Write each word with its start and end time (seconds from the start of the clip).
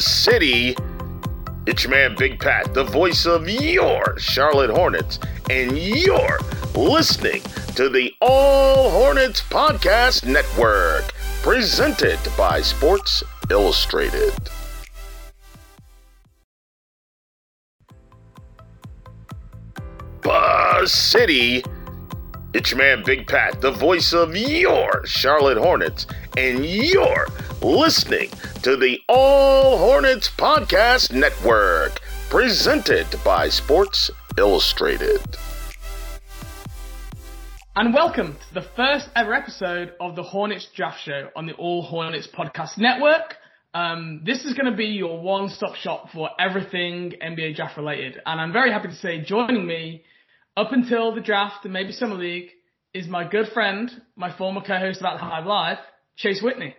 City. 0.00 0.76
It's 1.66 1.84
your 1.84 1.90
man 1.90 2.14
Big 2.18 2.40
Pat, 2.40 2.72
the 2.74 2.84
voice 2.84 3.26
of 3.26 3.48
your 3.48 4.18
Charlotte 4.18 4.70
Hornets, 4.70 5.18
and 5.50 5.76
you're 5.78 6.38
listening 6.74 7.42
to 7.74 7.88
the 7.88 8.12
All 8.20 8.90
Hornets 8.90 9.42
Podcast 9.42 10.26
Network, 10.26 11.12
presented 11.42 12.18
by 12.36 12.60
Sports 12.60 13.22
Illustrated. 13.50 14.32
Buzz 20.22 20.92
City. 20.92 21.62
It's 22.54 22.70
your 22.70 22.78
man 22.78 23.02
Big 23.04 23.26
Pat, 23.26 23.60
the 23.60 23.70
voice 23.70 24.14
of 24.14 24.34
your 24.34 25.04
Charlotte 25.04 25.58
Hornets, 25.58 26.06
and 26.38 26.64
you're 26.64 27.26
listening 27.60 28.30
to 28.62 28.74
the 28.74 28.98
All 29.06 29.76
Hornets 29.76 30.30
Podcast 30.30 31.12
Network, 31.12 32.00
presented 32.30 33.06
by 33.22 33.50
Sports 33.50 34.10
Illustrated. 34.38 35.20
And 37.76 37.92
welcome 37.92 38.38
to 38.48 38.54
the 38.54 38.66
first 38.74 39.10
ever 39.14 39.34
episode 39.34 39.92
of 40.00 40.16
the 40.16 40.22
Hornets 40.22 40.68
Draft 40.74 41.02
Show 41.02 41.28
on 41.36 41.44
the 41.44 41.52
All 41.52 41.82
Hornets 41.82 42.28
Podcast 42.28 42.78
Network. 42.78 43.36
Um, 43.74 44.22
this 44.24 44.46
is 44.46 44.54
going 44.54 44.70
to 44.70 44.76
be 44.76 44.86
your 44.86 45.20
one-stop 45.20 45.74
shop 45.74 46.12
for 46.14 46.30
everything 46.40 47.12
NBA 47.22 47.56
draft 47.56 47.76
related, 47.76 48.18
and 48.24 48.40
I'm 48.40 48.54
very 48.54 48.72
happy 48.72 48.88
to 48.88 48.96
say 48.96 49.20
joining 49.20 49.66
me 49.66 50.02
up 50.58 50.72
until 50.72 51.14
the 51.14 51.20
draft 51.20 51.64
and 51.64 51.72
maybe 51.72 51.92
summer 51.92 52.16
league 52.16 52.50
is 52.92 53.06
my 53.06 53.26
good 53.26 53.46
friend, 53.54 53.90
my 54.16 54.36
former 54.36 54.60
co-host 54.60 54.98
about 54.98 55.18
the 55.18 55.24
Hive 55.24 55.46
Live, 55.46 55.78
Chase 56.16 56.42
Whitney. 56.42 56.74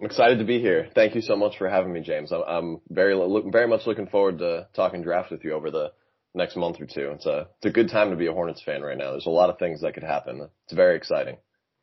I'm 0.00 0.06
excited 0.06 0.40
to 0.40 0.44
be 0.44 0.58
here. 0.58 0.88
Thank 0.96 1.14
you 1.14 1.20
so 1.20 1.36
much 1.36 1.58
for 1.58 1.68
having 1.68 1.92
me, 1.92 2.00
James. 2.00 2.32
I'm, 2.32 2.42
I'm 2.42 2.80
very 2.88 3.14
very 3.52 3.68
much 3.68 3.86
looking 3.86 4.08
forward 4.08 4.38
to 4.38 4.66
talking 4.74 5.02
draft 5.02 5.30
with 5.30 5.44
you 5.44 5.52
over 5.52 5.70
the 5.70 5.92
next 6.34 6.56
month 6.56 6.80
or 6.80 6.86
two. 6.86 7.12
It's 7.12 7.26
a 7.26 7.46
it's 7.58 7.66
a 7.66 7.70
good 7.70 7.88
time 7.88 8.10
to 8.10 8.16
be 8.16 8.26
a 8.26 8.32
Hornets 8.32 8.62
fan 8.64 8.82
right 8.82 8.98
now. 8.98 9.12
There's 9.12 9.26
a 9.26 9.30
lot 9.30 9.48
of 9.48 9.60
things 9.60 9.82
that 9.82 9.94
could 9.94 10.02
happen. 10.02 10.48
It's 10.64 10.74
very 10.74 10.96
exciting. 10.96 11.36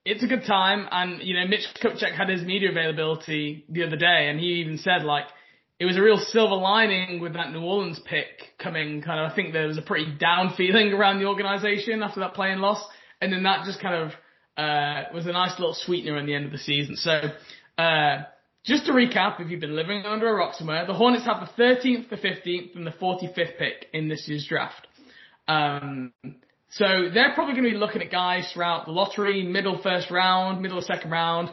It's 0.03 0.23
a 0.23 0.27
good 0.27 0.43
time, 0.45 0.89
and 0.91 1.21
you 1.21 1.35
know, 1.35 1.47
Mitch 1.47 1.65
Kupchak 1.81 2.13
had 2.13 2.27
his 2.27 2.41
media 2.41 2.71
availability 2.71 3.63
the 3.69 3.83
other 3.83 3.95
day, 3.95 4.27
and 4.29 4.37
he 4.37 4.47
even 4.55 4.79
said 4.79 5.03
like 5.03 5.27
it 5.79 5.85
was 5.85 5.97
a 5.97 6.01
real 6.01 6.17
silver 6.17 6.55
lining 6.55 7.21
with 7.21 7.33
that 7.33 7.51
New 7.51 7.61
Orleans 7.61 7.99
pick 8.05 8.57
coming. 8.61 9.01
Kind 9.01 9.19
of, 9.19 9.31
I 9.31 9.35
think 9.35 9.53
there 9.53 9.67
was 9.67 9.77
a 9.77 9.81
pretty 9.81 10.13
down 10.19 10.53
feeling 10.57 10.91
around 10.91 11.19
the 11.19 11.25
organization 11.25 12.03
after 12.03 12.19
that 12.19 12.33
play-in 12.33 12.59
loss, 12.59 12.83
and 13.21 13.31
then 13.31 13.43
that 13.43 13.65
just 13.65 13.81
kind 13.81 13.95
of 13.95 14.11
uh, 14.57 15.03
was 15.13 15.25
a 15.25 15.31
nice 15.31 15.57
little 15.57 15.73
sweetener 15.73 16.17
in 16.17 16.25
the 16.25 16.35
end 16.35 16.45
of 16.45 16.51
the 16.51 16.57
season. 16.57 16.97
So, 16.97 17.21
uh, 17.77 18.23
just 18.65 18.85
to 18.87 18.91
recap, 18.91 19.39
if 19.39 19.49
you've 19.49 19.61
been 19.61 19.75
living 19.75 20.03
under 20.05 20.27
a 20.27 20.33
rock 20.33 20.53
somewhere, 20.55 20.85
the 20.85 20.93
Hornets 20.93 21.25
have 21.25 21.47
the 21.55 21.63
13th, 21.63 22.09
the 22.09 22.17
15th, 22.17 22.75
and 22.75 22.85
the 22.85 22.91
45th 22.91 23.57
pick 23.57 23.87
in 23.93 24.09
this 24.09 24.25
year's 24.27 24.45
draft. 24.45 24.85
Um, 25.47 26.11
so 26.71 27.09
they're 27.13 27.33
probably 27.33 27.53
going 27.53 27.63
to 27.63 27.71
be 27.71 27.77
looking 27.77 28.01
at 28.01 28.11
guys 28.11 28.51
throughout 28.53 28.85
the 28.85 28.91
lottery, 28.91 29.43
middle 29.43 29.81
first 29.81 30.11
round, 30.11 30.61
middle 30.61 30.81
second 30.81 31.09
round, 31.09 31.49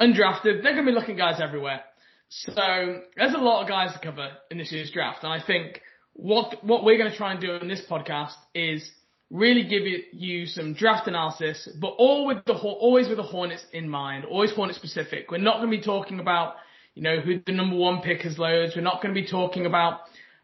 undrafted. 0.00 0.62
They're 0.62 0.72
going 0.74 0.86
to 0.86 0.90
be 0.90 0.92
looking 0.92 1.20
at 1.20 1.32
guys 1.32 1.40
everywhere. 1.40 1.82
So 2.28 3.00
there's 3.16 3.34
a 3.34 3.38
lot 3.38 3.62
of 3.62 3.68
guys 3.68 3.92
to 3.94 3.98
cover 4.00 4.28
in 4.50 4.58
this 4.58 4.70
year's 4.70 4.90
draft, 4.90 5.24
and 5.24 5.32
I 5.32 5.44
think 5.44 5.80
what 6.12 6.62
what 6.64 6.84
we're 6.84 6.98
going 6.98 7.10
to 7.10 7.16
try 7.16 7.32
and 7.32 7.40
do 7.40 7.52
in 7.52 7.68
this 7.68 7.82
podcast 7.88 8.34
is 8.54 8.90
really 9.30 9.62
give 9.62 9.82
you, 9.82 10.02
you 10.12 10.46
some 10.46 10.74
draft 10.74 11.06
analysis, 11.06 11.68
but 11.80 11.94
all 11.98 12.26
with 12.26 12.44
the 12.44 12.54
always 12.54 13.08
with 13.08 13.16
the 13.16 13.22
Hornets 13.22 13.64
in 13.72 13.88
mind, 13.88 14.24
always 14.24 14.52
Hornet 14.52 14.76
specific. 14.76 15.30
We're 15.30 15.38
not 15.38 15.58
going 15.58 15.70
to 15.70 15.76
be 15.76 15.82
talking 15.82 16.20
about 16.20 16.54
you 16.94 17.02
know 17.02 17.20
who 17.20 17.40
the 17.46 17.52
number 17.52 17.76
one 17.76 18.02
pick 18.02 18.26
is 18.26 18.38
loads. 18.38 18.74
We're 18.76 18.82
not 18.82 19.00
going 19.02 19.14
to 19.14 19.20
be 19.20 19.26
talking 19.26 19.64
about 19.64 20.00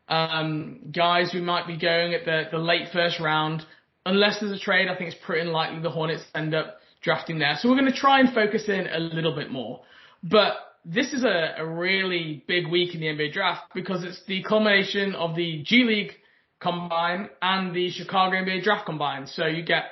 um, 0.08 0.90
guys 0.94 1.32
who 1.32 1.42
might 1.42 1.66
be 1.66 1.76
going 1.76 2.14
at 2.14 2.24
the 2.24 2.44
the 2.50 2.58
late 2.58 2.88
first 2.92 3.20
round. 3.20 3.64
Unless 4.06 4.40
there's 4.40 4.52
a 4.52 4.62
trade, 4.62 4.88
I 4.88 4.96
think 4.96 5.12
it's 5.12 5.24
pretty 5.24 5.46
unlikely 5.46 5.80
the 5.80 5.90
Hornets 5.90 6.22
end 6.34 6.54
up 6.54 6.78
drafting 7.02 7.38
there. 7.38 7.56
So 7.58 7.68
we're 7.68 7.78
going 7.78 7.92
to 7.92 7.98
try 7.98 8.20
and 8.20 8.32
focus 8.34 8.68
in 8.68 8.86
a 8.86 8.98
little 8.98 9.34
bit 9.34 9.50
more. 9.50 9.82
But 10.22 10.56
this 10.84 11.12
is 11.12 11.24
a, 11.24 11.54
a 11.58 11.66
really 11.66 12.44
big 12.46 12.68
week 12.68 12.94
in 12.94 13.00
the 13.00 13.06
NBA 13.06 13.32
draft 13.32 13.72
because 13.74 14.04
it's 14.04 14.22
the 14.26 14.42
culmination 14.42 15.14
of 15.14 15.34
the 15.34 15.62
G 15.64 15.84
League 15.84 16.12
combine 16.60 17.28
and 17.42 17.74
the 17.74 17.90
Chicago 17.90 18.36
NBA 18.36 18.62
draft 18.62 18.86
combine. 18.86 19.26
So 19.26 19.46
you 19.46 19.62
get 19.62 19.84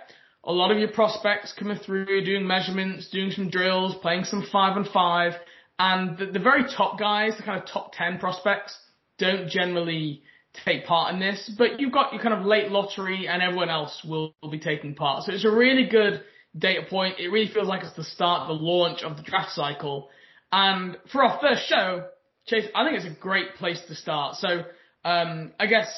a 0.44 0.52
lot 0.52 0.70
of 0.70 0.78
your 0.78 0.90
prospects 0.90 1.54
coming 1.58 1.78
through, 1.78 2.24
doing 2.24 2.46
measurements, 2.46 3.08
doing 3.10 3.30
some 3.30 3.50
drills, 3.50 3.94
playing 4.02 4.24
some 4.24 4.44
five 4.50 4.76
and 4.76 4.86
five. 4.88 5.32
And 5.78 6.18
the, 6.18 6.26
the 6.26 6.38
very 6.38 6.64
top 6.64 6.98
guys, 6.98 7.36
the 7.36 7.42
kind 7.42 7.60
of 7.60 7.68
top 7.68 7.92
10 7.94 8.18
prospects, 8.18 8.76
don't 9.18 9.48
generally 9.48 10.22
take 10.64 10.84
part 10.84 11.14
in 11.14 11.20
this, 11.20 11.50
but 11.56 11.80
you've 11.80 11.92
got 11.92 12.12
your 12.12 12.22
kind 12.22 12.34
of 12.34 12.44
late 12.44 12.70
lottery 12.70 13.26
and 13.26 13.42
everyone 13.42 13.70
else 13.70 14.02
will, 14.06 14.34
will 14.42 14.50
be 14.50 14.58
taking 14.58 14.94
part. 14.94 15.24
So 15.24 15.32
it's 15.32 15.44
a 15.44 15.50
really 15.50 15.86
good 15.86 16.22
data 16.56 16.82
point. 16.88 17.18
It 17.18 17.28
really 17.28 17.50
feels 17.52 17.68
like 17.68 17.82
it's 17.82 17.96
the 17.96 18.04
start, 18.04 18.48
the 18.48 18.52
launch 18.52 19.02
of 19.02 19.16
the 19.16 19.22
draft 19.22 19.52
cycle. 19.52 20.10
And 20.52 20.98
for 21.10 21.24
our 21.24 21.40
first 21.40 21.66
show, 21.66 22.06
Chase, 22.46 22.66
I 22.74 22.84
think 22.84 22.96
it's 22.96 23.06
a 23.06 23.20
great 23.20 23.54
place 23.54 23.80
to 23.88 23.94
start. 23.94 24.36
So, 24.36 24.64
um, 25.04 25.52
I 25.58 25.66
guess 25.66 25.88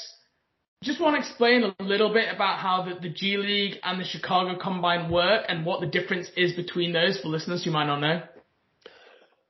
just 0.83 1.01
want 1.01 1.17
to 1.17 1.21
explain 1.21 1.65
a 1.65 1.83
little 1.83 2.13
bit 2.13 2.33
about 2.33 2.59
how 2.59 2.83
the, 2.83 3.01
the 3.01 3.09
G 3.09 3.37
League 3.37 3.77
and 3.83 3.99
the 3.99 4.05
Chicago 4.05 4.59
Combine 4.61 5.11
work 5.11 5.45
and 5.49 5.65
what 5.65 5.81
the 5.81 5.87
difference 5.87 6.29
is 6.37 6.53
between 6.53 6.93
those 6.93 7.19
for 7.21 7.29
listeners 7.29 7.65
who 7.65 7.71
might 7.71 7.87
not 7.87 8.01
know. 8.01 8.23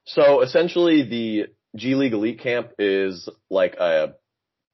So 0.04 0.42
essentially 0.42 1.03
the 1.03 1.47
G 1.76 1.94
League 1.97 2.12
Elite 2.12 2.41
Camp 2.41 2.71
is 2.78 3.28
like 3.50 3.75
a 3.75 4.15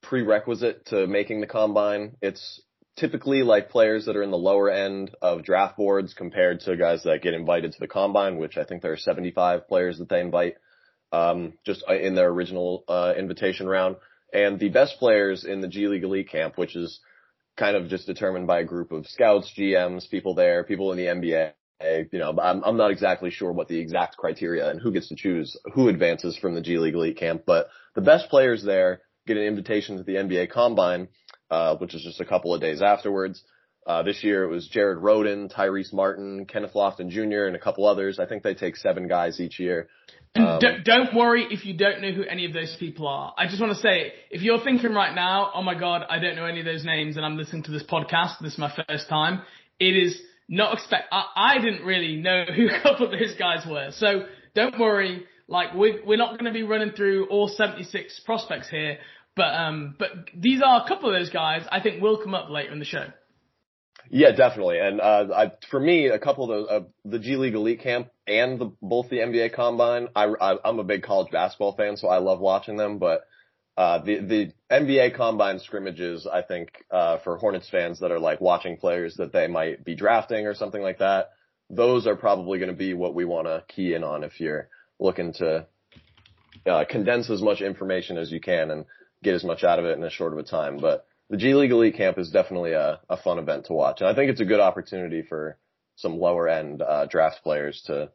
prerequisite 0.02 0.86
to 0.86 1.06
making 1.06 1.40
the 1.40 1.46
combine. 1.46 2.16
It's 2.20 2.60
typically 3.00 3.42
like 3.42 3.70
players 3.70 4.04
that 4.04 4.16
are 4.16 4.22
in 4.22 4.30
the 4.30 4.36
lower 4.36 4.70
end 4.70 5.10
of 5.22 5.42
draft 5.42 5.76
boards 5.76 6.12
compared 6.12 6.60
to 6.60 6.76
guys 6.76 7.02
that 7.04 7.22
get 7.22 7.34
invited 7.34 7.72
to 7.72 7.80
the 7.80 7.88
combine, 7.88 8.36
which 8.36 8.58
I 8.58 8.64
think 8.64 8.82
there 8.82 8.92
are 8.92 8.98
75 8.98 9.66
players 9.66 9.98
that 9.98 10.10
they 10.10 10.20
invite, 10.20 10.56
um, 11.10 11.54
just 11.64 11.82
uh, 11.88 11.94
in 11.94 12.14
their 12.14 12.28
original, 12.28 12.84
uh, 12.86 13.14
invitation 13.16 13.66
round. 13.66 13.96
And 14.32 14.60
the 14.60 14.68
best 14.68 14.98
players 14.98 15.44
in 15.44 15.60
the 15.60 15.68
G 15.68 15.88
League 15.88 16.04
Elite 16.04 16.30
Camp, 16.30 16.58
which 16.58 16.76
is 16.76 17.00
kind 17.56 17.76
of 17.76 17.88
just 17.88 18.06
determined 18.06 18.46
by 18.46 18.60
a 18.60 18.64
group 18.64 18.92
of 18.92 19.06
scouts, 19.06 19.52
GMs, 19.58 20.08
people 20.08 20.34
there, 20.34 20.62
people 20.62 20.92
in 20.92 20.98
the 20.98 21.06
NBA. 21.06 21.52
You 22.12 22.18
know, 22.18 22.38
I'm, 22.38 22.62
I'm 22.62 22.76
not 22.76 22.90
exactly 22.90 23.30
sure 23.30 23.50
what 23.50 23.68
the 23.68 23.80
exact 23.80 24.18
criteria 24.18 24.68
and 24.68 24.80
who 24.80 24.92
gets 24.92 25.08
to 25.08 25.16
choose 25.16 25.56
who 25.74 25.88
advances 25.88 26.36
from 26.36 26.54
the 26.54 26.60
G 26.60 26.76
League 26.76 26.94
Elite 26.94 27.16
Camp, 27.16 27.44
but 27.46 27.68
the 27.94 28.02
best 28.02 28.28
players 28.28 28.62
there 28.62 29.00
get 29.26 29.38
an 29.38 29.44
invitation 29.44 29.96
to 29.96 30.02
the 30.02 30.14
NBA 30.14 30.50
Combine 30.50 31.08
uh, 31.50 31.76
which 31.76 31.94
is 31.94 32.02
just 32.02 32.20
a 32.20 32.24
couple 32.24 32.54
of 32.54 32.60
days 32.60 32.82
afterwards. 32.82 33.42
Uh, 33.86 34.02
this 34.02 34.22
year 34.22 34.44
it 34.44 34.48
was 34.48 34.68
Jared 34.68 34.98
Rhoden, 34.98 35.52
Tyrese 35.52 35.92
Martin, 35.92 36.44
Kenneth 36.46 36.74
Lofton 36.74 37.08
Jr., 37.08 37.46
and 37.46 37.56
a 37.56 37.58
couple 37.58 37.86
others. 37.86 38.18
I 38.18 38.26
think 38.26 38.42
they 38.42 38.54
take 38.54 38.76
seven 38.76 39.08
guys 39.08 39.40
each 39.40 39.58
year. 39.58 39.88
Um, 40.36 40.60
don't, 40.60 40.84
don't 40.84 41.14
worry 41.14 41.46
if 41.50 41.64
you 41.64 41.76
don't 41.76 42.00
know 42.00 42.12
who 42.12 42.22
any 42.22 42.44
of 42.44 42.52
those 42.52 42.76
people 42.78 43.08
are. 43.08 43.34
I 43.36 43.46
just 43.46 43.60
want 43.60 43.74
to 43.74 43.80
say, 43.80 44.12
if 44.30 44.42
you're 44.42 44.62
thinking 44.62 44.92
right 44.92 45.14
now, 45.14 45.50
oh 45.54 45.62
my 45.62 45.74
god, 45.74 46.02
I 46.08 46.20
don't 46.20 46.36
know 46.36 46.44
any 46.44 46.60
of 46.60 46.66
those 46.66 46.84
names 46.84 47.16
and 47.16 47.26
I'm 47.26 47.36
listening 47.36 47.64
to 47.64 47.72
this 47.72 47.82
podcast, 47.82 48.38
this 48.40 48.52
is 48.52 48.58
my 48.58 48.72
first 48.86 49.08
time, 49.08 49.42
it 49.80 49.96
is 49.96 50.20
not 50.48 50.74
expect, 50.74 51.08
I, 51.10 51.24
I 51.34 51.58
didn't 51.58 51.84
really 51.84 52.16
know 52.16 52.44
who 52.54 52.68
a 52.68 52.80
couple 52.82 53.06
of 53.06 53.12
those 53.12 53.34
guys 53.36 53.66
were. 53.68 53.90
So 53.92 54.26
don't 54.54 54.78
worry, 54.78 55.24
like 55.48 55.74
we're, 55.74 56.04
we're 56.06 56.18
not 56.18 56.38
going 56.38 56.44
to 56.44 56.52
be 56.52 56.62
running 56.62 56.92
through 56.92 57.26
all 57.26 57.48
76 57.48 58.20
prospects 58.20 58.68
here. 58.68 58.98
But 59.36 59.54
um, 59.54 59.94
but 59.98 60.10
these 60.34 60.60
are 60.62 60.84
a 60.84 60.88
couple 60.88 61.08
of 61.08 61.18
those 61.18 61.30
guys 61.30 61.62
I 61.70 61.80
think 61.80 62.02
will 62.02 62.18
come 62.22 62.34
up 62.34 62.50
later 62.50 62.72
in 62.72 62.78
the 62.78 62.84
show. 62.84 63.06
Yeah, 64.08 64.32
definitely. 64.32 64.78
And 64.80 65.00
uh, 65.00 65.26
I, 65.34 65.52
for 65.70 65.78
me, 65.78 66.08
a 66.08 66.18
couple 66.18 66.44
of 66.44 66.50
those, 66.50 66.68
uh, 66.68 66.84
the 67.04 67.18
G 67.20 67.36
League 67.36 67.54
Elite 67.54 67.80
Camp 67.80 68.08
and 68.26 68.58
the, 68.58 68.72
both 68.82 69.08
the 69.08 69.18
NBA 69.18 69.54
Combine. 69.54 70.08
I, 70.16 70.24
I, 70.24 70.68
am 70.68 70.80
a 70.80 70.84
big 70.84 71.02
college 71.02 71.30
basketball 71.30 71.76
fan, 71.76 71.96
so 71.96 72.08
I 72.08 72.18
love 72.18 72.40
watching 72.40 72.76
them. 72.76 72.98
But 72.98 73.22
uh, 73.76 74.02
the 74.02 74.20
the 74.20 74.52
NBA 74.70 75.16
Combine 75.16 75.60
scrimmages, 75.60 76.26
I 76.26 76.42
think, 76.42 76.70
uh, 76.90 77.18
for 77.18 77.36
Hornets 77.36 77.68
fans 77.70 78.00
that 78.00 78.10
are 78.10 78.18
like 78.18 78.40
watching 78.40 78.76
players 78.76 79.14
that 79.16 79.32
they 79.32 79.46
might 79.46 79.84
be 79.84 79.94
drafting 79.94 80.46
or 80.46 80.54
something 80.54 80.82
like 80.82 80.98
that, 80.98 81.30
those 81.68 82.06
are 82.06 82.16
probably 82.16 82.58
going 82.58 82.70
to 82.70 82.76
be 82.76 82.94
what 82.94 83.14
we 83.14 83.24
want 83.24 83.46
to 83.46 83.64
key 83.68 83.94
in 83.94 84.02
on 84.02 84.24
if 84.24 84.40
you're 84.40 84.68
looking 84.98 85.32
to 85.34 85.66
uh, 86.66 86.84
condense 86.90 87.30
as 87.30 87.40
much 87.40 87.60
information 87.60 88.18
as 88.18 88.32
you 88.32 88.40
can 88.40 88.70
and 88.70 88.84
get 89.22 89.34
as 89.34 89.44
much 89.44 89.64
out 89.64 89.78
of 89.78 89.84
it 89.84 89.96
in 89.96 90.04
as 90.04 90.12
short 90.12 90.32
of 90.32 90.38
a 90.38 90.42
time. 90.42 90.78
But 90.78 91.06
the 91.28 91.36
G 91.36 91.54
League 91.54 91.70
Elite 91.70 91.96
Camp 91.96 92.18
is 92.18 92.30
definitely 92.30 92.72
a, 92.72 93.00
a 93.08 93.16
fun 93.16 93.38
event 93.38 93.66
to 93.66 93.72
watch. 93.72 94.00
And 94.00 94.08
I 94.08 94.14
think 94.14 94.30
it's 94.30 94.40
a 94.40 94.44
good 94.44 94.60
opportunity 94.60 95.22
for 95.22 95.56
some 95.96 96.18
lower 96.18 96.48
end 96.48 96.82
uh, 96.82 97.06
draft 97.06 97.40
players 97.42 97.82
to 97.86 98.10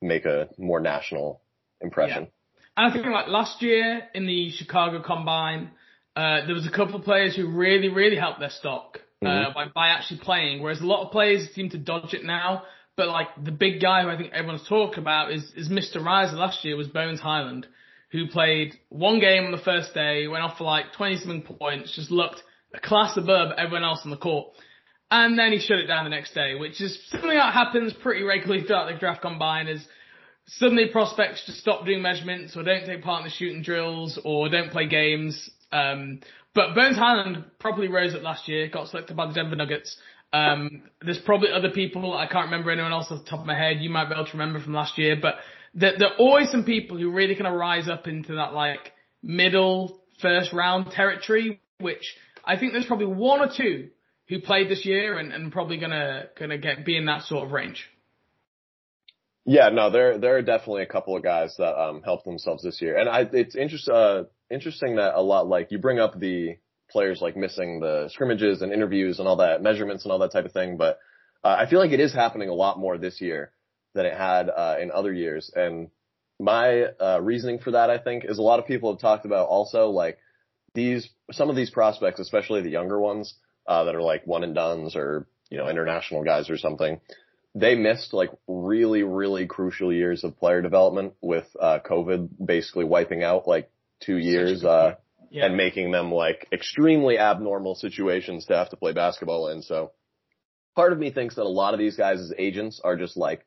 make 0.00 0.24
a 0.24 0.48
more 0.58 0.80
national 0.80 1.40
impression. 1.80 2.24
Yeah. 2.24 2.28
And 2.76 2.90
I 2.90 2.92
think 2.92 3.06
like 3.06 3.28
last 3.28 3.62
year 3.62 4.02
in 4.14 4.26
the 4.26 4.50
Chicago 4.50 5.02
Combine, 5.02 5.70
uh, 6.16 6.46
there 6.46 6.54
was 6.54 6.66
a 6.66 6.70
couple 6.70 6.96
of 6.96 7.02
players 7.02 7.34
who 7.34 7.48
really, 7.48 7.88
really 7.88 8.16
helped 8.16 8.40
their 8.40 8.50
stock 8.50 9.00
uh, 9.22 9.26
mm-hmm. 9.26 9.52
by, 9.54 9.66
by 9.74 9.88
actually 9.88 10.20
playing, 10.20 10.62
whereas 10.62 10.80
a 10.80 10.86
lot 10.86 11.04
of 11.04 11.12
players 11.12 11.48
seem 11.54 11.70
to 11.70 11.78
dodge 11.78 12.14
it 12.14 12.24
now. 12.24 12.62
But 12.96 13.08
like 13.08 13.28
the 13.42 13.52
big 13.52 13.80
guy 13.80 14.02
who 14.02 14.10
I 14.10 14.16
think 14.16 14.32
everyone's 14.32 14.68
talking 14.68 14.98
about 14.98 15.32
is, 15.32 15.52
is 15.56 15.68
Mr. 15.68 16.04
Riser 16.04 16.36
last 16.36 16.64
year 16.64 16.76
was 16.76 16.88
Bones 16.88 17.20
Hyland 17.20 17.66
who 18.12 18.28
played 18.28 18.74
one 18.90 19.18
game 19.20 19.44
on 19.44 19.52
the 19.52 19.58
first 19.58 19.94
day, 19.94 20.28
went 20.28 20.44
off 20.44 20.58
for 20.58 20.64
like 20.64 20.92
20 20.96 21.16
something 21.16 21.42
points, 21.42 21.96
just 21.96 22.10
looked 22.10 22.42
a 22.74 22.80
class 22.80 23.16
above 23.16 23.52
everyone 23.56 23.84
else 23.84 24.00
on 24.04 24.10
the 24.10 24.16
court. 24.16 24.48
And 25.10 25.38
then 25.38 25.52
he 25.52 25.58
shut 25.58 25.78
it 25.78 25.86
down 25.86 26.04
the 26.04 26.10
next 26.10 26.34
day, 26.34 26.54
which 26.54 26.80
is 26.80 26.98
something 27.10 27.30
that 27.30 27.52
happens 27.52 27.92
pretty 27.92 28.22
regularly 28.22 28.64
throughout 28.64 28.90
the 28.90 28.98
draft 28.98 29.22
combine 29.22 29.66
is 29.66 29.84
suddenly 30.46 30.88
prospects 30.88 31.44
just 31.46 31.58
stop 31.58 31.84
doing 31.84 32.02
measurements 32.02 32.56
or 32.56 32.62
don't 32.62 32.86
take 32.86 33.02
part 33.02 33.20
in 33.20 33.28
the 33.28 33.30
shooting 33.30 33.62
drills 33.62 34.18
or 34.24 34.48
don't 34.48 34.70
play 34.70 34.86
games. 34.86 35.50
Um, 35.70 36.20
but 36.54 36.74
Bones 36.74 36.96
Hyland 36.96 37.44
probably 37.58 37.88
rose 37.88 38.14
up 38.14 38.22
last 38.22 38.48
year, 38.48 38.68
got 38.68 38.88
selected 38.88 39.16
by 39.16 39.26
the 39.26 39.32
Denver 39.32 39.56
Nuggets. 39.56 39.96
Um, 40.34 40.82
there's 41.02 41.18
probably 41.18 41.48
other 41.52 41.70
people, 41.70 42.14
I 42.16 42.26
can't 42.26 42.46
remember 42.46 42.70
anyone 42.70 42.92
else 42.92 43.06
off 43.10 43.24
the 43.24 43.30
top 43.30 43.40
of 43.40 43.46
my 43.46 43.56
head, 43.56 43.78
you 43.80 43.90
might 43.90 44.06
be 44.08 44.14
able 44.14 44.24
to 44.24 44.32
remember 44.32 44.60
from 44.60 44.72
last 44.72 44.96
year, 44.96 45.16
but 45.20 45.36
there, 45.74 45.92
there 45.98 46.08
are 46.08 46.16
always 46.18 46.50
some 46.50 46.64
people 46.64 46.98
who 46.98 47.10
really 47.10 47.34
kind 47.34 47.46
of 47.46 47.54
rise 47.54 47.88
up 47.88 48.06
into 48.06 48.34
that 48.34 48.52
like 48.52 48.92
middle 49.22 50.00
first 50.20 50.52
round 50.52 50.90
territory, 50.90 51.60
which 51.78 52.16
I 52.44 52.58
think 52.58 52.72
there's 52.72 52.86
probably 52.86 53.06
one 53.06 53.40
or 53.40 53.50
two 53.54 53.88
who 54.28 54.40
played 54.40 54.68
this 54.68 54.84
year 54.84 55.18
and, 55.18 55.32
and 55.32 55.52
probably 55.52 55.78
gonna, 55.78 56.24
gonna 56.38 56.58
get, 56.58 56.84
be 56.84 56.96
in 56.96 57.06
that 57.06 57.22
sort 57.22 57.44
of 57.44 57.52
range. 57.52 57.88
Yeah, 59.44 59.70
no, 59.70 59.90
there 59.90 60.18
there 60.18 60.36
are 60.36 60.42
definitely 60.42 60.82
a 60.82 60.86
couple 60.86 61.16
of 61.16 61.24
guys 61.24 61.56
that 61.58 61.76
um 61.76 62.02
helped 62.02 62.24
themselves 62.24 62.62
this 62.62 62.80
year, 62.80 62.96
and 62.96 63.08
I 63.08 63.26
it's 63.32 63.56
interest, 63.56 63.88
uh, 63.88 64.24
interesting 64.50 64.96
that 64.96 65.16
a 65.16 65.20
lot 65.20 65.48
like 65.48 65.72
you 65.72 65.78
bring 65.78 65.98
up 65.98 66.16
the 66.16 66.58
players 66.88 67.20
like 67.20 67.36
missing 67.36 67.80
the 67.80 68.08
scrimmages 68.12 68.62
and 68.62 68.72
interviews 68.72 69.18
and 69.18 69.26
all 69.26 69.36
that 69.38 69.60
measurements 69.60 70.04
and 70.04 70.12
all 70.12 70.20
that 70.20 70.30
type 70.30 70.44
of 70.44 70.52
thing, 70.52 70.76
but 70.76 71.00
uh, 71.42 71.56
I 71.58 71.68
feel 71.68 71.80
like 71.80 71.90
it 71.90 71.98
is 71.98 72.14
happening 72.14 72.50
a 72.50 72.54
lot 72.54 72.78
more 72.78 72.98
this 72.98 73.20
year 73.20 73.50
than 73.94 74.06
it 74.06 74.16
had 74.16 74.48
uh, 74.48 74.76
in 74.80 74.90
other 74.90 75.12
years, 75.12 75.50
and 75.54 75.88
my 76.38 76.84
uh, 77.00 77.20
reasoning 77.22 77.58
for 77.58 77.72
that 77.72 77.90
I 77.90 77.98
think 77.98 78.24
is 78.24 78.38
a 78.38 78.42
lot 78.42 78.58
of 78.58 78.66
people 78.66 78.92
have 78.92 79.00
talked 79.00 79.24
about 79.24 79.48
also 79.48 79.90
like 79.90 80.18
these 80.74 81.08
some 81.30 81.50
of 81.50 81.56
these 81.56 81.70
prospects, 81.70 82.20
especially 82.20 82.62
the 82.62 82.70
younger 82.70 82.98
ones 82.98 83.34
uh, 83.66 83.84
that 83.84 83.94
are 83.94 84.02
like 84.02 84.26
one 84.26 84.44
and 84.44 84.54
dones 84.54 84.96
or 84.96 85.26
you 85.50 85.58
know 85.58 85.68
international 85.68 86.24
guys 86.24 86.50
or 86.50 86.56
something 86.56 87.00
they 87.54 87.74
missed 87.74 88.12
like 88.12 88.30
really, 88.46 89.02
really 89.02 89.46
crucial 89.46 89.92
years 89.92 90.24
of 90.24 90.38
player 90.38 90.62
development 90.62 91.14
with 91.20 91.44
uh, 91.60 91.78
COVID 91.84 92.30
basically 92.44 92.84
wiping 92.84 93.22
out 93.22 93.46
like 93.46 93.70
two 94.00 94.16
years 94.16 94.64
uh, 94.64 94.94
yeah. 95.30 95.46
and 95.46 95.56
making 95.56 95.90
them 95.90 96.10
like 96.10 96.48
extremely 96.50 97.18
abnormal 97.18 97.74
situations 97.74 98.46
to 98.46 98.56
have 98.56 98.70
to 98.70 98.76
play 98.76 98.92
basketball 98.92 99.48
in. 99.48 99.62
So 99.62 99.92
part 100.74 100.92
of 100.92 100.98
me 100.98 101.10
thinks 101.10 101.34
that 101.34 101.42
a 101.42 101.48
lot 101.48 101.74
of 101.74 101.78
these 101.80 101.96
guys' 101.96 102.32
agents 102.38 102.80
are 102.82 102.96
just 102.96 103.16
like 103.16 103.44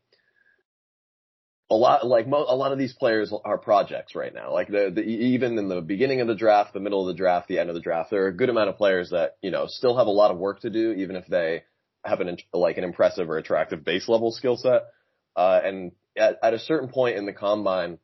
a 1.70 1.76
lot 1.76 2.06
like 2.06 2.28
mo- 2.28 2.46
a 2.48 2.56
lot 2.56 2.72
of 2.72 2.78
these 2.78 2.94
players 2.94 3.34
are 3.44 3.58
projects 3.58 4.16
right 4.16 4.34
now. 4.34 4.54
Like 4.54 4.68
the, 4.68 4.92
the 4.94 5.02
even 5.02 5.58
in 5.58 5.68
the 5.68 5.82
beginning 5.82 6.22
of 6.22 6.28
the 6.28 6.36
draft, 6.36 6.74
the 6.74 6.80
middle 6.80 7.02
of 7.02 7.08
the 7.08 7.18
draft, 7.18 7.48
the 7.48 7.60
end 7.60 7.70
of 7.70 7.76
the 7.76 7.82
draft, 7.82 8.12
there 8.12 8.26
are 8.26 8.28
a 8.28 8.36
good 8.36 8.50
amount 8.50 8.70
of 8.70 8.78
players 8.78 9.10
that 9.10 9.38
you 9.42 9.52
know 9.52 9.66
still 9.68 9.98
have 9.98 10.08
a 10.08 10.12
lot 10.12 10.32
of 10.32 10.38
work 10.38 10.62
to 10.62 10.70
do, 10.70 10.92
even 10.92 11.16
if 11.16 11.26
they 11.28 11.64
have 12.04 12.22
an 12.22 12.38
like 12.54 12.78
an 12.78 12.84
impressive 12.84 13.30
or 13.30 13.38
attractive 13.38 13.84
base 13.84 14.08
level 14.08 14.32
skill 14.32 14.58
set. 14.58 14.84
Uh, 15.36 15.60
and 15.64 15.92
at, 16.16 16.38
at 16.44 16.54
a 16.54 16.60
certain 16.60 16.90
point 16.90 17.18
in 17.18 17.26
the 17.26 17.34
combine, 17.34 17.98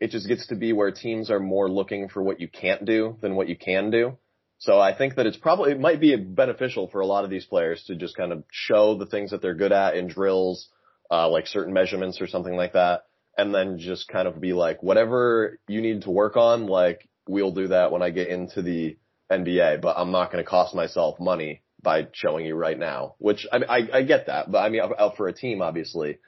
it 0.00 0.10
just 0.10 0.28
gets 0.28 0.46
to 0.46 0.54
be 0.54 0.72
where 0.72 0.90
teams 0.90 1.30
are 1.30 1.40
more 1.40 1.68
looking 1.68 2.08
for 2.08 2.22
what 2.22 2.40
you 2.40 2.48
can't 2.48 2.84
do 2.84 3.16
than 3.20 3.34
what 3.34 3.48
you 3.48 3.56
can 3.56 3.90
do. 3.90 4.16
So 4.58 4.80
I 4.80 4.96
think 4.96 5.16
that 5.16 5.26
it's 5.26 5.36
probably, 5.36 5.72
it 5.72 5.80
might 5.80 6.00
be 6.00 6.16
beneficial 6.16 6.88
for 6.88 7.00
a 7.00 7.06
lot 7.06 7.24
of 7.24 7.30
these 7.30 7.44
players 7.44 7.84
to 7.84 7.94
just 7.94 8.16
kind 8.16 8.32
of 8.32 8.42
show 8.50 8.96
the 8.96 9.06
things 9.06 9.30
that 9.30 9.40
they're 9.40 9.54
good 9.54 9.72
at 9.72 9.96
in 9.96 10.08
drills, 10.08 10.68
uh, 11.10 11.28
like 11.28 11.46
certain 11.46 11.72
measurements 11.72 12.20
or 12.20 12.26
something 12.26 12.56
like 12.56 12.72
that. 12.72 13.04
And 13.38 13.54
then 13.54 13.78
just 13.78 14.08
kind 14.08 14.28
of 14.28 14.40
be 14.40 14.52
like, 14.52 14.82
whatever 14.82 15.58
you 15.68 15.80
need 15.80 16.02
to 16.02 16.10
work 16.10 16.36
on, 16.36 16.66
like 16.66 17.08
we'll 17.28 17.52
do 17.52 17.68
that 17.68 17.92
when 17.92 18.02
I 18.02 18.10
get 18.10 18.28
into 18.28 18.62
the 18.62 18.96
NBA, 19.30 19.80
but 19.80 19.96
I'm 19.96 20.10
not 20.10 20.32
going 20.32 20.44
to 20.44 20.50
cost 20.50 20.74
myself 20.74 21.20
money 21.20 21.62
by 21.80 22.08
showing 22.12 22.44
you 22.44 22.56
right 22.56 22.78
now, 22.78 23.14
which 23.18 23.46
I, 23.52 23.58
I, 23.58 23.98
I 23.98 24.02
get 24.02 24.26
that, 24.26 24.50
but 24.50 24.58
I 24.58 24.68
mean, 24.68 24.82
out 24.98 25.16
for 25.16 25.28
a 25.28 25.32
team, 25.32 25.62
obviously, 25.62 26.18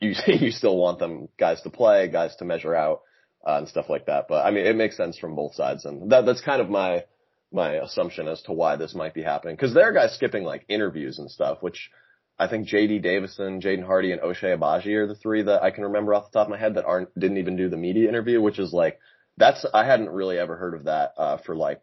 you 0.00 0.14
you 0.26 0.50
still 0.50 0.76
want 0.76 0.98
them 0.98 1.28
guys 1.38 1.60
to 1.62 1.70
play, 1.70 2.08
guys 2.08 2.34
to 2.36 2.44
measure 2.44 2.74
out, 2.74 3.02
uh, 3.46 3.58
and 3.58 3.68
stuff 3.68 3.88
like 3.88 4.06
that. 4.06 4.26
But 4.28 4.46
I 4.46 4.50
mean, 4.50 4.66
it 4.66 4.76
makes 4.76 4.96
sense 4.96 5.18
from 5.18 5.36
both 5.36 5.54
sides, 5.54 5.84
and 5.84 6.10
that 6.10 6.24
that's 6.26 6.40
kind 6.40 6.60
of 6.60 6.70
my 6.70 7.04
my 7.52 7.74
assumption 7.74 8.26
as 8.26 8.42
to 8.42 8.52
why 8.52 8.76
this 8.76 8.94
might 8.94 9.14
be 9.14 9.22
happening. 9.22 9.56
Because 9.56 9.74
there 9.74 9.88
are 9.88 9.92
guys 9.92 10.14
skipping 10.14 10.44
like 10.44 10.64
interviews 10.68 11.18
and 11.18 11.30
stuff, 11.30 11.58
which 11.60 11.90
I 12.38 12.48
think 12.48 12.66
J.D. 12.66 12.98
Davison, 12.98 13.60
Jaden 13.60 13.86
Hardy, 13.86 14.12
and 14.12 14.20
Ochai 14.20 14.58
Agbaji 14.58 14.94
are 14.96 15.06
the 15.06 15.14
three 15.14 15.42
that 15.42 15.62
I 15.62 15.70
can 15.70 15.84
remember 15.84 16.14
off 16.14 16.30
the 16.30 16.38
top 16.38 16.48
of 16.48 16.50
my 16.50 16.58
head 16.58 16.74
that 16.74 16.84
aren't 16.84 17.16
didn't 17.18 17.38
even 17.38 17.56
do 17.56 17.68
the 17.68 17.76
media 17.76 18.08
interview, 18.08 18.40
which 18.40 18.58
is 18.58 18.72
like 18.72 18.98
that's 19.36 19.64
I 19.72 19.84
hadn't 19.84 20.10
really 20.10 20.38
ever 20.38 20.56
heard 20.56 20.74
of 20.74 20.84
that 20.84 21.14
uh, 21.16 21.36
for 21.38 21.54
like 21.54 21.80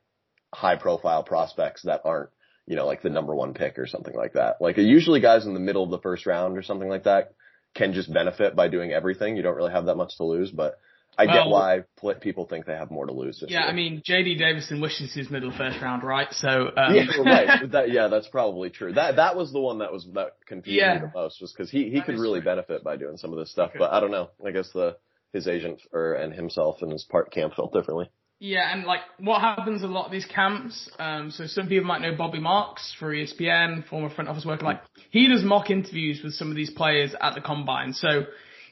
high 0.53 0.75
profile 0.75 1.24
prospects 1.24 1.83
that 1.83 2.01
aren't 2.03 2.30
you 2.71 2.75
know, 2.75 2.86
like 2.86 3.01
the 3.01 3.09
number 3.09 3.36
one 3.36 3.53
pick 3.53 3.77
or 3.80 3.88
something 3.88 4.15
like 4.15 4.33
that. 4.33 4.62
Like 4.62 4.77
usually 4.77 5.19
guys 5.19 5.45
in 5.45 5.53
the 5.53 5.59
middle 5.59 5.83
of 5.83 5.89
the 5.89 6.00
first 6.00 6.25
round 6.25 6.57
or 6.57 6.63
something 6.63 6.88
like 6.88 7.03
that 7.03 7.33
can 7.75 7.94
just 7.94 8.13
benefit 8.13 8.56
by 8.56 8.68
doing 8.68 8.92
everything. 8.92 9.36
You 9.36 9.44
don't 9.44 9.56
really 9.56 9.71
have 9.71 9.86
that 9.86 9.98
much 9.98 10.18
to 10.18 10.24
lose, 10.24 10.51
but 10.51 10.80
I 11.18 11.25
get 11.25 11.48
why 11.48 11.84
people 12.22 12.46
think 12.46 12.66
they 12.66 12.74
have 12.74 12.90
more 12.90 13.06
to 13.06 13.13
lose. 13.13 13.44
yeah, 13.48 13.60
year. 13.60 13.69
I 13.69 13.74
mean, 13.74 14.02
JD 14.08 14.40
Davison 14.40 14.81
wishes 14.81 15.13
his 15.13 15.30
middle 15.30 15.52
first 15.52 15.81
round, 15.81 16.04
right? 16.04 16.28
So 16.31 16.50
um. 16.78 16.96
yeah, 16.96 17.06
right. 17.25 17.72
That, 17.72 17.92
yeah, 17.92 18.08
that's 18.08 18.28
probably 18.28 18.69
true. 18.69 18.94
That 18.94 19.18
that 19.18 19.36
was 19.36 19.52
the 19.52 19.60
one 19.60 19.80
that 19.80 19.92
was 19.92 20.08
that 20.13 20.38
confused 20.46 20.80
yeah. 20.80 20.96
me 20.96 21.02
the 21.02 21.12
most, 21.13 21.42
was 21.42 21.52
because 21.52 21.69
he 21.69 21.90
he 21.90 21.98
that 21.98 22.06
could 22.06 22.18
really 22.18 22.40
true. 22.40 22.46
benefit 22.46 22.84
by 22.84 22.98
doing 22.98 23.18
some 23.18 23.34
of 23.34 23.40
this 23.40 23.52
stuff. 23.52 23.72
But 23.78 23.92
I 23.92 24.00
don't 24.00 24.12
know. 24.12 24.30
I 24.46 24.52
guess 24.52 24.69
the 24.72 24.98
his 25.34 25.48
agent 25.48 25.81
or 25.92 26.13
and 26.13 26.34
himself 26.34 26.78
and 26.81 26.92
his 26.92 27.04
part 27.04 27.31
camp 27.31 27.56
felt 27.56 27.74
differently. 27.74 28.10
Yeah, 28.40 28.74
and 28.74 28.86
like 28.86 29.02
what 29.19 29.40
happens 29.42 29.84
a 29.84 29.88
lot 29.88 30.06
of 30.06 30.12
these 30.12 30.25
camps, 30.25 30.90
um, 30.98 31.30
so 31.30 31.46
some 31.46 31.68
people 31.68 31.86
might 31.86 32.02
know 32.02 32.16
Bobby 32.16 32.40
Marks 32.40 32.96
for 32.98 33.13
ESPN, 33.13 33.88
former 33.88 34.10
front 34.10 34.31
office 34.31 34.46
worker, 34.46 34.66
like 34.66 34.81
he 35.12 35.28
does 35.28 35.44
mock 35.44 35.69
interviews 35.69 36.22
with 36.24 36.34
some 36.34 36.50
of 36.50 36.56
these 36.56 36.72
players 36.72 37.13
at 37.22 37.36
the 37.36 37.42
combine. 37.42 37.94
So 37.94 38.25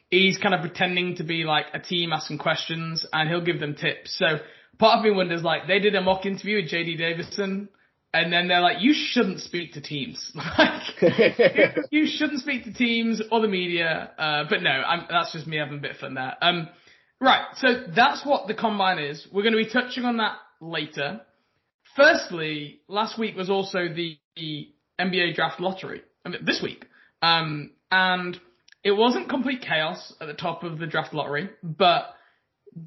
he's 0.09 0.37
kind 0.37 0.55
of 0.55 0.61
pretending 0.61 1.15
to 1.17 1.23
be 1.23 1.43
like 1.43 1.65
a 1.73 1.79
team 1.79 2.13
asking 2.13 2.37
questions 2.37 3.05
and 3.11 3.29
he'll 3.29 3.43
give 3.43 3.59
them 3.59 3.75
tips. 3.75 4.17
So 4.17 4.39
part 4.77 4.99
of 4.99 5.03
me 5.03 5.11
wonders 5.11 5.43
like 5.43 5.67
they 5.67 5.79
did 5.79 5.95
a 5.95 6.01
mock 6.01 6.25
interview 6.25 6.57
with 6.57 6.71
JD 6.71 6.97
Davison 6.97 7.69
and 8.13 8.33
then 8.33 8.47
they're 8.47 8.61
like, 8.61 8.81
you 8.81 8.93
shouldn't 8.95 9.39
speak 9.39 9.73
to 9.73 9.81
teams. 9.81 10.31
like, 10.57 11.01
you 11.91 12.07
shouldn't 12.07 12.41
speak 12.41 12.63
to 12.63 12.73
teams 12.73 13.21
or 13.31 13.41
the 13.41 13.47
media. 13.47 14.11
Uh, 14.17 14.45
but 14.49 14.63
no, 14.63 14.71
I'm, 14.71 15.05
that's 15.09 15.31
just 15.31 15.45
me 15.45 15.57
having 15.57 15.77
a 15.77 15.81
bit 15.81 15.91
of 15.91 15.97
fun 15.97 16.15
there. 16.15 16.35
Um, 16.41 16.69
Right, 17.21 17.45
so 17.57 17.83
that's 17.93 18.25
what 18.25 18.47
the 18.47 18.53
combine 18.53 18.97
is. 18.97 19.27
We're 19.31 19.43
going 19.43 19.57
to 19.57 19.63
be 19.63 19.69
touching 19.69 20.05
on 20.05 20.17
that 20.17 20.37
later. 20.61 21.21
Firstly, 21.95 22.79
last 22.87 23.19
week 23.19 23.35
was 23.35 23.49
also 23.49 23.89
the, 23.89 24.17
NBA 24.97 25.35
draft 25.35 25.59
lottery. 25.59 26.01
I 26.25 26.29
mean, 26.29 26.45
this 26.45 26.61
week. 26.61 26.85
Um, 27.21 27.71
and 27.91 28.39
it 28.83 28.91
wasn't 28.91 29.29
complete 29.29 29.61
chaos 29.61 30.13
at 30.21 30.27
the 30.27 30.33
top 30.33 30.63
of 30.63 30.79
the 30.79 30.87
draft 30.87 31.13
lottery, 31.13 31.49
but 31.63 32.13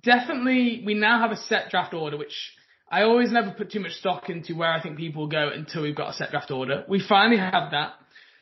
definitely 0.03 0.83
we 0.85 0.95
now 0.95 1.21
have 1.21 1.31
a 1.31 1.37
set 1.37 1.71
draft 1.71 1.95
order, 1.95 2.17
which 2.17 2.53
I 2.91 3.03
always 3.03 3.33
never 3.33 3.51
put 3.51 3.71
too 3.71 3.81
much 3.81 3.93
stock 3.93 4.29
into 4.29 4.55
where 4.55 4.73
I 4.73 4.83
think 4.83 4.97
people 4.97 5.27
go 5.27 5.51
until 5.53 5.83
we've 5.83 5.97
got 5.97 6.11
a 6.11 6.13
set 6.15 6.31
draft 6.31 6.51
order. 6.51 6.85
We 6.89 7.03
finally 7.07 7.39
have 7.39 7.71
that. 7.73 7.93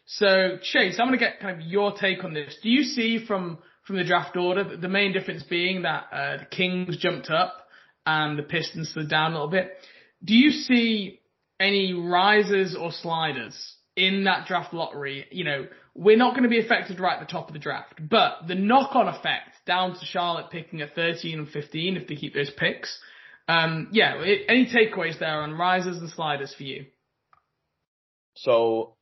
So 0.06 0.58
Chase, 0.62 0.98
I'm 0.98 1.06
going 1.08 1.18
to 1.18 1.24
get 1.24 1.40
kind 1.40 1.60
of 1.60 1.66
your 1.66 1.92
take 1.92 2.24
on 2.24 2.34
this. 2.34 2.56
Do 2.62 2.68
you 2.68 2.82
see 2.82 3.24
from 3.24 3.58
from 3.90 3.96
the 3.96 4.04
draft 4.04 4.36
order. 4.36 4.76
The 4.76 4.88
main 4.88 5.12
difference 5.12 5.42
being 5.42 5.82
that 5.82 6.04
uh, 6.12 6.36
the 6.38 6.44
Kings 6.44 6.96
jumped 6.96 7.28
up 7.28 7.66
and 8.06 8.38
the 8.38 8.44
Pistons 8.44 8.92
slid 8.92 9.10
down 9.10 9.32
a 9.32 9.34
little 9.34 9.50
bit. 9.50 9.72
Do 10.24 10.34
you 10.34 10.50
see 10.50 11.18
any 11.58 11.92
risers 11.92 12.76
or 12.76 12.92
sliders 12.92 13.74
in 13.96 14.24
that 14.24 14.46
draft 14.46 14.72
lottery? 14.72 15.26
You 15.30 15.44
know, 15.44 15.66
we're 15.94 16.16
not 16.16 16.32
going 16.32 16.44
to 16.44 16.48
be 16.48 16.60
affected 16.60 17.00
right 17.00 17.20
at 17.20 17.26
the 17.26 17.32
top 17.32 17.48
of 17.48 17.52
the 17.52 17.58
draft, 17.58 18.00
but 18.00 18.46
the 18.46 18.54
knock-on 18.54 19.08
effect 19.08 19.56
down 19.66 19.94
to 19.94 20.04
Charlotte 20.04 20.50
picking 20.50 20.80
at 20.80 20.94
13 20.94 21.38
and 21.38 21.48
15 21.48 21.96
if 21.96 22.08
they 22.08 22.16
keep 22.16 22.34
those 22.34 22.50
picks. 22.50 22.98
Um, 23.48 23.88
yeah, 23.92 24.14
it, 24.18 24.42
any 24.48 24.66
takeaways 24.66 25.18
there 25.18 25.42
on 25.42 25.52
risers 25.52 25.98
and 25.98 26.08
sliders 26.10 26.54
for 26.54 26.62
you? 26.62 26.86
So 28.36 28.94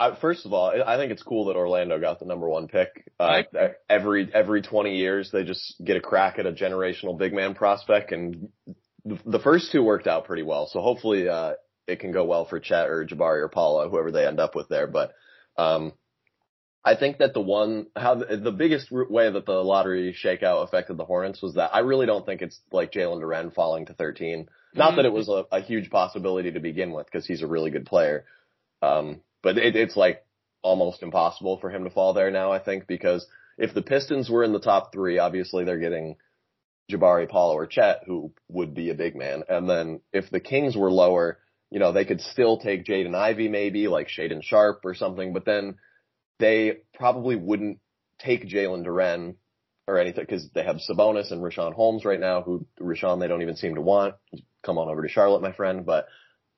I, 0.00 0.16
first 0.18 0.46
of 0.46 0.54
all, 0.54 0.72
I 0.84 0.96
think 0.96 1.12
it's 1.12 1.22
cool 1.22 1.46
that 1.46 1.56
Orlando 1.56 2.00
got 2.00 2.18
the 2.18 2.24
number 2.24 2.48
one 2.48 2.68
pick. 2.68 3.06
Uh, 3.18 3.42
every 3.88 4.30
every 4.32 4.62
20 4.62 4.96
years, 4.96 5.30
they 5.30 5.44
just 5.44 5.74
get 5.84 5.98
a 5.98 6.00
crack 6.00 6.38
at 6.38 6.46
a 6.46 6.52
generational 6.52 7.18
big 7.18 7.34
man 7.34 7.54
prospect, 7.54 8.10
and 8.10 8.48
the, 9.04 9.18
the 9.26 9.38
first 9.38 9.70
two 9.70 9.82
worked 9.82 10.06
out 10.06 10.24
pretty 10.24 10.42
well. 10.42 10.66
So 10.72 10.80
hopefully, 10.80 11.28
uh, 11.28 11.52
it 11.90 12.00
can 12.00 12.12
go 12.12 12.24
well 12.24 12.44
for 12.44 12.60
Chet 12.60 12.88
or 12.88 13.06
Jabari 13.06 13.42
or 13.42 13.48
Paolo, 13.48 13.88
whoever 13.88 14.10
they 14.10 14.26
end 14.26 14.40
up 14.40 14.54
with 14.54 14.68
there. 14.68 14.86
But 14.86 15.12
um, 15.56 15.92
I 16.84 16.96
think 16.96 17.18
that 17.18 17.34
the 17.34 17.40
one 17.40 17.86
how 17.94 18.14
the, 18.16 18.36
the 18.36 18.52
biggest 18.52 18.90
way 18.90 19.30
that 19.30 19.44
the 19.46 19.62
lottery 19.62 20.14
shakeout 20.14 20.64
affected 20.64 20.96
the 20.96 21.04
Hornets 21.04 21.42
was 21.42 21.54
that 21.54 21.74
I 21.74 21.80
really 21.80 22.06
don't 22.06 22.24
think 22.24 22.40
it's 22.40 22.58
like 22.72 22.92
Jalen 22.92 23.20
Duren 23.20 23.52
falling 23.52 23.86
to 23.86 23.94
13. 23.94 24.48
Not 24.74 24.96
that 24.96 25.04
it 25.04 25.12
was 25.12 25.28
a, 25.28 25.44
a 25.50 25.60
huge 25.60 25.90
possibility 25.90 26.52
to 26.52 26.60
begin 26.60 26.92
with, 26.92 27.06
because 27.06 27.26
he's 27.26 27.42
a 27.42 27.46
really 27.46 27.70
good 27.70 27.86
player. 27.86 28.24
Um, 28.80 29.20
but 29.42 29.58
it, 29.58 29.74
it's 29.74 29.96
like 29.96 30.24
almost 30.62 31.02
impossible 31.02 31.58
for 31.58 31.70
him 31.70 31.84
to 31.84 31.90
fall 31.90 32.12
there 32.12 32.30
now, 32.30 32.52
I 32.52 32.60
think, 32.60 32.86
because 32.86 33.26
if 33.58 33.74
the 33.74 33.82
Pistons 33.82 34.30
were 34.30 34.44
in 34.44 34.52
the 34.52 34.60
top 34.60 34.92
three, 34.92 35.18
obviously 35.18 35.64
they're 35.64 35.78
getting 35.78 36.16
Jabari, 36.90 37.28
Paolo, 37.28 37.54
or 37.54 37.66
Chet, 37.66 38.02
who 38.06 38.32
would 38.48 38.74
be 38.74 38.90
a 38.90 38.94
big 38.94 39.16
man. 39.16 39.44
And 39.48 39.68
then 39.68 40.00
if 40.12 40.30
the 40.30 40.40
Kings 40.40 40.76
were 40.76 40.90
lower, 40.90 41.38
you 41.70 41.78
know, 41.78 41.92
they 41.92 42.04
could 42.04 42.20
still 42.20 42.58
take 42.58 42.84
Jaden 42.84 43.14
Ivey 43.14 43.48
maybe, 43.48 43.88
like 43.88 44.08
Shaedon 44.08 44.42
Sharpe 44.42 44.80
or 44.84 44.94
something, 44.94 45.32
but 45.32 45.44
then 45.44 45.76
they 46.38 46.78
probably 46.94 47.36
wouldn't 47.36 47.78
take 48.18 48.48
Jalen 48.48 48.84
Duren 48.84 49.36
or 49.86 49.98
anything 49.98 50.24
because 50.24 50.48
they 50.54 50.64
have 50.64 50.76
Sabonis 50.88 51.30
and 51.30 51.42
Richaun 51.42 51.72
Holmes 51.72 52.04
right 52.04 52.20
now, 52.20 52.42
who 52.42 52.66
Richaun 52.80 53.20
they 53.20 53.28
don't 53.28 53.42
even 53.42 53.56
seem 53.56 53.76
to 53.76 53.80
want. 53.80 54.14
Come 54.64 54.78
on 54.78 54.88
over 54.88 55.02
to 55.02 55.08
Charlotte, 55.08 55.42
my 55.42 55.52
friend. 55.52 55.86
But 55.86 56.06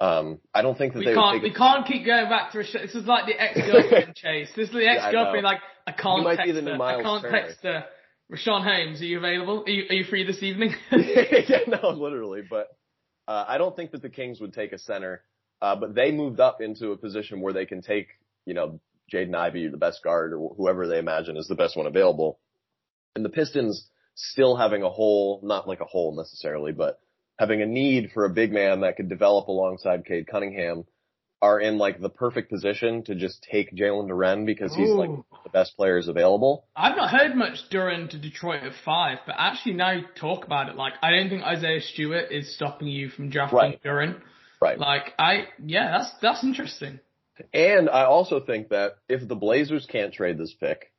um, 0.00 0.38
I 0.54 0.62
don't 0.62 0.76
think 0.76 0.94
that 0.94 1.00
we 1.00 1.06
they 1.06 1.14
can't. 1.14 1.34
would 1.34 1.48
take 1.48 1.52
we 1.52 1.56
can't 1.56 1.86
keep 1.86 2.06
going 2.06 2.28
back 2.28 2.52
to 2.52 2.58
Richaun. 2.58 2.82
This 2.82 2.94
is 2.94 3.06
like 3.06 3.26
the 3.26 3.40
ex-girlfriend 3.40 4.14
chase. 4.16 4.48
This 4.56 4.68
is 4.68 4.74
the 4.74 4.86
ex-girlfriend. 4.86 5.42
know. 5.42 5.48
like 5.48 5.60
I 5.86 5.92
can't 5.92 6.18
You 6.18 6.24
might 6.24 6.38
be 6.38 6.52
text 6.52 6.54
the 6.54 6.62
new 6.62 6.70
her. 6.72 6.78
Miles 6.78 7.00
I 7.00 7.02
can't 7.02 7.22
Turner. 7.22 7.42
text 7.42 7.62
her. 7.62 7.84
Richaun 8.30 8.64
Holmes, 8.64 9.00
are 9.02 9.04
you 9.04 9.18
available? 9.18 9.64
Are 9.66 9.70
you, 9.70 9.84
are 9.90 9.94
you 9.94 10.04
free 10.04 10.24
this 10.24 10.42
evening? 10.42 10.74
yeah, 10.90 11.58
no, 11.68 11.90
literally. 11.90 12.42
But 12.48 12.68
uh, 13.32 13.46
I 13.48 13.56
don't 13.56 13.74
think 13.74 13.92
that 13.92 14.02
the 14.02 14.10
Kings 14.10 14.40
would 14.40 14.52
take 14.52 14.72
a 14.72 14.78
center. 14.78 15.22
Uh, 15.62 15.76
but 15.76 15.94
they 15.94 16.10
moved 16.10 16.40
up 16.40 16.60
into 16.60 16.90
a 16.90 16.96
position 16.96 17.40
where 17.40 17.52
they 17.52 17.64
can 17.64 17.80
take, 17.80 18.08
you 18.44 18.52
know, 18.52 18.80
Jaden 19.12 19.34
Ivey, 19.34 19.68
the 19.68 19.76
best 19.76 20.02
guard, 20.02 20.34
or 20.34 20.54
whoever 20.56 20.86
they 20.86 20.98
imagine 20.98 21.36
is 21.36 21.46
the 21.46 21.54
best 21.54 21.76
one 21.76 21.86
available. 21.86 22.40
And 23.14 23.24
the 23.24 23.30
Pistons 23.30 23.88
still 24.14 24.56
having 24.56 24.82
a 24.82 24.90
hole, 24.90 25.40
not 25.42 25.68
like 25.68 25.80
a 25.80 25.86
hole 25.86 26.14
necessarily, 26.16 26.72
but 26.72 26.98
having 27.38 27.62
a 27.62 27.66
need 27.66 28.10
for 28.12 28.24
a 28.24 28.30
big 28.30 28.52
man 28.52 28.80
that 28.80 28.96
could 28.96 29.08
develop 29.08 29.48
alongside 29.48 30.04
Cade 30.04 30.26
Cunningham 30.26 30.84
are 31.42 31.58
in 31.58 31.76
like 31.76 32.00
the 32.00 32.08
perfect 32.08 32.48
position 32.50 33.02
to 33.02 33.16
just 33.16 33.44
take 33.50 33.74
Jalen 33.74 34.08
Duren 34.08 34.46
because 34.46 34.74
he's 34.74 34.88
like 34.90 35.10
the 35.42 35.50
best 35.50 35.76
players 35.76 36.06
available. 36.06 36.64
I've 36.76 36.96
not 36.96 37.10
heard 37.10 37.34
much 37.34 37.68
Duren 37.68 38.08
to 38.10 38.18
Detroit 38.18 38.62
at 38.62 38.72
five, 38.84 39.18
but 39.26 39.34
actually 39.36 39.74
now 39.74 39.90
you 39.90 40.04
talk 40.14 40.44
about 40.44 40.68
it, 40.68 40.76
like 40.76 40.92
I 41.02 41.10
don't 41.10 41.28
think 41.28 41.42
Isaiah 41.42 41.80
Stewart 41.80 42.30
is 42.30 42.54
stopping 42.54 42.86
you 42.86 43.08
from 43.08 43.28
drafting 43.28 43.58
Right. 43.58 43.82
Duren. 43.82 44.20
Right. 44.60 44.78
Like 44.78 45.14
I, 45.18 45.48
yeah, 45.62 45.98
that's 45.98 46.12
that's 46.22 46.44
interesting. 46.44 47.00
And 47.52 47.90
I 47.90 48.04
also 48.04 48.38
think 48.38 48.68
that 48.68 48.92
if 49.08 49.26
the 49.26 49.34
Blazers 49.34 49.84
can't 49.90 50.14
trade 50.14 50.38
this 50.38 50.54
pick, 50.54 50.92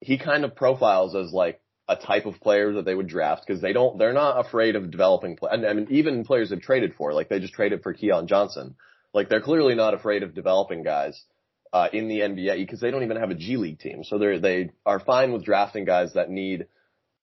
he 0.00 0.18
kind 0.18 0.44
of 0.44 0.56
profiles 0.56 1.14
as 1.14 1.32
like 1.32 1.60
a 1.88 1.94
type 1.94 2.26
of 2.26 2.40
player 2.40 2.72
that 2.72 2.84
they 2.84 2.94
would 2.94 3.06
draft 3.06 3.44
because 3.46 3.62
they 3.62 3.72
don't, 3.72 3.98
they're 3.98 4.12
not 4.12 4.44
afraid 4.44 4.74
of 4.74 4.90
developing. 4.90 5.36
Play- 5.36 5.50
I 5.52 5.72
mean, 5.72 5.86
even 5.90 6.24
players 6.24 6.50
have 6.50 6.60
traded 6.60 6.94
for, 6.94 7.12
like 7.12 7.28
they 7.28 7.38
just 7.38 7.54
traded 7.54 7.84
for 7.84 7.92
Keon 7.92 8.26
Johnson. 8.26 8.74
Like 9.16 9.30
they're 9.30 9.40
clearly 9.40 9.74
not 9.74 9.94
afraid 9.94 10.22
of 10.22 10.34
developing 10.34 10.82
guys 10.82 11.18
uh, 11.72 11.88
in 11.90 12.06
the 12.06 12.20
NBA 12.20 12.58
because 12.58 12.80
they 12.80 12.90
don't 12.90 13.02
even 13.02 13.16
have 13.16 13.30
a 13.30 13.34
G 13.34 13.56
League 13.56 13.78
team, 13.78 14.04
so 14.04 14.18
they 14.18 14.38
they 14.38 14.70
are 14.84 15.00
fine 15.00 15.32
with 15.32 15.42
drafting 15.42 15.86
guys 15.86 16.12
that 16.12 16.28
need 16.28 16.66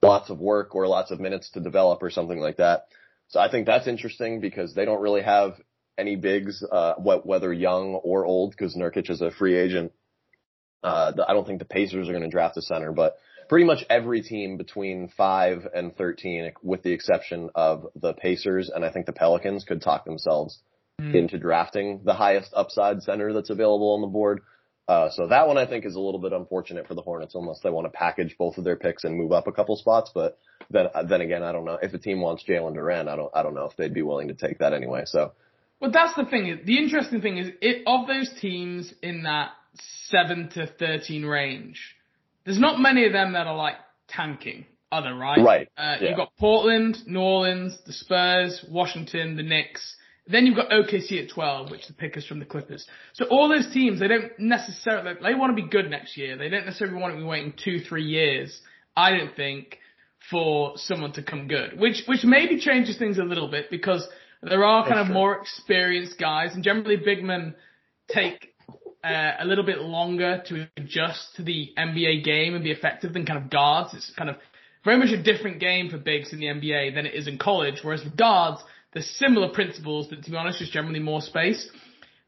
lots 0.02 0.32
of 0.32 0.40
work 0.40 0.74
or 0.74 0.88
lots 0.88 1.12
of 1.12 1.20
minutes 1.20 1.52
to 1.52 1.60
develop 1.60 2.02
or 2.02 2.10
something 2.10 2.40
like 2.40 2.58
that. 2.58 2.88
So 3.28 3.40
I 3.40 3.50
think 3.50 3.68
that's 3.68 3.88
interesting 3.88 4.42
because 4.42 4.74
they 4.74 4.86
don't 4.86 5.02
really 5.02 5.22
have 5.22 5.54
any 5.96 6.16
bigs, 6.16 6.64
uh, 6.70 6.96
wh- 6.96 7.24
whether 7.28 7.54
young 7.54 7.94
or 8.04 8.26
old, 8.26 8.52
because 8.52 8.76
Nurkic 8.76 9.12
is 9.12 9.22
a 9.22 9.30
free 9.30 9.56
agent. 9.56 9.92
Uh, 10.84 11.12
I 11.28 11.34
don't 11.34 11.46
think 11.46 11.60
the 11.60 11.66
Pacers 11.66 12.10
are 12.10 12.12
going 12.12 12.24
to 12.24 12.30
draft 12.30 12.58
a 12.58 12.64
center, 12.64 12.92
but 12.92 13.18
pretty 13.50 13.66
much 13.66 13.86
every 13.88 14.24
team 14.24 14.58
between 14.58 15.10
five 15.16 15.68
and 15.72 15.96
13, 15.96 16.54
with 16.64 16.82
the 16.82 16.92
exception 16.92 17.52
of 17.54 17.86
the 17.96 18.14
Pacers 18.14 18.72
and 18.74 18.84
I 18.84 18.92
think 18.92 19.06
the 19.06 19.14
Pelicans 19.14 19.64
could 19.64 19.84
talk 19.84 20.06
themselves 20.06 20.60
into 21.00 21.38
drafting 21.38 22.02
the 22.04 22.14
highest 22.14 22.52
upside 22.56 23.02
center 23.02 23.34
that's 23.34 23.50
available 23.50 23.94
on 23.94 24.02
the 24.02 24.08
board. 24.08 24.42
Uh, 24.88 25.10
so 25.12 25.28
that 25.28 25.48
one 25.48 25.58
I 25.58 25.66
think 25.66 25.86
is 25.86 25.96
a 25.96 26.00
little 26.00 26.20
bit 26.20 26.34
unfortunate 26.34 26.88
for 26.88 26.94
the 26.94 27.02
Hornets 27.02 27.36
unless 27.36 27.60
they 27.62 27.70
want 27.70 27.86
to 27.86 27.90
package 27.90 28.36
both 28.38 28.58
of 28.58 28.64
their 28.64 28.76
picks 28.76 29.06
and 29.06 29.18
move 29.18 29.32
up 29.32 29.48
a 29.48 29.52
couple 29.52 29.76
spots. 29.78 30.12
But 30.14 30.38
then, 30.70 30.88
then 31.08 31.22
again, 31.22 31.42
I 31.42 31.52
don't 31.52 31.66
know 31.66 31.80
if 31.82 31.94
a 31.94 31.98
team 31.98 32.20
wants 32.22 32.44
Jalen 32.44 32.76
Duren. 32.76 33.08
I 33.08 33.16
don't, 33.16 33.32
I 33.34 33.44
don't 33.44 33.54
know 33.54 33.66
if 33.66 33.78
they'd 33.78 33.94
be 33.94 34.02
willing 34.02 34.28
to 34.28 34.34
take 34.34 34.60
that 34.60 34.74
anyway. 34.74 35.04
So 35.06 35.32
Well, 35.80 35.92
that's 35.92 36.16
the 36.16 36.26
thing. 36.26 36.60
The 36.66 36.78
interesting 36.78 37.22
thing 37.22 37.38
is, 37.38 37.52
it, 37.62 37.84
of 37.88 38.08
those 38.08 38.30
teams 38.42 38.94
in 39.02 39.24
that 39.24 39.52
seven 40.10 40.50
to 40.50 40.68
thirteen 40.68 41.26
range, 41.26 41.96
there's 42.46 42.60
not 42.60 42.80
many 42.80 43.06
of 43.06 43.14
them 43.14 43.34
that 43.34 43.48
are 43.48 43.56
like 43.56 43.78
tanking. 44.10 44.66
Are 44.92 45.02
there? 45.02 45.16
Right. 45.16 45.40
Right, 45.40 45.70
Uh, 45.76 45.96
yeah. 46.00 46.10
You've 46.10 46.18
got 46.18 46.36
Portland, 46.38 46.98
New 47.08 47.20
Orleans, 47.20 47.80
the 47.88 47.94
Spurs, 47.94 48.64
Washington, 48.70 49.38
the 49.38 49.44
Knicks. 49.44 49.96
Then 50.26 50.46
you've 50.46 50.56
got 50.56 50.70
OKC 50.70 51.22
at 51.24 51.32
12, 51.32 51.70
which 51.70 51.88
the 51.88 51.94
pick 51.94 52.16
is 52.16 52.26
from 52.26 52.40
the 52.40 52.46
Clippers. 52.46 52.88
So 53.14 53.26
all 53.26 53.50
those 53.50 53.72
teams, 53.74 54.00
they 54.00 54.08
don't 54.08 54.32
necessarily, 54.40 55.16
they 55.22 55.36
want 55.36 55.56
to 55.56 55.62
be 55.62 55.68
good 55.68 55.90
next 55.90 56.16
year. 56.16 56.38
They 56.38 56.48
don't 56.48 56.66
necessarily 56.66 56.98
want 56.98 57.14
to 57.14 57.20
be 57.20 57.26
waiting 57.26 57.54
two, 57.62 57.80
three 57.82 58.06
years, 58.06 58.58
I 58.96 59.18
don't 59.18 59.36
think, 59.36 59.80
for 60.30 60.74
someone 60.78 61.12
to 61.14 61.24
come 61.24 61.50
good. 61.50 61.78
Which, 61.78 62.04
which 62.08 62.24
maybe 62.24 62.60
changes 62.60 62.98
things 62.98 63.18
a 63.18 63.24
little 63.24 63.50
bit 63.50 63.70
because 63.70 64.08
there 64.42 64.64
are 64.64 64.88
kind 64.88 65.00
of 65.00 65.08
sure. 65.08 65.14
more 65.14 65.42
experienced 65.42 66.18
guys 66.18 66.54
and 66.54 66.64
generally 66.64 66.98
big 66.98 67.22
men 67.22 67.56
take 68.08 68.54
uh, 69.04 69.32
a 69.40 69.46
little 69.46 69.66
bit 69.66 69.80
longer 69.80 70.42
to 70.48 70.68
adjust 70.78 71.36
to 71.36 71.44
the 71.44 71.72
NBA 71.78 72.24
game 72.24 72.56
and 72.56 72.64
be 72.64 72.72
effective 72.72 73.12
than 73.12 73.26
kind 73.26 73.44
of 73.44 73.50
guards. 73.50 73.94
It's 73.94 74.12
kind 74.18 74.30
of 74.30 74.38
very 74.86 74.98
much 74.98 75.10
a 75.10 75.22
different 75.22 75.60
game 75.60 75.90
for 75.90 75.98
bigs 75.98 76.32
in 76.32 76.40
the 76.40 76.46
NBA 76.46 76.96
than 76.96 77.06
it 77.06 77.14
is 77.14 77.28
in 77.28 77.38
college. 77.38 77.80
Whereas 77.82 78.04
with 78.04 78.16
guards, 78.16 78.62
there's 78.94 79.10
similar 79.18 79.50
principles, 79.50 80.08
but 80.08 80.24
to 80.24 80.32
be 80.32 80.38
honest, 80.38 80.60
just 80.60 80.72
generally 80.72 81.00
more 81.00 81.22
space. 81.22 81.70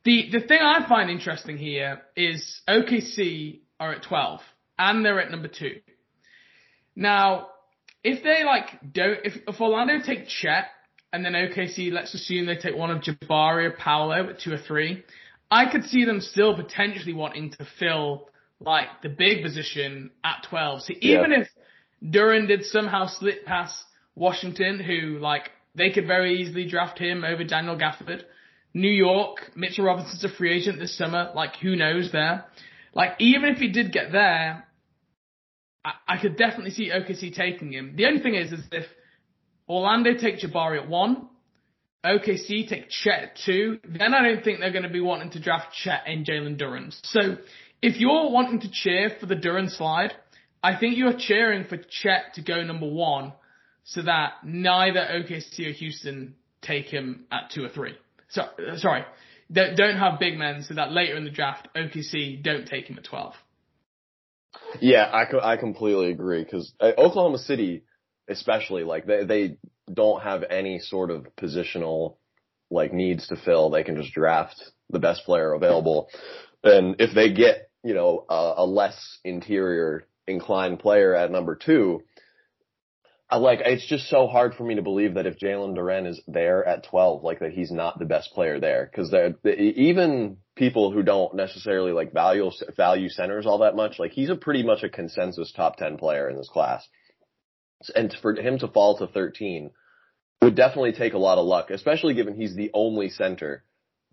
The 0.03 0.29
the 0.31 0.41
thing 0.41 0.59
I 0.61 0.87
find 0.87 1.09
interesting 1.09 1.57
here 1.57 2.01
is 2.15 2.61
OKC 2.67 3.59
are 3.79 3.93
at 3.93 4.03
12 4.03 4.39
and 4.77 5.03
they're 5.05 5.19
at 5.19 5.31
number 5.31 5.47
two. 5.47 5.79
Now, 6.95 7.47
if 8.03 8.23
they 8.23 8.43
like 8.45 8.93
don't, 8.93 9.19
if, 9.23 9.33
if 9.47 9.59
Orlando 9.61 9.95
take 10.05 10.27
Chet 10.27 10.65
and 11.11 11.25
then 11.25 11.33
OKC, 11.33 11.91
let's 11.91 12.13
assume 12.13 12.45
they 12.45 12.55
take 12.57 12.75
one 12.75 12.91
of 12.91 13.01
Jabari 13.01 13.65
or 13.65 13.71
Paolo 13.71 14.29
at 14.29 14.39
two 14.39 14.53
or 14.53 14.57
three, 14.57 15.03
I 15.49 15.71
could 15.71 15.85
see 15.85 16.05
them 16.05 16.21
still 16.21 16.55
potentially 16.55 17.13
wanting 17.13 17.51
to 17.51 17.67
fill 17.79 18.29
like 18.59 18.87
the 19.03 19.09
big 19.09 19.43
position 19.43 20.11
at 20.23 20.45
12. 20.49 20.83
So 20.83 20.93
even 21.01 21.31
Yeah. 21.31 21.41
if 21.41 21.49
Duren 22.03 22.47
did 22.47 22.63
somehow 22.65 23.07
slip 23.07 23.45
past 23.45 23.75
Washington, 24.15 24.79
who 24.79 25.19
like 25.19 25.51
they 25.75 25.91
could 25.91 26.07
very 26.07 26.41
easily 26.41 26.67
draft 26.67 26.97
him 26.97 27.23
over 27.23 27.43
Daniel 27.43 27.77
Gafford. 27.77 28.23
New 28.73 28.91
York, 28.91 29.51
Mitchell 29.55 29.85
Robinson's 29.85 30.23
a 30.23 30.29
free 30.29 30.53
agent 30.53 30.79
this 30.79 30.97
summer. 30.97 31.31
Like 31.33 31.55
who 31.57 31.75
knows 31.75 32.11
there? 32.11 32.45
Like 32.93 33.11
even 33.19 33.49
if 33.49 33.57
he 33.57 33.69
did 33.69 33.91
get 33.91 34.11
there, 34.11 34.65
I, 35.83 35.91
I 36.07 36.17
could 36.21 36.37
definitely 36.37 36.71
see 36.71 36.89
OKC 36.89 37.33
taking 37.33 37.71
him. 37.71 37.93
The 37.95 38.05
only 38.05 38.21
thing 38.21 38.35
is, 38.35 38.51
is 38.51 38.61
if 38.71 38.85
Orlando 39.69 40.13
take 40.13 40.39
Jabari 40.39 40.81
at 40.81 40.89
one, 40.89 41.29
OKC 42.05 42.67
take 42.67 42.89
Chet 42.89 43.23
at 43.23 43.37
two, 43.45 43.79
then 43.83 44.13
I 44.13 44.21
don't 44.21 44.43
think 44.43 44.59
they're 44.59 44.71
going 44.71 44.83
to 44.83 44.89
be 44.89 45.01
wanting 45.01 45.31
to 45.31 45.39
draft 45.39 45.73
Chet 45.73 46.03
and 46.05 46.25
Jalen 46.25 46.59
Duren. 46.59 46.93
So 47.03 47.37
if 47.81 47.97
you're 47.97 48.29
wanting 48.29 48.59
to 48.61 48.71
cheer 48.71 49.15
for 49.19 49.25
the 49.25 49.35
Duren 49.35 49.69
slide, 49.69 50.13
I 50.61 50.75
think 50.77 50.97
you're 50.97 51.17
cheering 51.17 51.65
for 51.65 51.77
Chet 51.77 52.35
to 52.35 52.41
go 52.41 52.63
number 52.63 52.87
one 52.87 53.33
so 53.85 54.01
that 54.01 54.33
neither 54.43 54.99
OKC 54.99 55.67
or 55.67 55.71
Houston 55.71 56.35
take 56.61 56.87
him 56.87 57.25
at 57.31 57.51
two 57.51 57.63
or 57.63 57.69
three. 57.69 57.93
So, 58.29 58.41
uh, 58.41 58.77
sorry, 58.77 59.05
don't 59.51 59.77
don't 59.77 59.97
have 59.97 60.19
big 60.19 60.37
men 60.37 60.63
so 60.63 60.73
that 60.73 60.91
later 60.91 61.15
in 61.15 61.23
the 61.23 61.29
draft 61.29 61.67
OKC 61.75 62.43
don't 62.43 62.67
take 62.67 62.87
him 62.87 62.97
at 62.97 63.05
12. 63.05 63.33
Yeah, 64.81 65.09
I, 65.11 65.25
co- 65.29 65.41
I 65.41 65.57
completely 65.57 66.11
agree 66.11 66.43
because 66.43 66.73
uh, 66.79 66.91
Oklahoma 66.97 67.37
City, 67.37 67.83
especially, 68.27 68.83
like 68.83 69.05
they 69.05 69.23
they 69.23 69.57
don't 69.93 70.21
have 70.23 70.43
any 70.49 70.79
sort 70.79 71.11
of 71.11 71.27
positional 71.39 72.17
like 72.71 72.91
needs 72.91 73.27
to 73.27 73.35
fill. 73.35 73.69
They 73.69 73.83
can 73.83 74.01
just 74.01 74.13
draft 74.13 74.61
the 74.89 74.99
best 74.99 75.23
player 75.25 75.53
available, 75.53 76.09
and 76.63 76.95
if 76.99 77.13
they 77.13 77.31
get 77.31 77.69
you 77.83 77.93
know 77.93 78.25
a, 78.29 78.53
a 78.57 78.65
less 78.65 79.19
interior 79.23 80.07
inclined 80.27 80.79
player 80.79 81.13
at 81.13 81.31
number 81.31 81.55
two, 81.55 82.01
like 83.31 83.61
it's 83.65 83.85
just 83.87 84.07
so 84.09 84.27
hard 84.27 84.53
for 84.53 84.63
me 84.63 84.75
to 84.75 84.81
believe 84.81 85.15
that 85.15 85.25
if 85.25 85.39
Jalen 85.39 85.75
Duren 85.75 86.07
is 86.07 86.21
there 86.27 86.65
at 86.65 86.85
12, 86.85 87.23
like 87.23 87.39
that 87.39 87.53
he's 87.53 87.71
not 87.71 87.97
the 87.97 88.05
best 88.05 88.31
player 88.33 88.59
there 88.59 88.89
because 88.89 89.13
even 89.43 90.37
people 90.55 90.91
who 90.91 91.01
don't 91.01 91.35
necessarily 91.35 91.91
like 91.91 92.13
value 92.13 92.51
value 92.77 93.09
centers 93.09 93.45
all 93.45 93.59
that 93.59 93.75
much, 93.75 93.97
like 93.99 94.11
he's 94.11 94.29
a 94.29 94.35
pretty 94.35 94.63
much 94.63 94.83
a 94.83 94.89
consensus 94.89 95.51
top 95.51 95.77
10 95.77 95.97
player 95.97 96.29
in 96.29 96.37
this 96.37 96.49
class, 96.49 96.87
and 97.95 98.15
for 98.21 98.35
him 98.35 98.59
to 98.59 98.67
fall 98.67 98.97
to 98.97 99.07
13 99.07 99.71
would 100.41 100.55
definitely 100.55 100.93
take 100.93 101.13
a 101.13 101.17
lot 101.17 101.39
of 101.39 101.45
luck, 101.45 101.71
especially 101.71 102.13
given 102.13 102.35
he's 102.35 102.55
the 102.55 102.69
only 102.73 103.09
center 103.09 103.63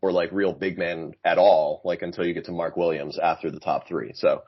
or 0.00 0.11
like 0.11 0.33
real 0.33 0.52
big 0.52 0.78
man 0.78 1.12
at 1.25 1.38
all, 1.38 1.83
like 1.85 2.02
until 2.02 2.25
you 2.25 2.33
get 2.33 2.47
to 2.47 2.52
Mark 2.52 2.76
Williams 2.76 3.19
after 3.19 3.50
the 3.50 3.61
top 3.61 3.87
three. 3.87 4.12
So 4.14 4.42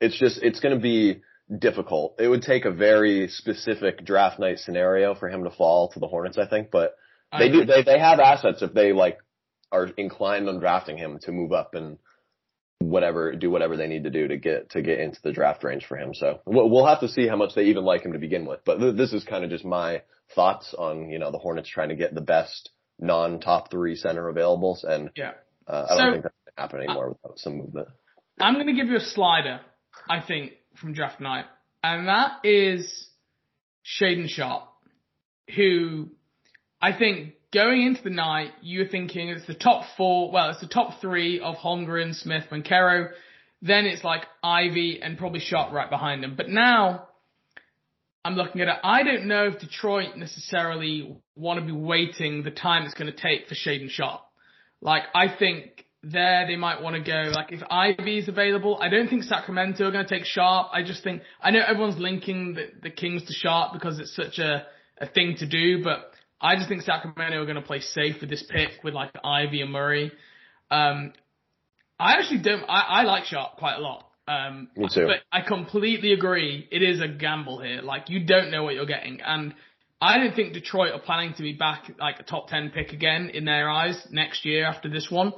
it's 0.00 0.18
just 0.18 0.42
it's 0.42 0.60
going 0.60 0.74
to 0.74 0.80
be 0.80 1.22
difficult. 1.58 2.16
It 2.18 2.28
would 2.28 2.42
take 2.42 2.64
a 2.64 2.70
very 2.70 3.28
specific 3.28 4.04
draft 4.04 4.38
night 4.38 4.58
scenario 4.58 5.14
for 5.14 5.28
him 5.28 5.44
to 5.44 5.50
fall 5.50 5.88
to 5.90 6.00
the 6.00 6.08
Hornets, 6.08 6.38
I 6.38 6.46
think, 6.46 6.70
but 6.70 6.96
they 7.36 7.48
do 7.48 7.64
they 7.64 7.82
they 7.82 7.98
have 7.98 8.20
assets 8.20 8.62
if 8.62 8.74
they 8.74 8.92
like 8.92 9.18
are 9.70 9.86
inclined 9.96 10.48
on 10.48 10.58
drafting 10.60 10.98
him 10.98 11.18
to 11.22 11.32
move 11.32 11.52
up 11.52 11.74
and 11.74 11.98
whatever 12.78 13.34
do 13.34 13.50
whatever 13.50 13.76
they 13.76 13.86
need 13.86 14.04
to 14.04 14.10
do 14.10 14.28
to 14.28 14.36
get 14.36 14.70
to 14.70 14.82
get 14.82 14.98
into 14.98 15.18
the 15.22 15.32
draft 15.32 15.64
range 15.64 15.86
for 15.86 15.96
him. 15.96 16.14
So 16.14 16.40
we'll, 16.44 16.68
we'll 16.68 16.86
have 16.86 17.00
to 17.00 17.08
see 17.08 17.26
how 17.26 17.36
much 17.36 17.54
they 17.54 17.64
even 17.64 17.84
like 17.84 18.04
him 18.04 18.12
to 18.12 18.18
begin 18.18 18.44
with. 18.44 18.60
But 18.64 18.78
th- 18.78 18.96
this 18.96 19.12
is 19.12 19.24
kind 19.24 19.44
of 19.44 19.50
just 19.50 19.64
my 19.64 20.02
thoughts 20.34 20.74
on 20.76 21.10
you 21.10 21.18
know 21.18 21.30
the 21.30 21.38
Hornets 21.38 21.68
trying 21.68 21.88
to 21.90 21.96
get 21.96 22.14
the 22.14 22.20
best 22.20 22.70
non 22.98 23.40
top 23.40 23.70
three 23.70 23.96
center 23.96 24.30
availables, 24.32 24.84
and 24.84 25.10
yeah, 25.16 25.32
uh, 25.66 25.86
I 25.88 25.96
don't 25.96 26.12
think 26.12 26.24
that's 26.24 26.34
going 26.44 26.54
to 26.56 26.60
happen 26.60 26.80
anymore 26.82 27.08
without 27.10 27.38
some 27.38 27.56
movement. 27.56 27.88
I'm 28.40 28.54
going 28.54 28.66
to 28.66 28.74
give 28.74 28.88
you 28.88 28.96
a 28.96 29.00
slider, 29.00 29.60
I 30.08 30.20
think, 30.20 30.52
from 30.80 30.94
draft 30.94 31.20
night, 31.20 31.44
and 31.82 32.08
that 32.08 32.44
is 32.44 33.08
Shaedon 33.84 34.28
Sharpe, 34.28 34.68
who 35.56 36.10
I 36.80 36.96
think 36.96 37.34
going 37.52 37.82
into 37.82 38.02
the 38.02 38.10
night, 38.10 38.50
you're 38.62 38.88
thinking 38.88 39.28
it's 39.28 39.46
the 39.46 39.54
top 39.54 39.84
four, 39.96 40.32
well, 40.32 40.50
it's 40.50 40.60
the 40.60 40.66
top 40.66 41.00
three 41.00 41.40
of 41.40 41.56
Holmgren, 41.56 42.14
Smith, 42.14 42.44
Banchero. 42.50 43.10
Then 43.60 43.84
it's 43.84 44.02
like 44.02 44.22
Ivey 44.42 45.00
and 45.02 45.18
probably 45.18 45.40
Sharpe 45.40 45.72
right 45.72 45.88
behind 45.88 46.22
them. 46.22 46.34
But 46.36 46.48
now 46.48 47.08
I'm 48.24 48.34
looking 48.34 48.60
at 48.60 48.68
it. 48.68 48.74
I 48.82 49.02
don't 49.02 49.26
know 49.26 49.46
if 49.46 49.60
Detroit 49.60 50.16
necessarily 50.16 51.16
want 51.36 51.60
to 51.60 51.66
be 51.66 51.72
waiting 51.72 52.42
the 52.42 52.50
time 52.50 52.84
it's 52.84 52.94
going 52.94 53.12
to 53.12 53.16
take 53.16 53.48
for 53.48 53.54
Shaedon 53.54 53.90
Sharpe. 53.90 54.22
Like, 54.80 55.02
I 55.14 55.26
think 55.28 55.84
there 56.02 56.46
they 56.46 56.56
might 56.56 56.82
want 56.82 56.96
to 56.96 57.02
go, 57.02 57.30
like, 57.32 57.52
if 57.52 57.60
Ivey 57.70 58.18
is 58.18 58.28
available, 58.28 58.78
I 58.80 58.88
don't 58.88 59.08
think 59.08 59.22
Sacramento 59.22 59.86
are 59.86 59.90
going 59.90 60.04
to 60.04 60.14
take 60.18 60.24
Sharpe. 60.24 60.68
I 60.72 60.82
just 60.82 61.04
think, 61.04 61.22
I 61.40 61.50
know 61.50 61.62
everyone's 61.66 61.98
linking 61.98 62.54
the, 62.54 62.66
the 62.82 62.90
Kings 62.90 63.24
to 63.26 63.32
Sharpe 63.32 63.72
because 63.72 64.00
it's 64.00 64.14
such 64.14 64.38
a, 64.38 64.66
a 64.98 65.06
thing 65.06 65.36
to 65.38 65.46
do, 65.46 65.82
but 65.84 66.12
I 66.40 66.56
just 66.56 66.68
think 66.68 66.82
Sacramento 66.82 67.40
are 67.40 67.44
going 67.44 67.56
to 67.56 67.62
play 67.62 67.80
safe 67.80 68.16
with 68.20 68.30
this 68.30 68.42
pick 68.50 68.82
with 68.82 68.94
like 68.94 69.12
Ivey 69.24 69.60
and 69.62 69.70
Murray. 69.70 70.10
Um, 70.70 71.12
I 72.00 72.14
actually 72.14 72.42
don't. 72.42 72.64
I, 72.64 72.80
I 72.80 73.02
like 73.04 73.24
Sharpe 73.26 73.56
quite 73.56 73.76
a 73.76 73.80
lot. 73.80 74.08
Um, 74.26 74.68
Me 74.76 74.88
too. 74.92 75.06
But 75.06 75.20
I 75.30 75.46
completely 75.46 76.12
agree. 76.12 76.66
It 76.70 76.82
is 76.82 77.00
a 77.00 77.06
gamble 77.06 77.60
here. 77.60 77.80
Like 77.82 78.10
you 78.10 78.24
don't 78.24 78.50
know 78.50 78.64
what 78.64 78.74
you're 78.74 78.86
getting, 78.86 79.20
and 79.20 79.54
I 80.00 80.18
don't 80.18 80.34
think 80.34 80.52
Detroit 80.52 80.92
are 80.92 81.00
planning 81.00 81.34
to 81.34 81.42
be 81.42 81.52
back 81.52 81.92
like 82.00 82.18
a 82.18 82.24
top 82.24 82.48
ten 82.48 82.70
pick 82.70 82.92
again 82.92 83.30
in 83.32 83.44
their 83.44 83.70
eyes 83.70 84.04
next 84.10 84.44
year 84.44 84.66
after 84.66 84.88
this 84.88 85.08
one. 85.10 85.32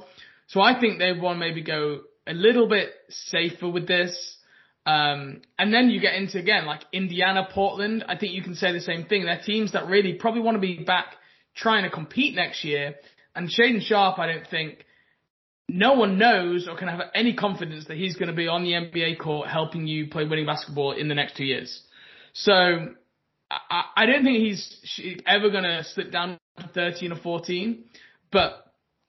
So 0.47 0.61
I 0.61 0.79
think 0.79 0.99
they 0.99 1.11
want 1.13 1.37
to 1.37 1.39
maybe 1.39 1.63
go 1.63 2.01
a 2.27 2.33
little 2.33 2.67
bit 2.67 2.89
safer 3.09 3.69
with 3.69 3.87
this. 3.87 4.37
Um, 4.85 5.41
and 5.57 5.73
then 5.73 5.89
you 5.89 5.99
get 5.99 6.15
into 6.15 6.37
again 6.37 6.65
like 6.65 6.81
Indiana, 6.93 7.47
Portland. 7.51 8.05
I 8.07 8.17
think 8.17 8.33
you 8.33 8.43
can 8.43 8.55
say 8.55 8.71
the 8.71 8.81
same 8.81 9.05
thing. 9.05 9.25
They're 9.25 9.41
teams 9.43 9.73
that 9.73 9.87
really 9.87 10.13
probably 10.13 10.41
want 10.41 10.55
to 10.55 10.61
be 10.61 10.83
back 10.83 11.15
trying 11.55 11.83
to 11.83 11.89
compete 11.89 12.35
next 12.35 12.63
year. 12.63 12.95
And 13.35 13.49
Shaedon 13.49 13.81
Sharpe, 13.81 14.19
I 14.19 14.27
don't 14.27 14.47
think 14.47 14.85
no 15.67 15.93
one 15.93 16.17
knows 16.17 16.67
or 16.67 16.77
can 16.77 16.87
have 16.87 17.01
any 17.15 17.33
confidence 17.33 17.87
that 17.87 17.97
he's 17.97 18.15
going 18.15 18.27
to 18.27 18.35
be 18.35 18.47
on 18.47 18.63
the 18.63 18.73
NBA 18.73 19.19
court 19.19 19.47
helping 19.47 19.87
you 19.87 20.07
play 20.07 20.25
winning 20.25 20.45
basketball 20.45 20.91
in 20.91 21.07
the 21.07 21.15
next 21.15 21.35
two 21.35 21.45
years. 21.45 21.81
So 22.33 22.53
I, 23.49 23.83
I 23.95 24.05
don't 24.05 24.23
think 24.23 24.37
he's 24.37 25.21
ever 25.25 25.49
going 25.49 25.63
to 25.63 25.83
slip 25.83 26.11
down 26.11 26.37
to 26.59 26.67
13 26.67 27.11
or 27.11 27.15
14. 27.15 27.83
But 28.31 28.64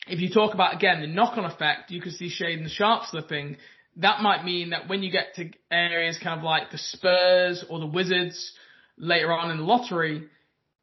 if 0.06 0.20
you 0.20 0.30
talk 0.30 0.54
about 0.54 0.74
again 0.74 1.00
the 1.00 1.06
knock-on 1.06 1.44
effect, 1.44 1.90
you 1.90 2.00
could 2.00 2.12
see 2.12 2.30
Shaedon 2.30 2.68
Sharpe 2.68 3.04
slipping 3.06 3.56
that 3.96 4.20
might 4.20 4.44
mean 4.44 4.70
that 4.70 4.88
when 4.88 5.02
you 5.02 5.10
get 5.10 5.34
to 5.36 5.50
areas 5.70 6.18
kind 6.22 6.38
of 6.38 6.44
like 6.44 6.70
the 6.70 6.78
Spurs 6.78 7.64
or 7.68 7.78
the 7.78 7.86
Wizards 7.86 8.52
later 8.98 9.32
on 9.32 9.50
in 9.50 9.58
the 9.58 9.62
lottery, 9.62 10.28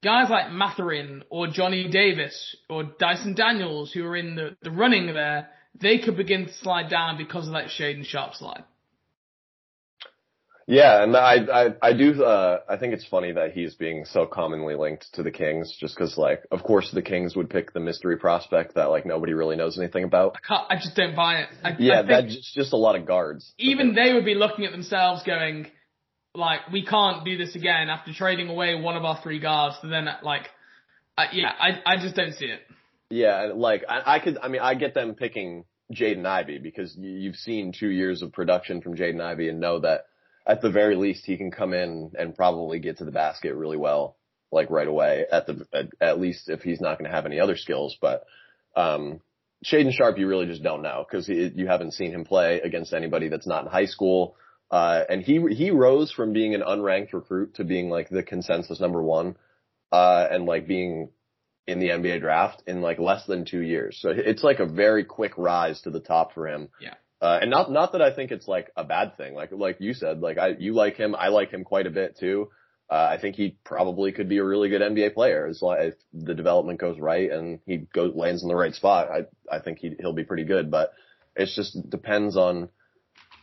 guys 0.03 0.29
like 0.29 0.51
Mathurin 0.51 1.23
or 1.29 1.47
Johnny 1.47 1.87
Davis 1.89 2.55
or 2.69 2.83
Dyson 2.83 3.35
Daniels 3.35 3.91
who 3.93 4.05
are 4.05 4.15
in 4.15 4.35
the, 4.35 4.57
the 4.63 4.71
running 4.71 5.13
there, 5.13 5.49
they 5.79 5.99
could 5.99 6.17
begin 6.17 6.45
to 6.45 6.53
slide 6.53 6.89
down 6.89 7.17
because 7.17 7.47
of 7.47 7.53
that 7.53 7.67
Shaedon 7.67 8.05
Sharpe 8.05 8.33
slide. 8.33 8.63
Yeah, 10.67 11.03
and 11.03 11.15
I 11.15 11.35
I 11.35 11.73
I 11.81 11.93
do 11.93 12.23
uh 12.23 12.59
I 12.69 12.77
think 12.77 12.93
it's 12.93 13.05
funny 13.05 13.33
that 13.33 13.51
he's 13.51 13.75
being 13.75 14.05
so 14.05 14.25
commonly 14.25 14.75
linked 14.75 15.13
to 15.13 15.23
the 15.23 15.31
Kings 15.31 15.75
just 15.79 15.97
cuz 15.97 16.17
like 16.17 16.43
of 16.51 16.63
course 16.63 16.89
the 16.91 17.01
Kings 17.01 17.35
would 17.35 17.49
pick 17.49 17.73
the 17.73 17.79
mystery 17.79 18.17
prospect 18.17 18.75
that 18.75 18.85
like 18.85 19.05
nobody 19.05 19.33
really 19.33 19.55
knows 19.55 19.77
anything 19.77 20.03
about. 20.03 20.37
I 20.37 20.47
can't 20.47 20.71
I 20.71 20.75
just 20.75 20.95
don't 20.95 21.15
buy 21.15 21.39
it. 21.39 21.49
I, 21.63 21.75
yeah, 21.79 21.99
I 21.99 22.03
that's 22.03 22.35
just, 22.35 22.53
just 22.53 22.73
a 22.73 22.77
lot 22.77 22.95
of 22.95 23.05
guards. 23.05 23.53
Even 23.57 23.93
they 23.93 24.13
would 24.13 24.25
be 24.25 24.35
looking 24.35 24.65
at 24.65 24.71
themselves 24.71 25.23
going 25.23 25.67
like 26.35 26.71
we 26.71 26.85
can't 26.85 27.25
do 27.25 27.37
this 27.37 27.55
again 27.55 27.89
after 27.89 28.13
trading 28.13 28.47
away 28.47 28.79
one 28.79 28.95
of 28.95 29.03
our 29.03 29.19
three 29.21 29.39
guards 29.39 29.75
to 29.81 29.87
then 29.87 30.07
like 30.23 30.49
uh, 31.17 31.25
yeah, 31.33 31.51
I 31.59 31.81
I 31.85 31.97
just 31.97 32.15
don't 32.15 32.33
see 32.33 32.45
it. 32.45 32.61
Yeah, 33.09 33.51
like 33.53 33.83
I, 33.87 34.15
I 34.15 34.19
could 34.19 34.37
I 34.41 34.47
mean 34.47 34.61
I 34.61 34.75
get 34.75 34.93
them 34.93 35.13
picking 35.13 35.65
Jaden 35.93 36.25
Ivey 36.25 36.57
because 36.57 36.95
you've 36.97 37.35
seen 37.35 37.73
2 37.77 37.87
years 37.87 38.21
of 38.21 38.31
production 38.31 38.81
from 38.81 38.95
Jaden 38.95 39.21
Ivey 39.21 39.49
and 39.49 39.59
know 39.59 39.79
that 39.81 40.05
at 40.45 40.61
the 40.61 40.69
very 40.69 40.95
least, 40.95 41.25
he 41.25 41.37
can 41.37 41.51
come 41.51 41.73
in 41.73 42.11
and 42.17 42.35
probably 42.35 42.79
get 42.79 42.97
to 42.97 43.05
the 43.05 43.11
basket 43.11 43.55
really 43.55 43.77
well, 43.77 44.17
like 44.51 44.69
right 44.69 44.87
away. 44.87 45.25
At 45.31 45.47
the 45.47 45.65
at, 45.73 45.85
at 46.01 46.19
least 46.19 46.49
if 46.49 46.61
he's 46.61 46.81
not 46.81 46.97
going 46.97 47.09
to 47.09 47.15
have 47.15 47.25
any 47.25 47.39
other 47.39 47.55
skills, 47.55 47.97
but 48.01 48.25
um, 48.75 49.21
Shaedon 49.65 49.93
Sharpe, 49.93 50.17
you 50.17 50.27
really 50.27 50.45
just 50.45 50.63
don't 50.63 50.81
know 50.81 51.05
because 51.09 51.29
you 51.29 51.67
haven't 51.67 51.93
seen 51.93 52.11
him 52.11 52.25
play 52.25 52.59
against 52.59 52.93
anybody 52.93 53.29
that's 53.29 53.47
not 53.47 53.63
in 53.63 53.71
high 53.71 53.85
school. 53.85 54.35
Uh, 54.69 55.03
and 55.07 55.21
he 55.21 55.39
he 55.53 55.71
rose 55.71 56.11
from 56.11 56.33
being 56.33 56.55
an 56.55 56.61
unranked 56.61 57.13
recruit 57.13 57.55
to 57.55 57.63
being 57.63 57.89
like 57.89 58.09
the 58.09 58.23
consensus 58.23 58.79
number 58.79 59.01
one, 59.01 59.35
uh, 59.91 60.27
and 60.29 60.45
like 60.45 60.67
being 60.67 61.09
in 61.67 61.79
the 61.79 61.89
NBA 61.89 62.19
draft 62.19 62.63
in 62.67 62.81
like 62.81 62.99
less 62.99 63.25
than 63.25 63.45
two 63.45 63.61
years. 63.61 63.97
So 64.01 64.09
it's 64.09 64.43
like 64.43 64.59
a 64.59 64.65
very 64.65 65.05
quick 65.05 65.37
rise 65.37 65.81
to 65.81 65.91
the 65.91 65.99
top 65.99 66.33
for 66.33 66.47
him. 66.47 66.69
Yeah. 66.81 66.95
Uh, 67.23 67.39
and 67.41 67.49
not, 67.49 67.71
not 67.71 67.93
that 67.93 68.01
I 68.01 68.13
think 68.13 68.31
it's 68.31 68.49
like 68.49 68.69
a 68.75 68.83
bad 68.83 69.15
thing. 69.15 69.33
Like, 69.33 69.53
like 69.53 69.77
you 69.79 69.93
said, 69.93 70.19
like 70.19 70.37
I, 70.37 70.49
you 70.59 70.73
like 70.73 70.97
him. 70.97 71.15
I 71.15 71.29
like 71.29 71.51
him 71.51 71.63
quite 71.63 71.87
a 71.87 71.89
bit 71.89 72.17
too. 72.19 72.49
Uh, 72.89 73.07
I 73.11 73.17
think 73.17 73.37
he 73.37 73.55
probably 73.63 74.11
could 74.11 74.27
be 74.27 74.39
a 74.39 74.43
really 74.43 74.67
good 74.67 74.81
NBA 74.81 75.13
player 75.13 75.47
as 75.47 75.61
long 75.61 75.77
if 75.79 75.93
the 76.11 76.33
development 76.33 76.81
goes 76.81 76.99
right 76.99 77.31
and 77.31 77.61
he 77.65 77.77
goes, 77.77 78.13
lands 78.13 78.43
in 78.43 78.49
the 78.49 78.55
right 78.57 78.73
spot. 78.73 79.07
I, 79.09 79.21
I 79.49 79.59
think 79.59 79.79
he, 79.79 79.95
he'll 80.01 80.11
be 80.11 80.25
pretty 80.25 80.43
good, 80.43 80.69
but 80.69 80.91
it 81.33 81.49
just 81.55 81.89
depends 81.89 82.35
on 82.35 82.67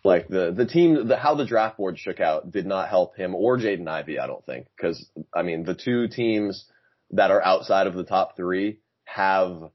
like 0.05 0.29
the, 0.29 0.53
the 0.53 0.67
team, 0.67 1.09
the, 1.09 1.17
how 1.17 1.35
the 1.35 1.47
draft 1.47 1.79
board 1.79 1.99
shook 1.99 2.21
out 2.21 2.51
did 2.53 2.67
not 2.67 2.91
help 2.91 3.17
him 3.17 3.35
or 3.35 3.57
Jaden 3.57 3.89
Ivey, 3.89 4.19
I 4.19 4.27
don't 4.27 4.45
think. 4.45 4.67
Cause 4.79 5.09
I 5.35 5.41
mean, 5.41 5.65
the 5.65 5.75
two 5.75 6.07
teams 6.07 6.67
that 7.13 7.31
are 7.31 7.43
outside 7.43 7.87
of 7.87 7.95
the 7.95 8.05
top 8.05 8.37
three 8.37 8.81
have 9.05 9.71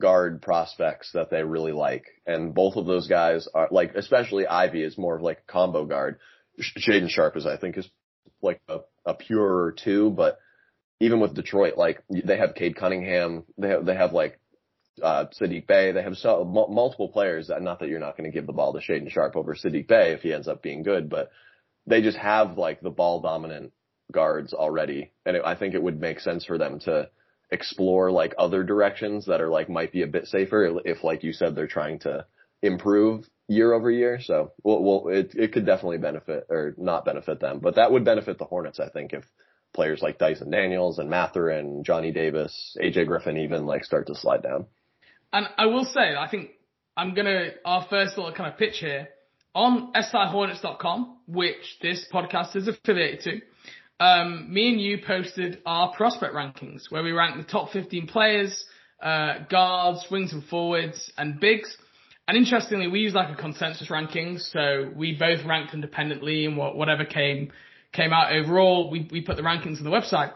guard 0.00 0.42
prospects 0.42 1.10
that 1.14 1.30
they 1.30 1.42
really 1.42 1.72
like. 1.72 2.04
And 2.26 2.54
both 2.54 2.76
of 2.76 2.86
those 2.86 3.08
guys 3.08 3.48
are 3.54 3.68
like, 3.70 3.94
especially 3.94 4.46
Ivey 4.46 4.82
is 4.82 4.98
more 4.98 5.16
of 5.16 5.22
like 5.22 5.38
a 5.38 5.52
combo 5.52 5.84
guard. 5.84 6.18
Shaedon 6.60 7.08
Sharpe 7.08 7.36
is, 7.36 7.46
I 7.46 7.56
think, 7.56 7.76
is 7.76 7.88
like 8.42 8.60
a, 8.68 8.80
a 9.04 9.14
purer 9.14 9.74
two, 9.76 10.10
but 10.10 10.38
even 11.00 11.20
with 11.20 11.34
Detroit, 11.34 11.76
like 11.76 12.02
they 12.10 12.36
have 12.36 12.54
Cade 12.54 12.76
Cunningham, 12.76 13.44
they 13.56 13.68
have, 13.68 13.86
they 13.86 13.94
have 13.94 14.12
like, 14.12 14.38
uh, 15.02 15.26
Saddiq 15.40 15.66
Bey, 15.68 15.92
they 15.92 16.02
have 16.02 16.16
so, 16.16 16.40
m- 16.42 16.74
multiple 16.74 17.08
players 17.08 17.48
that, 17.48 17.62
not 17.62 17.78
that 17.80 17.88
you're 17.88 18.00
not 18.00 18.16
going 18.16 18.28
to 18.28 18.34
give 18.34 18.46
the 18.46 18.52
ball 18.52 18.72
to 18.72 18.80
Shaedon 18.80 19.10
Sharpe 19.10 19.36
over 19.36 19.54
Saddiq 19.54 19.86
Bey 19.86 20.12
if 20.12 20.22
he 20.22 20.32
ends 20.32 20.48
up 20.48 20.62
being 20.62 20.82
good, 20.82 21.08
but 21.08 21.30
they 21.86 22.02
just 22.02 22.18
have 22.18 22.58
like 22.58 22.80
the 22.80 22.90
ball 22.90 23.20
dominant 23.20 23.72
guards 24.12 24.52
already. 24.52 25.12
And 25.24 25.36
it, 25.36 25.42
I 25.44 25.54
think 25.54 25.74
it 25.74 25.82
would 25.82 26.00
make 26.00 26.18
sense 26.20 26.44
for 26.44 26.58
them 26.58 26.80
to, 26.80 27.08
explore 27.50 28.10
like 28.10 28.34
other 28.38 28.62
directions 28.62 29.26
that 29.26 29.40
are 29.40 29.48
like 29.48 29.68
might 29.68 29.92
be 29.92 30.02
a 30.02 30.06
bit 30.06 30.26
safer 30.26 30.80
if 30.84 31.02
like 31.02 31.22
you 31.22 31.32
said 31.32 31.54
they're 31.54 31.66
trying 31.66 31.98
to 32.00 32.26
improve 32.62 33.28
year 33.48 33.72
over 33.72 33.90
year. 33.90 34.20
So 34.20 34.52
well, 34.62 34.82
well 34.82 35.08
it 35.08 35.34
it 35.34 35.52
could 35.52 35.66
definitely 35.66 35.98
benefit 35.98 36.46
or 36.50 36.74
not 36.76 37.04
benefit 37.04 37.40
them, 37.40 37.60
but 37.60 37.76
that 37.76 37.90
would 37.90 38.04
benefit 38.04 38.38
the 38.38 38.44
Hornets 38.44 38.80
I 38.80 38.90
think 38.90 39.12
if 39.12 39.24
players 39.72 40.02
like 40.02 40.18
Dyson 40.18 40.50
Daniels 40.50 40.98
and 40.98 41.10
Mathurin, 41.10 41.84
Johnny 41.84 42.12
Davis, 42.12 42.76
AJ 42.80 43.06
Griffin 43.06 43.38
even 43.38 43.66
like 43.66 43.84
start 43.84 44.06
to 44.08 44.14
slide 44.14 44.42
down. 44.42 44.66
And 45.32 45.46
I 45.56 45.66
will 45.66 45.84
say 45.84 46.14
I 46.16 46.28
think 46.30 46.50
I'm 46.96 47.14
gonna 47.14 47.50
our 47.64 47.86
first 47.88 48.16
little 48.18 48.32
kind 48.32 48.52
of 48.52 48.58
pitch 48.58 48.78
here 48.78 49.08
on 49.54 49.92
SIHornets.com, 49.92 51.16
which 51.26 51.78
this 51.82 52.06
podcast 52.12 52.54
is 52.54 52.68
affiliated 52.68 53.20
to 53.22 53.40
um, 54.00 54.52
me 54.52 54.68
and 54.70 54.80
you 54.80 54.98
posted 55.04 55.60
our 55.66 55.92
prospect 55.92 56.34
rankings 56.34 56.90
where 56.90 57.02
we 57.02 57.12
ranked 57.12 57.38
the 57.38 57.44
top 57.44 57.70
15 57.72 58.06
players, 58.06 58.64
uh, 59.02 59.44
guards, 59.50 60.06
wings 60.10 60.32
and 60.32 60.44
forwards, 60.44 61.10
and 61.18 61.40
bigs. 61.40 61.76
And 62.26 62.36
interestingly, 62.36 62.88
we 62.88 63.00
used 63.00 63.14
like 63.14 63.30
a 63.30 63.40
consensus 63.40 63.90
ranking, 63.90 64.38
so 64.38 64.90
we 64.94 65.16
both 65.16 65.44
ranked 65.46 65.74
independently 65.74 66.44
and 66.44 66.56
whatever 66.56 67.04
came 67.04 67.50
came 67.92 68.12
out 68.12 68.32
overall, 68.32 68.90
we 68.90 69.08
we 69.10 69.22
put 69.22 69.36
the 69.36 69.42
rankings 69.42 69.78
on 69.78 69.84
the 69.84 69.90
website. 69.90 70.32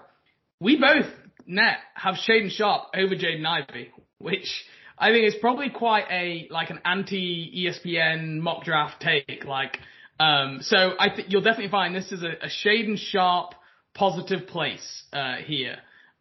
We 0.61 0.77
both 0.77 1.07
net 1.47 1.79
have 1.95 2.15
Shaedon 2.15 2.51
Sharpe 2.51 2.89
over 2.95 3.15
Jaden 3.15 3.45
Ivey, 3.47 3.91
which 4.19 4.65
I 4.99 5.11
think 5.11 5.27
is 5.27 5.35
probably 5.41 5.71
quite 5.71 6.07
a 6.11 6.49
like 6.51 6.71
an 6.71 6.81
anti 6.85 7.67
ESPN 7.67 8.39
mock 8.39 8.65
draft 8.65 9.01
take. 9.01 9.45
Like 9.45 9.79
um, 10.19 10.59
so 10.63 10.93
I 10.99 11.09
think 11.15 11.29
you'll 11.31 11.43
definitely 11.43 11.71
find 11.71 11.95
this 11.95 12.13
is 12.13 12.23
a, 12.23 12.35
a 12.45 12.85
and 12.85 12.99
sharp 12.99 13.55
positive 13.95 14.47
place 14.47 15.05
uh, 15.13 15.37
here. 15.45 15.77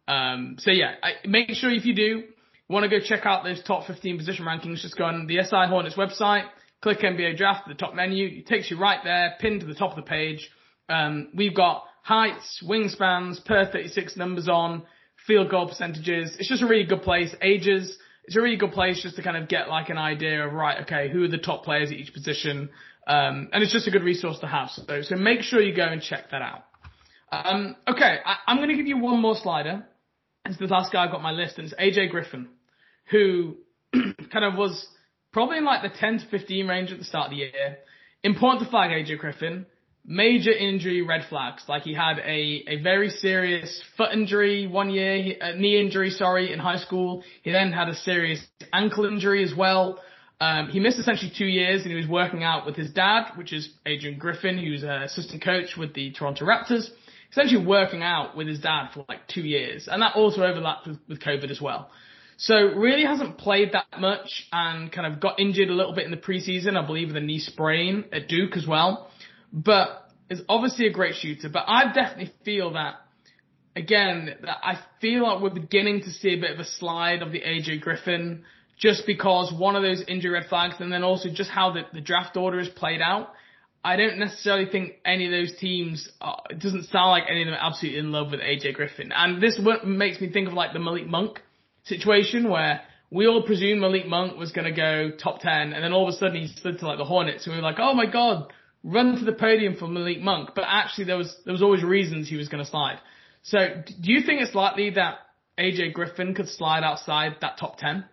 Um, 0.08 0.56
so 0.58 0.70
yeah, 0.70 0.94
I, 1.02 1.26
make 1.26 1.50
sure 1.50 1.70
if 1.70 1.84
you 1.84 1.94
do 1.94 2.24
want 2.68 2.84
to 2.84 2.88
go 2.88 3.04
check 3.04 3.24
out 3.24 3.44
those 3.44 3.62
top 3.62 3.86
15 3.86 4.18
position 4.18 4.44
rankings, 4.44 4.80
just 4.80 4.96
go 4.96 5.04
on 5.04 5.26
the 5.26 5.38
SI 5.42 5.68
Hornets 5.68 5.96
website, 5.96 6.44
click 6.80 7.00
NBA 7.00 7.36
draft 7.36 7.68
at 7.68 7.76
the 7.76 7.80
top 7.80 7.94
menu. 7.94 8.26
It 8.26 8.46
takes 8.46 8.70
you 8.70 8.78
right 8.78 8.98
there, 9.04 9.34
pinned 9.40 9.60
to 9.60 9.66
the 9.66 9.74
top 9.74 9.96
of 9.96 10.04
the 10.04 10.08
page. 10.08 10.50
Um, 10.88 11.28
we've 11.34 11.54
got 11.54 11.84
heights, 12.02 12.62
wingspans, 12.66 13.44
per 13.44 13.70
36 13.70 14.16
numbers 14.16 14.48
on, 14.48 14.82
field 15.26 15.50
goal 15.50 15.68
percentages. 15.68 16.36
It's 16.38 16.48
just 16.48 16.62
a 16.62 16.66
really 16.66 16.84
good 16.84 17.02
place. 17.02 17.34
Ages. 17.40 17.96
It's 18.24 18.36
a 18.36 18.40
really 18.40 18.56
good 18.56 18.72
place 18.72 19.02
just 19.02 19.16
to 19.16 19.22
kind 19.22 19.36
of 19.36 19.48
get 19.48 19.68
like 19.68 19.88
an 19.88 19.98
idea 19.98 20.46
of 20.46 20.52
right, 20.52 20.82
okay, 20.82 21.10
who 21.10 21.24
are 21.24 21.28
the 21.28 21.38
top 21.38 21.64
players 21.64 21.90
at 21.90 21.96
each 21.96 22.12
position. 22.12 22.70
Um, 23.06 23.48
and 23.52 23.62
it's 23.62 23.72
just 23.72 23.88
a 23.88 23.90
good 23.90 24.04
resource 24.04 24.38
to 24.40 24.46
have. 24.46 24.70
So, 24.70 25.02
so 25.02 25.16
make 25.16 25.42
sure 25.42 25.60
you 25.60 25.74
go 25.74 25.86
and 25.86 26.00
check 26.00 26.30
that 26.30 26.42
out. 26.42 26.64
Um, 27.32 27.76
okay, 27.88 28.18
I, 28.24 28.36
am 28.46 28.58
going 28.58 28.68
to 28.68 28.76
give 28.76 28.86
you 28.86 28.98
one 28.98 29.20
more 29.20 29.34
slider. 29.34 29.86
It's 30.44 30.58
the 30.58 30.66
last 30.66 30.92
guy 30.92 31.04
I've 31.04 31.10
got 31.10 31.22
my 31.22 31.30
list, 31.30 31.58
and 31.58 31.66
it's 31.66 31.74
AJ 31.74 32.10
Griffin, 32.10 32.48
who 33.10 33.56
kind 33.92 34.44
of 34.44 34.54
was 34.54 34.86
probably 35.32 35.58
in 35.58 35.64
like 35.64 35.82
the 35.82 35.98
10 35.98 36.18
to 36.18 36.26
15 36.26 36.68
range 36.68 36.92
at 36.92 36.98
the 36.98 37.04
start 37.04 37.26
of 37.26 37.30
the 37.30 37.36
year. 37.36 37.78
Important 38.22 38.64
to 38.64 38.70
flag 38.70 38.90
AJ 38.90 39.18
Griffin. 39.18 39.66
Major 40.04 40.50
injury 40.50 41.00
red 41.02 41.22
flags. 41.28 41.62
Like 41.68 41.82
he 41.82 41.94
had 41.94 42.18
a, 42.18 42.64
a 42.68 42.82
very 42.82 43.08
serious 43.08 43.82
foot 43.96 44.12
injury 44.12 44.66
one 44.66 44.90
year, 44.90 45.36
a 45.40 45.56
knee 45.56 45.80
injury, 45.80 46.10
sorry, 46.10 46.52
in 46.52 46.58
high 46.58 46.78
school. 46.78 47.22
He 47.42 47.52
then 47.52 47.72
had 47.72 47.88
a 47.88 47.94
serious 47.94 48.44
ankle 48.72 49.06
injury 49.06 49.44
as 49.44 49.54
well. 49.56 50.00
Um, 50.42 50.70
he 50.70 50.80
missed 50.80 50.98
essentially 50.98 51.30
two 51.38 51.46
years 51.46 51.82
and 51.82 51.92
he 51.92 51.96
was 51.96 52.08
working 52.08 52.42
out 52.42 52.66
with 52.66 52.74
his 52.74 52.90
dad, 52.90 53.30
which 53.36 53.52
is 53.52 53.68
Adrian 53.86 54.18
Griffin, 54.18 54.58
who's 54.58 54.82
an 54.82 54.90
assistant 54.90 55.40
coach 55.44 55.76
with 55.78 55.94
the 55.94 56.10
Toronto 56.10 56.44
Raptors. 56.44 56.88
Essentially 57.30 57.64
working 57.64 58.02
out 58.02 58.36
with 58.36 58.48
his 58.48 58.58
dad 58.58 58.88
for 58.92 59.04
like 59.08 59.28
two 59.28 59.42
years. 59.42 59.86
And 59.88 60.02
that 60.02 60.16
also 60.16 60.42
overlapped 60.42 60.88
with, 60.88 60.98
with 61.08 61.20
COVID 61.20 61.48
as 61.52 61.60
well. 61.60 61.92
So 62.38 62.56
really 62.56 63.04
hasn't 63.04 63.38
played 63.38 63.70
that 63.74 63.86
much 64.00 64.48
and 64.50 64.90
kind 64.90 65.06
of 65.06 65.20
got 65.20 65.38
injured 65.38 65.68
a 65.68 65.74
little 65.74 65.94
bit 65.94 66.06
in 66.06 66.10
the 66.10 66.16
preseason, 66.16 66.76
I 66.76 66.84
believe 66.84 67.06
with 67.06 67.16
a 67.18 67.20
knee 67.20 67.38
sprain 67.38 68.06
at 68.12 68.26
Duke 68.26 68.56
as 68.56 68.66
well. 68.66 69.12
But 69.52 70.10
is 70.28 70.42
obviously 70.48 70.88
a 70.88 70.92
great 70.92 71.14
shooter. 71.14 71.50
But 71.50 71.66
I 71.68 71.92
definitely 71.92 72.32
feel 72.44 72.72
that 72.72 72.96
again, 73.76 74.34
I 74.44 74.80
feel 75.00 75.22
like 75.22 75.40
we're 75.40 75.50
beginning 75.50 76.00
to 76.00 76.10
see 76.10 76.30
a 76.30 76.40
bit 76.40 76.50
of 76.50 76.58
a 76.58 76.64
slide 76.64 77.22
of 77.22 77.30
the 77.30 77.40
AJ 77.40 77.80
Griffin 77.80 78.42
just 78.78 79.06
because 79.06 79.52
one 79.56 79.76
of 79.76 79.82
those 79.82 80.02
injury 80.08 80.32
red 80.32 80.46
flags 80.48 80.74
and 80.80 80.92
then 80.92 81.02
also 81.02 81.28
just 81.32 81.50
how 81.50 81.72
the, 81.72 81.82
the 81.92 82.00
draft 82.00 82.36
order 82.36 82.58
is 82.58 82.68
played 82.68 83.00
out. 83.00 83.30
I 83.84 83.96
don't 83.96 84.18
necessarily 84.18 84.66
think 84.70 84.94
any 85.04 85.26
of 85.26 85.32
those 85.32 85.58
teams, 85.58 86.08
are, 86.20 86.40
it 86.50 86.60
doesn't 86.60 86.84
sound 86.84 87.10
like 87.10 87.24
any 87.28 87.42
of 87.42 87.46
them 87.46 87.54
are 87.54 87.66
absolutely 87.66 87.98
in 87.98 88.12
love 88.12 88.30
with 88.30 88.40
AJ 88.40 88.74
Griffin. 88.74 89.12
And 89.12 89.42
this 89.42 89.60
makes 89.84 90.20
me 90.20 90.30
think 90.30 90.48
of 90.48 90.54
like 90.54 90.72
the 90.72 90.78
Malik 90.78 91.06
Monk 91.06 91.40
situation 91.84 92.48
where 92.48 92.82
we 93.10 93.26
all 93.26 93.42
presumed 93.42 93.80
Malik 93.80 94.06
Monk 94.06 94.38
was 94.38 94.52
going 94.52 94.72
to 94.72 94.76
go 94.76 95.10
top 95.16 95.40
10 95.40 95.72
and 95.72 95.84
then 95.84 95.92
all 95.92 96.08
of 96.08 96.14
a 96.14 96.16
sudden 96.16 96.40
he 96.40 96.46
slid 96.46 96.78
to 96.78 96.86
like 96.86 96.98
the 96.98 97.04
Hornets 97.04 97.46
and 97.46 97.54
we 97.54 97.60
were 97.60 97.68
like, 97.68 97.78
oh 97.78 97.94
my 97.94 98.06
god, 98.06 98.52
run 98.84 99.18
to 99.18 99.24
the 99.24 99.32
podium 99.32 99.76
for 99.76 99.88
Malik 99.88 100.20
Monk. 100.20 100.50
But 100.54 100.64
actually 100.66 101.04
there 101.04 101.18
was, 101.18 101.36
there 101.44 101.52
was 101.52 101.62
always 101.62 101.82
reasons 101.82 102.28
he 102.28 102.36
was 102.36 102.48
going 102.48 102.64
to 102.64 102.70
slide. 102.70 102.98
So 103.42 103.58
do 103.84 104.12
you 104.12 104.22
think 104.24 104.40
it's 104.40 104.54
likely 104.54 104.90
that 104.90 105.18
AJ 105.58 105.92
Griffin 105.92 106.34
could 106.34 106.48
slide 106.48 106.84
outside 106.84 107.36
that 107.40 107.58
top 107.58 107.78
10? 107.78 108.04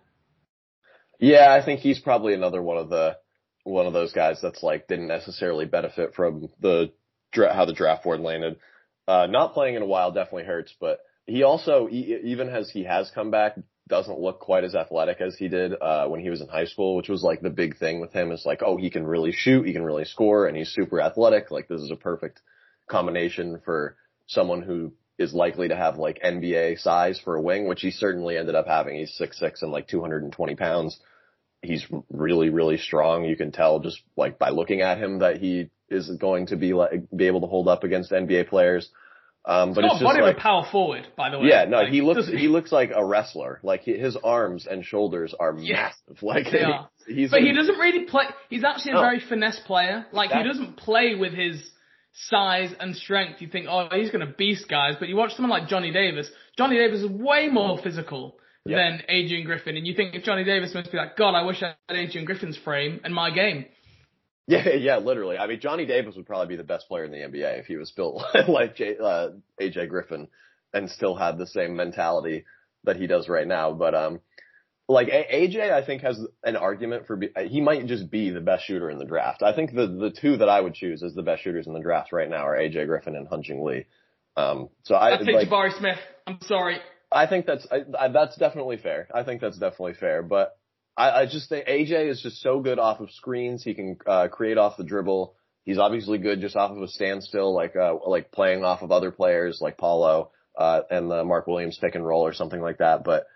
Yeah, 1.20 1.52
I 1.52 1.64
think 1.64 1.80
he's 1.80 1.98
probably 1.98 2.34
another 2.34 2.62
one 2.62 2.78
of 2.78 2.88
the, 2.88 3.18
one 3.64 3.86
of 3.86 3.92
those 3.92 4.12
guys 4.12 4.38
that's 4.42 4.62
like 4.62 4.88
didn't 4.88 5.08
necessarily 5.08 5.66
benefit 5.66 6.14
from 6.14 6.48
the, 6.60 6.92
how 7.34 7.66
the 7.66 7.74
draft 7.74 8.04
board 8.04 8.20
landed. 8.20 8.56
Uh, 9.06 9.26
not 9.26 9.52
playing 9.52 9.74
in 9.74 9.82
a 9.82 9.86
while 9.86 10.12
definitely 10.12 10.44
hurts, 10.44 10.74
but 10.80 11.00
he 11.26 11.42
also, 11.42 11.88
even 11.90 12.48
as 12.48 12.70
he 12.70 12.84
has 12.84 13.10
come 13.14 13.30
back, 13.30 13.56
doesn't 13.88 14.20
look 14.20 14.40
quite 14.40 14.64
as 14.64 14.74
athletic 14.74 15.20
as 15.20 15.36
he 15.36 15.48
did 15.48 15.74
uh, 15.80 16.06
when 16.06 16.20
he 16.20 16.30
was 16.30 16.40
in 16.40 16.48
high 16.48 16.64
school, 16.64 16.96
which 16.96 17.08
was 17.08 17.22
like 17.22 17.40
the 17.42 17.50
big 17.50 17.76
thing 17.76 18.00
with 18.00 18.12
him 18.12 18.32
is 18.32 18.44
like, 18.46 18.62
oh, 18.64 18.76
he 18.76 18.88
can 18.88 19.06
really 19.06 19.32
shoot, 19.32 19.66
he 19.66 19.72
can 19.72 19.84
really 19.84 20.04
score, 20.04 20.46
and 20.46 20.56
he's 20.56 20.70
super 20.70 21.00
athletic. 21.00 21.50
Like 21.50 21.68
this 21.68 21.82
is 21.82 21.90
a 21.90 21.96
perfect 21.96 22.40
combination 22.88 23.60
for 23.64 23.96
someone 24.26 24.62
who 24.62 24.92
is 25.20 25.34
likely 25.34 25.68
to 25.68 25.76
have 25.76 25.98
like 25.98 26.18
NBA 26.24 26.80
size 26.80 27.20
for 27.22 27.36
a 27.36 27.42
wing, 27.42 27.68
which 27.68 27.82
he 27.82 27.90
certainly 27.90 28.38
ended 28.38 28.54
up 28.54 28.66
having. 28.66 28.96
He's 28.96 29.14
six 29.14 29.38
six 29.38 29.60
and 29.60 29.70
like 29.70 29.86
220 29.86 30.54
pounds. 30.56 30.98
He's 31.60 31.84
really, 32.10 32.48
really 32.48 32.78
strong. 32.78 33.24
You 33.26 33.36
can 33.36 33.52
tell 33.52 33.80
just 33.80 34.00
like 34.16 34.38
by 34.38 34.48
looking 34.48 34.80
at 34.80 34.96
him 34.96 35.18
that 35.18 35.36
he 35.36 35.68
is 35.90 36.08
going 36.08 36.46
to 36.46 36.56
be 36.56 36.72
like, 36.72 36.92
be 37.14 37.26
able 37.26 37.42
to 37.42 37.46
hold 37.46 37.68
up 37.68 37.84
against 37.84 38.12
NBA 38.12 38.48
players. 38.48 38.88
Um, 39.44 39.74
but 39.74 39.84
it's 39.84 39.94
just 39.94 40.04
body 40.04 40.22
like, 40.22 40.38
power 40.38 40.66
forward, 40.70 41.06
by 41.16 41.28
the 41.30 41.38
way. 41.38 41.48
Yeah, 41.48 41.64
no, 41.66 41.78
like, 41.82 41.92
he 41.92 42.00
looks 42.00 42.26
he 42.26 42.48
looks 42.48 42.72
like 42.72 42.90
a 42.94 43.04
wrestler. 43.04 43.60
Like 43.62 43.82
he, 43.82 43.98
his 43.98 44.16
arms 44.22 44.66
and 44.66 44.84
shoulders 44.84 45.34
are 45.38 45.54
yeah, 45.58 45.90
massive. 46.08 46.22
Like 46.22 46.46
they 46.50 46.62
are. 46.62 46.88
he's 47.06 47.30
but 47.30 47.42
he 47.42 47.52
doesn't 47.52 47.78
really 47.78 48.04
play. 48.04 48.24
He's 48.48 48.64
actually 48.64 48.92
a 48.92 48.94
No. 48.94 49.00
very 49.02 49.20
finesse 49.20 49.60
player. 49.66 50.06
Like 50.12 50.30
he 50.30 50.42
doesn't 50.42 50.78
play 50.78 51.14
with 51.14 51.34
his 51.34 51.70
size 52.28 52.72
and 52.78 52.94
strength. 52.96 53.40
You 53.40 53.48
think, 53.48 53.66
oh, 53.68 53.88
he's 53.92 54.10
going 54.10 54.26
to 54.26 54.32
beast 54.32 54.68
guys. 54.68 54.94
But 54.98 55.08
you 55.08 55.16
watch 55.16 55.34
someone 55.34 55.50
like 55.50 55.68
Johnny 55.68 55.92
Davis. 55.92 56.30
Johnny 56.56 56.76
Davis 56.76 57.00
is 57.00 57.10
way 57.10 57.48
more 57.48 57.78
physical 57.82 58.36
than 58.64 59.02
Adrian 59.08 59.46
Griffin, 59.46 59.76
and 59.76 59.86
you 59.86 59.94
think 59.94 60.14
if 60.14 60.22
Johnny 60.22 60.44
Davis 60.44 60.74
must 60.74 60.92
be 60.92 60.98
like, 60.98 61.16
God, 61.16 61.34
I 61.34 61.42
wish 61.42 61.62
I 61.62 61.74
had 61.88 61.96
Adrian 61.96 62.26
Griffin's 62.26 62.58
frame 62.58 63.00
and 63.04 63.14
my 63.14 63.30
game. 63.30 63.66
Yeah, 64.46 64.70
yeah, 64.70 64.96
literally. 64.96 65.38
I 65.38 65.46
mean, 65.46 65.60
Johnny 65.60 65.86
Davis 65.86 66.16
would 66.16 66.26
probably 66.26 66.48
be 66.48 66.56
the 66.56 66.64
best 66.64 66.88
player 66.88 67.04
in 67.04 67.12
the 67.12 67.18
NBA 67.18 67.60
if 67.60 67.66
he 67.66 67.76
was 67.76 67.92
built 67.92 68.20
like 68.48 68.74
J, 68.74 68.96
uh, 68.98 69.28
AJ 69.60 69.88
Griffin 69.88 70.26
and 70.74 70.90
still 70.90 71.14
had 71.14 71.38
the 71.38 71.46
same 71.46 71.76
mentality 71.76 72.44
that 72.82 72.96
he 72.96 73.06
does 73.06 73.28
right 73.28 73.46
now. 73.46 73.72
But 73.72 73.94
um, 73.94 74.20
like 74.90 75.08
AJ, 75.08 75.72
I 75.72 75.84
think 75.84 76.02
has 76.02 76.20
an 76.42 76.56
argument 76.56 77.06
for 77.06 77.16
be- 77.16 77.30
he 77.46 77.60
might 77.60 77.86
just 77.86 78.10
be 78.10 78.30
the 78.30 78.40
best 78.40 78.64
shooter 78.64 78.90
in 78.90 78.98
the 78.98 79.04
draft. 79.04 79.42
I 79.42 79.54
think 79.54 79.72
the 79.72 79.86
the 79.86 80.10
two 80.10 80.38
that 80.38 80.48
I 80.48 80.60
would 80.60 80.74
choose 80.74 81.02
as 81.02 81.14
the 81.14 81.22
best 81.22 81.42
shooters 81.42 81.66
in 81.66 81.74
the 81.74 81.80
draft 81.80 82.12
right 82.12 82.28
now 82.28 82.46
are 82.46 82.56
AJ 82.56 82.86
Griffin 82.86 83.14
and 83.14 83.28
Hyunjung 83.28 83.64
Lee. 83.64 83.86
Um, 84.36 84.68
so 84.82 84.96
I 84.96 85.14
I 85.14 85.18
take 85.18 85.34
like, 85.34 85.48
Jabari 85.48 85.78
Smith. 85.78 85.98
I'm 86.26 86.38
sorry. 86.42 86.78
I 87.12 87.26
think 87.26 87.46
that's 87.46 87.66
I, 87.70 87.84
I, 87.98 88.08
that's 88.08 88.36
definitely 88.36 88.78
fair. 88.78 89.08
I 89.14 89.22
think 89.22 89.40
that's 89.40 89.58
definitely 89.58 89.94
fair. 89.94 90.22
But 90.22 90.56
I, 90.96 91.22
I 91.22 91.26
just 91.26 91.48
think 91.48 91.66
AJ 91.66 92.10
is 92.10 92.20
just 92.20 92.42
so 92.42 92.60
good 92.60 92.78
off 92.78 93.00
of 93.00 93.10
screens. 93.12 93.62
He 93.62 93.74
can 93.74 93.96
uh, 94.06 94.28
create 94.28 94.58
off 94.58 94.76
the 94.76 94.84
dribble. 94.84 95.34
He's 95.64 95.78
obviously 95.78 96.18
good 96.18 96.40
just 96.40 96.56
off 96.56 96.72
of 96.72 96.82
a 96.82 96.88
standstill, 96.88 97.54
like 97.54 97.76
uh, 97.76 97.94
like 98.06 98.32
playing 98.32 98.64
off 98.64 98.82
of 98.82 98.90
other 98.90 99.12
players 99.12 99.60
like 99.60 99.78
Paolo 99.78 100.32
uh, 100.58 100.80
and 100.90 101.08
the 101.08 101.24
Mark 101.24 101.46
Williams 101.46 101.78
pick 101.80 101.94
and 101.94 102.04
roll 102.04 102.26
or 102.26 102.32
something 102.32 102.60
like 102.60 102.78
that. 102.78 103.04
But 103.04 103.26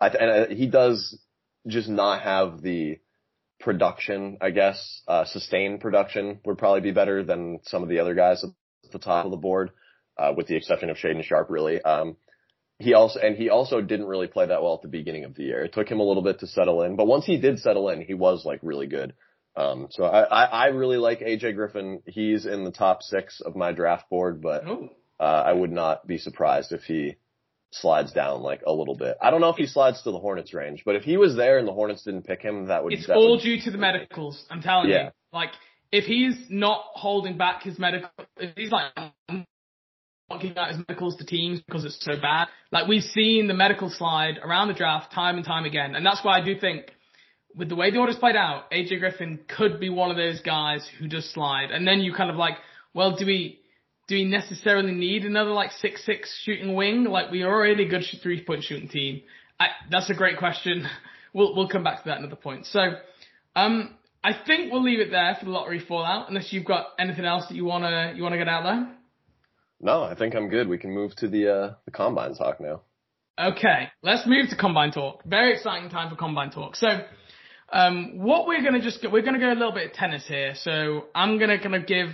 I 0.00 0.08
th- 0.08 0.20
and 0.20 0.30
uh, 0.30 0.54
he 0.54 0.66
does 0.66 1.18
just 1.66 1.88
not 1.88 2.22
have 2.22 2.62
the 2.62 2.98
production. 3.58 4.38
I 4.40 4.50
guess 4.50 5.02
uh, 5.06 5.24
sustained 5.24 5.80
production 5.80 6.40
would 6.44 6.58
probably 6.58 6.80
be 6.80 6.92
better 6.92 7.22
than 7.22 7.60
some 7.64 7.82
of 7.82 7.88
the 7.88 8.00
other 8.00 8.14
guys 8.14 8.42
at 8.42 8.50
the 8.92 8.98
top 8.98 9.24
of 9.24 9.30
the 9.30 9.36
board, 9.36 9.70
uh, 10.18 10.32
with 10.36 10.46
the 10.46 10.56
exception 10.56 10.90
of 10.90 10.96
Shaedon 10.96 11.22
Sharpe, 11.22 11.50
really. 11.50 11.80
Um, 11.82 12.16
he 12.78 12.94
also 12.94 13.20
and 13.20 13.36
he 13.36 13.50
also 13.50 13.82
didn't 13.82 14.06
really 14.06 14.26
play 14.26 14.46
that 14.46 14.62
well 14.62 14.74
at 14.74 14.82
the 14.82 14.88
beginning 14.88 15.24
of 15.24 15.34
the 15.34 15.42
year. 15.42 15.62
It 15.62 15.74
took 15.74 15.88
him 15.88 16.00
a 16.00 16.04
little 16.04 16.22
bit 16.22 16.40
to 16.40 16.46
settle 16.46 16.82
in, 16.82 16.96
but 16.96 17.06
once 17.06 17.26
he 17.26 17.36
did 17.36 17.58
settle 17.58 17.90
in, 17.90 18.00
he 18.00 18.14
was 18.14 18.44
like 18.46 18.60
really 18.62 18.86
good. 18.86 19.12
Um, 19.54 19.88
so 19.90 20.04
I, 20.04 20.22
I, 20.22 20.44
I 20.44 20.66
really 20.68 20.96
like 20.96 21.20
AJ 21.20 21.56
Griffin. 21.56 22.02
He's 22.06 22.46
in 22.46 22.64
the 22.64 22.70
top 22.70 23.02
six 23.02 23.42
of 23.42 23.54
my 23.54 23.72
draft 23.72 24.08
board, 24.08 24.40
but 24.40 24.64
uh, 25.18 25.22
I 25.22 25.52
would 25.52 25.72
not 25.72 26.06
be 26.06 26.16
surprised 26.16 26.72
if 26.72 26.84
he 26.84 27.16
slides 27.72 28.12
down 28.12 28.42
like 28.42 28.62
a 28.66 28.72
little 28.72 28.96
bit. 28.96 29.16
I 29.22 29.30
don't 29.30 29.40
know 29.40 29.50
if 29.50 29.56
he 29.56 29.66
slides 29.66 30.02
to 30.02 30.10
the 30.10 30.18
Hornets 30.18 30.52
range, 30.52 30.82
but 30.84 30.96
if 30.96 31.02
he 31.04 31.16
was 31.16 31.36
there 31.36 31.58
and 31.58 31.66
the 31.68 31.72
Hornets 31.72 32.02
didn't 32.04 32.22
pick 32.22 32.42
him, 32.42 32.66
that 32.66 32.82
would 32.82 32.90
be 32.90 32.96
It's 32.96 33.06
that 33.06 33.16
all 33.16 33.32
would, 33.32 33.42
due 33.42 33.60
to 33.60 33.70
the 33.70 33.78
medicals. 33.78 34.44
I'm 34.50 34.62
telling 34.62 34.90
Yeah. 34.90 35.04
you. 35.04 35.10
Like, 35.32 35.50
if 35.92 36.04
he's 36.04 36.36
not 36.48 36.82
holding 36.94 37.36
back 37.36 37.62
his 37.62 37.78
medical, 37.78 38.10
if 38.36 38.56
he's 38.56 38.70
like 38.72 38.86
not 38.96 40.40
giving 40.40 40.56
out 40.56 40.68
his 40.68 40.78
medicals 40.88 41.16
to 41.16 41.24
teams 41.24 41.60
because 41.60 41.84
it's 41.84 41.98
so 42.04 42.12
bad. 42.20 42.48
Like 42.70 42.86
we've 42.86 43.02
seen 43.02 43.48
the 43.48 43.54
medical 43.54 43.90
slide 43.90 44.38
around 44.42 44.68
the 44.68 44.74
draft 44.74 45.12
time 45.12 45.36
and 45.36 45.44
time 45.44 45.64
again, 45.64 45.94
and 45.94 46.04
that's 46.06 46.24
why 46.24 46.38
I 46.38 46.44
do 46.44 46.58
think 46.58 46.92
with 47.56 47.68
the 47.68 47.74
way 47.76 47.90
the 47.90 47.98
order's 47.98 48.16
played 48.16 48.36
out, 48.36 48.70
AJ 48.70 49.00
Griffin 49.00 49.40
could 49.48 49.80
be 49.80 49.88
one 49.90 50.10
of 50.10 50.16
those 50.16 50.40
guys 50.40 50.88
who 50.98 51.08
does 51.08 51.28
slide, 51.32 51.70
and 51.72 51.86
then 51.86 52.00
you 52.00 52.12
kind 52.14 52.30
of 52.30 52.36
like, 52.36 52.56
well, 52.94 53.16
do 53.16 53.26
we? 53.26 53.59
Do 54.10 54.16
we 54.16 54.24
necessarily 54.24 54.90
need 54.90 55.24
another 55.24 55.52
like 55.52 55.70
six 55.70 56.04
six 56.04 56.36
shooting 56.42 56.74
wing? 56.74 57.04
Like 57.04 57.30
we 57.30 57.44
are 57.44 57.48
already 57.48 57.84
a 57.84 57.88
good 57.88 58.02
three 58.20 58.42
point 58.44 58.64
shooting 58.64 58.88
team. 58.88 59.22
I, 59.60 59.68
that's 59.88 60.10
a 60.10 60.14
great 60.14 60.36
question. 60.36 60.86
We'll 61.32 61.54
we'll 61.54 61.68
come 61.68 61.84
back 61.84 62.02
to 62.02 62.08
that 62.08 62.18
another 62.18 62.34
point. 62.34 62.66
So, 62.66 62.80
um, 63.54 63.94
I 64.24 64.32
think 64.32 64.72
we'll 64.72 64.82
leave 64.82 64.98
it 64.98 65.12
there 65.12 65.36
for 65.38 65.44
the 65.44 65.52
lottery 65.52 65.78
fallout, 65.78 66.28
unless 66.28 66.52
you've 66.52 66.64
got 66.64 66.86
anything 66.98 67.24
else 67.24 67.46
that 67.48 67.54
you 67.54 67.64
wanna 67.64 68.14
you 68.16 68.24
wanna 68.24 68.36
get 68.36 68.48
out 68.48 68.64
there. 68.64 68.92
no, 69.80 70.02
I 70.02 70.16
think 70.16 70.34
I'm 70.34 70.48
good. 70.48 70.66
We 70.66 70.76
can 70.76 70.90
move 70.90 71.14
to 71.18 71.28
the 71.28 71.48
uh, 71.48 71.74
the 71.84 71.92
combine 71.92 72.34
talk 72.34 72.60
now. 72.60 72.80
Okay, 73.40 73.90
let's 74.02 74.26
move 74.26 74.50
to 74.50 74.56
combine 74.56 74.90
talk. 74.90 75.22
Very 75.24 75.52
exciting 75.52 75.88
time 75.88 76.10
for 76.10 76.16
combine 76.16 76.50
talk. 76.50 76.74
So, 76.74 76.88
um, 77.72 78.18
what 78.18 78.48
we're 78.48 78.64
gonna 78.64 78.82
just 78.82 79.06
we're 79.08 79.22
gonna 79.22 79.38
go 79.38 79.52
a 79.52 79.54
little 79.54 79.70
bit 79.70 79.86
of 79.86 79.92
tennis 79.92 80.26
here. 80.26 80.54
So 80.56 81.04
I'm 81.14 81.38
gonna 81.38 81.60
kind 81.60 81.76
of 81.76 81.86
give 81.86 82.08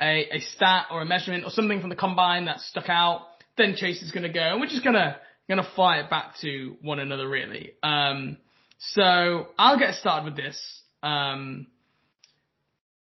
a, 0.00 0.36
a 0.36 0.40
stat 0.40 0.86
or 0.90 1.02
a 1.02 1.06
measurement 1.06 1.44
or 1.44 1.50
something 1.50 1.80
from 1.80 1.90
the 1.90 1.96
combine 1.96 2.46
that 2.46 2.60
stuck 2.60 2.88
out. 2.88 3.22
Then 3.56 3.74
Chase 3.76 4.02
is 4.02 4.12
gonna 4.12 4.32
go, 4.32 4.40
and 4.40 4.60
we're 4.60 4.66
just 4.66 4.84
gonna 4.84 5.16
gonna 5.48 5.66
fly 5.74 5.98
it 5.98 6.10
back 6.10 6.34
to 6.42 6.76
one 6.82 6.98
another 6.98 7.28
really. 7.28 7.72
Um, 7.82 8.38
so 8.78 9.46
I'll 9.58 9.78
get 9.78 9.94
started 9.94 10.24
with 10.24 10.36
this. 10.36 10.82
Um, 11.02 11.68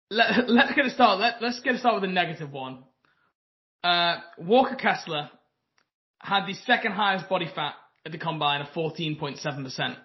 let, 0.09 0.29
let's 0.49 0.73
get 0.73 0.85
it 0.85 0.93
started. 0.93 1.21
Let, 1.21 1.41
let's 1.41 1.59
get 1.59 1.75
it 1.75 1.79
started 1.79 2.01
with 2.01 2.09
a 2.09 2.13
negative 2.13 2.51
one. 2.51 2.83
Uh, 3.83 4.17
Walker 4.37 4.75
Kessler 4.75 5.29
had 6.19 6.47
the 6.47 6.53
second 6.65 6.93
highest 6.93 7.29
body 7.29 7.47
fat 7.53 7.75
at 8.05 8.11
the 8.11 8.17
combine 8.17 8.61
of 8.61 8.67
14.7%, 8.69 9.95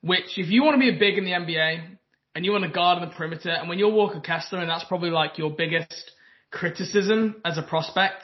which 0.00 0.38
if 0.38 0.48
you 0.48 0.64
want 0.64 0.74
to 0.74 0.80
be 0.80 0.88
a 0.88 0.98
big 0.98 1.18
in 1.18 1.24
the 1.24 1.30
NBA 1.30 1.96
and 2.34 2.44
you 2.44 2.52
want 2.52 2.64
to 2.64 2.70
guard 2.70 3.00
on 3.00 3.08
the 3.08 3.14
perimeter 3.14 3.50
and 3.50 3.68
when 3.68 3.78
you're 3.78 3.92
Walker 3.92 4.20
Kessler 4.20 4.60
and 4.60 4.68
that's 4.68 4.84
probably 4.84 5.10
like 5.10 5.38
your 5.38 5.50
biggest 5.50 6.10
criticism 6.52 7.36
as 7.44 7.58
a 7.58 7.62
prospect, 7.62 8.22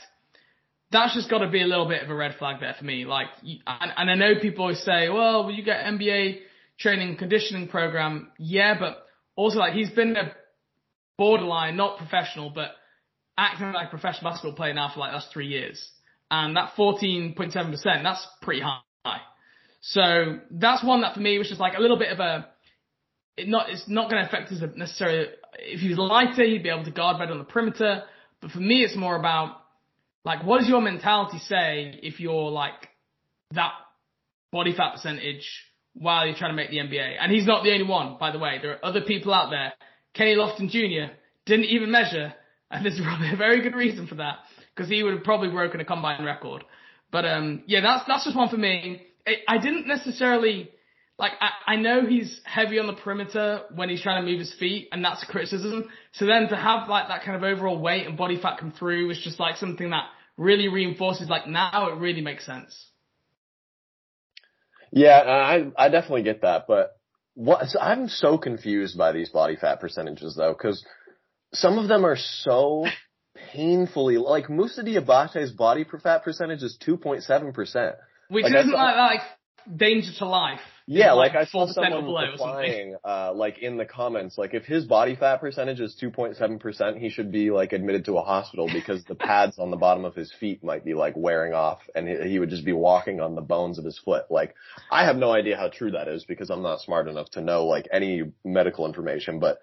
that's 0.91 1.15
just 1.15 1.29
got 1.29 1.39
to 1.39 1.51
be 1.51 1.63
a 1.63 1.67
little 1.67 1.89
bit 1.89 2.03
of 2.03 2.11
a 2.11 2.15
red 2.15 2.37
flag 2.39 2.61
there 2.61 2.75
for 2.79 2.85
me. 2.85 3.05
Like, 3.05 3.27
and, 3.43 3.93
and 3.97 4.11
I 4.11 4.15
know 4.15 4.41
people 4.41 4.63
always 4.63 4.83
say, 4.83 5.09
well, 5.09 5.51
you 5.51 5.63
get 5.63 5.85
NBA 5.85 6.39
training 6.79 7.17
conditioning 7.17 7.69
program? 7.69 8.31
Yeah, 8.39 8.79
but 8.79 9.07
also 9.37 9.59
like 9.59 9.75
he's 9.75 9.91
been 9.91 10.17
a 10.17 10.33
borderline, 11.17 11.77
not 11.77 11.99
professional, 11.99 12.51
but 12.51 12.71
acting 13.37 13.73
like 13.73 13.89
a 13.89 13.91
professional 13.91 14.31
basketball 14.31 14.57
player 14.57 14.75
now 14.75 14.91
for 14.93 15.01
like 15.01 15.13
that's 15.13 15.29
three 15.33 15.49
years. 15.49 15.91
And 16.31 16.57
that 16.57 16.73
14.7%, 16.77 18.03
that's 18.03 18.27
pretty 18.43 18.63
high. 18.63 18.81
So 19.81 20.41
that's 20.51 20.85
one 20.85 21.03
that 21.03 21.15
for 21.15 21.21
me 21.21 21.39
was 21.39 21.49
just 21.49 21.61
like 21.61 21.75
a 21.77 21.81
little 21.81 21.99
bit 21.99 22.13
of 22.13 22.21
a, 22.21 22.49
it 23.37 23.49
not, 23.49 23.71
it's 23.71 23.89
not 23.89 24.11
going 24.11 24.23
to 24.23 24.29
affect 24.29 24.53
us 24.53 24.61
necessarily. 24.75 25.29
If 25.59 25.81
he 25.81 25.89
was 25.89 25.99
lighter, 25.99 26.45
he'd 26.45 26.63
be 26.63 26.69
able 26.69 26.85
to 26.85 26.91
guard 26.91 27.19
better 27.19 27.33
on 27.33 27.39
the 27.39 27.45
perimeter. 27.45 28.03
But 28.41 28.53
for 28.53 28.61
me, 28.61 28.83
it's 28.83 28.97
more 28.97 29.17
about 29.17 29.57
like, 30.25 30.45
what 30.45 30.61
does 30.61 30.69
your 30.69 30.81
mentality 30.81 31.39
say 31.39 31.99
if 32.03 32.21
you're 32.21 32.51
like 32.51 32.89
that 33.53 33.73
body 34.53 34.75
fat 34.77 34.93
percentage 34.93 35.47
while 35.95 36.27
you're 36.27 36.37
trying 36.37 36.53
to 36.53 36.57
make 36.57 36.71
the 36.71 36.79
NBA? 36.79 37.17
And 37.21 37.33
he's 37.33 37.47
not 37.47 37.65
the 37.65 37.73
only 37.73 37.87
one, 37.87 38.17
by 38.19 38.31
the 38.31 38.39
way. 38.39 38.59
There 38.61 38.73
are 38.73 38.85
other 38.85 39.01
people 39.01 39.33
out 39.33 39.51
there. 39.51 39.73
Kenny 40.15 40.35
Lofton 40.35 40.69
Jr. 40.71 41.13
didn't 41.47 41.67
even 41.67 41.91
measure, 41.91 42.35
and 42.71 42.85
there's 42.85 43.01
probably 43.03 43.33
a 43.33 43.37
very 43.37 43.63
good 43.63 43.75
reason 43.75 44.07
for 44.07 44.17
that 44.17 44.37
because 44.75 44.91
he 44.91 45.03
would 45.03 45.15
have 45.15 45.25
probably 45.25 45.51
broken 45.51 45.81
a 45.81 45.85
combine 45.85 46.25
record. 46.25 46.65
But 47.11 47.25
um, 47.25 47.63
yeah, 47.67 47.81
that's 47.81 48.05
that's 48.07 48.25
just 48.25 48.37
one 48.37 48.49
for 48.49 48.59
me. 48.59 49.03
I, 49.27 49.57
I 49.57 49.59
didn't 49.59 49.87
necessarily 49.87 50.71
like 51.19 51.33
I, 51.41 51.73
I 51.73 51.77
know 51.77 52.07
he's 52.07 52.41
heavy 52.45 52.79
on 52.79 52.87
the 52.87 52.93
perimeter 52.93 53.63
when 53.75 53.89
he's 53.89 54.03
trying 54.03 54.25
to 54.25 54.31
move 54.31 54.39
his 54.39 54.55
feet, 54.55 54.89
and 54.93 55.05
that's 55.05 55.23
a 55.23 55.27
criticism. 55.27 55.89
So 56.13 56.27
then 56.27 56.49
to 56.49 56.57
have 56.57 56.89
like 56.89 57.09
that 57.09 57.25
kind 57.25 57.37
of 57.37 57.43
overall 57.43 57.79
weight 57.79 58.07
and 58.07 58.17
body 58.17 58.41
fat 58.41 58.59
come 58.59 58.73
through 58.73 59.09
was 59.09 59.21
just 59.21 59.41
like 59.41 59.57
something 59.57 59.91
that 59.91 60.05
really 60.37 60.69
reinforces 60.69 61.29
like 61.29 61.49
now 61.49 61.91
it 61.91 61.99
really 61.99 62.21
makes 62.21 62.47
sense. 62.47 62.91
Yeah, 64.93 65.19
uh, 65.19 65.31
I 65.31 65.87
I 65.87 65.89
definitely 65.89 66.23
get 66.23 66.43
that, 66.43 66.67
but 66.69 66.97
what 67.35 67.67
so 67.67 67.81
I'm 67.81 68.09
so 68.09 68.39
confused 68.39 68.97
by 68.97 69.13
these 69.13 69.29
body 69.29 69.57
fat 69.57 69.81
percentages 69.81 70.37
though, 70.37 70.53
because 70.53 70.85
some 71.53 71.79
of 71.79 71.89
them 71.89 72.07
are 72.07 72.17
so 72.17 72.87
painfully 73.53 74.19
like 74.19 74.49
Moussa 74.49 74.83
Diabate's 74.83 75.51
body 75.51 75.85
fat 76.03 76.23
percentage 76.23 76.63
is 76.63 76.79
two 76.81 76.97
point 76.97 77.25
seven 77.25 77.53
percent, 77.53 77.97
which 78.29 78.45
like, 78.45 78.55
isn't 78.55 78.73
like, 78.73 78.97
like 78.97 79.77
danger 79.77 80.13
to 80.19 80.25
life. 80.25 80.61
Yeah, 80.91 81.13
like, 81.13 81.35
like 81.35 81.47
I 81.47 81.51
saw 81.51 81.67
someone 81.67 82.07
replying, 82.07 82.97
uh, 83.05 83.35
like 83.35 83.59
in 83.59 83.77
the 83.77 83.85
comments, 83.85 84.39
like 84.39 84.55
if 84.55 84.65
his 84.65 84.87
body 84.87 85.17
fat 85.17 85.37
percentage 85.39 85.81
is 85.81 85.95
2.7%, 86.03 86.99
he 86.99 87.11
should 87.11 87.31
be 87.31 87.51
like 87.51 87.75
admitted 87.75 88.07
to 88.07 88.17
a 88.17 88.23
hospital 88.23 88.71
because 88.73 89.05
the 89.05 89.15
pads 89.15 89.59
on 89.59 89.71
the 89.71 89.77
bottom 89.77 90.07
of 90.07 90.15
his 90.15 90.33
feet 90.41 90.65
might 90.65 90.87
be 90.87 90.95
like 90.95 91.13
wearing 91.15 91.53
off 91.53 91.81
and 91.95 92.09
he, 92.09 92.31
he 92.31 92.39
would 92.39 92.49
just 92.49 92.65
be 92.65 92.73
walking 92.73 93.21
on 93.21 93.35
the 93.35 93.43
bones 93.43 93.79
of 93.79 93.85
his 93.85 93.99
foot. 93.99 94.31
Like 94.31 94.55
I 94.91 95.05
have 95.05 95.17
no 95.17 95.31
idea 95.31 95.59
how 95.59 95.69
true 95.69 95.91
that 95.91 96.09
is 96.09 96.25
because 96.25 96.49
I'm 96.49 96.63
not 96.63 96.81
smart 96.81 97.07
enough 97.07 97.29
to 97.33 97.43
know 97.43 97.67
like 97.67 97.87
any 97.93 98.23
medical 98.43 98.87
information, 98.87 99.41
but 99.41 99.59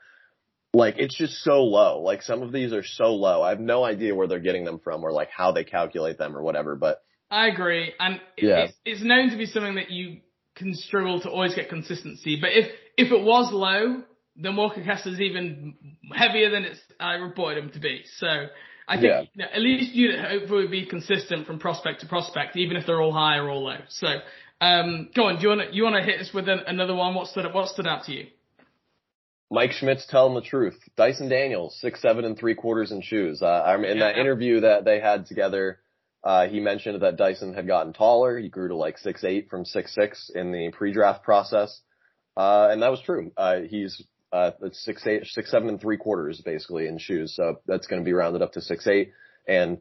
like 0.75 0.95
it's 0.99 1.17
just 1.17 1.43
so 1.43 1.63
low. 1.63 2.01
Like 2.01 2.21
some 2.21 2.43
of 2.43 2.51
these 2.51 2.71
are 2.71 2.83
so 2.83 3.15
low. 3.15 3.41
I 3.41 3.49
have 3.49 3.59
no 3.59 3.83
idea 3.83 4.13
where 4.13 4.27
they're 4.27 4.37
getting 4.37 4.63
them 4.63 4.77
from 4.77 5.03
or 5.03 5.11
like 5.11 5.31
how 5.31 5.53
they 5.53 5.63
calculate 5.63 6.19
them 6.19 6.37
or 6.37 6.43
whatever, 6.43 6.75
but 6.75 7.01
I 7.31 7.47
agree. 7.47 7.93
And 7.99 8.21
yeah. 8.37 8.65
it's, 8.65 8.73
it's 8.85 9.03
known 9.03 9.31
to 9.31 9.37
be 9.37 9.47
something 9.47 9.75
that 9.75 9.89
you 9.89 10.19
can 10.55 10.73
struggle 10.73 11.21
to 11.21 11.29
always 11.29 11.53
get 11.55 11.69
consistency. 11.69 12.39
But 12.39 12.51
if 12.53 12.71
if 12.97 13.11
it 13.11 13.23
was 13.23 13.51
low, 13.51 14.03
then 14.35 14.55
Walker 14.55 14.81
Kessler's 14.81 15.19
even 15.19 15.75
heavier 16.13 16.49
than 16.49 16.63
it's 16.63 16.79
I 16.99 17.13
reported 17.13 17.63
him 17.63 17.71
to 17.71 17.79
be. 17.79 18.03
So 18.17 18.27
I 18.87 18.95
think 18.95 19.05
yeah. 19.05 19.21
you 19.21 19.43
know, 19.43 19.45
at 19.53 19.61
least 19.61 19.93
you'd 19.93 20.19
hopefully 20.19 20.67
be 20.67 20.85
consistent 20.85 21.47
from 21.47 21.59
prospect 21.59 22.01
to 22.01 22.07
prospect, 22.07 22.55
even 22.57 22.77
if 22.77 22.85
they're 22.85 23.01
all 23.01 23.13
high 23.13 23.37
or 23.37 23.49
all 23.49 23.65
low. 23.65 23.77
So 23.89 24.07
um, 24.61 25.09
go 25.15 25.25
on, 25.25 25.37
do 25.37 25.41
you 25.43 25.49
want 25.49 25.61
to 25.69 25.75
you 25.75 25.83
want 25.83 25.95
to 25.95 26.03
hit 26.03 26.19
us 26.21 26.33
with 26.33 26.47
an, 26.47 26.61
another 26.67 26.95
one? 26.95 27.15
What 27.15 27.27
stood 27.27 27.45
what 27.53 27.69
stood 27.69 27.87
out 27.87 28.05
to 28.05 28.13
you? 28.13 28.27
Mike 29.51 29.71
Schmitz's 29.71 30.07
telling 30.07 30.33
the 30.33 30.41
truth. 30.41 30.77
Dyson 30.97 31.29
Daniels, 31.29 31.77
six 31.79 32.01
seven 32.01 32.25
and 32.25 32.37
three 32.37 32.55
quarters 32.55 32.91
in 32.91 33.01
shoes. 33.01 33.41
Uh, 33.41 33.63
I'm 33.65 33.83
in 33.83 33.97
yeah. 33.97 34.11
that 34.11 34.17
interview 34.19 34.61
that 34.61 34.85
they 34.85 34.99
had 34.99 35.27
together. 35.27 35.79
Uh, 36.25 36.47
he 36.47 36.59
mentioned 36.59 36.99
that 37.03 37.17
Dyson 37.17 37.53
had 37.53 37.67
gotten 37.67 37.93
taller. 37.93 38.39
He 38.39 38.49
grew 38.49 38.69
to 38.69 38.75
like 38.75 38.97
six 38.97 39.23
eight 39.23 39.47
from 39.49 39.63
six 39.63 39.93
six 39.93 40.31
in 40.33 40.51
the 40.51 40.71
pre-draft 40.71 41.23
process. 41.23 41.79
Uh, 42.35 42.69
and 42.71 42.81
that 42.81 42.89
was 42.89 42.99
true. 43.01 43.31
Uh, 43.37 43.59
he's, 43.61 44.03
uh, 44.33 44.51
six 44.71 45.05
eight, 45.05 45.25
six 45.27 45.51
seven 45.51 45.69
and 45.69 45.79
three 45.79 45.97
quarters 45.97 46.41
basically 46.41 46.87
in 46.87 46.97
shoes. 46.97 47.35
So 47.35 47.59
that's 47.67 47.85
going 47.85 48.01
to 48.01 48.05
be 48.05 48.13
rounded 48.13 48.41
up 48.41 48.53
to 48.53 48.61
six 48.61 48.87
eight. 48.87 49.13
And 49.47 49.77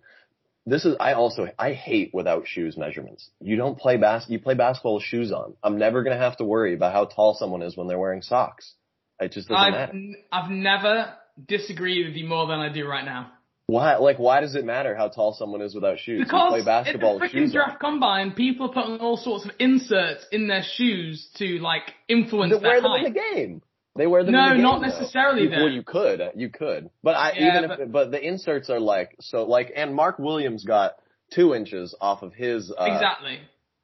this 0.66 0.85
is, 0.85 0.96
I 1.00 1.14
also, 1.14 1.48
I 1.59 1.72
hate 1.72 2.11
without 2.12 2.46
shoes 2.46 2.76
measurements. 2.76 3.30
You 3.40 3.57
don't 3.57 3.78
play 3.78 3.96
bas, 3.96 4.26
you 4.28 4.38
play 4.38 4.54
basketball 4.54 4.96
with 4.96 5.04
shoes 5.04 5.33
on. 5.33 5.54
I'm 5.62 5.78
never 5.78 6.02
going 6.02 6.16
to 6.16 6.22
have 6.22 6.37
to 6.37 6.44
worry 6.44 6.74
about 6.74 6.92
how 6.92 7.07
tall 7.07 7.35
someone 7.35 7.62
is 7.62 7.76
when 7.76 7.88
they're 7.88 7.98
wearing 7.98 8.22
socks. 8.22 8.74
It 9.18 9.33
just 9.33 9.48
doesn't 9.48 9.62
I've, 9.62 9.72
matter. 9.72 9.98
I've 10.30 10.50
never 10.50 11.14
disagreed 11.46 12.07
with 12.07 12.16
you 12.16 12.26
more 12.26 12.46
than 12.46 12.61
I 12.61 12.72
do 12.72 12.87
right 12.87 13.04
now. 13.04 13.33
Why, 13.66 13.96
like, 13.96 14.18
why 14.18 14.40
does 14.40 14.55
it 14.55 14.64
matter 14.64 14.94
how 14.94 15.09
tall 15.09 15.33
someone 15.33 15.62
is 15.62 15.74
without 15.74 15.98
shoes? 15.98 16.24
Because 16.24 16.42
you 16.44 16.62
play 16.62 16.64
basketball 16.64 17.14
in 17.14 17.20
the 17.20 17.27
freaking 17.27 17.53
draft 17.53 17.83
on. 17.83 17.92
combine, 17.92 18.33
people 18.33 18.68
are 18.68 18.74
putting 18.74 18.98
all 18.98 19.16
sorts 19.16 19.46
of 19.46 19.53
inserts 19.59 20.27
in 20.31 20.48
their 20.48 20.62
shoes 20.62 21.29
to 21.37 21.59
like 21.61 21.94
influence 22.07 22.53
they 22.53 22.59
wear 22.59 22.83
them 22.83 22.90
height. 22.90 23.07
in 23.07 23.12
the 23.12 23.20
game. 23.20 23.62
They 23.96 24.07
wear 24.07 24.22
them. 24.22 24.33
No, 24.33 24.50
the 24.50 24.55
game, 24.57 24.62
not 24.62 24.83
necessarily. 24.83 25.48
Well, 25.48 25.68
you 25.68 25.83
could, 25.83 26.20
you 26.35 26.50
could, 26.50 26.90
but 27.03 27.16
I 27.16 27.33
yeah, 27.33 27.57
even 27.57 27.68
but, 27.68 27.81
if, 27.81 27.92
but 27.92 28.11
the 28.11 28.20
inserts 28.20 28.68
are 28.68 28.81
like 28.81 29.16
so, 29.20 29.44
like, 29.44 29.72
and 29.74 29.94
Mark 29.94 30.18
Williams 30.18 30.64
got 30.64 30.96
two 31.33 31.55
inches 31.55 31.94
off 32.00 32.22
of 32.22 32.35
his 32.35 32.70
uh, 32.70 32.85
exactly. 32.85 33.38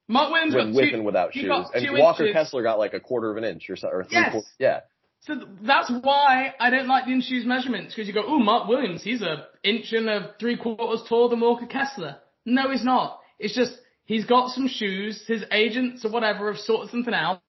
Mark 0.08 0.30
Williams 0.30 0.54
with, 0.54 0.64
got 0.66 0.74
with 0.74 0.90
two, 0.90 0.96
and 0.96 1.04
without 1.06 1.32
shoes, 1.32 1.50
and 1.72 1.98
Walker 1.98 2.26
inches. 2.26 2.34
Kessler 2.34 2.62
got 2.62 2.78
like 2.78 2.92
a 2.92 3.00
quarter 3.00 3.30
of 3.30 3.38
an 3.38 3.44
inch 3.44 3.70
or 3.70 3.76
so, 3.76 3.88
or 3.88 4.04
three 4.04 4.18
yes. 4.18 4.32
quarters. 4.32 4.50
Yeah. 4.58 4.80
So 5.22 5.34
that's 5.62 5.92
why 6.00 6.54
I 6.58 6.70
don't 6.70 6.88
like 6.88 7.04
the 7.04 7.12
in 7.12 7.20
shoes 7.20 7.44
measurements 7.44 7.94
because 7.94 8.08
you 8.08 8.14
go, 8.14 8.24
oh, 8.26 8.38
Mark 8.38 8.68
Williams, 8.68 9.02
he's 9.02 9.20
a 9.20 9.46
inch 9.62 9.92
and 9.92 10.08
a 10.08 10.34
three 10.40 10.56
quarters 10.56 11.02
taller 11.08 11.28
than 11.28 11.40
Walker 11.40 11.66
Kessler. 11.66 12.16
No, 12.46 12.70
he's 12.70 12.84
not. 12.84 13.20
It's 13.38 13.54
just 13.54 13.72
he's 14.06 14.24
got 14.24 14.50
some 14.50 14.66
shoes. 14.66 15.22
His 15.26 15.44
agents 15.52 16.04
or 16.06 16.10
whatever 16.10 16.50
have 16.50 16.60
sorted 16.60 16.90
something 16.90 17.12
out, 17.12 17.42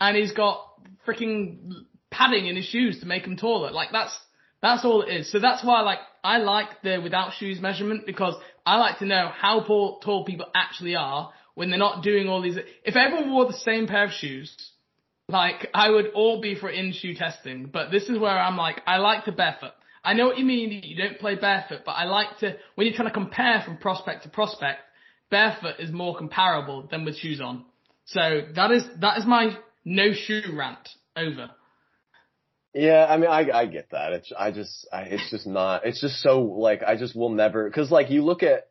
and 0.00 0.16
he's 0.16 0.32
got 0.32 0.60
freaking 1.06 1.84
padding 2.10 2.46
in 2.46 2.56
his 2.56 2.64
shoes 2.64 2.98
to 3.00 3.06
make 3.06 3.24
him 3.24 3.36
taller. 3.36 3.70
Like 3.70 3.90
that's 3.92 4.18
that's 4.60 4.84
all 4.84 5.02
it 5.02 5.12
is. 5.12 5.30
So 5.30 5.38
that's 5.38 5.64
why 5.64 5.82
like 5.82 6.00
I 6.24 6.38
like 6.38 6.82
the 6.82 6.98
without 7.00 7.32
shoes 7.34 7.60
measurement 7.60 8.06
because 8.06 8.34
I 8.66 8.76
like 8.78 8.98
to 8.98 9.06
know 9.06 9.30
how 9.32 9.60
tall 9.60 10.24
people 10.24 10.46
actually 10.52 10.96
are 10.96 11.30
when 11.54 11.70
they're 11.70 11.78
not 11.78 12.02
doing 12.02 12.28
all 12.28 12.42
these. 12.42 12.58
If 12.84 12.96
everyone 12.96 13.32
wore 13.32 13.46
the 13.46 13.52
same 13.52 13.86
pair 13.86 14.04
of 14.04 14.10
shoes 14.10 14.52
like, 15.28 15.68
I 15.74 15.90
would 15.90 16.08
all 16.14 16.40
be 16.40 16.54
for 16.54 16.68
in-shoe 16.68 17.14
testing, 17.14 17.66
but 17.72 17.90
this 17.90 18.04
is 18.04 18.18
where 18.18 18.38
I'm 18.38 18.56
like, 18.56 18.80
I 18.86 18.96
like 18.96 19.24
to 19.26 19.32
barefoot. 19.32 19.72
I 20.02 20.14
know 20.14 20.26
what 20.26 20.38
you 20.38 20.44
mean, 20.44 20.80
you 20.82 20.96
don't 20.96 21.18
play 21.18 21.34
barefoot, 21.34 21.80
but 21.84 21.92
I 21.92 22.04
like 22.04 22.38
to, 22.38 22.56
when 22.74 22.86
you're 22.86 22.96
trying 22.96 23.08
to 23.08 23.14
compare 23.14 23.62
from 23.64 23.76
prospect 23.76 24.22
to 24.22 24.30
prospect, 24.30 24.80
barefoot 25.30 25.74
is 25.78 25.90
more 25.90 26.16
comparable 26.16 26.88
than 26.90 27.04
with 27.04 27.16
shoes 27.16 27.40
on. 27.40 27.64
So 28.06 28.40
that 28.54 28.70
is, 28.70 28.84
that 29.00 29.18
is 29.18 29.26
my 29.26 29.56
no 29.84 30.12
shoe 30.14 30.40
rant 30.54 30.88
over. 31.16 31.50
Yeah, 32.74 33.06
I 33.08 33.16
mean, 33.16 33.30
I 33.30 33.50
I 33.50 33.66
get 33.66 33.90
that. 33.90 34.12
It's 34.12 34.32
I 34.38 34.50
just 34.50 34.86
I, 34.92 35.02
it's 35.02 35.30
just 35.30 35.46
not. 35.46 35.86
It's 35.86 36.00
just 36.00 36.20
so 36.20 36.42
like 36.42 36.82
I 36.86 36.96
just 36.96 37.16
will 37.16 37.30
never 37.30 37.64
because 37.64 37.90
like 37.90 38.10
you 38.10 38.24
look 38.24 38.42
at 38.42 38.67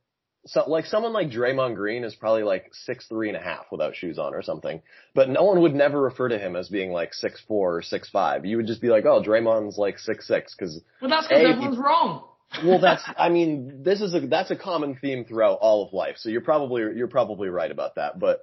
so 0.47 0.63
like 0.67 0.85
someone 0.85 1.13
like 1.13 1.29
Draymond 1.29 1.75
Green 1.75 2.03
is 2.03 2.15
probably 2.15 2.43
like 2.43 2.69
six 2.73 3.05
three 3.07 3.27
and 3.27 3.37
a 3.37 3.41
half 3.41 3.65
without 3.71 3.95
shoes 3.95 4.17
on 4.17 4.33
or 4.33 4.41
something, 4.41 4.81
but 5.13 5.29
no 5.29 5.43
one 5.43 5.61
would 5.61 5.75
never 5.75 6.01
refer 6.01 6.29
to 6.29 6.39
him 6.39 6.55
as 6.55 6.69
being 6.69 6.91
like 6.91 7.13
six 7.13 7.41
four 7.47 7.77
or 7.77 7.81
six 7.81 8.09
five. 8.09 8.45
You 8.45 8.57
would 8.57 8.67
just 8.67 8.81
be 8.81 8.89
like, 8.89 9.05
oh, 9.05 9.21
Draymond's 9.21 9.77
like 9.77 9.99
six 9.99 10.27
six 10.27 10.55
because. 10.55 10.81
Well, 11.01 11.09
that's 11.09 11.27
because 11.27 11.43
everyone's 11.43 11.77
wrong. 11.77 12.27
well, 12.63 12.79
that's 12.79 13.03
I 13.17 13.29
mean, 13.29 13.83
this 13.83 14.01
is 14.01 14.13
a 14.13 14.21
that's 14.21 14.51
a 14.51 14.55
common 14.55 14.95
theme 14.95 15.25
throughout 15.25 15.59
all 15.61 15.85
of 15.85 15.93
life. 15.93 16.15
So 16.17 16.29
you're 16.29 16.41
probably 16.41 16.81
you're 16.95 17.07
probably 17.07 17.49
right 17.49 17.71
about 17.71 17.95
that, 17.95 18.19
but. 18.19 18.41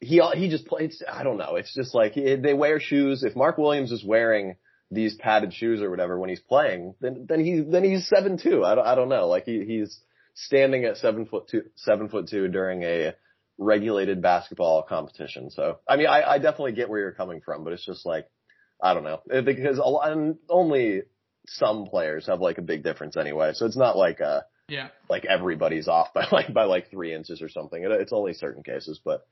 He 0.00 0.20
he 0.34 0.50
just 0.50 0.66
plays. 0.66 1.02
I 1.10 1.22
don't 1.22 1.38
know. 1.38 1.54
It's 1.54 1.72
just 1.72 1.94
like 1.94 2.12
he, 2.12 2.34
they 2.34 2.52
wear 2.52 2.78
shoes. 2.78 3.22
If 3.22 3.36
Mark 3.36 3.56
Williams 3.56 3.90
is 3.90 4.04
wearing 4.04 4.56
these 4.90 5.14
padded 5.14 5.54
shoes 5.54 5.80
or 5.80 5.88
whatever 5.88 6.18
when 6.18 6.28
he's 6.28 6.40
playing, 6.40 6.94
then 7.00 7.24
then 7.26 7.42
he 7.42 7.60
then 7.60 7.84
he's 7.84 8.06
seven 8.08 8.36
two. 8.36 8.64
I 8.64 8.74
don't 8.74 8.86
I 8.86 8.96
don't 8.96 9.08
know. 9.08 9.28
Like 9.28 9.44
he 9.44 9.64
he's 9.64 9.98
standing 10.34 10.84
at 10.84 10.96
seven 10.98 11.26
foot 11.26 11.48
two, 11.48 11.62
seven 11.76 12.08
foot 12.08 12.28
two 12.28 12.48
during 12.48 12.82
a 12.82 13.14
regulated 13.58 14.20
basketball 14.20 14.82
competition. 14.82 15.50
So, 15.50 15.78
I 15.88 15.96
mean, 15.96 16.06
I, 16.08 16.22
I 16.22 16.38
definitely 16.38 16.72
get 16.72 16.88
where 16.88 17.00
you're 17.00 17.12
coming 17.12 17.40
from, 17.40 17.64
but 17.64 17.72
it's 17.72 17.86
just 17.86 18.04
like, 18.04 18.26
I 18.82 18.94
don't 18.94 19.04
know, 19.04 19.20
because 19.42 19.78
a 19.78 19.82
lot, 19.82 20.16
only 20.48 21.02
some 21.46 21.86
players 21.86 22.26
have 22.26 22.40
like 22.40 22.58
a 22.58 22.62
big 22.62 22.82
difference 22.82 23.16
anyway. 23.16 23.52
So 23.54 23.66
it's 23.66 23.76
not 23.76 23.96
like 23.96 24.20
uh 24.20 24.40
Yeah. 24.68 24.88
like 25.08 25.24
everybody's 25.24 25.88
off 25.88 26.12
by 26.14 26.26
like 26.32 26.52
by 26.52 26.64
like 26.64 26.90
three 26.90 27.14
inches 27.14 27.42
or 27.42 27.48
something. 27.48 27.82
It, 27.82 27.90
it's 27.92 28.12
only 28.12 28.34
certain 28.34 28.62
cases, 28.62 29.00
but 29.04 29.26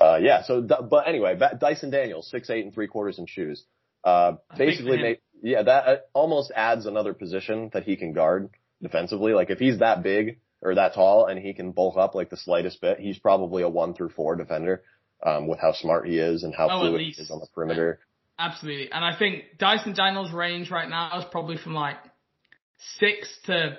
uh 0.00 0.18
yeah. 0.22 0.42
So 0.44 0.60
but 0.62 1.08
anyway, 1.08 1.38
Dyson 1.58 1.90
Daniels 1.90 2.30
six 2.30 2.48
eight 2.50 2.64
and 2.64 2.72
three 2.74 2.86
quarters 2.86 3.18
in 3.18 3.26
shoes. 3.26 3.64
Uh, 4.04 4.36
basically, 4.58 5.18
yeah, 5.42 5.62
that 5.62 5.86
uh, 5.88 5.96
almost 6.12 6.52
adds 6.54 6.84
another 6.84 7.14
position 7.14 7.70
that 7.72 7.84
he 7.84 7.96
can 7.96 8.12
guard 8.12 8.50
defensively. 8.82 9.32
Like 9.32 9.48
if 9.48 9.58
he's 9.58 9.78
that 9.78 10.02
big 10.02 10.40
or 10.64 10.74
that 10.74 10.94
tall 10.94 11.26
and 11.26 11.38
he 11.38 11.54
can 11.54 11.70
bulk 11.70 11.96
up 11.96 12.14
like 12.14 12.30
the 12.30 12.36
slightest 12.36 12.80
bit, 12.80 12.98
he's 12.98 13.18
probably 13.18 13.62
a 13.62 13.68
one 13.68 13.94
through 13.94 14.10
four 14.10 14.34
defender. 14.34 14.82
Um, 15.24 15.46
with 15.46 15.58
how 15.58 15.72
smart 15.72 16.06
he 16.06 16.18
is 16.18 16.42
and 16.42 16.54
how 16.54 16.68
oh, 16.70 16.80
fluid 16.80 17.00
he 17.00 17.22
is 17.22 17.30
on 17.30 17.38
the 17.38 17.46
perimeter. 17.54 17.98
Absolutely. 18.38 18.92
And 18.92 19.02
I 19.02 19.16
think 19.18 19.44
Dyson 19.58 19.94
Daniels' 19.94 20.32
range 20.32 20.70
right 20.70 20.88
now 20.88 21.18
is 21.18 21.24
probably 21.30 21.56
from 21.56 21.72
like 21.72 21.96
six 22.98 23.34
to 23.46 23.78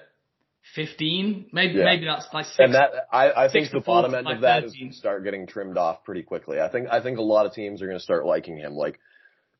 fifteen. 0.73 1.47
Maybe 1.51 1.75
Yeah. 1.75 1.85
maybe 1.85 2.05
that's 2.05 2.27
like 2.33 2.45
six. 2.45 2.57
And 2.59 2.73
that 2.73 2.91
I, 3.11 3.45
I 3.45 3.51
think 3.51 3.69
the 3.71 3.81
bottom 3.81 4.15
end 4.15 4.25
like 4.25 4.37
of 4.37 4.41
that 4.41 4.63
is 4.63 4.71
13. 4.71 4.81
going 4.81 4.91
to 4.91 4.97
start 4.97 5.23
getting 5.23 5.45
trimmed 5.45 5.77
off 5.77 6.03
pretty 6.03 6.23
quickly. 6.23 6.59
I 6.59 6.69
think 6.69 6.87
I 6.89 7.01
think 7.01 7.19
a 7.19 7.21
lot 7.21 7.45
of 7.45 7.53
teams 7.53 7.81
are 7.81 7.85
going 7.85 7.99
to 7.99 8.03
start 8.03 8.25
liking 8.25 8.57
him. 8.57 8.73
Like 8.73 8.99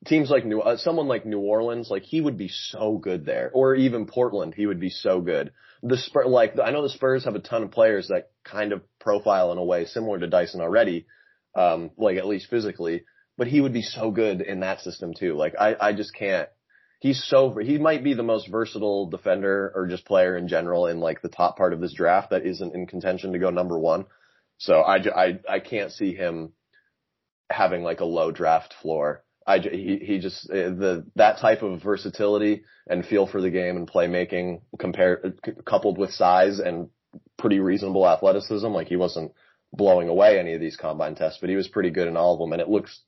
teams 0.06 0.30
like 0.30 0.44
New 0.44 0.60
uh, 0.60 0.76
someone 0.76 1.06
like 1.06 1.24
New 1.26 1.40
Orleans, 1.40 1.88
like 1.90 2.02
he 2.02 2.20
would 2.20 2.38
be 2.38 2.48
so 2.48 2.98
good 2.98 3.24
there, 3.24 3.50
or 3.54 3.74
even 3.74 4.06
Portland, 4.06 4.54
he 4.54 4.66
would 4.66 4.80
be 4.80 4.90
so 4.90 5.20
good. 5.20 5.52
The 5.82 5.98
Spur, 5.98 6.26
like 6.26 6.58
I 6.62 6.70
know 6.70 6.82
the 6.82 6.88
Spurs 6.88 7.24
have 7.24 7.34
a 7.34 7.40
ton 7.40 7.62
of 7.62 7.70
players 7.70 8.08
that 8.08 8.30
kind 8.44 8.72
of 8.72 8.82
profile 9.00 9.52
in 9.52 9.58
a 9.58 9.64
way 9.64 9.84
similar 9.84 10.18
to 10.18 10.26
Dyson 10.26 10.60
already, 10.60 11.06
um, 11.54 11.90
like 11.96 12.16
at 12.16 12.26
least 12.26 12.50
physically. 12.50 13.04
But 13.38 13.48
he 13.48 13.60
would 13.60 13.72
be 13.72 13.82
so 13.82 14.10
good 14.10 14.40
in 14.40 14.60
that 14.60 14.80
system 14.80 15.12
too. 15.12 15.34
Like 15.34 15.54
I, 15.58 15.76
I 15.78 15.92
just 15.92 16.14
can't. 16.14 16.48
He's 17.00 17.22
so 17.22 17.56
he 17.58 17.76
might 17.76 18.02
be 18.02 18.14
the 18.14 18.22
most 18.22 18.50
versatile 18.50 19.10
defender 19.10 19.70
or 19.74 19.86
just 19.86 20.06
player 20.06 20.36
in 20.36 20.48
general 20.48 20.86
in 20.86 20.98
like 20.98 21.20
the 21.20 21.28
top 21.28 21.58
part 21.58 21.74
of 21.74 21.80
this 21.80 21.92
draft 21.92 22.30
that 22.30 22.46
isn't 22.46 22.74
in 22.74 22.86
contention 22.86 23.32
to 23.32 23.38
go 23.38 23.50
number 23.50 23.78
one. 23.78 24.06
So 24.58 24.80
I, 24.80 24.96
I, 24.96 25.38
I 25.48 25.60
can't 25.60 25.92
see 25.92 26.14
him 26.14 26.52
having 27.50 27.82
like 27.82 28.00
a 28.00 28.06
low 28.06 28.30
draft 28.30 28.74
floor. 28.80 29.22
I, 29.46 29.58
he, 29.58 30.00
he 30.02 30.18
just, 30.18 30.50
uh, 30.50 30.70
the, 30.70 31.06
that 31.14 31.38
type 31.38 31.62
of 31.62 31.82
versatility 31.82 32.64
and 32.88 33.06
feel 33.06 33.26
for 33.26 33.40
the 33.40 33.50
game 33.50 33.76
and 33.76 33.90
playmaking 33.90 34.62
compared, 34.78 35.38
coupled 35.64 35.98
with 35.98 36.10
size 36.10 36.58
and 36.58 36.88
pretty 37.38 37.60
reasonable 37.60 38.08
athleticism. 38.08 38.66
Like 38.66 38.88
he 38.88 38.96
wasn't 38.96 39.32
blowing 39.72 40.08
away 40.08 40.38
any 40.38 40.54
of 40.54 40.60
these 40.60 40.76
combine 40.76 41.14
tests, 41.14 41.38
but 41.40 41.50
he 41.50 41.56
was 41.56 41.68
pretty 41.68 41.90
good 41.90 42.08
in 42.08 42.16
all 42.16 42.34
of 42.34 42.40
them. 42.40 42.52
And 42.52 42.62
it 42.62 42.68
looks 42.68 43.00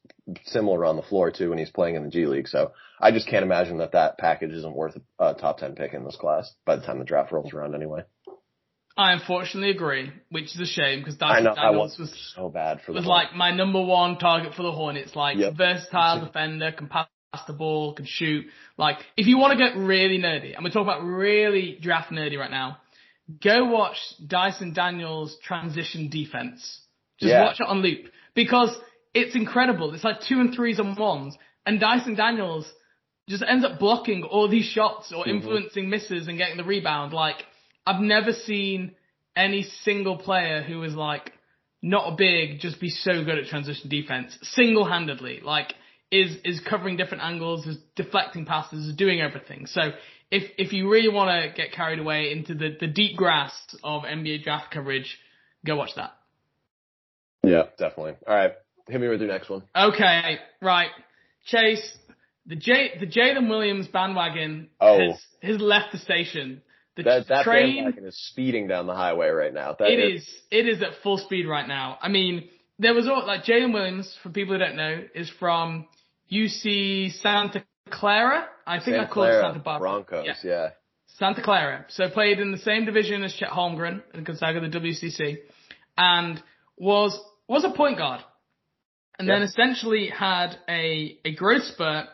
similar 0.45 0.85
on 0.85 0.97
the 0.97 1.03
floor 1.03 1.31
too 1.31 1.51
when 1.51 1.59
he's 1.59 1.71
playing 1.71 1.97
in 1.97 2.05
the 2.05 2.11
G 2.11 2.27
League. 2.27 2.49
So 2.49 2.73
I 3.01 3.11
just 3.11 3.29
can't 3.29 3.45
imagine 3.45 3.79
that 3.79 3.93
that 3.93 4.19
package 4.19 4.53
isn't 4.53 4.77
worth 4.77 4.97
a 5.19 5.35
top 5.35 5.59
10 5.59 5.75
pick 5.75 5.95
in 5.95 6.05
this 6.05 6.17
class 6.17 6.53
by 6.65 6.77
the 6.77 6.83
time 6.83 6.99
the 6.99 7.05
draft 7.05 7.33
rolls 7.33 7.53
around 7.53 7.75
anyway. 7.75 8.03
I 8.99 9.13
unfortunately 9.13 9.71
agree, 9.71 10.11
which 10.29 10.57
is 10.57 10.61
a 10.61 10.67
shame 10.67 10.99
because 10.99 11.17
Dyson 11.17 11.45
know 11.45 11.55
Daniels 11.55 11.97
was 12.01 12.13
so 12.35 12.49
bad 12.49 12.81
for 12.85 12.93
was 12.93 13.07
like 13.07 13.33
my 13.33 13.55
number 13.55 13.81
one 13.81 14.19
target 14.19 14.55
for 14.55 14.65
the 14.65 14.73
Hornets. 14.73 15.15
Like 15.15 15.39
Yep. 15.39 15.55
versatile 15.57 16.21
defender, 16.27 16.73
can 16.73 16.89
pass 16.89 17.07
the 17.47 17.53
ball, 17.53 17.95
can 17.95 18.07
shoot. 18.07 18.47
Like 18.77 18.97
if 19.17 19.29
you 19.29 19.39
want 19.39 19.57
to 19.57 19.65
get 19.65 19.77
really 19.77 20.19
nerdy, 20.19 20.57
and 20.57 20.65
we're 20.65 20.71
talking 20.71 20.89
about 20.89 21.05
really 21.05 21.79
draft 21.81 22.11
nerdy 22.11 22.37
right 22.37 22.51
now, 22.51 22.79
go 23.41 23.67
watch 23.67 23.99
Dyson 24.27 24.73
Daniels 24.73 25.39
transition 25.45 26.09
defense. 26.09 26.81
Just 27.21 27.31
Yeah. 27.31 27.45
watch 27.45 27.61
it 27.61 27.69
on 27.69 27.83
loop 27.83 28.11
because 28.35 28.77
it's 29.15 29.37
incredible. 29.37 29.95
It's 29.95 30.03
like 30.03 30.23
two 30.23 30.41
and 30.41 30.53
threes 30.53 30.81
and 30.81 30.99
ones, 30.99 31.39
and 31.65 31.79
Dyson 31.79 32.17
Daniels 32.17 32.69
just 33.29 33.45
ends 33.47 33.65
up 33.65 33.79
blocking 33.79 34.25
all 34.25 34.49
these 34.49 34.65
shots 34.65 35.13
or 35.13 35.23
mm-hmm. 35.23 35.37
influencing 35.37 35.89
misses 35.89 36.27
and 36.27 36.37
getting 36.37 36.57
the 36.57 36.65
rebound. 36.65 37.13
Like 37.13 37.45
I've 37.89 38.03
never 38.03 38.33
seen 38.33 38.93
any 39.35 39.63
single 39.63 40.19
player 40.19 40.63
who 40.63 40.83
is 40.83 40.95
like 40.95 41.33
not 41.81 42.19
big 42.19 42.61
just 42.61 42.81
be 42.81 42.91
so 42.91 43.25
good 43.25 43.39
at 43.39 43.47
transition 43.47 43.89
defense 43.89 44.37
single 44.43 44.85
handedly. 44.85 45.41
Like 45.43 45.73
is 46.11 46.37
is 46.45 46.61
covering 46.61 46.97
different 46.97 47.23
angles, 47.25 47.67
is 47.67 47.79
deflecting 47.97 48.45
passes, 48.45 48.87
is 48.87 48.95
doing 48.95 49.21
everything. 49.21 49.67
So 49.67 49.93
if 50.31 50.51
if 50.59 50.73
you 50.73 50.91
really 50.91 51.09
want 51.09 51.31
to 51.31 51.57
get 51.57 51.73
carried 51.73 51.99
away 51.99 52.31
into 52.33 52.55
the 52.55 52.77
the 52.79 52.89
deep 52.89 53.17
grass 53.17 53.53
of 53.83 54.03
NBA 54.03 54.43
draft 54.45 54.71
coverage, 54.71 55.19
go 55.65 55.77
watch 55.77 55.95
that. 55.97 56.13
Yeah, 57.43 57.65
definitely. 57.79 58.15
All 58.27 58.35
right. 58.35 58.53
Hit 58.89 59.01
me 59.01 59.09
with 59.09 59.21
your 59.21 59.31
next 59.31 59.49
one. 59.49 59.63
Okay, 59.75 60.39
right. 60.61 60.91
Chase, 61.47 61.97
the 62.47 62.57
J 62.57 62.99
the 63.01 63.07
Jalen 63.07 63.49
Williams 63.49 63.87
bandwagon 63.87 64.69
Oh. 64.81 64.99
has, 64.99 65.21
has 65.43 65.61
left 65.61 65.93
the 65.93 65.99
station. 65.99 66.63
The 66.99 67.05
That 67.05 67.29
that 67.29 67.45
train 67.45 67.77
bandwagon 67.77 68.07
is 68.07 68.19
speeding 68.29 68.67
down 68.67 68.89
the 68.89 68.95
highway 68.95 69.29
right 69.29 69.55
now. 69.55 69.77
That 69.79 69.89
It 69.89 70.01
is. 70.01 70.29
It 70.51 70.69
is 70.69 70.83
at 70.83 71.01
full 71.05 71.17
speed 71.17 71.47
right 71.47 71.67
now. 71.67 71.97
I 72.03 72.09
mean, 72.09 72.49
there 72.81 72.93
was 72.93 73.07
all 73.07 73.25
like 73.25 73.45
Jalen 73.45 73.73
Williams. 73.73 74.19
For 74.21 74.31
people 74.31 74.55
who 74.55 74.59
don't 74.59 74.75
know, 74.75 75.05
is 75.15 75.31
from 75.39 75.87
UC 76.33 77.13
Santa 77.21 77.65
Clara. 77.89 78.49
I 78.67 78.79
think 78.79 78.97
Santa 78.97 79.03
I 79.03 79.07
called 79.07 79.29
it 79.29 79.41
Santa 79.41 79.59
Barbara. 79.61 79.89
Broncos. 79.89 80.27
Yeah. 80.27 80.35
Yeah. 80.43 80.69
Santa 81.21 81.41
Clara. 81.41 81.85
So 81.89 82.09
played 82.11 82.41
in 82.41 82.51
the 82.51 82.59
same 82.59 82.85
division 82.85 83.23
as 83.23 83.33
Chet 83.33 83.51
Holmgren 83.51 84.03
in 84.13 84.25
Gonzaga, 84.25 84.61
the 84.61 84.67
WCC, 84.67 85.37
and 85.97 86.43
was 86.77 87.17
was 87.47 87.63
a 87.63 87.71
point 87.71 87.99
guard, 87.99 88.23
and 89.21 89.29
then 89.29 89.43
essentially 89.43 90.09
had 90.09 90.57
a 90.69 91.17
a 91.25 91.33
growth 91.37 91.63
spurt, 91.63 92.07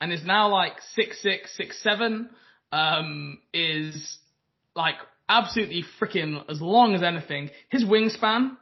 and 0.00 0.14
is 0.14 0.24
now 0.24 0.48
like 0.48 0.80
six 0.94 1.20
six 1.20 1.54
six 1.58 1.82
seven. 1.82 2.30
Um, 2.72 3.40
is 3.52 4.18
like 4.74 4.96
absolutely 5.28 5.84
freaking 6.00 6.42
as 6.48 6.60
long 6.60 6.94
as 6.94 7.02
anything. 7.02 7.50
His 7.70 7.84
wingspan. 7.84 8.56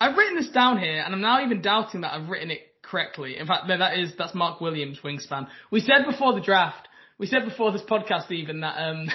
I've 0.00 0.16
written 0.16 0.36
this 0.36 0.48
down 0.50 0.78
here, 0.78 1.02
and 1.04 1.14
I'm 1.14 1.20
now 1.20 1.44
even 1.44 1.62
doubting 1.62 2.00
that 2.02 2.12
I've 2.12 2.28
written 2.28 2.50
it 2.50 2.60
correctly. 2.82 3.38
In 3.38 3.46
fact, 3.46 3.66
no, 3.68 3.78
that 3.78 3.98
is 3.98 4.12
that's 4.18 4.34
Mark 4.34 4.60
Williams' 4.60 4.98
wingspan. 5.02 5.46
We 5.70 5.80
said 5.80 6.04
before 6.10 6.34
the 6.34 6.40
draft, 6.40 6.88
we 7.18 7.26
said 7.26 7.44
before 7.44 7.72
this 7.72 7.82
podcast 7.82 8.30
even 8.32 8.60
that 8.60 8.76
um 8.76 9.08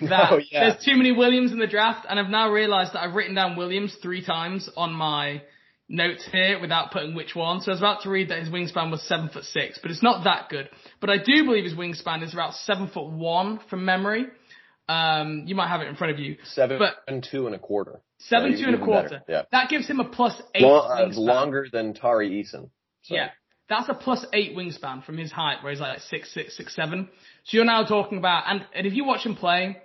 that 0.08 0.32
Oh, 0.32 0.40
yeah. 0.50 0.70
there's 0.70 0.84
too 0.84 0.96
many 0.96 1.12
Williams 1.12 1.52
in 1.52 1.58
the 1.58 1.66
draft, 1.66 2.06
and 2.08 2.18
I've 2.18 2.28
now 2.28 2.50
realised 2.50 2.92
that 2.94 3.02
I've 3.02 3.14
written 3.14 3.34
down 3.34 3.56
Williams 3.56 3.96
three 4.02 4.24
times 4.24 4.68
on 4.76 4.92
my 4.92 5.42
notes 5.88 6.26
here 6.32 6.58
without 6.60 6.90
putting 6.90 7.14
which 7.14 7.34
one. 7.34 7.60
So 7.60 7.70
I 7.70 7.74
was 7.74 7.80
about 7.80 8.02
to 8.02 8.10
read 8.10 8.30
that 8.30 8.38
his 8.40 8.48
wingspan 8.48 8.90
was 8.90 9.02
seven 9.06 9.28
foot 9.28 9.44
six, 9.44 9.78
but 9.80 9.90
it's 9.90 10.02
not 10.02 10.24
that 10.24 10.48
good. 10.48 10.68
But 11.00 11.10
I 11.10 11.18
do 11.18 11.44
believe 11.44 11.64
his 11.64 11.74
wingspan 11.74 12.22
is 12.22 12.32
about 12.32 12.54
seven 12.54 12.88
foot 12.88 13.10
one 13.10 13.60
from 13.70 13.84
memory. 13.84 14.26
Um, 14.88 15.44
you 15.46 15.54
might 15.54 15.68
have 15.68 15.80
it 15.80 15.88
in 15.88 15.96
front 15.96 16.12
of 16.12 16.18
you. 16.18 16.36
Seven 16.44 16.78
But- 16.78 16.96
and 17.08 17.22
two 17.28 17.46
and 17.46 17.54
a 17.54 17.58
quarter. 17.58 18.00
Seven 18.18 18.56
two 18.58 18.66
and 18.66 18.74
a 18.74 18.78
quarter. 18.78 19.08
better. 19.08 19.22
Yeah. 19.28 19.42
That 19.52 19.68
gives 19.68 19.86
him 19.86 20.00
a 20.00 20.04
plus 20.04 20.40
eight 20.54 20.62
Long, 20.62 20.90
uh, 20.90 21.04
wingspan. 21.06 21.16
longer 21.18 21.66
than 21.72 21.94
Tari 21.94 22.30
Eason. 22.30 22.70
So. 23.02 23.14
Yeah. 23.14 23.30
That's 23.68 23.88
a 23.88 23.94
plus 23.94 24.24
eight 24.34 24.54
wingspan 24.56 25.04
from 25.04 25.16
his 25.16 25.32
height, 25.32 25.62
where 25.62 25.72
he's 25.72 25.80
like 25.80 26.00
six 26.00 26.32
six 26.32 26.54
six 26.56 26.74
seven. 26.76 27.08
So 27.44 27.56
you're 27.56 27.64
now 27.64 27.84
talking 27.84 28.18
about, 28.18 28.44
and, 28.46 28.64
and 28.74 28.86
if 28.86 28.92
you 28.92 29.04
watch 29.06 29.24
him 29.24 29.36
play, 29.36 29.78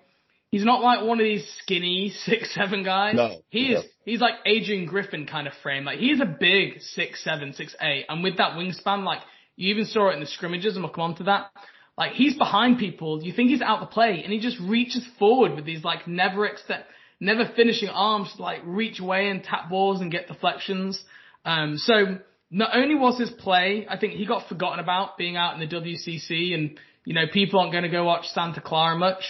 he's 0.52 0.66
not 0.66 0.82
like 0.82 1.06
one 1.06 1.18
of 1.20 1.24
these 1.24 1.48
skinny 1.64 2.10
six 2.26 2.54
seven 2.54 2.84
guys. 2.84 3.16
No, 3.16 3.42
he 3.50 3.70
no. 3.72 3.80
is. 3.80 3.86
He's 4.04 4.20
like 4.20 4.36
Adrian 4.46 4.86
Griffin 4.86 5.26
kind 5.28 5.48
of 5.48 5.54
frame. 5.64 5.86
Like 5.86 6.00
he's 6.00 6.20
a 6.20 6.26
big 6.26 6.82
six 6.82 7.24
seven 7.24 7.54
six 7.54 7.74
eight, 7.82 8.06
and 8.10 8.22
with 8.22 8.36
that 8.38 8.54
wingspan, 8.58 9.06
like 9.06 9.22
you 9.56 9.70
even 9.74 9.86
saw 9.86 10.10
it 10.10 10.14
in 10.16 10.20
the 10.20 10.26
scrimmages, 10.26 10.76
and 10.76 10.84
we'll 10.84 10.92
come 10.94 11.04
on 11.06 11.16
to 11.16 11.24
that. 11.24 11.52
Like 12.00 12.14
he's 12.14 12.38
behind 12.38 12.80
people. 12.80 13.22
You 13.22 13.34
think 13.34 13.50
he's 13.50 13.62
out 13.62 13.82
the 13.82 13.86
play, 13.86 14.22
and 14.24 14.32
he 14.32 14.40
just 14.40 14.58
reaches 14.62 15.06
forward 15.20 15.56
with 15.56 15.66
these 15.66 15.84
like 15.84 16.08
never 16.08 16.46
extend, 16.46 16.86
never 17.20 17.44
finishing 17.58 17.90
arms, 17.90 18.34
to, 18.38 18.42
like 18.42 18.62
reach 18.64 19.02
away 19.02 19.30
and 19.30 19.44
tap 19.44 19.70
balls 19.70 20.00
and 20.00 20.10
get 20.10 20.30
deflections. 20.30 21.04
Um, 21.44 21.76
so 21.78 22.20
not 22.50 22.70
only 22.74 22.96
was 22.96 23.20
his 23.20 23.30
play, 23.30 23.86
I 23.88 23.98
think 23.98 24.14
he 24.14 24.26
got 24.26 24.48
forgotten 24.48 24.80
about 24.80 25.18
being 25.18 25.36
out 25.36 25.60
in 25.60 25.60
the 25.60 25.76
WCC, 25.76 26.54
and 26.54 26.80
you 27.04 27.14
know 27.14 27.26
people 27.34 27.60
aren't 27.60 27.74
going 27.74 27.84
to 27.84 27.90
go 27.90 28.06
watch 28.06 28.28
Santa 28.30 28.62
Clara 28.62 28.98
much. 28.98 29.24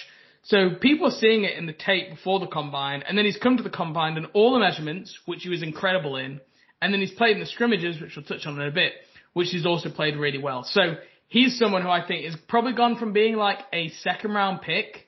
So 0.44 0.76
people 0.80 1.08
are 1.08 1.20
seeing 1.20 1.46
it 1.46 1.58
in 1.58 1.66
the 1.66 1.74
tape 1.74 2.12
before 2.12 2.40
the 2.40 2.46
combine, 2.46 3.02
and 3.02 3.18
then 3.18 3.26
he's 3.26 3.38
come 3.38 3.58
to 3.58 3.64
the 3.64 3.72
combine 3.72 4.16
and 4.16 4.28
all 4.34 4.54
the 4.54 4.60
measurements, 4.60 5.18
which 5.26 5.42
he 5.42 5.50
was 5.50 5.64
incredible 5.64 6.18
in, 6.18 6.40
and 6.84 6.94
then 6.94 7.02
he's 7.02 7.12
played 7.12 7.34
in 7.34 7.40
the 7.40 7.48
scrimmages, 7.48 8.00
which 8.00 8.16
we'll 8.16 8.26
touch 8.26 8.46
on 8.46 8.62
in 8.62 8.68
a 8.68 8.72
bit, 8.72 8.94
which 9.34 9.50
he's 9.50 9.66
also 9.66 9.90
played 9.90 10.18
really 10.18 10.38
well. 10.38 10.64
So 10.64 10.98
he's 11.30 11.58
someone 11.58 11.82
who 11.84 11.90
I 11.90 12.06
think 12.06 12.26
is 12.26 12.36
probably 12.48 12.74
gone 12.74 12.98
from 12.98 13.14
being 13.14 13.36
like 13.36 13.60
a 13.72 13.90
second 13.90 14.34
round 14.34 14.62
pick 14.62 15.08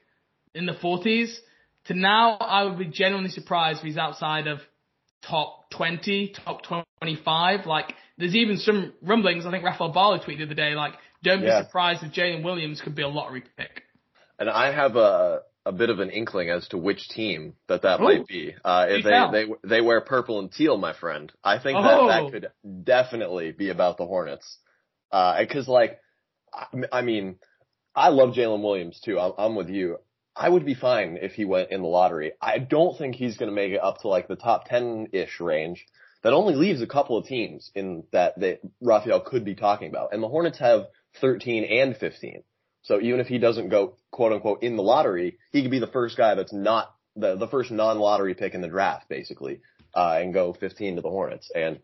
in 0.56 0.66
the 0.66 0.74
40s 0.74 1.36
to 1.86 1.94
now 1.94 2.38
I 2.38 2.64
would 2.64 2.78
be 2.80 2.86
genuinely 2.86 3.32
surprised 3.32 3.80
if 3.80 3.86
he's 3.86 3.98
outside 3.98 4.48
of 4.48 4.60
top 5.28 5.70
20, 5.72 6.34
top 6.46 6.62
25. 7.00 7.66
Like, 7.66 7.94
there's 8.18 8.36
even 8.36 8.58
some 8.58 8.94
rumblings. 9.02 9.46
I 9.46 9.52
think 9.52 9.64
Rafael 9.64 9.94
Barlowe 9.94 10.24
tweeted 10.24 10.38
the 10.40 10.46
other 10.46 10.54
day, 10.56 10.74
like, 10.76 10.94
don't 11.24 11.42
Yeah. 11.44 11.62
be 11.62 11.66
surprised 11.66 12.04
if 12.04 12.12
Jalen 12.14 12.44
Williams 12.44 12.82
could 12.82 12.96
be 12.96 13.02
a 13.04 13.08
lottery 13.08 13.44
pick. 13.58 13.84
And 14.40 14.50
I 14.50 14.72
have 14.72 14.96
a 14.96 15.42
a 15.64 15.72
bit 15.72 15.92
of 15.92 16.00
an 16.00 16.10
inkling 16.10 16.50
as 16.50 16.68
to 16.70 16.78
which 16.78 17.08
team 17.10 17.54
that 17.68 17.84
that 17.84 18.00
Ooh. 18.00 18.04
might 18.04 18.26
be. 18.26 18.56
Uh, 18.66 18.88
if 18.90 19.04
they, 19.04 19.12
tell. 19.12 19.32
they 19.32 19.46
they 19.64 19.80
wear 19.82 20.02
purple 20.02 20.40
and 20.40 20.52
teal, 20.52 20.76
my 20.78 20.94
friend. 20.94 21.32
I 21.44 21.60
think 21.60 21.78
Oh. 21.80 21.84
that 21.84 22.08
that 22.24 22.32
could 22.32 22.84
definitely 22.84 23.52
be 23.52 23.70
about 23.70 23.98
the 23.98 24.06
Hornets. 24.08 24.58
Uh, 25.12 25.36
cause 25.46 25.68
like, 25.68 26.00
I, 26.92 27.02
mean, 27.02 27.38
I 27.96 28.10
love 28.10 28.34
Jalen 28.34 28.62
Williams 28.62 29.00
too. 29.00 29.20
I'm, 29.20 29.34
I'm 29.38 29.56
with 29.56 29.70
you. 29.70 29.98
I 30.36 30.48
would 30.48 30.66
be 30.66 30.76
fine 30.76 31.18
if 31.22 31.34
he 31.34 31.46
went 31.46 31.72
in 31.72 31.82
the 31.82 31.88
lottery. 31.88 32.34
I 32.42 32.58
don't 32.60 32.98
think 32.98 33.16
he's 33.16 33.38
going 33.38 33.50
to 33.50 33.56
make 33.56 33.74
it 33.74 33.84
up 33.84 34.02
to 34.02 34.08
like 34.08 34.28
the 34.28 34.36
top 34.36 34.68
10-ish 34.68 35.40
range. 35.40 35.86
That 36.24 36.34
only 36.34 36.56
leaves 36.56 36.82
a 36.82 36.88
couple 36.88 37.18
of 37.18 37.26
teams 37.26 37.72
in 37.74 38.04
that 38.12 38.40
that 38.40 38.60
Raphael 38.80 39.22
could 39.22 39.44
be 39.44 39.56
talking 39.56 39.90
about. 39.90 40.14
And 40.14 40.22
the 40.22 40.28
Hornets 40.28 40.60
have 40.60 40.88
13 41.20 41.64
and 41.64 41.98
15. 41.98 42.44
So 42.84 43.00
even 43.00 43.20
if 43.20 43.28
he 43.28 43.40
doesn't 43.40 43.70
go 43.70 43.96
quote 44.12 44.32
unquote 44.32 44.64
in 44.64 44.76
the 44.76 44.84
lottery, 44.84 45.38
he 45.52 45.62
could 45.62 45.72
be 45.72 45.80
the 45.80 45.88
first 45.88 46.18
guy 46.18 46.36
that's 46.36 46.54
not 46.54 46.94
the, 47.16 47.36
the 47.36 47.48
first 47.48 47.72
non-lottery 47.72 48.36
pick 48.36 48.54
in 48.54 48.62
the 48.62 48.68
draft 48.68 49.10
basically, 49.10 49.62
uh, 49.94 50.20
and 50.22 50.34
go 50.34 50.54
15 50.54 50.96
to 50.96 51.02
the 51.02 51.10
Hornets. 51.10 51.52
And 51.54 51.80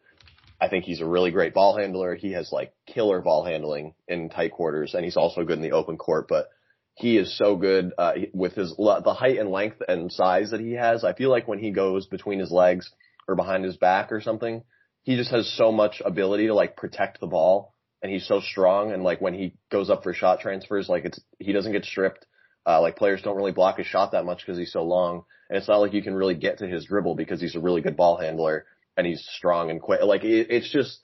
I 0.59 0.69
think 0.69 0.85
he's 0.85 1.01
a 1.01 1.05
really 1.05 1.31
great 1.31 1.53
ball 1.53 1.77
handler. 1.77 2.15
He 2.15 2.31
has 2.31 2.51
like 2.51 2.73
killer 2.87 3.21
ball 3.21 3.45
handling 3.45 3.93
in 4.07 4.29
tight 4.29 4.51
quarters 4.51 4.95
and 4.95 5.03
he's 5.03 5.17
also 5.17 5.43
good 5.43 5.57
in 5.57 5.63
the 5.63 5.73
open 5.73 5.97
court, 5.97 6.27
but 6.27 6.49
he 6.95 7.17
is 7.17 7.37
so 7.37 7.55
good 7.55 7.93
uh, 7.97 8.13
with 8.33 8.55
his 8.55 8.75
the 8.75 9.15
height 9.17 9.37
and 9.37 9.51
length 9.51 9.81
and 9.87 10.11
size 10.11 10.49
that 10.49 10.59
he 10.59 10.73
has. 10.73 11.03
I 11.03 11.13
feel 11.13 11.29
like 11.29 11.47
when 11.47 11.59
he 11.59 11.69
goes 11.69 12.07
between 12.07 12.39
his 12.39 12.51
legs 12.51 12.89
or 13.27 13.35
behind 13.35 13.63
his 13.63 13.77
back 13.77 14.11
or 14.11 14.19
something, 14.19 14.63
he 15.03 15.15
just 15.15 15.29
has 15.29 15.47
so 15.55 15.71
much 15.71 16.01
ability 16.03 16.47
to 16.47 16.55
like 16.55 16.75
protect 16.75 17.19
the 17.19 17.27
ball, 17.27 17.75
and 18.01 18.11
he's 18.11 18.27
so 18.27 18.41
strong. 18.41 18.91
And 18.91 19.03
like 19.03 19.21
when 19.21 19.35
he 19.35 19.53
goes 19.71 19.91
up 19.91 20.01
for 20.01 20.13
shot 20.13 20.39
transfers, 20.39 20.89
like 20.89 21.05
it's 21.05 21.19
he 21.37 21.53
doesn't 21.53 21.71
get 21.71 21.85
stripped. 21.85 22.25
Uh, 22.65 22.81
like 22.81 22.97
players 22.97 23.21
don't 23.21 23.37
really 23.37 23.51
block 23.51 23.77
his 23.77 23.85
shot 23.85 24.13
that 24.13 24.25
much 24.25 24.39
because 24.39 24.57
he's 24.57 24.73
so 24.73 24.83
long, 24.83 25.23
and 25.49 25.57
it's 25.57 25.67
not 25.67 25.77
like 25.77 25.93
you 25.93 26.01
can 26.01 26.15
really 26.15 26.35
get 26.35 26.57
to 26.57 26.67
his 26.67 26.85
dribble 26.85 27.13
because 27.13 27.39
he's 27.39 27.55
a 27.55 27.59
really 27.59 27.81
good 27.81 27.95
ball 27.95 28.17
handler 28.17 28.65
and 28.97 29.07
he's 29.07 29.25
strong 29.31 29.69
and 29.69 29.81
quick. 29.81 30.01
Like 30.01 30.23
it, 30.23 30.47
it's 30.49 30.69
just 30.69 30.99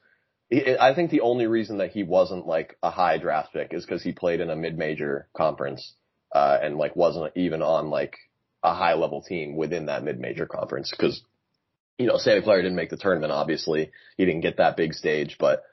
I 0.52 0.94
think 0.94 1.10
the 1.10 1.22
only 1.22 1.48
reason 1.48 1.78
that 1.78 1.92
he 1.92 2.04
wasn't 2.04 2.46
like 2.46 2.78
a 2.84 2.92
high 2.92 3.18
draft 3.18 3.54
pick 3.54 3.74
is 3.74 3.86
because 3.86 4.04
he 4.04 4.12
played 4.12 4.40
in 4.40 4.50
a 4.50 4.56
mid-major 4.56 5.28
conference, 5.36 5.94
uh, 6.34 6.58
and 6.62 6.78
like 6.78 6.96
wasn't 6.96 7.32
even 7.36 7.62
on 7.62 7.90
like 7.90 8.18
a 8.62 8.74
high 8.74 8.94
level 8.94 9.22
team 9.22 9.56
within 9.56 9.88
that 9.88 10.04
mid-major 10.04 10.46
conference. 10.46 10.94
Cause, 11.00 11.22
you 11.98 12.08
know, 12.08 12.18
Santa 12.18 12.42
Clara 12.42 12.62
didn't 12.62 12.76
make 12.76 12.90
the 12.90 12.98
tournament, 12.98 13.32
obviously. 13.32 13.92
He 14.18 14.26
didn't 14.26 14.42
get 14.42 14.58
that 14.58 14.78
big 14.78 14.94
stage, 14.94 15.38
but 15.40 15.64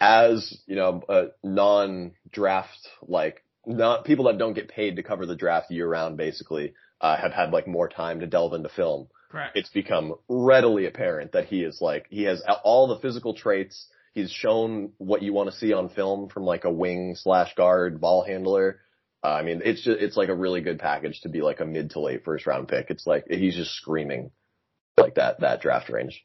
as, 0.00 0.58
you 0.66 0.76
know, 0.76 1.02
a 1.08 1.26
non-draft, 1.44 2.88
like, 3.02 3.44
not 3.66 4.04
people 4.04 4.24
that 4.26 4.38
don't 4.38 4.54
get 4.54 4.68
paid 4.68 4.96
to 4.96 5.02
cover 5.02 5.26
the 5.26 5.36
draft 5.36 5.70
year 5.70 5.86
round, 5.86 6.16
basically, 6.16 6.72
uh, 7.00 7.16
have 7.16 7.32
had 7.32 7.50
like 7.50 7.66
more 7.66 7.88
time 7.88 8.20
to 8.20 8.26
delve 8.26 8.54
into 8.54 8.70
film. 8.70 9.08
Correct. 9.30 9.56
It's 9.56 9.70
become 9.70 10.14
readily 10.28 10.86
apparent 10.86 11.32
that 11.32 11.46
he 11.46 11.62
is 11.62 11.80
like, 11.80 12.06
he 12.10 12.24
has 12.24 12.42
all 12.64 12.88
the 12.88 12.98
physical 12.98 13.34
traits 13.34 13.86
He's 14.12 14.30
shown 14.30 14.92
what 14.98 15.22
you 15.22 15.32
want 15.32 15.50
to 15.50 15.56
see 15.56 15.72
on 15.72 15.88
film 15.88 16.28
from 16.28 16.42
like 16.42 16.64
a 16.64 16.70
wing 16.70 17.14
slash 17.16 17.54
guard 17.54 18.00
ball 18.00 18.24
handler. 18.24 18.80
Uh, 19.22 19.28
I 19.28 19.42
mean, 19.42 19.62
it's 19.64 19.82
just, 19.82 20.00
it's 20.00 20.16
like 20.16 20.30
a 20.30 20.34
really 20.34 20.62
good 20.62 20.78
package 20.78 21.20
to 21.20 21.28
be 21.28 21.42
like 21.42 21.60
a 21.60 21.64
mid 21.64 21.90
to 21.90 22.00
late 22.00 22.24
first 22.24 22.46
round 22.46 22.68
pick. 22.68 22.90
It's 22.90 23.06
like, 23.06 23.26
he's 23.28 23.54
just 23.54 23.72
screaming 23.72 24.30
like 24.96 25.14
that, 25.14 25.40
that 25.40 25.60
draft 25.60 25.90
range. 25.90 26.24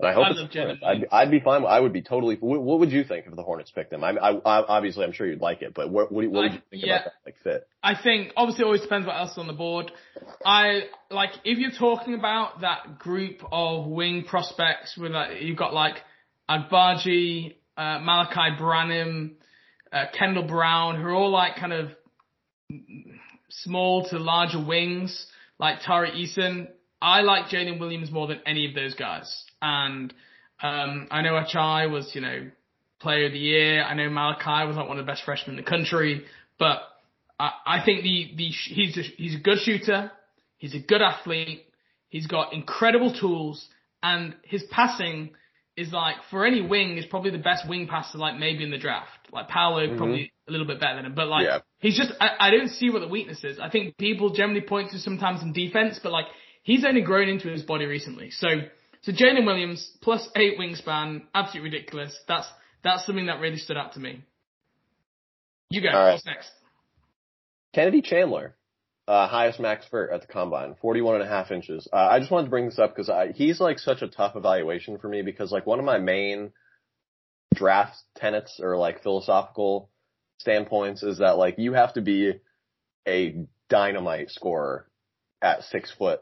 And 0.00 0.08
I 0.08 0.12
hope 0.12 0.26
I 0.26 0.30
it's, 0.32 0.82
I'd, 0.84 1.06
I'd 1.12 1.30
be 1.30 1.40
fine. 1.40 1.64
I 1.64 1.78
would 1.78 1.92
be 1.92 2.02
totally, 2.02 2.36
what, 2.40 2.80
would 2.80 2.90
you 2.90 3.04
think 3.04 3.26
if 3.26 3.36
the 3.36 3.42
Hornets 3.42 3.70
picked 3.70 3.92
him? 3.92 4.02
I, 4.02 4.10
I, 4.10 4.40
obviously 4.44 5.04
I'm 5.04 5.12
sure 5.12 5.26
you'd 5.26 5.40
like 5.40 5.62
it, 5.62 5.72
but 5.72 5.88
what, 5.88 6.10
what, 6.10 6.28
what 6.30 6.42
would 6.42 6.52
you 6.54 6.60
think 6.68 6.84
yeah, 6.84 6.96
about 6.96 7.04
that, 7.04 7.12
like 7.24 7.36
fit? 7.44 7.68
I 7.82 7.94
think, 8.02 8.32
obviously 8.36 8.62
it 8.62 8.66
always 8.66 8.80
depends 8.80 9.06
what 9.06 9.16
else 9.16 9.32
is 9.32 9.38
on 9.38 9.46
the 9.46 9.52
board. 9.52 9.92
I, 10.44 10.86
like, 11.10 11.30
if 11.44 11.58
you're 11.58 11.70
talking 11.78 12.14
about 12.14 12.62
that 12.62 12.98
group 12.98 13.42
of 13.52 13.86
wing 13.86 14.24
prospects 14.28 14.96
with 14.98 15.12
like, 15.12 15.42
you've 15.42 15.58
got 15.58 15.72
like, 15.72 15.96
Agbaji, 16.50 17.54
uh, 17.76 17.98
Malaki 18.00 18.58
Branham, 18.58 19.36
uh, 19.92 20.04
Kendall 20.12 20.46
Brown, 20.46 21.00
who 21.00 21.08
are 21.08 21.14
all 21.14 21.30
like 21.30 21.56
kind 21.56 21.72
of 21.72 21.88
small 23.48 24.06
to 24.08 24.18
larger 24.18 24.62
wings, 24.62 25.26
like 25.58 25.80
Tari 25.80 26.10
Eason. 26.10 26.68
I 27.00 27.20
like 27.20 27.46
Jalen 27.46 27.80
Williams 27.80 28.10
more 28.10 28.26
than 28.26 28.40
any 28.44 28.68
of 28.68 28.74
those 28.74 28.94
guys. 28.94 29.44
And 29.64 30.12
um, 30.62 31.08
I 31.10 31.22
know 31.22 31.32
Ochai 31.32 31.90
was, 31.90 32.10
you 32.14 32.20
know, 32.20 32.50
player 33.00 33.26
of 33.26 33.32
the 33.32 33.38
year. 33.38 33.82
I 33.82 33.94
know 33.94 34.10
Malaki 34.10 34.66
was 34.66 34.76
like 34.76 34.86
one 34.86 34.98
of 34.98 35.06
the 35.06 35.10
best 35.10 35.24
freshmen 35.24 35.58
in 35.58 35.64
the 35.64 35.68
country. 35.68 36.24
But 36.58 36.82
I, 37.40 37.50
I 37.66 37.84
think 37.84 38.02
the, 38.02 38.32
the 38.36 38.48
he's 38.48 38.98
a, 38.98 39.02
he's 39.02 39.34
a 39.36 39.38
good 39.38 39.58
shooter. 39.58 40.12
He's 40.58 40.74
a 40.74 40.80
good 40.80 41.00
athlete. 41.00 41.64
He's 42.10 42.26
got 42.26 42.52
incredible 42.52 43.12
tools, 43.18 43.66
and 44.02 44.34
his 44.44 44.62
passing 44.70 45.30
is 45.76 45.92
like 45.92 46.16
for 46.30 46.46
any 46.46 46.60
wing 46.60 46.96
is 46.96 47.06
probably 47.06 47.30
the 47.30 47.38
best 47.38 47.68
wing 47.68 47.88
passer 47.88 48.18
like 48.18 48.38
maybe 48.38 48.62
in 48.62 48.70
the 48.70 48.78
draft. 48.78 49.08
Like 49.32 49.48
Paolo 49.48 49.86
mm-hmm. 49.86 49.96
probably 49.96 50.32
a 50.46 50.52
little 50.52 50.66
bit 50.66 50.78
better 50.78 50.96
than 50.96 51.06
him, 51.06 51.14
but 51.14 51.26
like 51.26 51.46
yeah. 51.46 51.58
he's 51.80 51.96
just 51.96 52.12
I, 52.20 52.28
I 52.38 52.50
don't 52.50 52.68
see 52.68 52.90
what 52.90 53.00
the 53.00 53.08
weakness 53.08 53.42
is. 53.42 53.58
I 53.58 53.70
think 53.70 53.96
people 53.96 54.30
generally 54.30 54.60
point 54.60 54.90
to 54.92 54.98
sometimes 54.98 55.42
in 55.42 55.52
defense, 55.52 55.98
but 56.02 56.12
like 56.12 56.26
he's 56.62 56.84
only 56.84 57.00
grown 57.00 57.28
into 57.28 57.48
his 57.48 57.62
body 57.62 57.86
recently. 57.86 58.30
So 58.30 58.48
so 59.04 59.12
Jalen 59.12 59.46
Williams 59.46 59.90
plus 60.02 60.28
eight 60.36 60.58
wingspan, 60.58 61.22
absolutely 61.34 61.70
ridiculous. 61.70 62.18
That's 62.28 62.48
that's 62.82 63.06
something 63.06 63.26
that 63.26 63.40
really 63.40 63.58
stood 63.58 63.76
out 63.76 63.94
to 63.94 64.00
me. 64.00 64.22
You 65.70 65.80
go. 65.80 65.88
Right. 65.88 66.12
What's 66.12 66.26
next? 66.26 66.50
Kennedy 67.72 68.02
Chandler 68.02 68.54
uh, 69.06 69.28
highest 69.28 69.60
max 69.60 69.86
vert 69.90 70.10
at 70.12 70.22
the 70.22 70.26
combine, 70.26 70.74
41 70.80 71.16
and 71.16 71.24
a 71.24 71.28
half 71.28 71.50
inches. 71.50 71.86
Uh, 71.92 71.96
I 71.96 72.20
just 72.20 72.30
wanted 72.30 72.44
to 72.44 72.50
bring 72.50 72.66
this 72.66 72.78
up 72.78 72.96
because 72.96 73.10
he's 73.34 73.60
like 73.60 73.78
such 73.78 74.02
a 74.02 74.08
tough 74.08 74.36
evaluation 74.36 74.98
for 74.98 75.08
me 75.08 75.22
because 75.22 75.52
like 75.52 75.66
one 75.66 75.78
of 75.78 75.84
my 75.84 75.98
main 75.98 76.52
draft 77.54 77.96
tenets 78.16 78.60
or 78.62 78.76
like 78.76 79.02
philosophical 79.02 79.90
standpoints 80.38 81.02
is 81.02 81.18
that 81.18 81.36
like 81.36 81.58
you 81.58 81.74
have 81.74 81.92
to 81.94 82.00
be 82.00 82.32
a 83.06 83.46
dynamite 83.68 84.30
scorer 84.30 84.88
at 85.42 85.64
six 85.64 85.92
foot, 85.92 86.20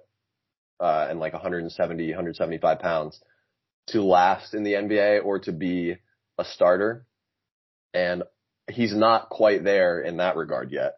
uh, 0.83 1.07
and 1.09 1.21
like 1.21 1.33
170, 1.33 2.09
175 2.09 2.79
pounds 2.81 3.21
to 3.89 4.03
last 4.03 4.53
in 4.53 4.65
the 4.65 4.73
NBA 4.73 5.25
or 5.25 5.39
to 5.41 5.53
be 5.53 5.97
a 6.39 6.45
starter. 6.45 7.07
And 7.95 8.25
he's 8.69 8.95
not 8.95 9.29
quite 9.29 9.63
there 9.63 10.01
in 10.01 10.17
that 10.17 10.37
regard 10.37 10.73
yet. 10.73 10.95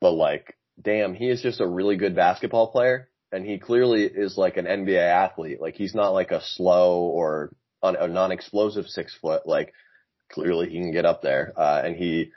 But 0.00 0.12
like, 0.12 0.58
damn, 0.80 1.14
he 1.14 1.28
is 1.28 1.40
just 1.40 1.60
a 1.60 1.66
really 1.66 1.96
good 1.96 2.16
basketball 2.16 2.72
player. 2.72 3.08
And 3.30 3.46
he 3.46 3.58
clearly 3.58 4.04
is 4.04 4.36
like 4.36 4.56
an 4.56 4.66
NBA 4.66 4.98
athlete. 4.98 5.60
Like 5.60 5.74
he's 5.74 5.94
not 5.94 6.10
like 6.10 6.32
a 6.32 6.42
slow 6.42 7.02
or 7.02 7.54
a 7.82 8.08
non-explosive 8.08 8.86
six 8.86 9.16
foot. 9.20 9.46
Like 9.46 9.72
clearly 10.30 10.68
he 10.68 10.80
can 10.80 10.92
get 10.92 11.06
up 11.06 11.22
there. 11.22 11.52
Uh, 11.56 11.82
and 11.84 11.96
he 11.96 12.32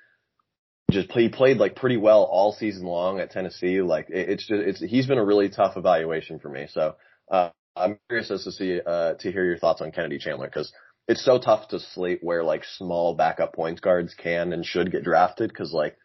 just 0.91 1.11
he 1.11 1.29
played 1.29 1.57
like 1.57 1.75
pretty 1.75 1.97
well 1.97 2.23
all 2.23 2.53
season 2.53 2.85
long 2.85 3.19
at 3.19 3.31
Tennessee. 3.31 3.81
Like 3.81 4.09
it, 4.09 4.29
it's 4.29 4.47
just, 4.47 4.61
it's, 4.61 4.79
he's 4.79 5.07
been 5.07 5.17
a 5.17 5.25
really 5.25 5.49
tough 5.49 5.77
evaluation 5.77 6.39
for 6.39 6.49
me. 6.49 6.67
So, 6.71 6.95
uh, 7.29 7.49
I'm 7.75 7.99
curious 8.07 8.31
as 8.31 8.45
to 8.45 8.51
see, 8.51 8.79
uh, 8.85 9.15
to 9.15 9.31
hear 9.31 9.43
your 9.43 9.57
thoughts 9.57 9.81
on 9.81 9.91
Kennedy 9.91 10.17
Chandler 10.17 10.47
because 10.47 10.71
it's 11.07 11.23
so 11.23 11.37
tough 11.37 11.67
to 11.69 11.79
slate 11.79 12.19
where 12.21 12.43
like 12.43 12.63
small 12.63 13.15
backup 13.15 13.53
point 13.53 13.81
guards 13.81 14.13
can 14.13 14.53
and 14.53 14.65
should 14.65 14.91
get 14.91 15.03
drafted 15.03 15.49
because 15.49 15.73
like 15.73 15.97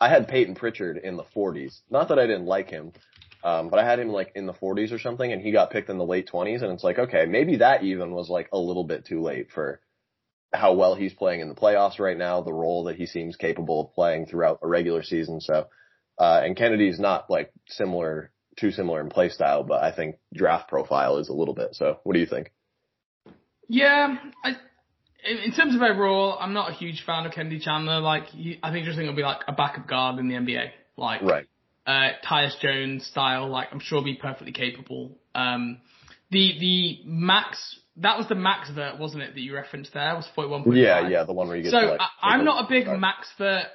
I 0.00 0.08
had 0.08 0.28
Payton 0.28 0.54
Pritchard 0.54 0.98
in 0.98 1.16
the 1.16 1.24
40s. 1.36 1.80
Not 1.90 2.08
that 2.08 2.18
I 2.18 2.26
didn't 2.26 2.46
like 2.46 2.70
him, 2.70 2.92
um, 3.42 3.68
but 3.68 3.78
I 3.78 3.84
had 3.84 4.00
him 4.00 4.08
like 4.08 4.32
in 4.34 4.46
the 4.46 4.52
40s 4.52 4.92
or 4.92 4.98
something, 4.98 5.32
and 5.32 5.40
he 5.40 5.52
got 5.52 5.70
picked 5.70 5.90
in 5.90 5.98
the 5.98 6.04
late 6.04 6.28
20s, 6.32 6.62
and 6.62 6.72
it's 6.72 6.84
like, 6.84 6.98
okay, 6.98 7.26
maybe 7.26 7.56
that 7.56 7.84
even 7.84 8.12
was 8.12 8.28
like 8.28 8.48
a 8.52 8.58
little 8.58 8.84
bit 8.84 9.04
too 9.04 9.22
late 9.22 9.50
for 9.52 9.80
how 10.54 10.74
well 10.74 10.94
he's 10.94 11.12
playing 11.12 11.40
in 11.40 11.48
the 11.48 11.54
playoffs 11.54 11.98
right 11.98 12.16
now, 12.16 12.40
the 12.40 12.52
role 12.52 12.84
that 12.84 12.96
he 12.96 13.06
seems 13.06 13.36
capable 13.36 13.80
of 13.82 13.94
playing 13.94 14.26
throughout 14.26 14.60
a 14.62 14.68
regular 14.68 15.02
season. 15.02 15.40
So, 15.40 15.66
uh, 16.18 16.40
and 16.44 16.56
Kennedy's 16.56 16.98
not 16.98 17.28
like 17.28 17.52
similar, 17.68 18.30
too 18.56 18.70
similar 18.70 19.00
in 19.00 19.08
play 19.10 19.28
style, 19.28 19.64
but 19.64 19.82
I 19.82 19.92
think 19.92 20.16
draft 20.32 20.68
profile 20.68 21.18
is 21.18 21.28
a 21.28 21.34
little 21.34 21.54
bit. 21.54 21.74
So, 21.74 21.98
what 22.04 22.14
do 22.14 22.20
you 22.20 22.26
think? 22.26 22.52
Yeah, 23.68 24.16
I 24.44 24.56
in, 25.24 25.52
terms 25.52 25.74
of 25.74 25.82
overall, 25.82 26.36
I'm 26.38 26.52
not 26.52 26.70
a 26.70 26.74
huge 26.74 27.02
fan 27.04 27.26
of 27.26 27.32
Kennedy 27.32 27.58
Chandler. 27.58 28.00
Like, 28.00 28.24
I 28.62 28.70
think 28.70 28.84
just 28.84 28.96
think 28.96 29.08
he'll 29.08 29.16
be 29.16 29.22
like 29.22 29.40
a 29.48 29.52
backup 29.52 29.88
guard 29.88 30.18
in 30.18 30.28
the 30.28 30.34
NBA, 30.34 30.70
like 30.96 31.22
right. 31.22 31.46
uh, 31.86 32.10
Tyus 32.24 32.58
Jones 32.60 33.06
style. 33.06 33.48
Like, 33.48 33.68
I'm 33.72 33.80
sure 33.80 34.02
be 34.02 34.14
perfectly 34.14 34.52
capable. 34.52 35.16
Um, 35.34 35.80
the 36.30 36.52
the 36.58 36.98
max 37.04 37.78
that 37.98 38.18
was 38.18 38.26
the 38.28 38.34
max 38.34 38.70
vert, 38.70 38.98
wasn't 38.98 39.22
it? 39.22 39.34
That 39.34 39.40
you 39.40 39.54
referenced 39.54 39.94
there 39.94 40.14
was 40.14 40.28
41. 40.34 40.76
Yeah, 40.76 41.08
yeah, 41.08 41.24
the 41.24 41.32
one 41.32 41.48
where 41.48 41.56
you 41.56 41.62
get. 41.62 41.72
So 41.72 41.80
to, 41.80 41.86
like, 41.92 42.00
I, 42.20 42.34
am 42.34 42.44
not 42.44 42.64
a 42.64 42.68
big 42.68 42.86
max 42.86 43.28
vert 43.38 43.66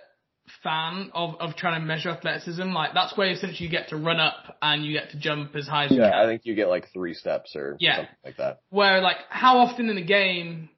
fan 0.63 1.11
of, 1.13 1.36
of 1.39 1.55
trying 1.55 1.80
to 1.80 1.86
measure 1.86 2.09
athleticism. 2.09 2.70
Like 2.72 2.93
that's 2.93 3.17
where 3.17 3.30
essentially 3.30 3.65
you 3.65 3.72
get 3.72 3.89
to 3.89 3.97
run 3.97 4.20
up 4.20 4.57
and 4.61 4.84
you 4.84 4.93
get 4.93 5.11
to 5.11 5.20
jump 5.20 5.55
as 5.55 5.67
high 5.67 5.86
as 5.86 5.91
yeah, 5.91 5.97
you 5.97 6.03
can. 6.03 6.11
Yeah, 6.11 6.24
I 6.24 6.26
think 6.26 6.41
you 6.45 6.55
get 6.55 6.70
like 6.70 6.91
three 6.91 7.13
steps 7.13 7.55
or 7.55 7.78
yeah. 7.80 7.97
something 7.97 8.15
like 8.26 8.38
that. 8.38 8.61
Where 8.70 9.01
like 9.01 9.17
how 9.30 9.59
often 9.59 9.89
in 9.89 9.95
the 9.95 10.05
game 10.05 10.70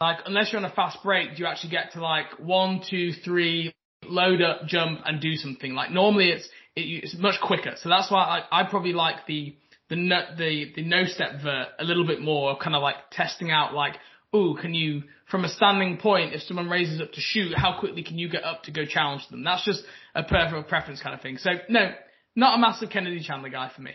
like, 0.00 0.18
unless 0.26 0.52
you're 0.52 0.62
on 0.62 0.70
a 0.70 0.74
fast 0.74 0.98
break, 1.02 1.36
do 1.36 1.42
you 1.42 1.46
actually 1.46 1.70
get 1.70 1.92
to 1.92 2.02
like 2.02 2.38
one, 2.38 2.82
two, 2.88 3.12
three, 3.24 3.74
load 4.04 4.42
up, 4.42 4.66
jump, 4.66 5.00
and 5.04 5.20
do 5.20 5.34
something? 5.36 5.74
Like 5.74 5.90
normally 5.90 6.30
it's 6.30 6.48
it, 6.74 7.04
it's 7.04 7.16
much 7.18 7.40
quicker. 7.42 7.72
So 7.76 7.88
that's 7.88 8.10
why 8.10 8.42
I, 8.50 8.60
I 8.60 8.68
probably 8.68 8.92
like 8.92 9.26
the 9.26 9.56
the 9.88 9.96
no, 9.96 10.20
the 10.36 10.72
the 10.74 10.84
no 10.84 11.04
step 11.04 11.42
vert 11.42 11.68
a 11.78 11.84
little 11.84 12.06
bit 12.06 12.20
more, 12.20 12.56
kind 12.58 12.74
of 12.74 12.82
like 12.82 12.96
testing 13.10 13.50
out 13.50 13.74
like, 13.74 13.94
oh, 14.32 14.56
can 14.60 14.74
you, 14.74 15.02
from 15.30 15.44
a 15.44 15.48
standing 15.48 15.96
point, 15.98 16.34
if 16.34 16.42
someone 16.42 16.68
raises 16.68 17.00
up 17.00 17.12
to 17.12 17.20
shoot, 17.20 17.56
how 17.56 17.78
quickly 17.78 18.02
can 18.02 18.18
you 18.18 18.28
get 18.28 18.44
up 18.44 18.64
to 18.64 18.72
go 18.72 18.84
challenge 18.84 19.26
them? 19.28 19.44
That's 19.44 19.64
just 19.64 19.82
a 20.14 20.22
personal 20.22 20.62
preference 20.62 21.00
kind 21.00 21.14
of 21.14 21.20
thing. 21.20 21.38
So 21.38 21.50
no, 21.68 21.92
not 22.34 22.58
a 22.58 22.60
massive 22.60 22.90
Kennedy 22.90 23.22
Chandler 23.22 23.48
guy 23.48 23.70
for 23.74 23.82
me. 23.82 23.92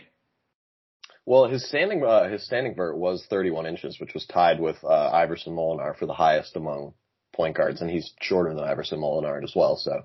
Well, 1.24 1.48
his 1.48 1.68
standing 1.68 2.04
uh, 2.04 2.28
his 2.28 2.44
standing 2.44 2.74
vert 2.74 2.96
was 2.96 3.24
31 3.30 3.66
inches, 3.66 4.00
which 4.00 4.14
was 4.14 4.26
tied 4.26 4.60
with 4.60 4.76
uh, 4.82 5.10
Iverson 5.10 5.54
Molinar 5.54 5.96
for 5.96 6.06
the 6.06 6.14
highest 6.14 6.56
among 6.56 6.94
point 7.32 7.56
guards, 7.56 7.80
and 7.80 7.90
he's 7.90 8.12
shorter 8.20 8.52
than 8.54 8.64
Iverson 8.64 8.98
Molinar 8.98 9.42
as 9.42 9.52
well. 9.54 9.76
So 9.76 10.02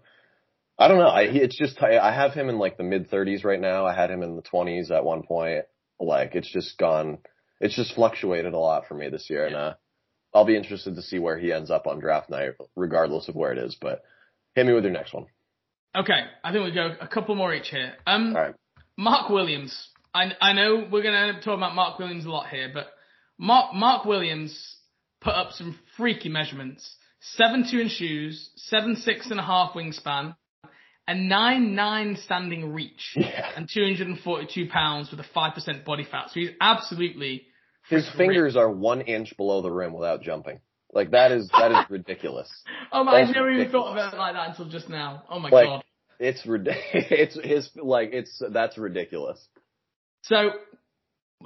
I 0.77 0.87
don't 0.87 0.99
know. 0.99 1.07
I, 1.07 1.23
it's 1.23 1.57
just 1.57 1.81
I 1.81 2.13
have 2.13 2.33
him 2.33 2.49
in 2.49 2.59
like 2.59 2.77
the 2.77 2.83
mid 2.83 3.09
30s 3.09 3.43
right 3.43 3.59
now. 3.59 3.87
I 3.87 3.95
had 3.95 4.11
him 4.11 4.21
in 4.21 4.35
the 4.35 4.43
20s 4.43 4.91
at 4.91 5.03
one 5.03 5.23
point. 5.23 5.65
Like 5.99 6.35
it's 6.35 6.51
just 6.51 6.77
gone. 6.77 7.19
It's 7.59 7.75
just 7.75 7.95
fluctuated 7.95 8.53
a 8.53 8.57
lot 8.57 8.87
for 8.87 8.93
me 8.93 9.09
this 9.09 9.29
year, 9.29 9.47
and 9.47 9.55
uh, 9.55 9.73
I'll 10.33 10.45
be 10.45 10.55
interested 10.55 10.95
to 10.95 11.01
see 11.01 11.19
where 11.19 11.37
he 11.37 11.51
ends 11.51 11.71
up 11.71 11.87
on 11.87 11.99
draft 11.99 12.29
night, 12.29 12.51
regardless 12.75 13.27
of 13.27 13.35
where 13.35 13.51
it 13.51 13.57
is. 13.57 13.75
But 13.79 14.03
hit 14.53 14.65
me 14.65 14.73
with 14.73 14.83
your 14.83 14.93
next 14.93 15.13
one. 15.13 15.25
Okay, 15.95 16.21
I 16.43 16.51
think 16.51 16.63
we 16.63 16.71
go 16.71 16.95
a 17.01 17.07
couple 17.07 17.35
more 17.35 17.53
each 17.53 17.69
here. 17.69 17.93
Um, 18.05 18.35
right. 18.35 18.53
Mark 18.97 19.29
Williams. 19.29 19.89
I 20.13 20.31
I 20.39 20.53
know 20.53 20.87
we're 20.91 21.03
gonna 21.03 21.17
end 21.17 21.37
up 21.37 21.43
talking 21.43 21.59
about 21.59 21.75
Mark 21.75 21.97
Williams 21.99 22.25
a 22.25 22.29
lot 22.29 22.49
here, 22.49 22.69
but 22.73 22.87
Mark 23.37 23.73
Mark 23.73 24.05
Williams 24.05 24.77
put 25.21 25.33
up 25.33 25.51
some 25.53 25.79
freaky 25.95 26.29
measurements: 26.29 26.95
seven 27.21 27.65
two 27.69 27.79
in 27.79 27.89
shoes, 27.89 28.51
seven 28.55 28.95
six 28.95 29.31
and 29.31 29.39
a 29.39 29.43
half 29.43 29.73
wingspan, 29.73 30.35
a 31.07 31.15
nine 31.15 31.75
nine 31.75 32.17
standing 32.23 32.73
reach, 32.73 33.13
Yeah. 33.15 33.51
and 33.55 33.69
two 33.71 33.83
hundred 33.83 34.07
and 34.07 34.19
forty 34.19 34.47
two 34.53 34.67
pounds 34.69 35.09
with 35.11 35.19
a 35.19 35.25
five 35.33 35.53
percent 35.53 35.85
body 35.85 36.03
fat. 36.09 36.27
So 36.27 36.39
he's 36.39 36.49
absolutely 36.59 37.47
His 37.89 38.09
fingers 38.17 38.55
are 38.55 38.69
one 38.69 39.01
inch 39.01 39.35
below 39.37 39.61
the 39.61 39.71
rim 39.71 39.93
without 39.93 40.21
jumping. 40.21 40.59
Like 40.93 41.11
that 41.11 41.31
is 41.31 41.49
that 41.49 41.71
is 41.71 41.89
ridiculous. 41.89 42.49
Oh 42.91 43.03
my! 43.03 43.11
I 43.17 43.21
That's 43.25 43.35
never 43.35 43.51
even 43.51 43.69
thought 43.69 43.91
about 43.91 44.13
it 44.13 44.17
like 44.17 44.33
that 44.33 44.49
until 44.51 44.69
just 44.69 44.87
now. 44.87 45.23
Oh 45.29 45.39
my 45.39 45.49
Like- 45.49 45.65
god! 45.65 45.83
It's 46.19 46.45
rid- 46.45 46.69
it's 46.93 47.37
his 47.43 47.69
like 47.75 48.09
it's 48.13 48.41
that's 48.51 48.77
ridiculous. 48.77 49.45
So 50.23 50.51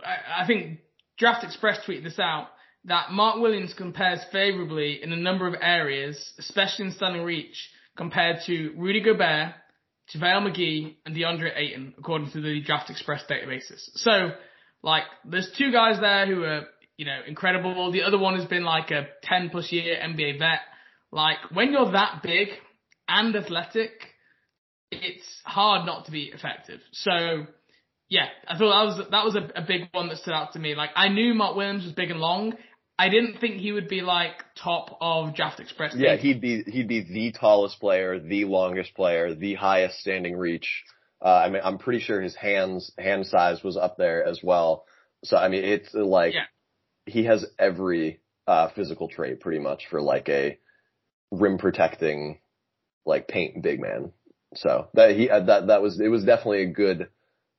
I 0.04 0.44
I 0.44 0.48
think 0.48 0.80
Draft 1.18 1.44
Express 1.44 1.80
tweeted 1.86 2.04
this 2.04 2.20
out 2.20 2.48
that 2.86 3.12
Mark 3.12 3.40
Williams 3.42 3.74
compares 3.74 4.22
favorably 4.32 5.02
in 5.04 5.12
a 5.12 5.16
number 5.16 5.48
of 5.48 5.56
areas, 5.62 6.34
especially 6.40 6.86
in 6.86 6.92
standing 6.92 7.24
reach, 7.24 7.70
compared 8.02 8.38
to 8.48 8.74
Rudy 8.78 9.00
Gobert, 9.00 9.54
JaVale 10.12 10.50
McGee, 10.50 10.96
and 11.06 11.16
DeAndre 11.16 11.52
Ayton, 11.56 11.94
according 12.00 12.32
to 12.32 12.42
the 12.42 12.60
Draft 12.62 12.90
Express 12.90 13.22
databases. 13.30 13.80
So, 13.94 14.32
like, 14.82 15.04
there's 15.24 15.54
two 15.56 15.72
guys 15.72 16.02
there 16.02 16.26
who 16.26 16.44
are, 16.44 16.64
you 16.98 17.06
know, 17.06 17.20
incredible. 17.28 17.92
The 17.92 18.02
other 18.02 18.18
one 18.18 18.40
has 18.40 18.46
been 18.46 18.64
like 18.64 18.90
a 18.90 19.06
10 19.22 19.52
plus 19.52 19.72
year 19.72 19.98
NBA 20.04 20.40
vet. 20.40 20.62
Like, 21.12 21.38
when 21.54 21.72
you're 21.74 21.92
that 21.92 22.24
big 22.24 22.48
and 23.08 23.36
athletic, 23.36 23.92
it's 24.90 25.28
hard 25.46 25.86
not 25.86 26.06
to 26.06 26.12
be 26.12 26.32
effective. 26.34 26.80
So, 26.94 27.46
yeah, 28.10 28.26
I 28.48 28.58
thought 28.58 28.72
that 28.72 28.98
was 28.98 29.08
that 29.12 29.26
was 29.26 29.36
a, 29.36 29.62
a 29.62 29.64
big 29.64 29.90
one 29.92 30.10
that 30.10 30.18
stood 30.18 30.34
out 30.34 30.54
to 30.54 30.60
me. 30.60 30.74
Like 30.74 30.90
I 30.96 31.08
knew 31.08 31.36
Mark 31.36 31.56
Williams 31.56 31.86
was 31.86 31.94
big 31.94 32.10
and 32.10 32.20
long. 32.20 32.54
I 32.98 33.10
didn't 33.10 33.40
think 33.40 33.56
he 33.58 33.72
would 33.72 33.88
be 33.88 34.02
like 34.02 34.34
top 34.56 34.98
of 35.02 35.34
Draft 35.36 35.60
Express. 35.60 35.96
Yeah, 35.96 36.18
he'd 36.18 36.40
be 36.42 36.64
he'd 36.64 36.88
be 36.88 37.02
the 37.02 37.32
tallest 37.32 37.80
player, 37.80 38.20
the 38.20 38.46
longest 38.46 38.94
player, 38.94 39.34
the 39.34 39.56
highest 39.56 40.00
standing 40.00 40.38
reach. 40.38 40.84
Uh, 41.24 41.30
I 41.46 41.50
mean, 41.50 41.62
I'm 41.64 41.78
pretty 41.78 42.00
sure 42.00 42.22
his 42.22 42.36
hands 42.36 42.92
hand 42.98 43.26
size 43.28 43.64
was 43.64 43.78
up 43.78 43.98
there 43.98 44.24
as 44.26 44.40
well. 44.44 44.86
So 45.24 45.38
I 45.38 45.48
mean, 45.48 45.64
it's 45.64 45.94
uh, 45.96 46.04
like 46.06 46.34
Yeah. 46.34 46.46
he 47.06 47.26
has 47.26 47.46
every 47.58 48.20
uh, 48.48 48.70
physical 48.76 49.08
trait 49.08 49.40
pretty 49.40 49.60
much 49.60 49.88
for 49.90 50.02
like 50.02 50.30
a 50.30 50.60
rim 51.32 51.58
protecting, 51.58 52.40
like 53.06 53.28
paint 53.28 53.62
big 53.64 53.80
man. 53.80 54.12
So 54.56 54.90
that 54.94 55.16
he 55.16 55.30
uh, 55.30 55.40
that 55.46 55.68
that 55.68 55.82
was 55.82 56.00
it 56.00 56.10
was 56.10 56.24
definitely 56.24 56.64
a 56.64 56.68
good 56.72 57.10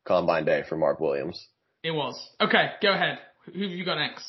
combine 0.04 0.44
day 0.44 0.62
for 0.68 0.76
Mark 0.76 1.00
Williams. 1.00 1.44
it 1.82 1.92
was. 1.92 2.14
Okay, 2.40 2.70
go 2.80 2.92
ahead. 2.92 3.18
Who 3.46 3.62
have 3.62 3.70
you 3.72 3.84
got 3.84 3.98
next? 3.98 4.24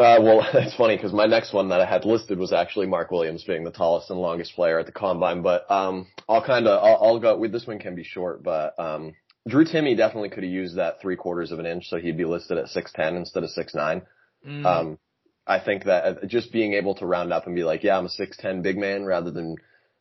Uh, 0.00 0.18
well, 0.22 0.48
it's 0.54 0.74
funny 0.76 0.96
because 0.96 1.12
my 1.12 1.26
next 1.26 1.52
one 1.52 1.68
that 1.68 1.80
I 1.80 1.84
had 1.84 2.06
listed 2.06 2.38
was 2.38 2.54
actually 2.54 2.86
Mark 2.86 3.10
Williams 3.10 3.44
being 3.44 3.64
the 3.64 3.70
tallest 3.70 4.08
and 4.08 4.18
longest 4.18 4.54
player 4.54 4.78
at 4.78 4.86
the 4.86 4.92
combine, 4.92 5.42
but 5.42 5.70
um, 5.70 6.06
I'll 6.26 6.44
kind 6.44 6.66
of 6.66 6.82
I'll, 6.82 6.98
I'll 7.06 7.18
go 7.20 7.36
with 7.36 7.52
this 7.52 7.66
one 7.66 7.78
can 7.78 7.94
be 7.94 8.02
short, 8.04 8.42
but 8.42 8.78
um, 8.78 9.14
Drew 9.46 9.66
Timme 9.66 9.94
definitely 9.96 10.30
could 10.30 10.42
have 10.42 10.52
used 10.52 10.76
that 10.76 11.02
three 11.02 11.16
quarters 11.16 11.52
of 11.52 11.58
an 11.58 11.66
inch, 11.66 11.88
so 11.88 11.98
he'd 11.98 12.16
be 12.16 12.24
listed 12.24 12.56
at 12.56 12.68
six 12.68 12.92
ten 12.92 13.14
instead 13.14 13.44
of 13.44 13.50
six 13.50 13.74
nine. 13.74 14.00
Mm, 14.46 14.64
Um, 14.64 14.98
I 15.46 15.60
think 15.60 15.84
that 15.84 16.04
uh, 16.04 16.26
just 16.26 16.50
being 16.50 16.72
able 16.72 16.94
to 16.94 17.06
round 17.06 17.30
up 17.30 17.46
and 17.46 17.54
be 17.54 17.64
like, 17.64 17.82
yeah, 17.82 17.98
I'm 17.98 18.06
a 18.06 18.10
six 18.10 18.38
ten 18.38 18.62
big 18.62 18.78
man 18.78 19.04
rather 19.04 19.30
than 19.30 19.56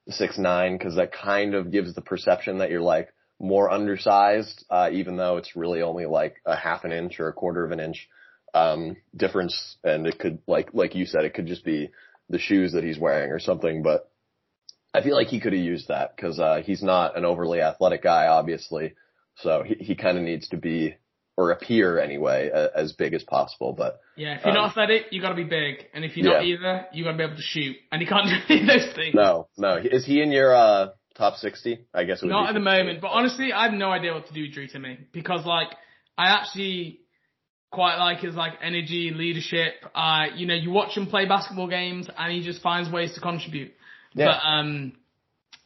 six 0.07 0.37
nine, 0.37 0.77
because 0.77 0.95
that 0.95 1.11
kind 1.11 1.55
of 1.55 1.71
gives 1.71 1.93
the 1.93 2.01
perception 2.01 2.59
that 2.59 2.69
you're 2.69 2.79
like 2.79 3.13
more 3.37 3.69
undersized, 3.69 4.63
uh, 4.69 4.89
even 4.93 5.17
though 5.17 5.35
it's 5.35 5.57
really 5.57 5.81
only 5.81 6.05
like 6.05 6.37
a 6.45 6.55
half 6.55 6.85
an 6.85 6.93
inch 6.93 7.19
or 7.19 7.27
a 7.27 7.33
quarter 7.33 7.65
of 7.65 7.71
an 7.71 7.81
inch 7.81 8.07
um, 8.53 8.97
difference, 9.15 9.77
and 9.83 10.07
it 10.07 10.19
could 10.19 10.39
like 10.47 10.69
like 10.73 10.95
you 10.95 11.05
said, 11.05 11.25
it 11.25 11.33
could 11.33 11.47
just 11.47 11.65
be 11.65 11.89
the 12.29 12.39
shoes 12.39 12.73
that 12.73 12.83
he's 12.83 12.99
wearing 12.99 13.31
or 13.31 13.39
something. 13.39 13.83
But 13.83 14.09
I 14.93 15.01
feel 15.01 15.15
like 15.15 15.27
he 15.27 15.39
could 15.39 15.53
have 15.53 15.61
used 15.61 15.89
that 15.89 16.15
because 16.15 16.39
uh, 16.39 16.61
he's 16.63 16.83
not 16.83 17.17
an 17.17 17.25
overly 17.25 17.61
athletic 17.61 18.03
guy, 18.03 18.27
obviously. 18.27 18.93
So 19.37 19.63
he 19.63 19.75
he 19.75 19.95
kind 19.95 20.17
of 20.17 20.23
needs 20.23 20.49
to 20.49 20.57
be 20.57 20.95
or 21.39 21.51
appear 21.51 21.97
anyway 21.99 22.49
as 22.75 22.91
big 22.91 23.13
as 23.13 23.23
possible. 23.23 23.71
But 23.71 24.01
yeah, 24.17 24.35
if 24.35 24.41
you're 24.43 24.49
um, 24.49 24.55
not 24.55 24.71
athletic, 24.71 25.05
you 25.11 25.21
got 25.21 25.29
to 25.29 25.35
be 25.35 25.45
big, 25.45 25.85
and 25.93 26.03
if 26.03 26.17
you're 26.17 26.33
not 26.33 26.43
either, 26.43 26.87
you 26.91 27.05
got 27.05 27.11
to 27.11 27.17
be 27.17 27.23
able 27.23 27.37
to 27.37 27.41
shoot, 27.41 27.77
and 27.93 28.01
you 28.01 28.07
can't 28.07 28.27
do 28.27 28.35
any 28.53 28.61
of 28.61 28.67
those 28.67 28.93
things. 28.93 29.15
no, 29.15 29.47
no, 29.57 29.77
is 29.77 30.05
he 30.05 30.21
in 30.21 30.33
your 30.33 30.53
uh, 30.53 30.87
top 31.15 31.37
sixty? 31.37 31.85
I 31.93 32.03
guess 32.03 32.21
it 32.21 32.25
would 32.25 32.31
Not 32.31 32.49
at 32.49 32.53
the 32.53 32.59
moment, 32.59 32.99
but 32.99 33.07
honestly, 33.07 33.53
I 33.53 33.63
have 33.63 33.73
no 33.73 33.89
idea 33.89 34.13
what 34.13 34.27
to 34.27 34.33
do 34.33 34.41
with 34.41 34.53
Drew 34.53 34.67
Timme 34.67 34.97
because 35.13 35.45
like 35.45 35.69
I 36.17 36.27
actually 36.27 36.99
quite 37.71 37.97
like 37.97 38.19
his 38.19 38.35
like 38.35 38.53
energy, 38.61 39.11
leadership. 39.15 39.73
Uh, 39.93 40.25
you 40.35 40.47
know, 40.47 40.55
you 40.55 40.71
watch 40.71 40.95
him 40.97 41.07
play 41.07 41.25
basketball 41.25 41.67
games 41.67 42.09
and 42.17 42.31
he 42.33 42.43
just 42.43 42.61
finds 42.61 42.91
ways 42.91 43.13
to 43.15 43.21
contribute. 43.21 43.71
Yeah. 44.13 44.25
But 44.27 44.47
um, 44.47 44.93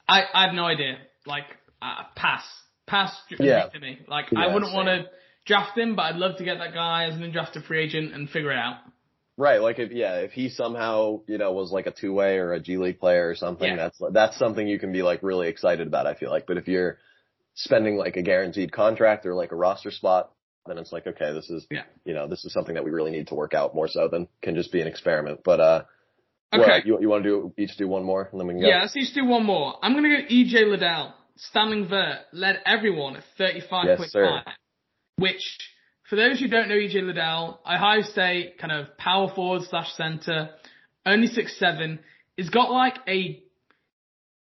I 0.07 0.23
I 0.33 0.45
have 0.45 0.53
no 0.53 0.65
idea. 0.65 0.97
Like 1.25 1.45
uh, 1.81 2.03
pass, 2.15 2.43
pass 2.87 3.15
Yeah. 3.39 3.67
Timme. 3.73 4.07
Like 4.07 4.25
Yeah, 4.31 4.39
I 4.39 4.53
wouldn't 4.53 4.73
want 4.73 4.87
to 4.87 5.05
draft 5.45 5.77
him, 5.77 5.95
but 5.95 6.03
I'd 6.03 6.15
love 6.15 6.37
to 6.37 6.43
get 6.43 6.57
that 6.57 6.73
guy 6.73 7.05
as 7.05 7.15
an 7.15 7.21
undrafted 7.21 7.65
free 7.65 7.83
agent 7.83 8.13
and 8.13 8.29
figure 8.29 8.51
it 8.51 8.57
out. 8.57 8.77
Right, 9.35 9.61
like 9.61 9.79
if 9.79 9.91
yeah, 9.91 10.17
if 10.17 10.31
he 10.31 10.49
somehow 10.49 11.21
you 11.27 11.39
know 11.39 11.53
was 11.53 11.71
like 11.71 11.87
a 11.87 11.91
two 11.91 12.13
way 12.13 12.37
or 12.37 12.53
a 12.53 12.59
G 12.59 12.77
League 12.77 12.99
player 12.99 13.27
or 13.27 13.35
something, 13.35 13.67
Yeah. 13.67 13.75
that's 13.75 14.01
that's 14.11 14.37
something 14.37 14.67
you 14.67 14.77
can 14.77 14.91
be 14.91 15.01
like 15.01 15.23
really 15.23 15.47
excited 15.47 15.87
about. 15.87 16.05
I 16.05 16.13
feel 16.13 16.29
like, 16.29 16.45
but 16.45 16.57
if 16.57 16.67
you're 16.67 16.99
spending 17.55 17.95
like 17.97 18.15
a 18.15 18.21
guaranteed 18.21 18.71
contract 18.71 19.25
or 19.25 19.33
like 19.33 19.51
a 19.51 19.55
roster 19.55 19.89
spot, 19.89 20.31
then 20.65 20.77
it's 20.77 20.91
like 20.91 21.07
okay, 21.07 21.33
this 21.33 21.49
is 21.49 21.65
Yeah. 21.69 21.83
you 22.05 22.13
know 22.13 22.27
this 22.27 22.45
is 22.45 22.53
something 22.53 22.75
that 22.75 22.83
we 22.83 22.91
really 22.91 23.11
need 23.11 23.27
to 23.27 23.35
work 23.35 23.53
out 23.53 23.75
more 23.75 23.87
so 23.87 24.07
than 24.07 24.27
can 24.41 24.55
just 24.55 24.71
be 24.71 24.81
an 24.81 24.87
experiment. 24.87 25.41
But 25.43 25.59
uh, 25.59 25.83
Okay. 26.53 26.83
you 26.85 26.99
you 27.01 27.09
want 27.09 27.23
to 27.23 27.29
do 27.29 27.53
each 27.57 27.75
do 27.77 27.87
one 27.87 28.03
more 28.03 28.29
and 28.31 28.39
then 28.39 28.47
we 28.47 28.53
can 28.53 28.61
go. 28.61 28.67
Yeah, 28.67 28.81
let's 28.81 28.95
each 28.95 29.13
do 29.13 29.25
one 29.25 29.45
more. 29.45 29.75
I'm 29.81 29.93
gonna 29.93 30.09
go 30.09 30.27
EJ 30.29 30.69
Liddell, 30.69 31.13
standing 31.35 31.87
vert, 31.87 32.19
led 32.31 32.59
everyone 32.65 33.15
at 33.15 33.23
35.5, 33.39 34.11
Yes, 34.13 34.55
which, 35.17 35.57
for 36.09 36.15
those 36.15 36.39
who 36.39 36.47
don't 36.47 36.69
know 36.69 36.75
EJ 36.75 37.01
Liddell, 37.05 37.59
Ohio 37.65 38.01
State 38.03 38.57
kind 38.59 38.71
of 38.71 38.95
power 38.97 39.31
forward 39.33 39.63
slash 39.69 39.91
center, 39.93 40.51
only 41.05 41.27
six 41.27 41.57
seven, 41.57 41.99
he's 42.37 42.49
got 42.51 42.71
like 42.71 42.97
a, 43.07 43.41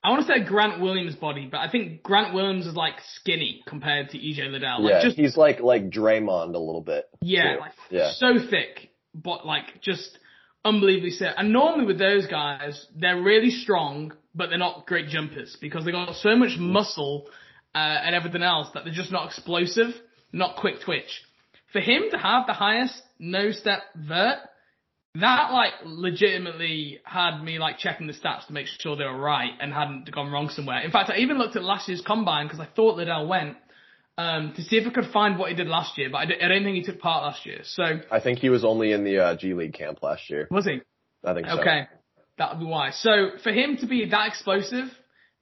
I 0.03 0.09
want 0.09 0.27
to 0.27 0.33
say 0.33 0.43
Grant 0.43 0.81
Williams 0.81 1.15
body, 1.15 1.47
but 1.49 1.59
I 1.59 1.69
think 1.69 2.03
Grant 2.03 2.33
Williams 2.33 2.67
is 2.67 2.75
like 2.75 2.95
skinny 3.15 3.63
compared 3.65 4.09
to 4.09 4.17
EJ 4.17 4.51
Liddell. 4.51 4.83
Like 4.83 4.91
yeah, 4.91 5.01
just 5.01 5.15
he's 5.15 5.37
like 5.37 5.61
like 5.61 5.89
Draymond 5.89 6.55
a 6.55 6.59
little 6.59 6.81
bit. 6.81 7.05
yeah, 7.21 7.55
too. 7.55 7.59
like 7.61 7.71
yeah, 7.89 8.11
so 8.13 8.33
thick, 8.49 8.89
but 9.15 9.45
like 9.45 9.81
just 9.81 10.17
unbelievably 10.65 11.11
set. 11.11 11.35
And 11.37 11.53
normally 11.53 11.85
with 11.85 11.99
those 11.99 12.27
guys, 12.27 12.85
they're 12.95 13.21
really 13.21 13.49
strong, 13.49 14.13
but 14.35 14.49
they're 14.49 14.57
not 14.57 14.85
great 14.87 15.07
jumpers 15.07 15.57
because 15.61 15.85
they 15.85 15.91
got 15.91 16.13
so 16.15 16.35
much 16.35 16.57
muscle 16.57 17.27
uh, 17.75 17.77
and 17.77 18.15
everything 18.15 18.43
else 18.43 18.67
that 18.73 18.83
they're 18.83 18.93
just 18.93 19.11
not 19.11 19.27
explosive, 19.27 19.93
not 20.31 20.57
quick 20.57 20.81
twitch. 20.83 21.23
For 21.71 21.79
him 21.79 22.03
to 22.11 22.17
have 22.17 22.45
the 22.45 22.53
highest 22.53 23.01
no 23.19 23.51
step 23.51 23.81
vert, 23.95 24.39
that 25.15 25.51
like 25.51 25.73
legitimately 25.85 26.99
had 27.03 27.41
me 27.43 27.59
like 27.59 27.77
checking 27.77 28.07
the 28.07 28.13
stats 28.13 28.47
to 28.47 28.53
make 28.53 28.65
sure 28.67 28.95
they 28.95 29.05
were 29.05 29.19
right 29.19 29.51
and 29.59 29.71
hadn't 29.71 30.11
gone 30.11 30.31
wrong 30.31 30.49
somewhere. 30.49 30.81
In 30.81 30.91
fact, 30.91 31.11
I 31.11 31.17
even 31.17 31.37
looked 31.37 31.55
at 31.55 31.63
last 31.63 31.87
year's 31.87 32.01
combine 32.01 32.47
because 32.47 32.59
I 32.59 32.67
thought 32.75 32.97
Liddell 32.97 33.27
went 33.27 33.57
um, 34.17 34.53
to 34.55 34.63
see 34.63 34.77
if 34.77 34.87
I 34.87 34.91
could 34.91 35.11
find 35.11 35.37
what 35.37 35.49
he 35.49 35.55
did 35.55 35.67
last 35.67 35.97
year, 35.97 36.09
but 36.11 36.17
I, 36.19 36.25
d- 36.25 36.41
I 36.41 36.47
don't 36.47 36.63
think 36.63 36.77
he 36.77 36.83
took 36.83 36.99
part 36.99 37.23
last 37.23 37.45
year. 37.45 37.59
So 37.63 37.83
I 38.11 38.19
think 38.19 38.39
he 38.39 38.49
was 38.49 38.63
only 38.63 38.91
in 38.91 39.03
the 39.03 39.19
uh, 39.19 39.35
G 39.35 39.53
League 39.53 39.73
camp 39.73 40.01
last 40.01 40.29
year. 40.29 40.47
was 40.49 40.65
he? 40.65 40.81
I 41.23 41.33
think 41.33 41.47
so. 41.47 41.59
Okay, 41.61 41.87
that 42.37 42.53
would 42.53 42.59
be 42.59 42.65
why. 42.65 42.91
So 42.91 43.31
for 43.43 43.51
him 43.51 43.77
to 43.77 43.85
be 43.87 44.07
that 44.09 44.27
explosive, 44.27 44.87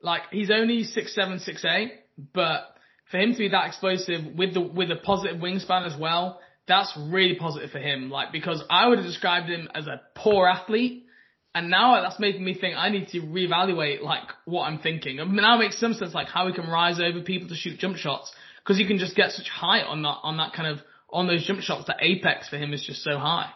like 0.02 0.24
he's 0.32 0.52
only 0.52 0.84
six 0.84 1.16
seven, 1.16 1.40
six 1.40 1.64
eight, 1.66 1.94
but 2.34 2.76
for 3.10 3.18
him 3.20 3.34
to 3.34 3.38
be 3.38 3.50
that 3.50 3.68
explosive 3.68 4.36
with 4.36 4.54
the 4.54 4.62
with 4.62 4.92
a 4.92 4.98
positive 4.98 5.42
wingspan 5.42 5.86
as 5.86 5.98
well, 6.00 6.40
that's 6.72 6.98
really 6.98 7.36
positive 7.36 7.70
for 7.70 7.80
him. 7.80 8.10
Like 8.10 8.32
because 8.32 8.64
I 8.70 8.88
would 8.88 8.98
have 8.98 9.08
described 9.08 9.50
him 9.50 9.68
as 9.76 9.88
a 9.88 10.02
poor 10.16 10.48
athlete, 10.48 11.06
and 11.54 11.70
now 11.70 12.02
that's 12.02 12.20
making 12.20 12.44
me 12.44 12.54
think 12.54 12.76
I 12.78 12.90
need 12.90 13.10
to 13.10 13.22
reevaluate 13.22 14.02
like 14.02 14.30
what 14.46 14.64
I'm 14.64 14.80
thinking. 14.80 15.20
And 15.20 15.34
now 15.34 15.56
it 15.56 15.60
makes 15.60 15.80
some 15.80 15.94
sense 15.94 16.14
like 16.14 16.28
how 16.28 16.48
he 16.48 16.54
can 16.54 16.70
rise 16.70 17.00
over 17.00 17.22
people 17.22 17.50
to 17.50 17.56
shoot 17.56 17.78
jump 17.78 17.98
shots 17.98 18.32
because 18.64 18.80
you 18.80 18.88
can 18.88 18.98
just 18.98 19.16
get 19.16 19.32
such 19.32 19.50
height 19.50 19.86
on 19.86 20.02
that 20.04 20.18
on 20.24 20.38
that 20.38 20.54
kind 20.54 20.68
of 20.68 20.80
on 21.12 21.28
those 21.28 21.46
jump 21.46 21.62
shots. 21.62 21.86
The 21.86 21.96
apex 22.00 22.50
for 22.50 22.58
him 22.58 22.74
is 22.74 22.84
just 22.84 23.04
so 23.04 23.18
high. 23.18 23.50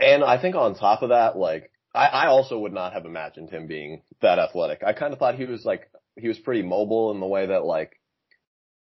And 0.00 0.24
I 0.24 0.40
think 0.40 0.56
on 0.56 0.74
top 0.74 1.02
of 1.02 1.10
that, 1.10 1.36
like 1.36 1.70
I, 1.94 2.06
I 2.06 2.26
also 2.26 2.58
would 2.58 2.72
not 2.72 2.94
have 2.94 3.04
imagined 3.04 3.50
him 3.50 3.66
being 3.66 4.02
that 4.22 4.38
athletic. 4.38 4.82
I 4.84 4.92
kind 4.92 5.12
of 5.12 5.18
thought 5.18 5.36
he 5.36 5.44
was 5.44 5.64
like 5.64 5.90
he 6.16 6.28
was 6.28 6.38
pretty 6.38 6.62
mobile 6.62 7.10
in 7.12 7.20
the 7.20 7.26
way 7.26 7.46
that 7.46 7.64
like 7.64 8.00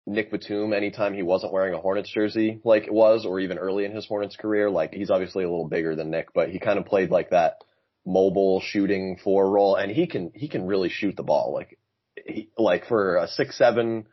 Nic 0.06 0.30
Batum, 0.30 0.72
anytime 0.72 1.14
he 1.14 1.22
wasn't 1.22 1.52
wearing 1.52 1.72
a 1.72 1.78
Hornets 1.78 2.10
jersey, 2.10 2.60
like 2.62 2.84
it 2.84 2.92
was, 2.92 3.24
or 3.24 3.40
even 3.40 3.58
early 3.58 3.84
in 3.84 3.92
his 3.92 4.06
Hornets 4.06 4.36
career, 4.36 4.70
like 4.70 4.92
he's 4.92 5.10
obviously 5.10 5.44
a 5.44 5.48
little 5.48 5.68
bigger 5.68 5.96
than 5.96 6.10
Nic, 6.10 6.34
but 6.34 6.50
he 6.50 6.58
kind 6.58 6.78
of 6.78 6.84
played 6.84 7.10
like 7.10 7.30
that 7.30 7.64
mobile 8.04 8.60
shooting 8.60 9.18
four 9.22 9.50
role, 9.50 9.76
and 9.76 9.90
he 9.90 10.06
can 10.06 10.30
he 10.34 10.48
can 10.48 10.66
really 10.66 10.90
shoot 10.90 11.16
the 11.16 11.22
ball. 11.22 11.54
Like 11.54 11.78
he, 12.26 12.50
like 12.58 12.86
for 12.86 13.16
a 13.16 13.28
six 13.28 13.56
seven 13.56 14.06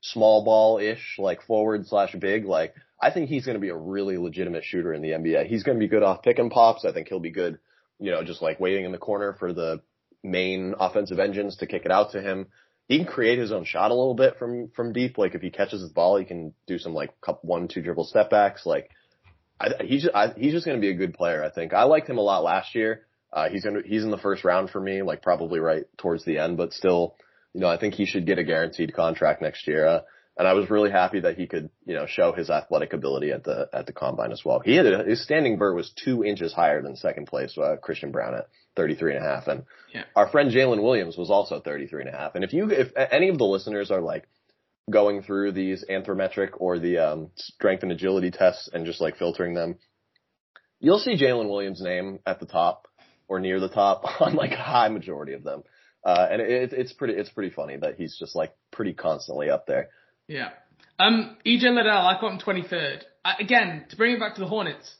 small 0.00 0.44
ball 0.44 0.78
ish, 0.78 1.16
like 1.18 1.42
forward 1.42 1.86
slash 1.86 2.14
big, 2.14 2.44
like 2.44 2.74
I 3.00 3.10
think 3.10 3.28
he's 3.28 3.44
going 3.44 3.56
to 3.56 3.60
be 3.60 3.68
a 3.68 3.76
really 3.76 4.16
legitimate 4.16 4.64
shooter 4.64 4.92
in 4.92 5.02
the 5.02 5.10
NBA. 5.10 5.46
He's 5.46 5.62
going 5.62 5.78
to 5.78 5.84
be 5.84 5.88
good 5.88 6.02
off 6.02 6.22
pick 6.22 6.38
and 6.38 6.50
pops. 6.50 6.84
I 6.84 6.92
think 6.92 7.08
he'll 7.08 7.20
be 7.20 7.30
good, 7.30 7.58
you 7.98 8.10
know, 8.10 8.24
just 8.24 8.42
like 8.42 8.58
waiting 8.58 8.84
in 8.84 8.92
the 8.92 8.98
corner 8.98 9.36
for 9.38 9.52
the 9.52 9.82
main 10.22 10.74
offensive 10.78 11.18
engines 11.18 11.56
to 11.58 11.66
kick 11.66 11.84
it 11.84 11.90
out 11.92 12.12
to 12.12 12.20
him. 12.20 12.46
He 12.88 12.98
can 12.98 13.06
create 13.06 13.38
his 13.38 13.52
own 13.52 13.64
shot 13.64 13.90
a 13.90 13.94
little 13.94 14.14
bit 14.14 14.38
from 14.38 14.68
from 14.76 14.92
deep. 14.92 15.18
Like 15.18 15.34
if 15.34 15.42
he 15.42 15.50
catches 15.50 15.80
his 15.80 15.90
ball, 15.90 16.18
he 16.18 16.24
can 16.24 16.54
do 16.66 16.78
some 16.78 16.94
like 16.94 17.10
one 17.42 17.68
two 17.68 17.82
dribble 17.82 18.04
step 18.04 18.30
backs. 18.30 18.64
Like 18.64 18.90
I, 19.60 19.70
he's 19.84 20.02
just, 20.02 20.14
I, 20.14 20.32
he's 20.36 20.52
just 20.52 20.66
going 20.66 20.76
to 20.76 20.80
be 20.80 20.90
a 20.90 20.94
good 20.94 21.14
player. 21.14 21.42
I 21.42 21.50
think 21.50 21.72
I 21.72 21.84
liked 21.84 22.08
him 22.08 22.18
a 22.18 22.22
lot 22.22 22.44
last 22.44 22.74
year. 22.74 23.06
Uh, 23.32 23.48
he's 23.48 23.64
gonna 23.64 23.80
he's 23.84 24.04
in 24.04 24.10
the 24.10 24.18
first 24.18 24.44
round 24.44 24.70
for 24.70 24.80
me, 24.80 25.02
like 25.02 25.22
probably 25.22 25.58
right 25.60 25.84
towards 25.98 26.24
the 26.24 26.38
end, 26.38 26.56
but 26.56 26.72
still, 26.72 27.16
you 27.52 27.60
know, 27.60 27.68
I 27.68 27.78
think 27.78 27.94
he 27.94 28.06
should 28.06 28.26
get 28.26 28.38
a 28.38 28.44
guaranteed 28.44 28.94
contract 28.94 29.42
next 29.42 29.66
year. 29.66 29.86
Uh, 29.86 30.00
and 30.38 30.46
I 30.46 30.52
was 30.52 30.70
really 30.70 30.90
happy 30.90 31.20
that 31.20 31.36
he 31.36 31.46
could, 31.46 31.70
you 31.86 31.94
know, 31.94 32.06
show 32.06 32.32
his 32.32 32.50
athletic 32.50 32.92
ability 32.92 33.32
at 33.32 33.42
the 33.42 33.68
at 33.72 33.86
the 33.86 33.92
combine 33.92 34.32
as 34.32 34.44
well. 34.44 34.60
He 34.60 34.76
had 34.76 34.86
a, 34.86 35.04
his 35.04 35.22
standing 35.22 35.58
vert 35.58 35.74
was 35.74 35.90
two 35.90 36.24
inches 36.24 36.52
higher 36.52 36.82
than 36.82 36.96
second 36.96 37.26
place 37.26 37.56
uh, 37.58 37.76
Christian 37.82 38.12
Braun 38.12 38.34
at 38.34 38.48
33 38.76 39.16
and 39.16 39.24
a 39.24 39.28
half, 39.28 39.46
and 39.48 39.64
yeah. 39.92 40.04
our 40.14 40.28
friend 40.28 40.50
Jalen 40.50 40.82
Williams 40.82 41.16
was 41.16 41.30
also 41.30 41.60
33 41.60 42.02
and 42.02 42.14
a 42.14 42.16
half. 42.16 42.34
And 42.34 42.44
if 42.44 42.52
you 42.52 42.70
if 42.70 42.92
any 42.96 43.28
of 43.28 43.38
the 43.38 43.44
listeners 43.44 43.90
are 43.90 44.00
like 44.00 44.28
going 44.90 45.22
through 45.22 45.52
these 45.52 45.84
anthrometric 45.90 46.50
or 46.58 46.78
the 46.78 46.98
um, 46.98 47.30
strength 47.36 47.82
and 47.82 47.92
agility 47.92 48.30
tests 48.30 48.68
and 48.72 48.86
just 48.86 49.00
like 49.00 49.16
filtering 49.16 49.54
them, 49.54 49.76
you'll 50.80 50.98
see 50.98 51.16
Jalen 51.16 51.48
Williams' 51.48 51.80
name 51.80 52.20
at 52.26 52.40
the 52.40 52.46
top 52.46 52.86
or 53.28 53.40
near 53.40 53.60
the 53.60 53.68
top 53.68 54.04
on 54.20 54.34
like 54.34 54.52
a 54.52 54.56
high 54.56 54.88
majority 54.88 55.32
of 55.32 55.42
them. 55.42 55.62
Uh, 56.04 56.28
and 56.30 56.40
it, 56.40 56.72
it's 56.72 56.92
pretty, 56.92 57.14
it's 57.14 57.30
pretty 57.30 57.52
funny 57.52 57.76
that 57.76 57.96
he's 57.96 58.16
just 58.16 58.36
like 58.36 58.54
pretty 58.70 58.92
constantly 58.92 59.50
up 59.50 59.66
there. 59.66 59.88
Yeah. 60.28 60.50
Um, 60.98 61.36
EJ 61.44 61.74
Liddell, 61.74 61.90
I 61.90 62.18
got 62.20 62.32
him 62.32 62.38
23rd. 62.38 63.02
I, 63.24 63.34
again, 63.40 63.86
to 63.90 63.96
bring 63.96 64.14
it 64.14 64.20
back 64.20 64.36
to 64.36 64.40
the 64.40 64.46
Hornets, 64.46 64.94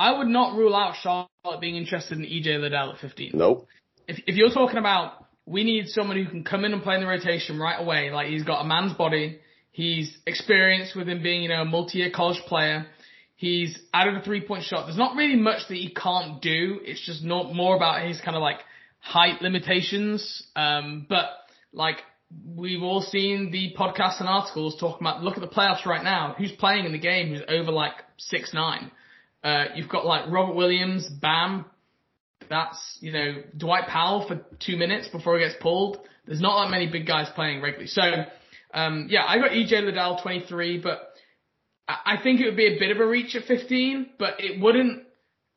I 0.00 0.16
would 0.16 0.28
not 0.28 0.56
rule 0.56 0.74
out 0.74 0.94
Charlotte 1.02 1.60
being 1.60 1.76
interested 1.76 2.16
in 2.16 2.24
EJ 2.24 2.58
Liddell 2.58 2.92
at 2.94 3.00
15. 3.00 3.32
Nope. 3.34 3.66
If, 4.08 4.18
if 4.26 4.34
you're 4.34 4.50
talking 4.50 4.78
about 4.78 5.26
we 5.44 5.62
need 5.62 5.88
someone 5.88 6.16
who 6.16 6.30
can 6.30 6.42
come 6.42 6.64
in 6.64 6.72
and 6.72 6.82
play 6.82 6.94
in 6.94 7.00
the 7.02 7.06
rotation 7.06 7.58
right 7.58 7.78
away, 7.78 8.10
like 8.10 8.28
he's 8.28 8.44
got 8.44 8.62
a 8.62 8.64
man's 8.64 8.94
body, 8.94 9.40
he's 9.72 10.16
experienced 10.26 10.96
with 10.96 11.08
him 11.08 11.22
being, 11.22 11.42
you 11.42 11.48
know, 11.48 11.62
a 11.62 11.64
multi-year 11.64 12.10
college 12.14 12.40
player, 12.46 12.86
he's 13.36 13.78
added 13.92 14.14
a 14.14 14.22
three-point 14.22 14.64
shot. 14.64 14.86
There's 14.86 14.96
not 14.96 15.16
really 15.16 15.36
much 15.36 15.68
that 15.68 15.74
he 15.74 15.92
can't 15.92 16.40
do. 16.40 16.80
It's 16.82 17.04
just 17.04 17.22
not 17.22 17.52
more 17.52 17.76
about 17.76 18.06
his 18.06 18.20
kind 18.20 18.36
of 18.36 18.42
like 18.42 18.60
height 19.00 19.42
limitations. 19.42 20.46
Um, 20.56 21.04
but 21.08 21.26
like 21.72 21.96
we've 22.56 22.82
all 22.82 23.02
seen 23.02 23.50
the 23.50 23.74
podcasts 23.76 24.20
and 24.20 24.28
articles 24.28 24.78
talking 24.80 25.06
about 25.06 25.22
look 25.22 25.36
at 25.36 25.42
the 25.42 25.54
playoffs 25.54 25.84
right 25.84 26.04
now. 26.04 26.34
Who's 26.38 26.52
playing 26.52 26.86
in 26.86 26.92
the 26.92 26.98
game 26.98 27.28
who's 27.28 27.42
over 27.48 27.70
like 27.70 27.94
six 28.16 28.54
nine? 28.54 28.92
Uh, 29.42 29.66
you've 29.74 29.88
got 29.88 30.04
like 30.04 30.30
Robert 30.30 30.54
Williams, 30.54 31.08
Bam. 31.08 31.64
That's 32.48 32.98
you 33.00 33.12
know 33.12 33.42
Dwight 33.56 33.86
Powell 33.88 34.26
for 34.26 34.40
two 34.58 34.76
minutes 34.76 35.08
before 35.08 35.38
he 35.38 35.44
gets 35.44 35.56
pulled. 35.60 35.98
There's 36.26 36.40
not 36.40 36.64
that 36.64 36.70
many 36.70 36.86
big 36.90 37.06
guys 37.06 37.28
playing 37.34 37.62
regularly. 37.62 37.86
So 37.86 38.02
um, 38.72 39.06
yeah, 39.10 39.24
I 39.26 39.38
got 39.38 39.50
EJ 39.50 39.84
Liddell 39.84 40.20
23, 40.22 40.78
but 40.78 41.12
I 41.88 42.16
think 42.22 42.40
it 42.40 42.44
would 42.44 42.56
be 42.56 42.76
a 42.76 42.78
bit 42.78 42.90
of 42.90 42.98
a 42.98 43.06
reach 43.06 43.34
at 43.34 43.44
15, 43.44 44.10
but 44.18 44.34
it 44.38 44.60
wouldn't 44.60 45.02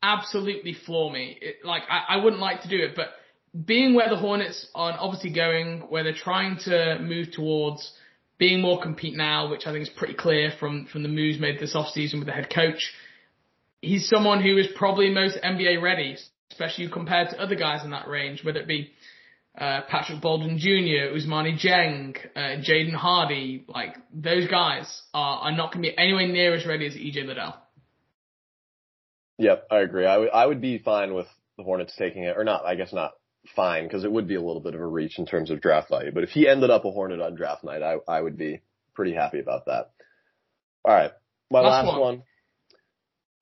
absolutely 0.01 0.73
floor 0.85 1.11
me. 1.11 1.37
It, 1.41 1.57
like 1.63 1.83
I, 1.89 2.15
I 2.15 2.23
wouldn't 2.23 2.41
like 2.41 2.61
to 2.63 2.69
do 2.69 2.77
it, 2.77 2.95
but 2.95 3.09
being 3.65 3.93
where 3.93 4.09
the 4.09 4.17
Hornets 4.17 4.67
are 4.73 4.95
obviously 4.99 5.31
going, 5.31 5.81
where 5.89 6.03
they're 6.03 6.13
trying 6.13 6.57
to 6.65 6.97
move 6.99 7.31
towards 7.31 7.91
being 8.39 8.61
more 8.61 8.81
compete 8.81 9.15
now, 9.15 9.49
which 9.49 9.67
I 9.67 9.71
think 9.71 9.83
is 9.83 9.93
pretty 9.95 10.15
clear 10.15 10.51
from, 10.59 10.87
from 10.91 11.03
the 11.03 11.09
moves 11.09 11.39
made 11.39 11.59
this 11.59 11.75
offseason 11.75 12.15
with 12.15 12.25
the 12.25 12.33
head 12.33 12.51
coach. 12.53 12.91
He's 13.83 14.07
someone 14.07 14.41
who 14.41 14.57
is 14.57 14.67
probably 14.75 15.09
most 15.09 15.37
NBA 15.43 15.81
ready, 15.81 16.15
especially 16.51 16.89
compared 16.89 17.31
to 17.31 17.41
other 17.41 17.55
guys 17.55 17.83
in 17.83 17.91
that 17.91 18.07
range, 18.07 18.43
whether 18.43 18.59
it 18.59 18.67
be 18.67 18.91
uh, 19.57 19.81
Patrick 19.89 20.21
Baldwin 20.21 20.57
Jr., 20.57 21.13
Ousmane 21.13 21.59
Dieng, 21.59 22.15
uh, 22.33 22.61
Jaden 22.63 22.93
Hardy, 22.93 23.65
like 23.67 23.95
those 24.13 24.47
guys 24.47 25.01
are, 25.13 25.41
are 25.41 25.51
not 25.51 25.73
going 25.73 25.83
to 25.83 25.89
be 25.89 25.97
anywhere 25.97 26.27
near 26.27 26.55
as 26.55 26.65
ready 26.65 26.87
as 26.87 26.93
EJ 26.93 27.27
Liddell. 27.27 27.55
Yep, 29.37 29.67
I 29.69 29.79
agree. 29.79 30.05
I 30.05 30.17
would 30.17 30.31
would 30.47 30.61
be 30.61 30.77
fine 30.77 31.13
with 31.13 31.27
the 31.57 31.63
Hornets 31.63 31.93
taking 31.97 32.23
it, 32.23 32.37
or 32.37 32.45
not. 32.45 32.65
I 32.65 32.75
guess 32.75 32.93
not 32.93 33.11
fine 33.53 33.83
because 33.83 34.05
it 34.05 34.11
would 34.11 34.29
be 34.29 34.35
a 34.35 34.41
little 34.41 34.61
bit 34.61 34.75
of 34.75 34.81
a 34.81 34.87
reach 34.87 35.19
in 35.19 35.25
terms 35.25 35.51
of 35.51 35.59
draft 35.59 35.89
value. 35.89 36.11
But 36.13 36.23
if 36.23 36.29
he 36.29 36.47
ended 36.47 36.69
up 36.69 36.85
a 36.85 36.91
Hornet 36.91 37.19
on 37.19 37.35
draft 37.35 37.65
night, 37.65 37.81
I 37.83 37.97
I 38.07 38.21
would 38.21 38.37
be 38.37 38.61
pretty 38.93 39.13
happy 39.13 39.39
about 39.39 39.65
that. 39.65 39.91
All 40.85 40.93
right, 40.93 41.11
my 41.51 41.59
last, 41.59 41.85
last 41.85 41.99
one. 41.99 41.99
one. 41.99 42.23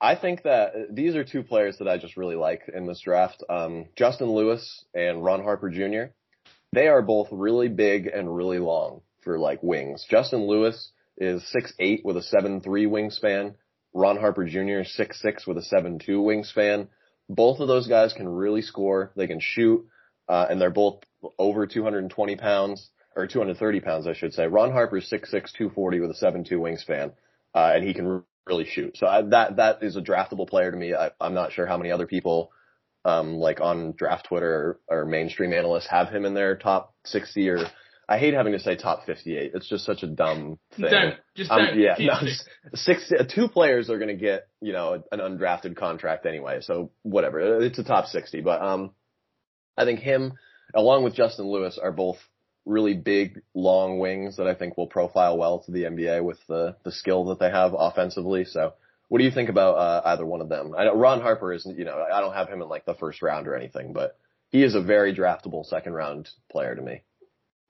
I 0.01 0.15
think 0.15 0.43
that 0.43 0.73
these 0.89 1.15
are 1.15 1.23
two 1.23 1.43
players 1.43 1.77
that 1.77 1.87
I 1.87 1.99
just 1.99 2.17
really 2.17 2.35
like 2.35 2.63
in 2.73 2.87
this 2.87 3.01
draft. 3.01 3.43
Um, 3.47 3.85
Justin 3.95 4.31
Lewis 4.31 4.83
and 4.95 5.23
Ron 5.23 5.43
Harper 5.43 5.69
Jr. 5.69 6.11
They 6.73 6.87
are 6.87 7.03
both 7.03 7.27
really 7.31 7.67
big 7.67 8.07
and 8.07 8.35
really 8.35 8.57
long 8.57 9.01
for 9.21 9.37
like 9.37 9.61
wings. 9.61 10.03
Justin 10.09 10.47
Lewis 10.47 10.91
is 11.17 11.47
six 11.51 11.71
eight 11.77 12.01
with 12.03 12.17
a 12.17 12.23
seven 12.23 12.61
three 12.61 12.85
wingspan. 12.85 13.53
Ron 13.93 14.17
Harper 14.17 14.45
Jr. 14.45 14.83
six 14.85 15.21
six 15.21 15.45
with 15.45 15.57
a 15.57 15.63
seven 15.63 15.99
two 15.99 16.21
wingspan. 16.21 16.87
Both 17.29 17.59
of 17.59 17.67
those 17.67 17.87
guys 17.87 18.13
can 18.13 18.27
really 18.27 18.63
score. 18.63 19.11
They 19.15 19.27
can 19.27 19.39
shoot, 19.39 19.85
uh, 20.27 20.47
and 20.49 20.59
they're 20.59 20.71
both 20.71 21.03
over 21.37 21.67
220 21.67 22.35
pounds 22.37 22.89
or 23.15 23.27
230 23.27 23.79
pounds, 23.81 24.07
I 24.07 24.13
should 24.13 24.33
say. 24.33 24.47
Ron 24.47 24.71
Harper's 24.71 25.09
6'6", 25.09 25.29
240 25.29 25.99
with 25.99 26.11
a 26.11 26.13
7'2 26.13 26.53
wingspan, 26.53 27.11
uh, 27.53 27.71
and 27.75 27.85
he 27.85 27.93
can 27.93 28.23
really 28.47 28.65
shoot. 28.65 28.97
So 28.97 29.07
I, 29.07 29.21
that 29.23 29.57
that 29.57 29.83
is 29.83 29.95
a 29.95 30.01
draftable 30.01 30.47
player 30.47 30.71
to 30.71 30.77
me. 30.77 30.93
I, 30.93 31.11
I'm 31.19 31.33
not 31.33 31.53
sure 31.53 31.65
how 31.65 31.77
many 31.77 31.91
other 31.91 32.07
people, 32.07 32.51
um, 33.05 33.35
like 33.35 33.61
on 33.61 33.93
draft 33.97 34.27
Twitter 34.27 34.79
or, 34.89 35.01
or 35.01 35.05
mainstream 35.05 35.53
analysts 35.53 35.87
have 35.87 36.09
him 36.09 36.25
in 36.25 36.33
their 36.33 36.55
top 36.55 36.93
60 37.05 37.49
or 37.49 37.57
I 38.09 38.17
hate 38.17 38.33
having 38.33 38.51
to 38.51 38.59
say 38.59 38.75
top 38.75 39.05
58. 39.05 39.51
It's 39.53 39.69
just 39.69 39.85
such 39.85 40.03
a 40.03 40.07
dumb 40.07 40.59
thing. 40.75 40.91
Don't. 40.91 41.15
Just 41.35 41.49
um, 41.49 41.59
don't. 41.65 41.79
Yeah. 41.79 41.95
No, 41.99 42.19
six, 42.73 43.09
two 43.33 43.47
players 43.47 43.89
are 43.89 43.97
going 43.97 44.09
to 44.09 44.21
get, 44.21 44.49
you 44.59 44.73
know, 44.73 45.01
an 45.11 45.19
undrafted 45.19 45.77
contract 45.77 46.25
anyway. 46.25 46.59
So 46.61 46.91
whatever. 47.03 47.61
It's 47.63 47.79
a 47.79 47.85
top 47.85 48.07
60. 48.07 48.41
But, 48.41 48.61
um, 48.61 48.91
I 49.77 49.85
think 49.85 50.01
him 50.01 50.33
along 50.75 51.03
with 51.03 51.15
Justin 51.15 51.45
Lewis 51.47 51.79
are 51.81 51.91
both 51.91 52.17
really 52.65 52.93
big, 52.93 53.41
long 53.53 53.99
wings 53.99 54.37
that 54.37 54.47
I 54.47 54.53
think 54.53 54.77
will 54.77 54.87
profile 54.87 55.37
well 55.37 55.59
to 55.59 55.71
the 55.71 55.83
NBA 55.83 56.23
with 56.23 56.39
the, 56.47 56.75
the 56.83 56.91
skill 56.91 57.25
that 57.25 57.39
they 57.39 57.49
have 57.49 57.75
offensively. 57.77 58.45
So 58.45 58.73
what 59.07 59.17
do 59.17 59.23
you 59.23 59.31
think 59.31 59.49
about, 59.49 59.75
uh, 59.75 60.01
either 60.05 60.25
one 60.25 60.41
of 60.41 60.49
them? 60.49 60.73
I 60.77 60.85
know 60.85 60.95
Ron 60.95 61.21
Harper 61.21 61.53
isn't, 61.53 61.77
you 61.77 61.85
know, 61.85 62.05
I 62.11 62.21
don't 62.21 62.33
have 62.33 62.49
him 62.49 62.61
in 62.61 62.69
like 62.69 62.85
the 62.85 62.95
first 62.95 63.21
round 63.21 63.47
or 63.47 63.55
anything, 63.55 63.93
but 63.93 64.17
he 64.49 64.63
is 64.63 64.75
a 64.75 64.81
very 64.81 65.15
draftable 65.15 65.65
second 65.65 65.93
round 65.93 66.29
player 66.51 66.75
to 66.75 66.81
me. 66.81 67.01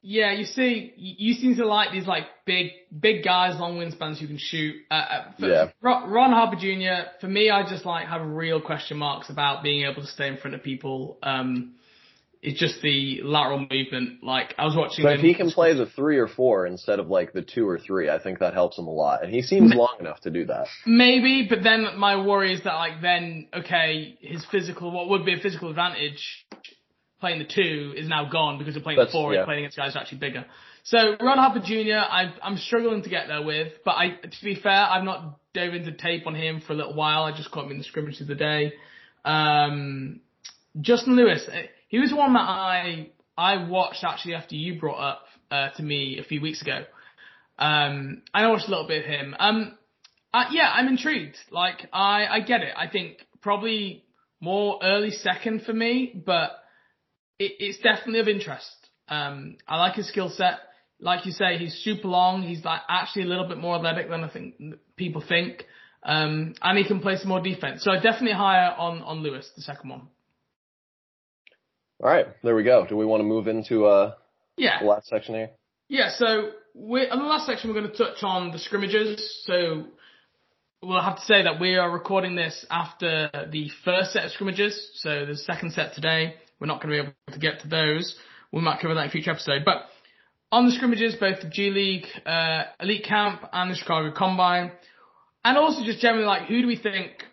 Yeah, 0.04 0.32
you 0.32 0.46
see, 0.46 0.94
you 0.98 1.36
seem 1.36 1.56
to 1.58 1.68
like 1.68 1.92
these 1.92 2.08
like 2.08 2.24
big, 2.46 2.72
big 2.98 3.24
guys, 3.24 3.60
long 3.60 3.78
wingspans 3.78 4.18
who 4.18 4.26
can 4.26 4.39
shoot. 4.39 4.78
Uh, 4.89 4.94
uh 4.94 5.32
yeah. 5.38 5.70
Ron 5.80 6.32
Harper 6.32 6.56
Jr. 6.56 7.12
For 7.22 7.28
me, 7.28 7.52
I 7.52 7.70
just 7.70 7.86
like 7.86 8.08
have 8.08 8.26
real 8.26 8.60
question 8.60 8.98
marks 8.98 9.30
about 9.30 9.62
being 9.62 9.86
able 9.86 10.02
to 10.02 10.08
stay 10.08 10.28
in 10.28 10.38
front 10.38 10.56
of 10.56 10.64
people. 10.64 11.20
Um, 11.22 11.76
it's 12.42 12.60
just 12.60 12.82
the 12.82 13.22
lateral 13.24 13.60
movement. 13.60 14.24
Like 14.24 14.56
I 14.58 14.66
was 14.66 14.76
watching. 14.76 15.04
But 15.04 15.14
if 15.14 15.22
he 15.22 15.36
can 15.36 15.52
play 15.52 15.74
the 15.74 15.86
three 15.86 16.18
or 16.18 16.28
four 16.28 16.66
instead 16.66 17.00
of 17.00 17.08
like 17.08 17.34
the 17.34 17.44
two 17.44 17.68
or 17.68 17.78
three, 17.78 18.10
I 18.10 18.20
think 18.22 18.39
that 18.39 18.54
helps 18.54 18.78
him 18.78 18.88
a 18.88 18.92
lot. 18.92 19.24
And 19.24 19.34
he 19.34 19.42
seems 19.42 19.74
long 19.76 19.98
enough 20.00 20.22
to 20.22 20.32
do 20.32 20.46
that. 20.46 20.68
Maybe, 20.86 21.48
but 21.48 21.64
then 21.64 21.86
my 21.98 22.26
worry 22.26 22.54
is 22.54 22.64
that 22.64 22.74
like 22.74 23.02
then 23.02 23.48
okay, 23.54 24.18
his 24.22 24.46
physical, 24.52 24.92
what 24.92 25.10
would 25.10 25.26
be 25.26 25.36
a 25.36 25.39
physical 25.39 25.70
advantage 25.70 26.46
playing 27.20 27.39
the 27.39 27.46
two 27.46 27.94
is 27.96 28.08
now 28.08 28.28
gone 28.30 28.58
because 28.58 28.76
of 28.76 28.82
playing 28.82 28.98
That's, 28.98 29.12
the 29.12 29.18
four 29.18 29.34
yeah. 29.34 29.42
and 29.42 29.46
playing 29.46 29.60
against 29.60 29.78
guys 29.78 29.94
who 29.94 30.00
are 30.00 30.02
actually 30.02 30.18
bigger. 30.18 30.46
So 30.84 31.16
Ron 31.22 31.38
Harper 31.38 31.60
Jr. 31.60 31.98
I, 31.98 32.34
I'm 32.42 32.58
struggling 32.58 33.04
to 33.04 33.10
get 33.10 33.28
there 33.28 33.44
with, 33.44 33.74
but 33.86 33.92
I, 33.92 34.16
to 34.16 34.44
be 34.44 34.56
fair, 34.56 34.72
I've 34.72 35.04
not 35.04 35.38
dove 35.54 35.76
into 35.76 35.92
tape 35.92 36.26
on 36.26 36.34
him 36.34 36.62
for 36.66 36.74
a 36.74 36.76
little 36.76 36.96
while. 36.96 37.24
I 37.24 37.38
just 37.38 37.52
caught 37.52 37.66
him 37.66 37.72
in 37.72 37.78
the 37.78 37.84
scrimmage 37.84 38.20
of 38.20 38.28
the 38.28 38.36
day. 38.36 38.74
Um, 39.24 40.22
Justin 40.80 41.16
Lewis, 41.16 41.48
eh, 41.52 41.68
he 41.92 42.00
was 42.00 42.14
one 42.14 42.34
that 42.34 42.39
I 42.39 43.10
I 43.38 43.68
watched 43.68 44.04
actually 44.04 44.36
after 44.36 44.56
you 44.56 44.80
brought 44.80 45.00
up 45.00 45.26
uh, 45.52 45.70
to 45.72 45.84
me 45.84 46.20
a 46.20 46.24
few 46.24 46.39
weeks 46.42 46.62
ago. 46.62 46.86
Um, 47.60 48.24
I 48.34 48.48
watched 48.48 48.68
a 48.68 48.72
little 48.72 48.88
bit 48.88 49.04
of 49.04 49.10
him. 49.10 49.36
Um, 49.38 49.78
uh, 50.34 50.46
yeah, 50.52 50.72
I'm 50.74 50.88
intrigued. 50.88 51.36
Like 51.52 51.89
I 51.92 52.26
I 52.28 52.39
get 52.39 52.62
it. 52.62 52.74
I 52.76 52.88
think 52.88 53.18
probably 53.42 54.06
more 54.39 54.80
early 54.82 55.12
second 55.12 55.64
for 55.66 55.74
me, 55.74 56.14
but 56.26 56.52
it, 57.38 57.52
it's 57.60 57.80
definitely 57.80 58.22
of 58.22 58.30
interest. 58.30 58.74
Um, 59.10 59.58
I 59.68 59.78
like 59.78 59.96
his 59.96 60.08
skill 60.08 60.30
set. 60.30 60.60
Like 61.02 61.26
you 61.26 61.34
say, 61.34 61.58
he's 61.58 61.74
super 61.84 62.08
long. 62.08 62.44
He's 62.44 62.64
like 62.64 62.82
actually 62.88 63.24
a 63.24 63.28
little 63.28 63.50
bit 63.50 63.58
more 63.58 63.76
athletic 63.76 64.10
than 64.10 64.24
I 64.24 64.30
think 64.30 64.56
people 64.96 65.22
think. 65.28 65.66
Um, 66.04 66.56
and 66.62 66.78
he 66.78 66.86
can 66.86 67.02
play 67.02 67.18
some 67.18 67.28
more 67.28 67.42
defense. 67.42 67.84
So 67.84 67.92
definitely 67.96 68.32
higher 68.32 68.74
on, 68.78 69.02
on 69.02 69.20
Lewis, 69.20 69.50
the 69.56 69.62
second 69.62 69.89
one. 69.89 70.08
All 72.04 72.10
right, 72.10 72.26
there 72.43 72.56
we 72.56 72.64
go. 72.64 72.88
Do 72.88 72.97
we 72.97 73.06
want 73.06 73.22
to 73.22 73.26
move 73.26 73.47
into 73.47 73.86
uh 73.86 74.16
yeah 74.58 74.80
the 74.80 74.88
last 74.88 75.08
section 75.08 75.36
here? 75.36 75.52
Yeah. 75.88 76.10
So 76.10 76.49
we 76.74 77.04
in 77.04 77.20
the 77.20 77.26
last 77.26 77.45
section 77.45 77.70
we're 77.70 77.80
going 77.80 77.91
to 77.91 77.97
touch 77.97 78.24
on 78.24 78.52
the 78.52 78.58
scrimmages. 78.58 79.43
So 79.45 79.86
we'll 80.82 81.02
have 81.02 81.18
to 81.18 81.26
say 81.26 81.43
that 81.43 81.60
we 81.60 81.76
are 81.76 81.91
recording 81.91 82.36
this 82.36 82.66
after 82.72 83.30
the 83.52 83.70
first 83.86 84.14
set 84.14 84.26
of 84.26 84.32
scrimmages. 84.32 84.91
So 84.95 85.28
the 85.28 85.36
second 85.36 85.74
set 85.74 85.93
today. 85.93 86.36
We're 86.60 86.68
not 86.68 86.82
going 86.82 86.95
to 86.95 87.04
be 87.04 87.08
able 87.10 87.34
to 87.34 87.39
get 87.39 87.62
to 87.62 87.68
those. 87.68 88.16
We 88.52 88.62
might 88.62 88.80
cover 88.82 88.93
that 88.93 89.02
in 89.02 89.08
a 89.08 89.12
future 89.12 89.32
episode. 89.32 89.64
But 89.66 89.86
on 90.52 90.66
the 90.66 90.72
scrimmages, 90.72 91.16
both 91.16 91.41
the 91.41 91.49
G 91.49 91.70
League 91.70 92.06
uh, 92.26 92.64
Elite 92.80 93.04
Camp 93.04 93.41
and 93.54 93.72
the 93.72 93.76
Chicago 93.76 94.12
Combine, 94.16 94.72
and 95.45 95.58
also 95.58 95.84
just 95.84 95.99
generally 95.99 96.26
like 96.26 96.47
who 96.47 96.62
do 96.62 96.68
we 96.68 96.78
think 96.78 97.26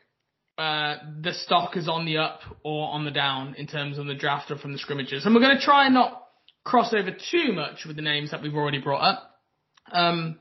uh, 0.59 0.97
the 1.23 1.33
stock 1.33 1.77
is 1.77 1.89
on 1.89 2.05
the 2.05 2.19
up 2.19 2.41
or 2.65 2.89
on 2.89 3.05
the 3.05 3.13
down 3.13 3.55
in 3.57 3.69
terms 3.69 3.97
of 3.97 4.07
the 4.07 4.15
draft 4.15 4.51
or 4.51 4.59
from 4.59 4.73
the 4.73 4.79
scrimmages. 4.79 5.25
And 5.25 5.35
we're 5.35 5.41
going 5.41 5.57
to 5.57 5.63
try 5.63 5.87
and 5.87 5.95
not 5.95 6.25
cross 6.65 6.93
over 6.93 7.11
too 7.11 7.53
much 7.53 7.85
with 7.87 7.97
the 7.97 8.03
names 8.03 8.33
that 8.33 8.43
we've 8.43 8.55
already 8.55 8.81
brought 8.81 9.03
up. 9.03 9.41
Um, 9.93 10.39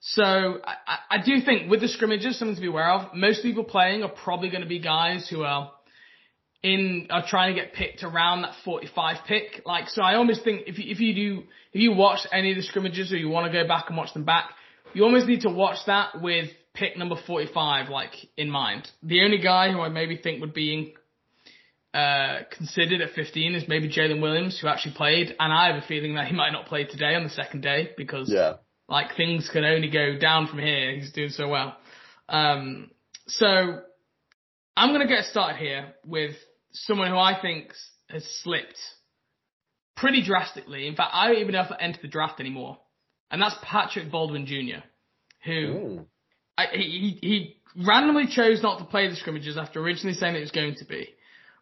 so 0.00 0.22
I, 0.64 1.18
I, 1.18 1.22
do 1.24 1.40
think 1.44 1.70
with 1.70 1.80
the 1.80 1.88
scrimmages, 1.88 2.38
something 2.38 2.56
to 2.56 2.60
be 2.60 2.66
aware 2.66 2.90
of. 2.90 3.14
Most 3.14 3.42
people 3.42 3.64
playing 3.64 4.02
are 4.02 4.10
probably 4.10 4.50
going 4.50 4.62
to 4.62 4.68
be 4.68 4.78
guys 4.78 5.28
who 5.28 5.42
are 5.42 5.70
in 6.62 7.06
are 7.10 7.24
trying 7.26 7.54
to 7.54 7.60
get 7.60 7.72
picked 7.72 8.02
around 8.02 8.42
that 8.42 8.54
45 8.64 9.18
pick. 9.26 9.62
Like, 9.64 9.88
so 9.88 10.02
I 10.02 10.16
almost 10.16 10.42
think 10.42 10.62
if 10.66 10.78
you, 10.78 10.90
if 10.90 11.00
you 11.00 11.14
do, 11.14 11.42
if 11.72 11.80
you 11.80 11.92
watch 11.92 12.26
any 12.32 12.50
of 12.50 12.56
the 12.56 12.62
scrimmages 12.62 13.12
or 13.12 13.16
you 13.16 13.28
want 13.28 13.50
to 13.50 13.52
go 13.52 13.66
back 13.68 13.84
and 13.88 13.96
watch 13.96 14.12
them 14.12 14.24
back, 14.24 14.50
you 14.92 15.04
almost 15.04 15.26
need 15.26 15.42
to 15.42 15.50
watch 15.50 15.78
that 15.86 16.20
with 16.20 16.50
pick 16.74 16.96
number 16.96 17.16
45, 17.26 17.88
like, 17.88 18.14
in 18.36 18.50
mind. 18.50 18.88
The 19.02 19.22
only 19.22 19.38
guy 19.38 19.72
who 19.72 19.80
I 19.80 19.88
maybe 19.88 20.16
think 20.16 20.40
would 20.40 20.54
be 20.54 20.74
in, 20.74 21.98
uh, 22.00 22.40
considered 22.56 23.00
at 23.00 23.10
15 23.14 23.54
is 23.54 23.68
maybe 23.68 23.88
Jalen 23.88 24.22
Williams, 24.22 24.58
who 24.60 24.68
actually 24.68 24.94
played, 24.94 25.34
and 25.38 25.52
I 25.52 25.72
have 25.72 25.82
a 25.82 25.86
feeling 25.86 26.14
that 26.14 26.28
he 26.28 26.34
might 26.34 26.52
not 26.52 26.66
play 26.66 26.84
today 26.84 27.14
on 27.14 27.24
the 27.24 27.30
second 27.30 27.62
day 27.62 27.90
because, 27.96 28.30
yeah. 28.32 28.54
like, 28.88 29.16
things 29.16 29.48
can 29.52 29.64
only 29.64 29.90
go 29.90 30.18
down 30.18 30.46
from 30.46 30.58
here. 30.58 30.94
He's 30.94 31.12
doing 31.12 31.30
so 31.30 31.48
well. 31.48 31.76
Um, 32.28 32.90
so 33.26 33.82
I'm 34.76 34.92
gonna 34.92 35.08
get 35.08 35.24
started 35.24 35.58
here 35.58 35.94
with 36.04 36.36
someone 36.72 37.10
who 37.10 37.18
I 37.18 37.40
think 37.40 37.72
has 38.08 38.24
slipped 38.42 38.78
pretty 39.96 40.22
drastically. 40.22 40.86
In 40.86 40.96
fact, 40.96 41.10
I 41.12 41.28
don't 41.28 41.38
even 41.38 41.52
know 41.52 41.62
if 41.62 41.72
I 41.72 41.76
enter 41.80 42.00
the 42.02 42.08
draft 42.08 42.40
anymore. 42.40 42.78
And 43.30 43.40
that's 43.40 43.54
Patrick 43.62 44.10
Baldwin 44.10 44.46
Jr., 44.46 44.82
who 45.44 45.52
Ooh. 45.52 46.06
I, 46.60 46.76
he, 46.76 47.18
he 47.20 47.56
randomly 47.76 48.26
chose 48.26 48.62
not 48.62 48.78
to 48.78 48.84
play 48.84 49.08
the 49.08 49.16
scrimmages 49.16 49.56
after 49.56 49.80
originally 49.80 50.14
saying 50.14 50.34
it 50.34 50.40
was 50.40 50.50
going 50.50 50.76
to 50.76 50.84
be. 50.84 51.08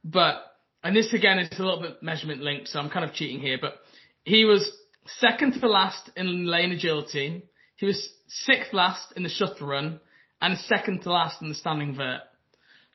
But, 0.04 0.36
and 0.82 0.96
this 0.96 1.12
again 1.12 1.38
is 1.38 1.58
a 1.58 1.62
little 1.62 1.80
bit 1.80 2.02
measurement 2.02 2.40
linked, 2.40 2.68
so 2.68 2.78
I'm 2.78 2.90
kind 2.90 3.04
of 3.04 3.14
cheating 3.14 3.40
here, 3.40 3.58
but 3.60 3.74
he 4.24 4.44
was 4.44 4.70
second 5.18 5.60
to 5.60 5.68
last 5.68 6.10
in 6.16 6.46
lane 6.46 6.72
agility. 6.72 7.42
He 7.76 7.86
was 7.86 8.08
sixth 8.26 8.72
last 8.72 9.12
in 9.16 9.22
the 9.22 9.28
shuttle 9.28 9.66
run 9.66 10.00
and 10.40 10.58
second 10.58 11.02
to 11.02 11.12
last 11.12 11.42
in 11.42 11.48
the 11.48 11.54
standing 11.54 11.94
vert. 11.94 12.20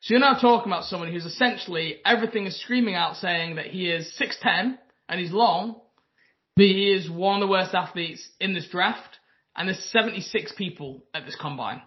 So 0.00 0.12
you're 0.12 0.20
now 0.20 0.34
talking 0.34 0.70
about 0.70 0.84
someone 0.84 1.10
who's 1.10 1.24
essentially 1.24 1.96
everything 2.04 2.46
is 2.46 2.60
screaming 2.60 2.94
out 2.94 3.16
saying 3.16 3.56
that 3.56 3.66
he 3.66 3.90
is 3.90 4.12
6'10 4.20 4.76
and 5.08 5.20
he's 5.20 5.32
long, 5.32 5.80
but 6.56 6.66
he 6.66 6.92
is 6.92 7.10
one 7.10 7.42
of 7.42 7.48
the 7.48 7.50
worst 7.50 7.74
athletes 7.74 8.26
in 8.38 8.52
this 8.52 8.68
draft 8.68 9.18
and 9.56 9.68
there's 9.68 9.82
76 9.90 10.52
people 10.56 11.04
at 11.14 11.24
this 11.24 11.36
combine. 11.40 11.80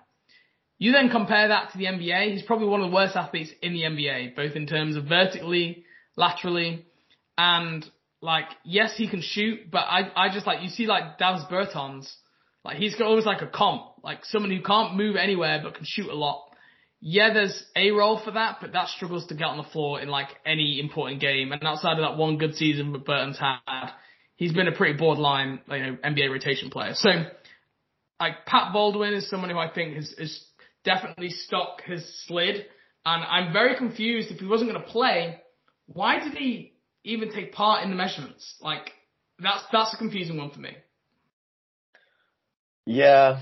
You 0.80 0.92
then 0.92 1.10
compare 1.10 1.48
that 1.48 1.72
to 1.72 1.78
the 1.78 1.86
NBA, 1.86 2.34
he's 2.34 2.44
probably 2.44 2.68
one 2.68 2.82
of 2.82 2.90
the 2.90 2.96
worst 2.96 3.16
athletes 3.16 3.52
in 3.62 3.74
the 3.74 3.82
NBA, 3.82 4.36
both 4.36 4.56
in 4.56 4.68
terms 4.68 4.96
of 4.96 5.06
vertically, 5.06 5.86
laterally, 6.16 6.86
and 7.38 7.86
like, 8.22 8.46
yes, 8.64 8.94
he 8.96 9.10
can 9.10 9.22
shoot, 9.22 9.72
but 9.72 9.80
I, 9.80 10.12
I 10.16 10.34
just 10.34 10.46
like, 10.46 10.64
you 10.64 10.70
see 10.70 10.86
like 10.86 11.18
Davis 11.18 11.44
Bertans, 11.50 12.12
like 12.64 12.78
he's 12.78 13.00
always 13.00 13.26
like 13.26 13.42
a 13.42 13.48
comp, 13.48 13.84
like 14.04 14.26
someone 14.26 14.52
who 14.52 14.62
can't 14.62 14.96
move 14.96 15.16
anywhere 15.16 15.60
but 15.64 15.76
can 15.76 15.86
shoot 15.86 16.10
a 16.10 16.16
lot. 16.16 16.44
Yeah, 17.00 17.32
there's 17.32 17.64
a 17.76 17.92
role 17.92 18.20
for 18.24 18.32
that, 18.32 18.58
but 18.60 18.74
that 18.74 18.88
struggles 18.88 19.28
to 19.28 19.36
get 19.36 19.46
on 19.46 19.58
the 19.58 19.64
floor 19.64 20.02
in 20.02 20.10
like 20.10 20.30
any 20.46 20.80
important 20.80 21.22
game. 21.22 21.52
And 21.52 21.64
outside 21.64 22.00
of 22.00 22.00
that 22.00 22.18
one 22.18 22.38
good 22.38 22.56
season 22.56 22.92
that 22.94 23.06
Bertans 23.06 23.38
had, 23.38 23.92
he's 24.36 24.52
been 24.52 24.68
a 24.68 24.72
pretty 24.72 24.98
borderline, 24.98 25.60
you 25.70 25.78
know, 25.78 25.98
NBA 26.04 26.32
rotation 26.32 26.72
player. 26.72 26.94
So, 26.96 27.10
like 28.20 28.48
Pat 28.48 28.74
Baldwin 28.74 29.14
is 29.14 29.30
someone 29.30 29.52
who 29.52 29.60
I 29.60 29.70
think 29.70 29.96
is, 29.96 30.12
is 30.18 30.44
definitely 30.88 31.30
stock 31.30 31.82
has 31.86 32.04
slid. 32.26 32.66
And 33.06 33.24
I'm 33.24 33.54
very 33.54 33.76
confused 33.76 34.32
if 34.32 34.40
he 34.40 34.48
wasn't 34.48 34.72
going 34.72 34.82
to 34.82 34.90
play, 34.90 35.40
why 35.86 36.20
did 36.24 36.34
he 36.34 36.74
even 37.04 37.32
take 37.32 37.54
part 37.54 37.84
in 37.84 37.90
the 37.90 37.96
measurements? 37.96 38.56
Like, 38.60 38.92
that's, 39.40 39.64
that's 39.72 39.94
a 39.94 39.98
confusing 39.98 40.38
one 40.38 40.50
for 40.50 40.60
me. 40.60 40.76
Yeah. 42.86 43.42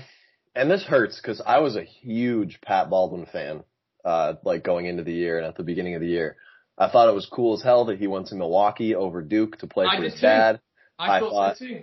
And 0.54 0.70
this 0.70 0.84
hurts 0.84 1.20
because 1.20 1.40
I 1.44 1.60
was 1.60 1.76
a 1.76 1.84
huge 1.84 2.60
Pat 2.60 2.90
Baldwin 2.90 3.26
fan, 3.32 3.62
uh, 4.04 4.34
like 4.44 4.64
going 4.64 4.86
into 4.86 5.04
the 5.04 5.12
year 5.12 5.38
and 5.38 5.46
at 5.46 5.56
the 5.56 5.62
beginning 5.62 5.94
of 5.94 6.00
the 6.00 6.08
year. 6.08 6.36
I 6.78 6.90
thought 6.90 7.08
it 7.08 7.14
was 7.14 7.26
cool 7.26 7.54
as 7.54 7.62
hell 7.62 7.86
that 7.86 7.98
he 7.98 8.06
went 8.06 8.26
to 8.28 8.34
Milwaukee 8.34 8.94
over 8.94 9.22
Duke 9.22 9.58
to 9.60 9.66
play 9.66 9.86
I 9.86 9.96
for 9.96 10.02
his 10.04 10.14
too. 10.14 10.20
dad. 10.20 10.60
I, 10.98 11.16
I 11.16 11.20
thought 11.20 11.30
thought- 11.30 11.56
so 11.56 11.66
too. 11.66 11.82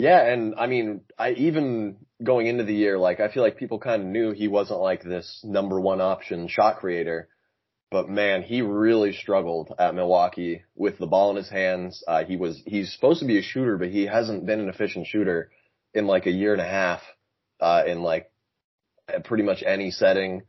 Yeah, 0.00 0.26
and 0.26 0.56
I 0.56 0.66
mean, 0.66 1.02
I 1.16 1.30
even 1.32 1.98
going 2.24 2.46
into 2.46 2.64
the 2.64 2.74
year, 2.74 2.98
like 2.98 3.20
I 3.20 3.28
feel 3.28 3.42
like 3.42 3.56
people 3.56 3.78
kind 3.78 4.02
of 4.02 4.08
knew 4.08 4.32
he 4.32 4.48
wasn't 4.48 4.80
like 4.80 5.02
this 5.02 5.40
number 5.44 5.80
one 5.80 6.00
option 6.00 6.48
shot 6.48 6.78
creator, 6.78 7.28
but 7.90 8.08
man, 8.08 8.42
he 8.42 8.62
really 8.62 9.12
struggled 9.12 9.72
at 9.78 9.94
Milwaukee 9.94 10.64
with 10.74 10.98
the 10.98 11.06
ball 11.06 11.30
in 11.30 11.36
his 11.36 11.48
hands. 11.48 12.02
Uh, 12.08 12.24
he 12.24 12.36
was 12.36 12.60
he's 12.66 12.92
supposed 12.92 13.20
to 13.20 13.26
be 13.26 13.38
a 13.38 13.42
shooter, 13.42 13.78
but 13.78 13.88
he 13.88 14.06
hasn't 14.06 14.46
been 14.46 14.60
an 14.60 14.68
efficient 14.68 15.06
shooter 15.06 15.50
in 15.92 16.06
like 16.06 16.26
a 16.26 16.32
year 16.32 16.52
and 16.52 16.60
a 16.60 16.68
half, 16.68 17.00
uh, 17.60 17.84
in 17.86 18.02
like 18.02 18.30
pretty 19.24 19.44
much 19.44 19.62
any 19.64 19.90
setting. 19.90 20.42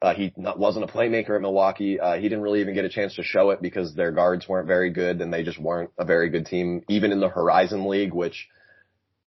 Uh, 0.00 0.14
he 0.14 0.32
not, 0.36 0.58
wasn't 0.58 0.84
a 0.84 0.92
playmaker 0.92 1.36
at 1.36 1.42
Milwaukee. 1.42 1.98
Uh, 1.98 2.16
he 2.16 2.22
didn't 2.22 2.40
really 2.40 2.60
even 2.60 2.74
get 2.74 2.84
a 2.84 2.88
chance 2.88 3.16
to 3.16 3.22
show 3.22 3.50
it 3.50 3.60
because 3.60 3.94
their 3.94 4.12
guards 4.12 4.48
weren't 4.48 4.68
very 4.68 4.90
good 4.90 5.20
and 5.20 5.32
they 5.32 5.42
just 5.42 5.58
weren't 5.58 5.90
a 5.98 6.04
very 6.04 6.30
good 6.30 6.46
team, 6.46 6.82
even 6.88 7.10
in 7.10 7.20
the 7.20 7.28
Horizon 7.28 7.88
League, 7.88 8.14
which 8.14 8.48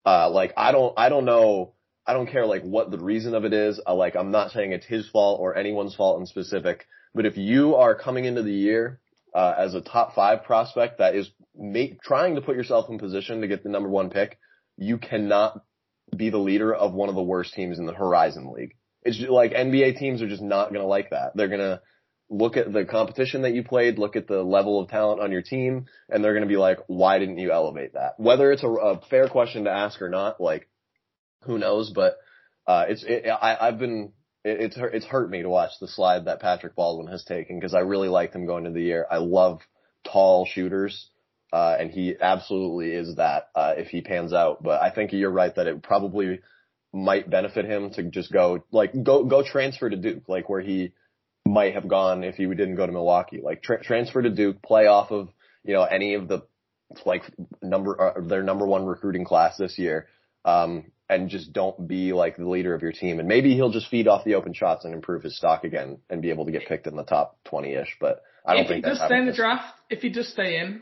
uh, 0.05 0.29
like 0.29 0.53
I 0.57 0.71
don't, 0.71 0.93
I 0.97 1.09
don't 1.09 1.25
know, 1.25 1.73
I 2.05 2.13
don't 2.13 2.29
care 2.29 2.45
like 2.45 2.63
what 2.63 2.91
the 2.91 2.97
reason 2.97 3.35
of 3.35 3.45
it 3.45 3.53
is. 3.53 3.79
Uh, 3.85 3.95
like 3.95 4.15
I'm 4.15 4.31
not 4.31 4.51
saying 4.51 4.71
it's 4.71 4.85
his 4.85 5.07
fault 5.09 5.39
or 5.39 5.55
anyone's 5.55 5.95
fault 5.95 6.19
in 6.19 6.25
specific, 6.25 6.85
but 7.13 7.25
if 7.25 7.37
you 7.37 7.75
are 7.75 7.95
coming 7.95 8.25
into 8.25 8.43
the 8.43 8.53
year 8.53 8.99
uh, 9.33 9.53
as 9.57 9.75
a 9.75 9.81
top 9.81 10.15
five 10.15 10.43
prospect 10.43 10.97
that 10.97 11.15
is 11.15 11.29
make, 11.55 12.01
trying 12.01 12.35
to 12.35 12.41
put 12.41 12.55
yourself 12.55 12.89
in 12.89 12.97
position 12.97 13.41
to 13.41 13.47
get 13.47 13.63
the 13.63 13.69
number 13.69 13.89
one 13.89 14.09
pick, 14.09 14.39
you 14.77 14.97
cannot 14.97 15.61
be 16.15 16.29
the 16.29 16.37
leader 16.37 16.73
of 16.73 16.93
one 16.93 17.09
of 17.09 17.15
the 17.15 17.21
worst 17.21 17.53
teams 17.53 17.79
in 17.79 17.85
the 17.85 17.93
Horizon 17.93 18.51
League. 18.51 18.75
It's 19.03 19.17
just, 19.17 19.29
like 19.29 19.53
NBA 19.53 19.97
teams 19.97 20.21
are 20.21 20.27
just 20.27 20.41
not 20.41 20.69
going 20.69 20.81
to 20.81 20.87
like 20.87 21.11
that. 21.11 21.35
They're 21.35 21.47
going 21.47 21.59
to 21.59 21.81
look 22.29 22.57
at 22.57 22.71
the 22.71 22.85
competition 22.85 23.41
that 23.41 23.53
you 23.53 23.63
played, 23.63 23.99
look 23.99 24.15
at 24.15 24.27
the 24.27 24.41
level 24.41 24.79
of 24.79 24.89
talent 24.89 25.21
on 25.21 25.31
your 25.31 25.41
team, 25.41 25.85
and 26.09 26.23
they're 26.23 26.33
going 26.33 26.47
to 26.47 26.49
be 26.49 26.57
like, 26.57 26.79
why 26.87 27.19
didn't 27.19 27.37
you 27.37 27.51
elevate 27.51 27.93
that? 27.93 28.13
Whether 28.17 28.51
it's 28.51 28.63
a, 28.63 28.69
a 28.69 29.01
fair 29.09 29.27
question 29.27 29.65
to 29.65 29.71
ask 29.71 30.01
or 30.01 30.09
not, 30.09 30.39
like, 30.39 30.69
who 31.43 31.57
knows? 31.57 31.91
But 31.93 32.17
uh, 32.67 32.85
it's 32.89 33.03
it, 33.03 33.27
I, 33.27 33.57
I've 33.59 33.79
been 33.79 34.13
it, 34.43 34.61
it's 34.61 34.75
hurt, 34.75 34.93
it's 34.93 35.05
hurt 35.05 35.29
me 35.29 35.41
to 35.41 35.49
watch 35.49 35.71
the 35.79 35.87
slide 35.87 36.25
that 36.25 36.41
Patrick 36.41 36.75
Baldwin 36.75 37.07
has 37.07 37.23
taken 37.23 37.59
because 37.59 37.73
I 37.73 37.79
really 37.79 38.09
liked 38.09 38.35
him 38.35 38.45
going 38.45 38.65
into 38.65 38.77
the 38.77 38.85
year. 38.85 39.05
I 39.09 39.17
love 39.17 39.59
tall 40.03 40.45
shooters. 40.45 41.07
Uh, 41.53 41.75
and 41.81 41.91
he 41.91 42.15
absolutely 42.17 42.93
is 42.93 43.17
that, 43.17 43.49
uh, 43.55 43.73
if 43.75 43.89
he 43.89 43.99
pans 43.99 44.31
out. 44.31 44.63
But 44.63 44.81
I 44.81 44.89
think 44.89 45.11
you're 45.11 45.29
right 45.29 45.53
that 45.53 45.67
it 45.67 45.83
probably 45.83 46.39
might 46.93 47.29
benefit 47.29 47.65
him 47.65 47.89
to 47.91 48.03
just 48.03 48.31
go, 48.31 48.63
like, 48.71 48.93
go, 49.03 49.25
go 49.25 49.43
transfer 49.43 49.89
to 49.89 49.97
Duke, 49.97 50.29
like 50.29 50.47
where 50.47 50.61
he 50.61 50.93
might 51.45 51.73
have 51.73 51.89
gone 51.89 52.23
if 52.23 52.35
he 52.35 52.45
didn't 52.45 52.75
go 52.75 52.85
to 52.85 52.91
Milwaukee. 52.91 53.41
Like 53.43 53.61
tra- 53.61 53.83
transfer 53.83 54.21
to 54.21 54.29
Duke, 54.29 54.61
play 54.61 54.87
off 54.87 55.11
of, 55.11 55.27
you 55.63 55.73
know, 55.73 55.83
any 55.83 56.13
of 56.13 56.27
the 56.27 56.43
like 57.05 57.23
number 57.61 57.99
uh, 57.99 58.21
their 58.21 58.43
number 58.43 58.65
one 58.65 58.85
recruiting 58.85 59.25
class 59.25 59.57
this 59.57 59.77
year, 59.77 60.07
um, 60.45 60.91
and 61.11 61.29
just 61.29 61.51
don't 61.51 61.87
be 61.87 62.13
like 62.13 62.37
the 62.37 62.47
leader 62.49 62.73
of 62.73 62.81
your 62.81 62.93
team. 62.93 63.19
And 63.19 63.27
maybe 63.27 63.53
he'll 63.53 63.69
just 63.69 63.89
feed 63.89 64.07
off 64.07 64.23
the 64.23 64.35
open 64.35 64.53
shots 64.53 64.85
and 64.85 64.93
improve 64.93 65.23
his 65.23 65.35
stock 65.35 65.65
again 65.65 65.97
and 66.09 66.21
be 66.21 66.29
able 66.29 66.45
to 66.45 66.51
get 66.51 66.67
picked 66.67 66.87
in 66.87 66.95
the 66.95 67.03
top 67.03 67.37
twenty 67.43 67.73
ish. 67.73 67.97
But 67.99 68.23
I 68.45 68.53
don't 68.53 68.63
if 68.63 68.69
think 68.69 68.85
he 68.85 68.89
does 68.89 69.01
stay 69.05 69.17
in 69.17 69.25
the 69.25 69.33
draft, 69.33 69.75
if 69.89 69.99
he 70.01 70.09
does 70.09 70.29
stay 70.31 70.57
in, 70.57 70.81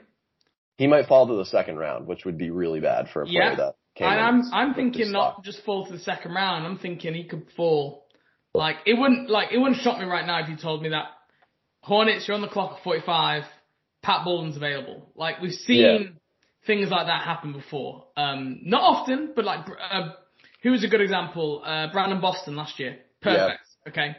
He 0.77 0.87
might 0.87 1.07
fall 1.07 1.27
to 1.27 1.33
the 1.33 1.45
second 1.45 1.77
round, 1.77 2.07
which 2.07 2.23
would 2.25 2.37
be 2.37 2.51
really 2.51 2.79
bad 2.79 3.09
for 3.11 3.23
a 3.23 3.25
player 3.25 3.49
Yeah. 3.51 3.55
that 3.55 3.73
came 3.95 4.07
and 4.07 4.19
in 4.19 4.25
I'm 4.25 4.53
I'm 4.53 4.73
thinking 4.75 5.11
not 5.11 5.43
just 5.43 5.65
fall 5.65 5.87
to 5.87 5.91
the 5.91 5.99
second 5.99 6.33
round. 6.33 6.65
I'm 6.65 6.77
thinking 6.77 7.13
he 7.15 7.23
could 7.25 7.47
fall. 7.57 8.05
Like 8.53 8.77
it 8.85 8.93
wouldn't 8.93 9.29
like 9.31 9.49
it 9.51 9.57
wouldn't 9.57 9.81
shock 9.81 9.99
me 9.99 10.05
right 10.05 10.25
now 10.25 10.39
if 10.43 10.49
you 10.49 10.55
told 10.57 10.83
me 10.83 10.89
that 10.89 11.05
Hornets 11.81 12.27
you're 12.27 12.35
on 12.35 12.41
the 12.41 12.47
clock 12.47 12.77
at 12.77 12.83
45, 12.83 13.43
Pat 14.03 14.23
Baldwin's 14.25 14.57
available. 14.57 15.11
Like 15.15 15.41
we've 15.41 15.53
seen 15.53 15.79
Yeah. 15.79 16.09
Things 16.67 16.89
like 16.89 17.07
that 17.07 17.23
happen 17.23 17.53
before. 17.53 18.05
Um, 18.17 18.59
not 18.63 18.81
often, 18.81 19.31
but 19.35 19.45
like 19.45 19.65
uh, 19.91 20.09
who 20.61 20.71
was 20.71 20.83
a 20.83 20.87
good 20.87 21.01
example? 21.01 21.63
Uh, 21.65 21.91
Brandon 21.91 22.19
Boston 22.21 22.55
last 22.55 22.79
year. 22.79 22.97
Perfect. 23.21 23.61
Okay. 23.87 24.15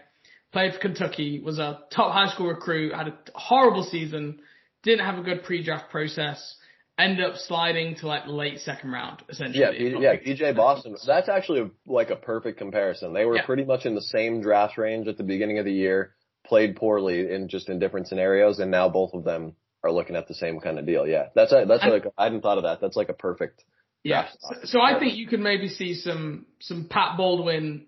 Played 0.53 0.75
for 0.75 0.79
Kentucky, 0.81 1.41
was 1.41 1.59
a 1.59 1.81
top 1.93 2.13
high 2.13 2.33
school 2.33 2.49
recruit, 2.49 2.93
had 2.93 3.09
a 3.09 3.15
horrible 3.35 3.85
season, 3.85 4.41
didn't 4.83 5.05
have 5.07 5.17
a 5.17 5.23
good 5.23 5.45
pre-draft 5.45 5.91
process, 5.91 6.57
ended 6.99 7.25
up 7.25 7.37
sliding 7.37 7.95
to 7.97 8.09
like 8.09 8.27
late 8.27 8.59
second 8.59 8.91
round, 8.91 9.23
essentially. 9.29 9.61
Yeah, 9.61 9.71
P- 9.71 9.97
yeah, 10.01 10.17
BJ 10.17 10.57
Boston. 10.57 10.97
That's 11.07 11.29
actually 11.29 11.61
a, 11.61 11.71
like 11.87 12.11
a 12.11 12.17
perfect 12.17 12.59
comparison. 12.59 13.13
They 13.13 13.25
were 13.25 13.37
Yeah. 13.37 13.47
pretty 13.47 13.65
much 13.65 13.87
in 13.87 13.95
the 13.95 14.03
same 14.03 14.43
draft 14.43 14.77
range 14.77 15.07
at 15.07 15.17
the 15.17 15.23
beginning 15.23 15.59
of 15.61 15.65
the 15.67 15.73
year, 15.73 16.15
played 16.45 16.75
poorly 16.75 17.33
in 17.33 17.49
just 17.49 17.69
in 17.69 17.79
different 17.79 18.09
scenarios, 18.09 18.59
and 18.59 18.73
now 18.73 18.89
both 18.89 19.15
of 19.15 19.23
them 19.23 19.55
are 19.83 19.93
looking 19.93 20.17
at 20.17 20.29
the 20.29 20.35
same 20.35 20.61
kind 20.61 20.79
of 20.79 20.87
deal. 20.87 21.07
Yeah, 21.07 21.29
that's 21.35 21.53
a, 21.53 21.65
that's 21.67 21.83
And- 21.83 21.93
like 21.93 22.05
I 22.19 22.25
hadn't 22.25 22.43
thought 22.43 22.59
of 22.59 22.65
that. 22.65 22.81
That's 22.81 22.97
like 22.97 23.09
a 23.09 23.15
perfect. 23.15 23.65
Yeah. 24.03 24.29
So, 24.41 24.55
so 24.65 24.81
I 24.81 24.99
think 24.99 25.17
you 25.17 25.27
could 25.27 25.41
maybe 25.41 25.69
see 25.69 25.95
some 25.95 26.47
some 26.61 26.87
Pat 26.89 27.17
Baldwin 27.17 27.87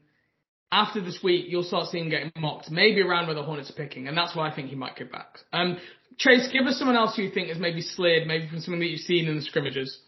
after 0.70 1.00
this 1.00 1.20
week. 1.22 1.46
You'll 1.48 1.62
start 1.62 1.88
seeing 1.88 2.04
him 2.04 2.10
getting 2.10 2.32
mocked, 2.36 2.70
maybe 2.70 3.00
around 3.00 3.26
where 3.26 3.34
the 3.34 3.42
Hornets 3.42 3.70
are 3.70 3.74
picking, 3.74 4.08
and 4.08 4.16
that's 4.16 4.36
why 4.36 4.50
I 4.50 4.54
think 4.54 4.68
he 4.68 4.76
might 4.76 4.96
get 4.96 5.10
back. 5.10 5.38
Um, 5.52 5.78
Chase, 6.18 6.48
give 6.52 6.66
us 6.66 6.78
someone 6.78 6.96
else 6.96 7.16
who 7.16 7.22
you 7.22 7.30
think 7.30 7.48
has 7.48 7.58
maybe 7.58 7.80
slid, 7.80 8.26
maybe 8.26 8.46
from 8.48 8.60
something 8.60 8.80
that 8.80 8.86
you've 8.88 9.00
seen 9.00 9.26
in 9.26 9.36
the 9.36 9.42
scrimmages. 9.42 9.98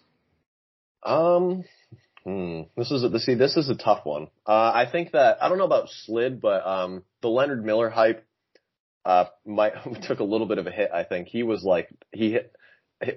Um, 1.03 1.64
hmm, 2.24 2.62
this 2.76 2.91
is 2.91 3.03
a, 3.05 3.18
see, 3.18 3.35
this 3.35 3.57
is 3.57 3.68
a 3.68 3.74
tough 3.74 4.05
one. 4.05 4.28
Uh, 4.47 4.72
I 4.74 4.87
think 4.91 5.12
that 5.12 5.39
I 5.43 5.49
don't 5.49 5.59
know 5.59 5.64
about 5.64 5.89
slid, 6.05 6.41
but 6.41 6.66
um, 6.66 7.05
the 7.22 7.28
Leonard 7.28 7.64
Miller 7.64 7.89
hype 7.89 8.26
uh 9.05 9.26
might 9.44 9.74
took 10.02 10.20
a 10.20 10.24
little 10.24 10.46
bit 10.46 10.59
of 10.59 10.66
a 10.66 10.70
hit. 10.70 10.90
I 10.92 11.05
think 11.05 11.28
he 11.28 11.42
was 11.42 11.62
like 11.62 11.88
he 12.12 12.32
hit 12.32 12.55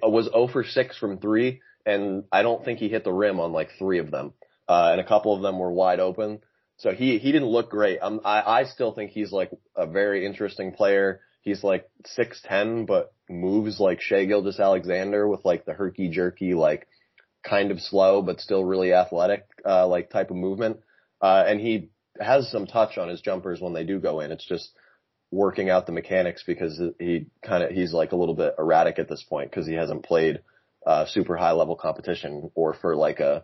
was 0.01 0.25
0 0.25 0.47
for 0.47 0.63
6 0.63 0.97
from 0.97 1.19
three, 1.19 1.61
and 1.85 2.23
I 2.31 2.41
don't 2.41 2.63
think 2.65 2.79
he 2.79 2.89
hit 2.89 3.03
the 3.03 3.13
rim 3.13 3.39
on 3.39 3.53
like 3.53 3.69
three 3.77 3.99
of 3.99 4.11
them, 4.11 4.33
uh, 4.67 4.89
and 4.91 5.01
a 5.01 5.07
couple 5.07 5.35
of 5.35 5.41
them 5.41 5.59
were 5.59 5.71
wide 5.71 5.99
open. 5.99 6.39
So 6.77 6.91
he 6.91 7.17
he 7.17 7.31
didn't 7.31 7.47
look 7.47 7.71
great. 7.71 7.99
Um, 8.01 8.21
I 8.23 8.41
I 8.41 8.63
still 8.65 8.91
think 8.91 9.11
he's 9.11 9.31
like 9.31 9.51
a 9.75 9.87
very 9.87 10.25
interesting 10.25 10.73
player. 10.73 11.21
He's 11.41 11.63
like 11.63 11.89
six 12.05 12.41
ten, 12.43 12.85
but 12.85 13.13
moves 13.29 13.79
like 13.79 14.01
Shai 14.01 14.25
Gilgeous-Alexander 14.25 15.27
with 15.27 15.43
like 15.43 15.65
the 15.65 15.73
herky 15.73 16.09
jerky 16.09 16.53
like 16.53 16.87
kind 17.43 17.71
of 17.71 17.79
slow 17.79 18.21
but 18.21 18.41
still 18.41 18.63
really 18.63 18.93
athletic 18.93 19.45
uh 19.65 19.87
like 19.87 20.09
type 20.09 20.29
of 20.29 20.37
movement. 20.37 20.77
Uh 21.21 21.43
and 21.47 21.59
he 21.59 21.89
has 22.19 22.49
some 22.51 22.67
touch 22.67 22.97
on 22.97 23.09
his 23.09 23.21
jumpers 23.21 23.61
when 23.61 23.73
they 23.73 23.83
do 23.83 23.99
go 23.99 24.19
in. 24.19 24.31
It's 24.31 24.45
just 24.45 24.71
working 25.31 25.69
out 25.69 25.85
the 25.85 25.91
mechanics 25.91 26.43
because 26.45 26.81
he 26.99 27.27
kind 27.41 27.63
of 27.63 27.71
he's 27.71 27.93
like 27.93 28.11
a 28.11 28.15
little 28.15 28.35
bit 28.35 28.55
erratic 28.57 28.97
at 28.99 29.09
this 29.09 29.23
point 29.23 29.49
because 29.49 29.67
he 29.67 29.73
hasn't 29.73 30.03
played 30.03 30.39
uh 30.85 31.05
super 31.05 31.35
high 31.35 31.51
level 31.51 31.75
competition 31.75 32.49
or 32.55 32.73
for 32.73 32.95
like 32.95 33.19
a 33.19 33.43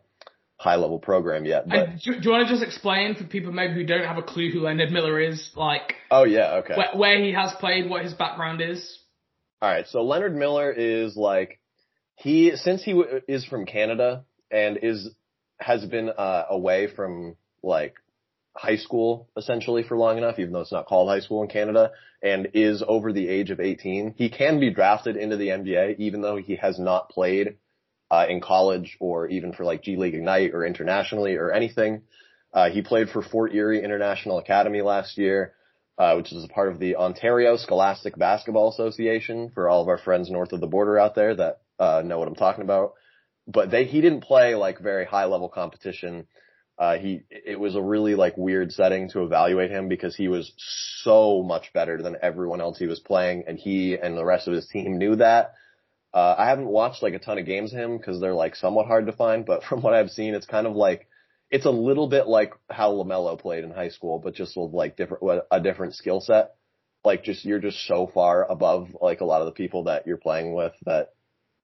high 0.58 0.76
level 0.76 0.98
program 0.98 1.46
yet. 1.46 1.68
But 1.68 2.00
do, 2.04 2.14
do 2.14 2.20
you 2.22 2.32
want 2.32 2.48
to 2.48 2.54
just 2.54 2.64
explain 2.64 3.16
for 3.16 3.26
people 3.26 3.52
maybe 3.52 3.74
who 3.74 3.86
don't 3.86 4.06
have 4.06 4.18
a 4.18 4.24
clue 4.24 4.50
who 4.50 4.62
Leonard 4.62 4.92
Miller 4.92 5.20
is, 5.20 5.52
like 5.56 5.96
oh 6.10 6.24
yeah, 6.24 6.62
okay. 6.64 6.76
where, 6.76 6.90
where 6.96 7.24
he 7.24 7.34
has 7.34 7.52
played, 7.60 7.90
what 7.90 8.04
his 8.04 8.14
background 8.14 8.62
is? 8.62 9.00
All 9.62 9.70
right, 9.70 9.86
so 9.88 10.04
Leonard 10.04 10.36
Miller 10.36 10.72
is 10.72 11.16
like 11.16 11.60
he 12.16 12.56
since 12.56 12.84
he 12.84 12.92
w- 12.92 13.22
is 13.28 13.46
from 13.46 13.66
Canada 13.66 14.24
and 14.50 14.78
is 14.82 15.10
has 15.60 15.86
been 15.86 16.10
uh, 16.10 16.46
away 16.50 16.88
from 16.88 17.36
like 17.62 17.96
high 18.56 18.78
school 18.78 19.30
essentially 19.38 19.84
for 19.84 19.97
long 19.97 20.18
enough, 20.18 20.39
even 20.39 20.54
though 20.54 20.62
it's 20.62 20.72
not 20.72 20.86
called 20.86 21.10
high 21.10 21.20
school 21.20 21.41
in 21.41 21.49
Canada, 21.49 21.91
and 22.22 22.49
is 22.54 22.84
over 22.88 23.12
the 23.12 23.28
age 23.28 23.51
of 23.51 23.60
18. 23.60 24.16
He 24.18 24.30
can 24.30 24.60
be 24.60 24.72
drafted 24.72 25.18
into 25.18 25.38
the 25.38 25.49
NBA 25.49 25.99
even 25.99 26.22
though 26.22 26.38
he 26.38 26.56
has 26.58 26.80
not 26.80 27.10
played 27.10 27.58
uh, 28.12 28.26
in 28.30 28.41
college 28.41 28.97
or 28.99 29.28
even 29.28 29.54
for 29.54 29.66
like 29.66 29.84
G 29.84 29.97
League 29.97 30.16
Ignite 30.16 30.54
or 30.54 30.66
internationally 30.66 31.36
or 31.36 31.51
anything. 31.51 32.04
Uh, 32.54 32.70
he 32.70 32.82
played 32.82 33.10
for 33.10 33.24
Fort 33.24 33.54
Erie 33.54 33.84
International 33.84 34.38
Academy 34.38 34.82
last 34.82 35.18
year 35.18 35.54
uh, 35.97 36.16
which 36.16 36.32
is 36.32 36.43
a 36.43 36.47
part 36.47 36.70
of 36.70 36.80
the 36.80 36.95
Ontario 36.95 37.56
Scholastic 37.56 38.18
Basketball 38.18 38.70
Association 38.72 39.51
for 39.54 39.70
all 39.70 39.82
of 39.82 39.88
our 39.88 39.97
friends 39.97 40.30
north 40.30 40.51
of 40.51 40.60
the 40.60 40.68
border 40.68 40.97
out 40.97 41.16
there 41.16 41.36
that 41.36 41.62
uh, 41.80 42.01
know 42.04 42.18
what 42.20 42.28
I'm 42.28 42.36
talking 42.36 42.64
about. 42.64 42.93
But 43.47 43.70
they 43.70 43.86
he 43.86 44.01
didn't 44.01 44.22
play 44.22 44.56
like 44.56 44.80
very 44.80 45.06
high 45.06 45.26
level 45.26 45.49
competition. 45.49 46.28
Uh, 46.78 46.98
he 46.98 47.22
it 47.30 47.60
was 47.60 47.76
a 47.76 47.82
really 47.82 48.16
like 48.16 48.36
weird 48.36 48.72
setting 48.72 49.10
to 49.10 49.24
evaluate 49.24 49.70
him 49.70 49.88
because 49.88 50.16
he 50.16 50.28
was 50.28 50.52
so 51.04 51.44
much 51.44 51.72
better 51.74 52.02
than 52.02 52.18
everyone 52.22 52.62
else 52.62 52.80
he 52.80 52.88
was 52.88 53.00
playing, 53.00 53.44
and 53.48 53.60
he 53.60 53.96
and 53.96 54.18
the 54.18 54.26
rest 54.26 54.48
of 54.48 54.54
his 54.54 54.68
team 54.68 54.98
knew 54.98 55.16
that. 55.16 55.54
Uh, 56.14 56.36
I 56.38 56.48
haven't 56.48 56.68
watched 56.68 57.02
like 57.02 57.14
a 57.14 57.20
ton 57.20 57.40
of 57.40 57.46
games 57.46 57.74
of 57.74 57.80
him 57.80 57.98
because 57.98 58.20
they're 58.20 58.34
like 58.34 58.56
somewhat 58.56 58.88
hard 58.88 59.08
to 59.08 59.12
find, 59.14 59.46
but 59.46 59.64
from 59.70 59.82
what 59.82 59.94
I've 59.94 60.12
seen, 60.12 60.34
it's 60.34 60.46
kind 60.46 60.68
of 60.68 60.76
like 60.76 61.08
it's 61.52 61.66
a 61.66 61.72
little 61.72 62.08
bit 62.08 62.28
like 62.28 62.54
how 62.70 62.92
Lamelo 62.92 63.40
played 63.40 63.64
in 63.64 63.70
high 63.70 63.90
school, 63.90 64.18
but 64.18 64.34
just 64.34 64.58
with 64.58 64.74
like 64.74 64.98
different 64.98 65.44
a 65.52 65.62
different 65.62 65.96
skill 65.96 66.22
set. 66.22 66.56
Like 67.06 67.24
just 67.24 67.46
you're 67.46 67.60
just 67.60 67.86
so 67.86 68.10
far 68.12 68.50
above 68.50 68.96
like 69.00 69.22
a 69.22 69.26
lot 69.26 69.42
of 69.42 69.46
the 69.46 69.52
people 69.52 69.84
that 69.84 70.08
you're 70.08 70.18
playing 70.18 70.54
with 70.54 70.74
that 70.86 71.10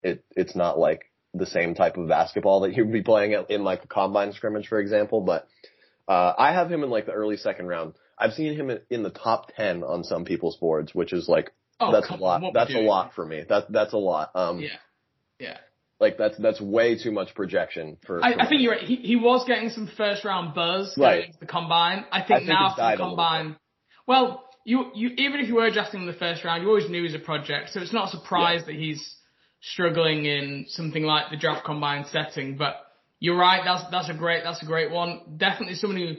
it 0.03 0.24
it's 0.36 0.55
not 0.55 0.78
like 0.78 1.09
the 1.34 1.45
same 1.45 1.75
type 1.75 1.97
of 1.97 2.07
basketball 2.07 2.61
that 2.61 2.75
you'd 2.75 2.91
be 2.91 3.01
playing 3.01 3.34
at, 3.34 3.49
in 3.51 3.63
like 3.63 3.84
a 3.84 3.88
combine 3.88 4.34
scrimmage, 4.34 4.67
for 4.67 4.80
example. 4.80 5.21
But 5.21 5.47
uh, 6.07 6.34
I 6.38 6.53
have 6.53 6.71
him 6.71 6.84
in 6.84 6.89
like 6.89 7.05
the 7.05 7.11
early 7.11 7.38
second 7.38 7.67
round. 7.67 7.93
I've 8.17 8.34
seen 8.34 8.55
him 8.55 8.69
in, 8.69 8.80
in 8.89 9.03
the 9.03 9.09
top 9.09 9.53
ten 9.55 9.84
on 9.84 10.03
some 10.03 10.25
people's 10.25 10.57
boards, 10.57 10.93
which 10.93 11.13
is 11.13 11.30
like 11.30 11.51
Oh, 11.80 11.91
that's 11.93 12.09
a 12.09 12.15
lot. 12.15 12.41
That's 12.53 12.73
a 12.75 12.80
lot 12.80 13.13
for 13.13 13.25
me. 13.25 13.43
That 13.47 13.71
that's 13.71 13.93
a 13.93 13.97
lot. 13.97 14.32
Um, 14.36 14.59
Yeah, 14.59 14.69
yeah. 15.39 15.57
like 15.99 16.17
that's 16.17 16.38
that's 16.38 16.59
way 16.59 17.01
too 17.01 17.11
much 17.11 17.34
projection 17.36 17.97
for. 18.05 18.23
I, 18.23 18.34
for 18.34 18.41
I 18.41 18.49
think 18.49 18.61
you're 18.61 18.73
right. 18.73 18.84
He, 18.84 18.95
he 18.97 19.15
was 19.15 19.45
getting 19.47 19.69
some 19.69 19.89
first 19.95 20.25
round 20.25 20.53
buzz 20.53 20.93
Right. 20.97 21.15
going 21.15 21.27
into 21.27 21.39
the 21.39 21.45
combine. 21.45 22.05
I 22.11 22.19
think, 22.19 22.32
I 22.32 22.38
think 22.39 22.49
now 22.49 22.73
for 22.75 22.91
the 22.91 22.97
combine, 22.97 23.55
well, 24.07 24.43
you 24.65 24.91
you 24.93 25.09
even 25.17 25.39
if 25.39 25.47
you 25.47 25.55
were 25.55 25.71
drafting 25.71 26.01
him 26.01 26.07
in 26.07 26.13
the 26.13 26.19
first 26.19 26.43
round, 26.43 26.63
you 26.63 26.69
always 26.69 26.89
knew 26.89 26.97
he 26.97 27.03
was 27.03 27.15
a 27.15 27.19
project, 27.19 27.69
so 27.69 27.80
it's 27.80 27.93
not 27.93 28.09
a 28.09 28.17
surprise 28.17 28.65
that 28.65 28.75
he's 28.75 29.15
struggling 29.62 30.26
in 30.26 30.66
something 30.70 31.03
like 31.03 31.30
the 31.32 31.38
draft 31.38 31.66
combine 31.66 32.05
setting. 32.12 32.57
But 32.57 32.76
you're 33.20 33.38
right. 33.38 33.62
That's 33.64 33.84
that's 33.91 34.10
a 34.10 34.14
great 34.14 34.43
that's 34.43 34.62
a 34.64 34.66
great 34.66 34.91
one. 34.91 35.22
Definitely 35.38 35.76
someone 35.76 35.99
who 35.99 36.16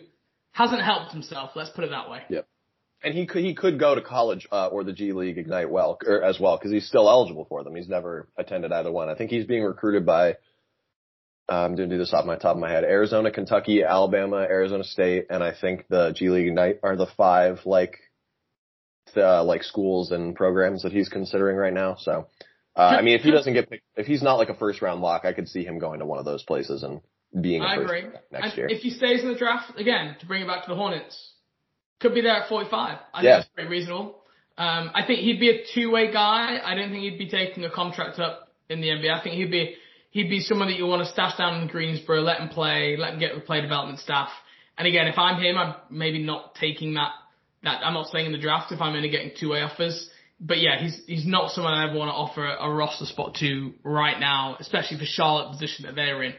hasn't 0.53 0.82
helped 0.82 1.12
himself. 1.12 1.51
Let's 1.55 1.70
put 1.70 1.84
it 1.84 1.91
that 1.91 2.11
way. 2.11 2.22
Yep. 2.28 2.47
And 3.03 3.14
he 3.14 3.26
could 3.26 3.43
he 3.43 3.55
could 3.55 3.78
go 3.78 3.95
to 3.95 4.03
college 4.03 4.47
uh, 4.53 4.66
or 4.66 4.84
the 4.84 4.93
G 4.93 5.12
League 5.12 5.38
Ignite 5.38 5.70
well 5.70 5.99
or 6.07 6.22
as 6.22 6.38
well 6.38 6.59
because 6.59 6.70
he's 6.70 6.86
still 6.86 7.09
eligible 7.09 7.47
for 7.49 7.64
them. 7.64 7.74
He's 7.74 7.88
never 7.88 8.28
attended 8.36 8.72
either 8.72 8.93
one. 8.93 9.09
I 9.09 9.14
think 9.14 9.30
he's 9.30 9.47
being 9.47 9.62
recruited 9.62 10.05
by. 10.05 10.32
uh, 11.51 11.64
I'm 11.64 11.76
doing 11.76 11.88
do 11.88 11.97
this 11.99 12.12
off 12.12 12.26
my 12.26 12.36
top 12.36 12.57
of 12.57 12.61
my 12.61 12.70
head. 12.70 12.84
Arizona, 12.84 13.30
Kentucky, 13.30 13.82
Alabama, 13.82 14.36
Arizona 14.36 14.84
State, 14.84 15.26
and 15.30 15.43
I 15.43 15.53
think 15.59 15.86
the 15.88 16.12
G 16.12 16.28
League 16.28 16.49
Ignite 16.49 16.80
are 16.82 16.97
the 16.97 17.09
five 17.16 17.61
like 17.64 17.99
like 19.16 19.62
schools 19.64 20.12
and 20.12 20.36
programs 20.36 20.82
that 20.82 20.93
he's 20.93 21.09
considering 21.09 21.57
right 21.57 21.72
now. 21.72 21.97
So, 21.99 22.26
uh, 22.76 22.80
I 22.80 23.02
mean, 23.02 23.14
if 23.14 23.22
he 23.22 23.30
doesn't 23.30 23.52
get 23.52 23.68
picked, 23.68 23.84
if 23.96 24.06
he's 24.06 24.22
not 24.22 24.34
like 24.34 24.48
a 24.48 24.54
first 24.54 24.80
round 24.82 25.00
lock, 25.00 25.24
I 25.24 25.32
could 25.32 25.48
see 25.48 25.64
him 25.64 25.78
going 25.78 26.00
to 26.00 26.06
one 26.06 26.18
of 26.18 26.24
those 26.24 26.42
places 26.42 26.82
and 26.82 27.00
being 27.38 27.62
I 27.62 27.76
agree. 27.76 28.02
next 28.30 28.44
And 28.50 28.56
year. 28.56 28.66
If 28.68 28.82
he 28.82 28.90
stays 28.90 29.22
in 29.22 29.28
the 29.28 29.38
draft 29.38 29.78
again, 29.78 30.16
to 30.20 30.26
bring 30.26 30.42
it 30.42 30.46
back 30.46 30.64
to 30.64 30.70
the 30.70 30.76
Hornets, 30.76 31.32
could 32.00 32.14
be 32.14 32.20
there 32.22 32.34
at 32.34 32.48
45. 32.48 32.72
I 32.80 33.18
think 33.18 33.24
Yeah. 33.24 33.36
that's 33.38 33.48
pretty 33.48 33.68
reasonable. 33.70 34.16
Um, 34.58 34.90
I 34.94 35.04
think 35.06 35.20
he'd 35.20 35.40
be 35.40 35.50
a 35.50 35.64
two-way 35.74 36.12
guy. 36.12 36.60
I 36.62 36.74
don't 36.74 36.90
think 36.90 37.02
he'd 37.02 37.18
be 37.18 37.28
taking 37.28 37.64
a 37.64 37.70
contract 37.70 38.18
up 38.18 38.48
in 38.68 38.80
the 38.80 38.88
NBA. 38.88 39.10
I 39.10 39.22
think 39.22 39.36
he'd 39.36 39.50
be 39.50 39.76
he'd 40.10 40.28
be 40.28 40.40
someone 40.40 40.68
that 40.68 40.76
you 40.76 40.86
want 40.86 41.02
to 41.04 41.08
stash 41.12 41.36
down 41.38 41.62
in 41.62 41.68
Greensboro, 41.68 42.20
let 42.20 42.40
him 42.40 42.48
play, 42.48 42.96
let 42.98 43.14
him 43.14 43.20
get 43.20 43.34
the 43.34 43.40
play 43.40 43.60
development 43.60 44.00
staff. 44.00 44.28
And 44.76 44.86
again, 44.88 45.06
if 45.06 45.16
I'm 45.18 45.40
him, 45.40 45.56
I'm 45.56 45.74
maybe 45.88 46.22
not 46.22 46.54
taking 46.56 46.94
that. 46.94 47.12
That 47.62 47.84
I'm 47.84 47.92
not 47.94 48.06
staying 48.08 48.26
in 48.26 48.32
the 48.32 48.38
draft 48.38 48.72
if 48.72 48.80
I'm 48.80 48.94
only 48.96 49.10
getting 49.10 49.32
two-way 49.38 49.60
offers. 49.60 50.08
But 50.41 50.59
yeah, 50.59 50.80
he's 50.80 51.01
he's 51.07 51.26
not 51.26 51.51
someone 51.51 51.74
I 51.74 51.88
ever 51.88 51.99
want 51.99 52.09
to 52.09 52.14
offer 52.14 52.47
a, 52.47 52.70
roster 52.70 53.05
spot 53.05 53.34
to 53.41 53.74
right 53.84 54.18
now, 54.18 54.57
especially 54.59 54.99
for 54.99 55.05
Charlotte 55.05 55.53
position 55.53 55.84
that 55.84 55.95
they're 55.95 56.22
in. 56.22 56.34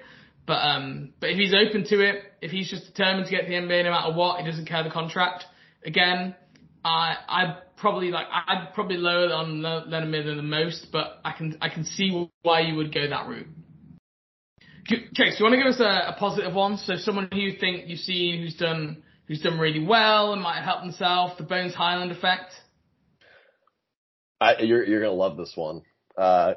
But 0.48 0.58
um, 0.58 1.14
but 1.20 1.30
if 1.30 1.38
he's 1.38 1.54
open 1.54 1.86
to 1.90 2.02
it, 2.02 2.24
if 2.42 2.50
he's 2.50 2.70
just 2.70 2.88
determined 2.88 3.28
to 3.28 3.32
get 3.32 3.48
the 3.48 3.54
NBA 3.54 3.84
no 3.84 3.92
matter 3.92 4.14
what, 4.14 4.40
he 4.40 4.50
doesn't 4.50 4.66
care 4.66 4.84
the 4.84 4.90
contract. 4.90 5.46
Again, 5.86 6.36
I 6.84 7.16
I 7.28 7.58
probably 7.78 8.10
like 8.10 8.28
I'd 8.32 8.74
probably 8.74 8.98
lower 8.98 9.34
on 9.34 9.62
Leonard 9.62 10.10
Miller 10.10 10.36
the 10.36 10.42
most, 10.42 10.88
but 10.92 11.20
I 11.24 11.32
can 11.34 11.58
I 11.62 11.70
can 11.70 11.84
see 11.84 12.28
why 12.42 12.62
you 12.62 12.76
would 12.76 12.94
go 12.94 13.08
that 13.08 13.28
route. 13.28 13.48
Chase, 14.88 15.38
do 15.38 15.44
you 15.44 15.46
want 15.46 15.54
to 15.54 15.58
give 15.58 15.68
us 15.68 15.80
a, 15.80 16.14
a 16.14 16.16
positive 16.18 16.54
one? 16.54 16.78
So 16.78 16.96
someone 16.96 17.30
who 17.32 17.40
you 17.40 17.58
think 17.60 17.88
you've 17.88 18.00
seen 18.00 18.42
who's 18.42 18.56
done 18.56 19.04
who's 19.28 19.42
done 19.42 19.60
really 19.60 19.86
well 19.86 20.34
and 20.34 20.42
might 20.42 20.64
help 20.64 20.82
himself, 20.82 21.38
the 21.38 21.44
Bones 21.44 21.74
Hyland 21.74 22.12
effect. 22.12 22.52
I, 24.42 24.60
you're 24.60 24.84
you're 24.84 25.02
gonna 25.02 25.14
love 25.14 25.38
this 25.38 25.54
one. 25.56 25.84
Uh, 26.18 26.56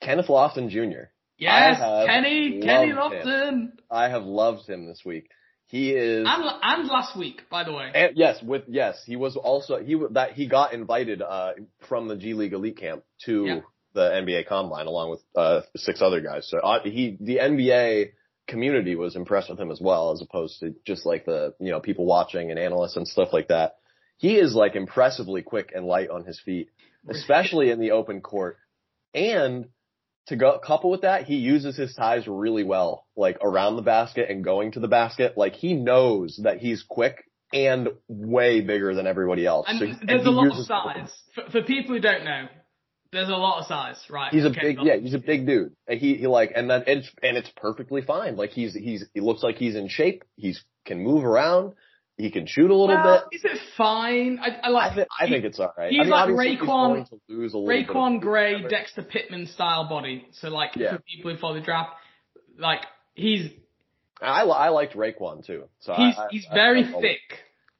Kenneth 0.00 0.26
Lofton 0.26 0.70
Jr. 0.70 1.10
Yes, 1.38 1.78
Kenny, 1.78 2.62
Kenny 2.62 2.92
Lofton. 2.92 3.48
Him. 3.48 3.72
I 3.90 4.08
have 4.08 4.24
loved 4.24 4.66
him 4.68 4.86
this 4.86 5.02
week. 5.04 5.28
He 5.68 5.90
is 5.90 6.26
and, 6.26 6.44
and 6.62 6.88
last 6.88 7.16
week, 7.16 7.42
by 7.50 7.64
the 7.64 7.72
way. 7.72 7.90
And 7.92 8.16
yes, 8.16 8.40
with 8.42 8.62
yes, 8.68 9.02
he 9.04 9.16
was 9.16 9.36
also 9.36 9.82
he 9.82 10.00
that 10.12 10.32
he 10.32 10.46
got 10.46 10.72
invited 10.72 11.20
uh, 11.20 11.52
from 11.88 12.08
the 12.08 12.16
G 12.16 12.34
League 12.34 12.52
Elite 12.52 12.78
Camp 12.78 13.02
to 13.24 13.44
yeah. 13.44 13.60
the 13.92 14.00
NBA 14.00 14.46
Combine 14.46 14.86
along 14.86 15.10
with 15.10 15.20
uh, 15.34 15.62
six 15.76 16.00
other 16.00 16.20
guys. 16.20 16.48
So 16.48 16.58
uh, 16.58 16.82
he 16.84 17.18
the 17.20 17.38
NBA 17.38 18.12
community 18.46 18.94
was 18.94 19.16
impressed 19.16 19.50
with 19.50 19.58
him 19.58 19.72
as 19.72 19.80
well, 19.80 20.12
as 20.12 20.22
opposed 20.22 20.60
to 20.60 20.74
just 20.86 21.04
like 21.04 21.26
the 21.26 21.54
you 21.58 21.72
know 21.72 21.80
people 21.80 22.06
watching 22.06 22.50
and 22.50 22.58
analysts 22.58 22.96
and 22.96 23.06
stuff 23.06 23.32
like 23.32 23.48
that. 23.48 23.76
He 24.18 24.36
is 24.36 24.54
like 24.54 24.76
impressively 24.76 25.42
quick 25.42 25.72
and 25.74 25.84
light 25.84 26.08
on 26.08 26.24
his 26.24 26.40
feet, 26.40 26.70
especially 27.08 27.70
in 27.70 27.80
the 27.80 27.92
open 27.92 28.20
court. 28.20 28.56
And 29.14 29.66
to 30.26 30.36
go 30.36 30.58
couple 30.58 30.90
with 30.90 31.02
that, 31.02 31.24
he 31.24 31.36
uses 31.36 31.76
his 31.76 31.94
ties 31.94 32.26
really 32.26 32.64
well, 32.64 33.06
like 33.16 33.38
around 33.42 33.76
the 33.76 33.82
basket 33.82 34.28
and 34.28 34.42
going 34.42 34.72
to 34.72 34.80
the 34.80 34.88
basket. 34.88 35.36
Like 35.36 35.54
he 35.54 35.74
knows 35.74 36.40
that 36.42 36.58
he's 36.58 36.82
quick 36.82 37.24
and 37.52 37.88
way 38.08 38.60
bigger 38.60 38.94
than 38.94 39.06
everybody 39.06 39.46
else. 39.46 39.66
And 39.68 39.78
so, 39.78 39.84
there's 39.86 40.20
and 40.20 40.26
a 40.26 40.30
lot 40.30 40.58
of 40.58 40.66
size. 40.66 41.12
For, 41.34 41.50
for, 41.50 41.62
people 41.62 41.94
who 41.94 42.00
don't 42.00 42.24
know, 42.24 42.48
there's 43.12 43.28
a 43.28 43.32
lot 43.32 43.60
of 43.60 43.66
size, 43.66 43.98
right? 44.10 44.32
He's 44.32 44.44
a 44.44 44.50
big, 44.50 44.78
yeah, 44.82 44.96
he's 44.96 45.14
a 45.14 45.18
big 45.18 45.46
dude. 45.46 45.72
And 45.86 46.00
he, 46.00 46.16
he 46.16 46.26
like, 46.26 46.52
and 46.54 46.68
then 46.68 46.82
it's, 46.86 47.08
and 47.22 47.36
it's 47.36 47.50
perfectly 47.56 48.02
fine. 48.02 48.36
Like 48.36 48.50
he's, 48.50 48.74
he's, 48.74 49.04
he 49.14 49.20
looks 49.20 49.42
like 49.42 49.56
he's 49.56 49.76
in 49.76 49.88
shape. 49.88 50.24
He's, 50.34 50.62
can 50.84 51.02
move 51.02 51.24
around. 51.24 51.74
He 52.16 52.30
can 52.30 52.46
shoot 52.46 52.70
a 52.70 52.74
little 52.74 52.88
well, 52.88 53.26
bit. 53.30 53.36
Is 53.36 53.44
it 53.44 53.60
fine? 53.76 54.38
I, 54.40 54.66
I 54.66 54.68
like. 54.70 54.92
I, 54.92 54.94
th- 54.94 55.08
I 55.20 55.28
think 55.28 55.44
it's 55.44 55.60
all 55.60 55.74
right. 55.76 55.90
He's 55.90 56.00
I 56.00 56.04
mean, 56.04 56.10
like 56.10 56.28
RaiQuan, 56.30 57.06
he's 57.26 57.52
RaiQuan 57.52 58.20
Gray, 58.20 58.62
Dexter 58.66 59.02
Pittman 59.02 59.46
style 59.46 59.86
body. 59.86 60.26
So 60.32 60.48
like 60.48 60.70
yeah. 60.76 60.96
for 60.96 61.02
people 61.02 61.30
who 61.30 61.38
follow 61.38 61.54
the 61.54 61.60
draft, 61.60 61.90
like 62.58 62.80
he's. 63.14 63.50
I 64.22 64.44
I 64.44 64.70
liked 64.70 64.94
RaiQuan 64.94 65.44
too. 65.46 65.64
So 65.80 65.92
he's 65.92 66.16
I, 66.16 66.26
he's 66.30 66.46
very 66.52 66.84
thick. 66.84 67.20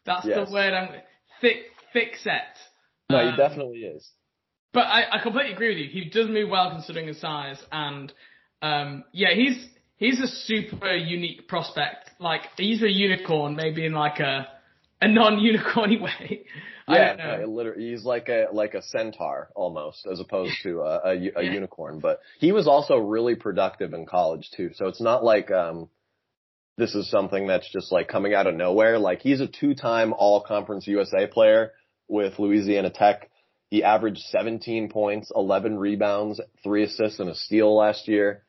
That's 0.04 0.26
yes. 0.26 0.46
the 0.46 0.52
word 0.52 0.74
I'm 0.74 0.90
thick 1.40 1.56
thick 1.94 2.16
set. 2.22 2.56
No, 3.08 3.18
um, 3.18 3.30
he 3.30 3.36
definitely 3.38 3.78
is. 3.78 4.06
But 4.74 4.84
I, 4.88 5.04
I 5.12 5.22
completely 5.22 5.54
agree 5.54 5.68
with 5.68 5.78
you. 5.78 5.88
He 5.88 6.10
does 6.10 6.28
move 6.28 6.50
well 6.50 6.70
considering 6.70 7.08
his 7.08 7.18
size, 7.18 7.56
and 7.72 8.12
um, 8.60 9.04
yeah, 9.12 9.32
he's 9.32 9.66
he's 9.96 10.20
a 10.20 10.28
super 10.28 10.94
unique 10.94 11.48
prospect. 11.48 12.10
Like 12.18 12.42
he's 12.56 12.82
a 12.82 12.90
unicorn, 12.90 13.56
maybe 13.56 13.86
in 13.86 13.92
like 13.92 14.20
a 14.20 14.48
a 15.00 15.08
non-unicorny 15.08 16.00
way. 16.00 16.44
Yeah, 16.88 17.44
literally, 17.48 17.90
he's 17.90 18.04
like 18.04 18.28
a 18.28 18.46
like 18.52 18.74
a 18.74 18.82
centaur 18.82 19.50
almost, 19.56 20.06
as 20.10 20.20
opposed 20.20 20.54
to 20.62 20.82
a, 20.82 21.00
a, 21.04 21.10
a 21.10 21.14
yeah. 21.16 21.40
unicorn. 21.40 21.98
But 21.98 22.20
he 22.38 22.52
was 22.52 22.68
also 22.68 22.96
really 22.96 23.34
productive 23.34 23.92
in 23.92 24.06
college 24.06 24.50
too. 24.56 24.70
So 24.74 24.86
it's 24.86 25.00
not 25.00 25.24
like 25.24 25.50
um 25.50 25.88
this 26.78 26.94
is 26.94 27.10
something 27.10 27.46
that's 27.46 27.70
just 27.72 27.90
like 27.90 28.06
coming 28.08 28.34
out 28.34 28.46
of 28.46 28.54
nowhere. 28.54 28.98
Like 28.98 29.20
he's 29.20 29.40
a 29.40 29.46
two-time 29.46 30.12
All-Conference 30.12 30.86
USA 30.86 31.26
player 31.26 31.72
with 32.06 32.38
Louisiana 32.38 32.90
Tech. 32.90 33.30
He 33.70 33.82
averaged 33.82 34.20
17 34.28 34.90
points, 34.90 35.32
11 35.34 35.78
rebounds, 35.78 36.40
three 36.62 36.84
assists, 36.84 37.18
and 37.18 37.30
a 37.30 37.34
steal 37.34 37.74
last 37.74 38.06
year. 38.06 38.44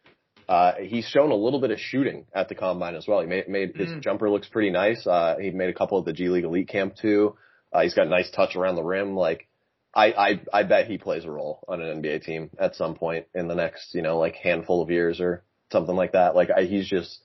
Uh, 0.48 0.74
he's 0.80 1.06
shown 1.06 1.32
a 1.32 1.36
little 1.36 1.60
bit 1.60 1.72
of 1.72 1.80
shooting 1.80 2.26
at 2.34 2.48
the 2.48 2.56
combine 2.56 2.96
as 2.96 3.06
well. 3.08 3.20
He 3.20 3.28
made, 3.28 3.50
made 3.50 3.76
his 3.76 3.90
mm. 3.90 4.02
jumper 4.02 4.30
looks 4.30 4.48
pretty 4.48 4.70
nice. 4.70 5.06
Uh, 5.06 5.36
he 5.40 5.52
made 5.52 5.70
a 5.70 5.74
couple 5.74 6.00
at 6.00 6.06
the 6.06 6.14
G 6.14 6.30
League 6.30 6.46
Elite 6.46 6.70
Camp 6.70 6.96
too. 6.96 7.36
Uh, 7.74 7.82
he's 7.82 7.94
got 7.94 8.08
nice 8.08 8.32
touch 8.32 8.56
around 8.56 8.76
the 8.76 8.84
rim. 8.84 9.16
Like, 9.16 9.48
I, 9.94 10.12
I, 10.14 10.42
I 10.54 10.64
bet 10.64 10.88
he 10.88 10.98
plays 10.98 11.26
a 11.26 11.32
role 11.32 11.66
on 11.68 11.82
an 11.82 12.02
NBA 12.02 12.24
team 12.24 12.50
at 12.60 12.76
some 12.76 12.96
point 12.96 13.26
in 13.36 13.48
the 13.48 13.56
next, 13.56 13.94
you 13.94 14.02
know, 14.02 14.20
like 14.20 14.36
handful 14.36 14.82
of 14.82 14.90
years 14.90 15.20
or 15.20 15.44
something 15.72 15.96
like 15.96 16.14
that. 16.14 16.36
Like, 16.36 16.50
I, 16.56 16.64
he's 16.64 16.88
just 16.88 17.20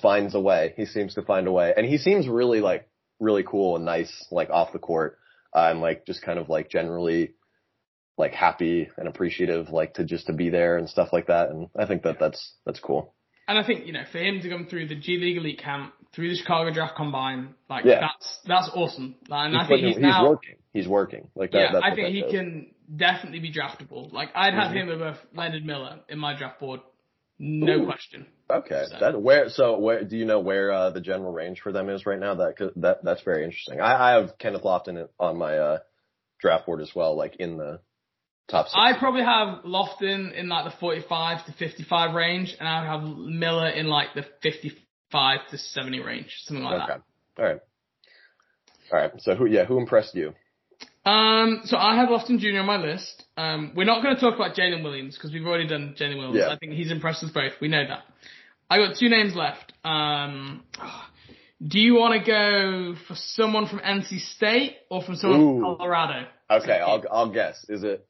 finds 0.00 0.34
a 0.34 0.40
way. 0.40 0.72
He 0.76 0.86
seems 0.86 1.14
to 1.14 1.22
find 1.22 1.46
a 1.46 1.52
way, 1.52 1.74
and 1.76 1.86
he 1.86 1.98
seems 1.98 2.28
really 2.28 2.60
like 2.60 2.88
really 3.20 3.42
cool 3.42 3.76
and 3.76 3.84
nice, 3.84 4.26
like 4.30 4.50
off 4.50 4.72
the 4.72 4.78
court, 4.78 5.18
uh, 5.54 5.68
and 5.70 5.80
like 5.80 6.06
just 6.06 6.22
kind 6.22 6.38
of 6.38 6.48
like 6.48 6.70
generally 6.70 7.34
like 8.16 8.32
happy 8.32 8.88
and 8.96 9.08
appreciative, 9.08 9.70
like 9.70 9.94
to 9.94 10.04
just 10.04 10.26
to 10.26 10.32
be 10.32 10.50
there 10.50 10.76
and 10.76 10.88
stuff 10.88 11.08
like 11.12 11.26
that. 11.26 11.50
And 11.50 11.68
I 11.76 11.86
think 11.86 12.02
that 12.02 12.18
that's 12.18 12.54
that's 12.64 12.80
cool. 12.80 13.14
And 13.46 13.58
I 13.58 13.66
think 13.66 13.86
you 13.86 13.92
know 13.92 14.04
for 14.10 14.18
him 14.18 14.40
to 14.40 14.48
come 14.48 14.66
through 14.66 14.88
the 14.88 14.94
G 14.94 15.18
League 15.18 15.36
Elite 15.36 15.60
Camp, 15.62 15.92
through 16.14 16.30
the 16.30 16.36
Chicago 16.36 16.72
Draft 16.72 16.96
Combine, 16.96 17.54
like 17.68 17.84
yeah. 17.84 18.00
that's 18.00 18.38
that's 18.46 18.70
awesome. 18.74 19.16
And 19.28 19.54
he's 19.54 19.62
I 19.62 19.68
think 19.68 19.80
he's, 19.80 19.94
he's 19.96 20.02
now 20.02 20.28
working. 20.28 20.56
He's 20.72 20.88
working. 20.88 21.28
Like 21.34 21.52
that. 21.52 21.72
Yeah, 21.72 21.80
I 21.82 21.94
think 21.94 22.08
he 22.08 22.22
does. 22.22 22.30
can 22.30 22.66
definitely 22.94 23.40
be 23.40 23.52
draftable. 23.52 24.12
Like 24.12 24.30
I'd 24.34 24.54
have 24.54 24.70
mm-hmm. 24.70 24.90
him 24.90 25.00
above 25.00 25.16
Leonard 25.34 25.64
Miller 25.64 26.00
in 26.08 26.18
my 26.18 26.36
draft 26.36 26.60
board, 26.60 26.80
no 27.38 27.80
Ooh. 27.80 27.86
question. 27.86 28.26
Okay, 28.50 28.84
so. 28.88 28.98
that 29.00 29.20
where 29.20 29.48
so 29.48 29.78
where 29.78 30.04
do 30.04 30.16
you 30.16 30.24
know 30.24 30.40
where 30.40 30.70
uh, 30.70 30.90
the 30.90 31.00
general 31.00 31.32
range 31.32 31.60
for 31.60 31.72
them 31.72 31.88
is 31.88 32.06
right 32.06 32.18
now? 32.18 32.34
That 32.36 32.72
that 32.76 33.04
that's 33.04 33.22
very 33.22 33.44
interesting. 33.44 33.80
I, 33.80 34.10
I 34.10 34.20
have 34.20 34.38
Kenneth 34.38 34.62
Lofton 34.62 35.08
on 35.18 35.36
my 35.36 35.58
uh, 35.58 35.78
draft 36.40 36.66
board 36.66 36.80
as 36.80 36.94
well, 36.94 37.16
like 37.16 37.36
in 37.36 37.56
the 37.56 37.80
Top 38.50 38.66
six. 38.66 38.76
I 38.76 38.98
probably 38.98 39.22
have 39.22 39.64
Lofton 39.64 40.34
in 40.34 40.48
like 40.48 40.70
the 40.70 40.76
45 40.78 41.46
to 41.46 41.52
55 41.52 42.14
range, 42.14 42.54
and 42.58 42.68
I 42.68 42.84
have 42.84 43.02
Miller 43.02 43.68
in 43.68 43.86
like 43.86 44.08
the 44.14 44.24
55 44.42 45.38
to 45.50 45.58
70 45.58 46.00
range, 46.00 46.36
something 46.44 46.64
like 46.64 46.78
that. 46.78 46.90
okay. 46.90 47.02
that. 47.36 47.42
All 47.42 47.48
right. 47.48 47.60
All 48.92 48.98
right. 48.98 49.12
So 49.18 49.34
who, 49.34 49.46
yeah, 49.46 49.64
who 49.64 49.78
impressed 49.78 50.14
you? 50.14 50.34
Um, 51.06 51.62
so 51.64 51.76
I 51.76 51.96
have 51.96 52.08
Lofton 52.08 52.38
Jr. 52.38 52.60
on 52.60 52.66
my 52.66 52.76
list. 52.76 53.24
Um, 53.36 53.72
we're 53.76 53.84
not 53.84 54.02
going 54.02 54.14
to 54.14 54.20
talk 54.20 54.34
about 54.34 54.56
Jalen 54.56 54.82
Williams 54.82 55.16
because 55.16 55.32
we've 55.32 55.46
already 55.46 55.66
done 55.66 55.94
Jalen 55.98 56.16
Williams. 56.16 56.38
Yeah. 56.38 56.48
I 56.48 56.58
think 56.58 56.72
he's 56.72 56.90
impressed 56.90 57.22
us 57.24 57.30
both. 57.30 57.52
We 57.60 57.68
know 57.68 57.84
that. 57.86 58.04
I 58.70 58.78
got 58.78 58.96
two 58.98 59.10
names 59.10 59.34
left. 59.34 59.72
Um, 59.84 60.64
do 61.66 61.78
you 61.78 61.94
want 61.94 62.18
to 62.18 62.26
go 62.26 62.94
for 63.06 63.14
someone 63.14 63.66
from 63.66 63.80
NC 63.80 64.20
State 64.34 64.76
or 64.90 65.02
from 65.02 65.16
someone 65.16 65.40
Ooh. 65.40 65.60
from 65.60 65.76
Colorado? 65.76 66.26
Okay, 66.50 66.78
I'll 66.78 67.02
I'll 67.10 67.30
guess. 67.30 67.64
Is 67.68 67.84
it 67.84 68.06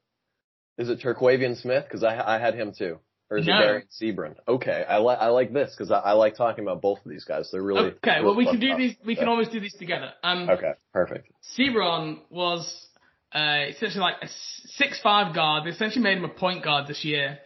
is 0.78 0.88
it 0.88 1.00
Terquavion 1.00 1.60
Smith? 1.60 1.84
Because 1.84 2.04
I 2.04 2.36
I 2.36 2.38
had 2.38 2.54
him 2.54 2.72
too. 2.76 2.98
Or 3.30 3.38
is 3.38 3.46
no. 3.46 3.58
it 3.58 3.86
Dereon 4.00 4.16
Seabron? 4.16 4.34
Okay, 4.46 4.84
I 4.88 4.98
like 4.98 5.18
I 5.18 5.28
like 5.28 5.52
this 5.52 5.74
because 5.76 5.90
I, 5.90 5.98
I, 5.98 6.12
like 6.12 6.36
talking 6.36 6.62
about 6.62 6.82
both 6.82 6.98
of 7.04 7.10
these 7.10 7.24
guys. 7.24 7.48
They're 7.50 7.62
really 7.62 7.92
okay. 7.92 8.16
Really 8.16 8.24
well, 8.24 8.36
we 8.36 8.44
can 8.44 8.60
do 8.60 8.76
these. 8.76 8.94
We 9.04 9.16
can 9.16 9.28
always 9.28 9.48
do 9.48 9.60
these 9.60 9.74
together. 9.74 10.10
Um, 10.22 10.48
okay, 10.50 10.72
perfect. 10.92 11.30
Seabron 11.58 12.18
was 12.28 12.86
uh, 13.34 13.64
essentially 13.70 14.02
like 14.02 14.16
a 14.22 14.28
six-five 14.76 15.34
guard. 15.34 15.64
They 15.64 15.70
essentially 15.70 16.02
made 16.02 16.18
him 16.18 16.24
a 16.24 16.28
point 16.28 16.62
guard 16.62 16.86
this 16.86 17.04
year. 17.04 17.38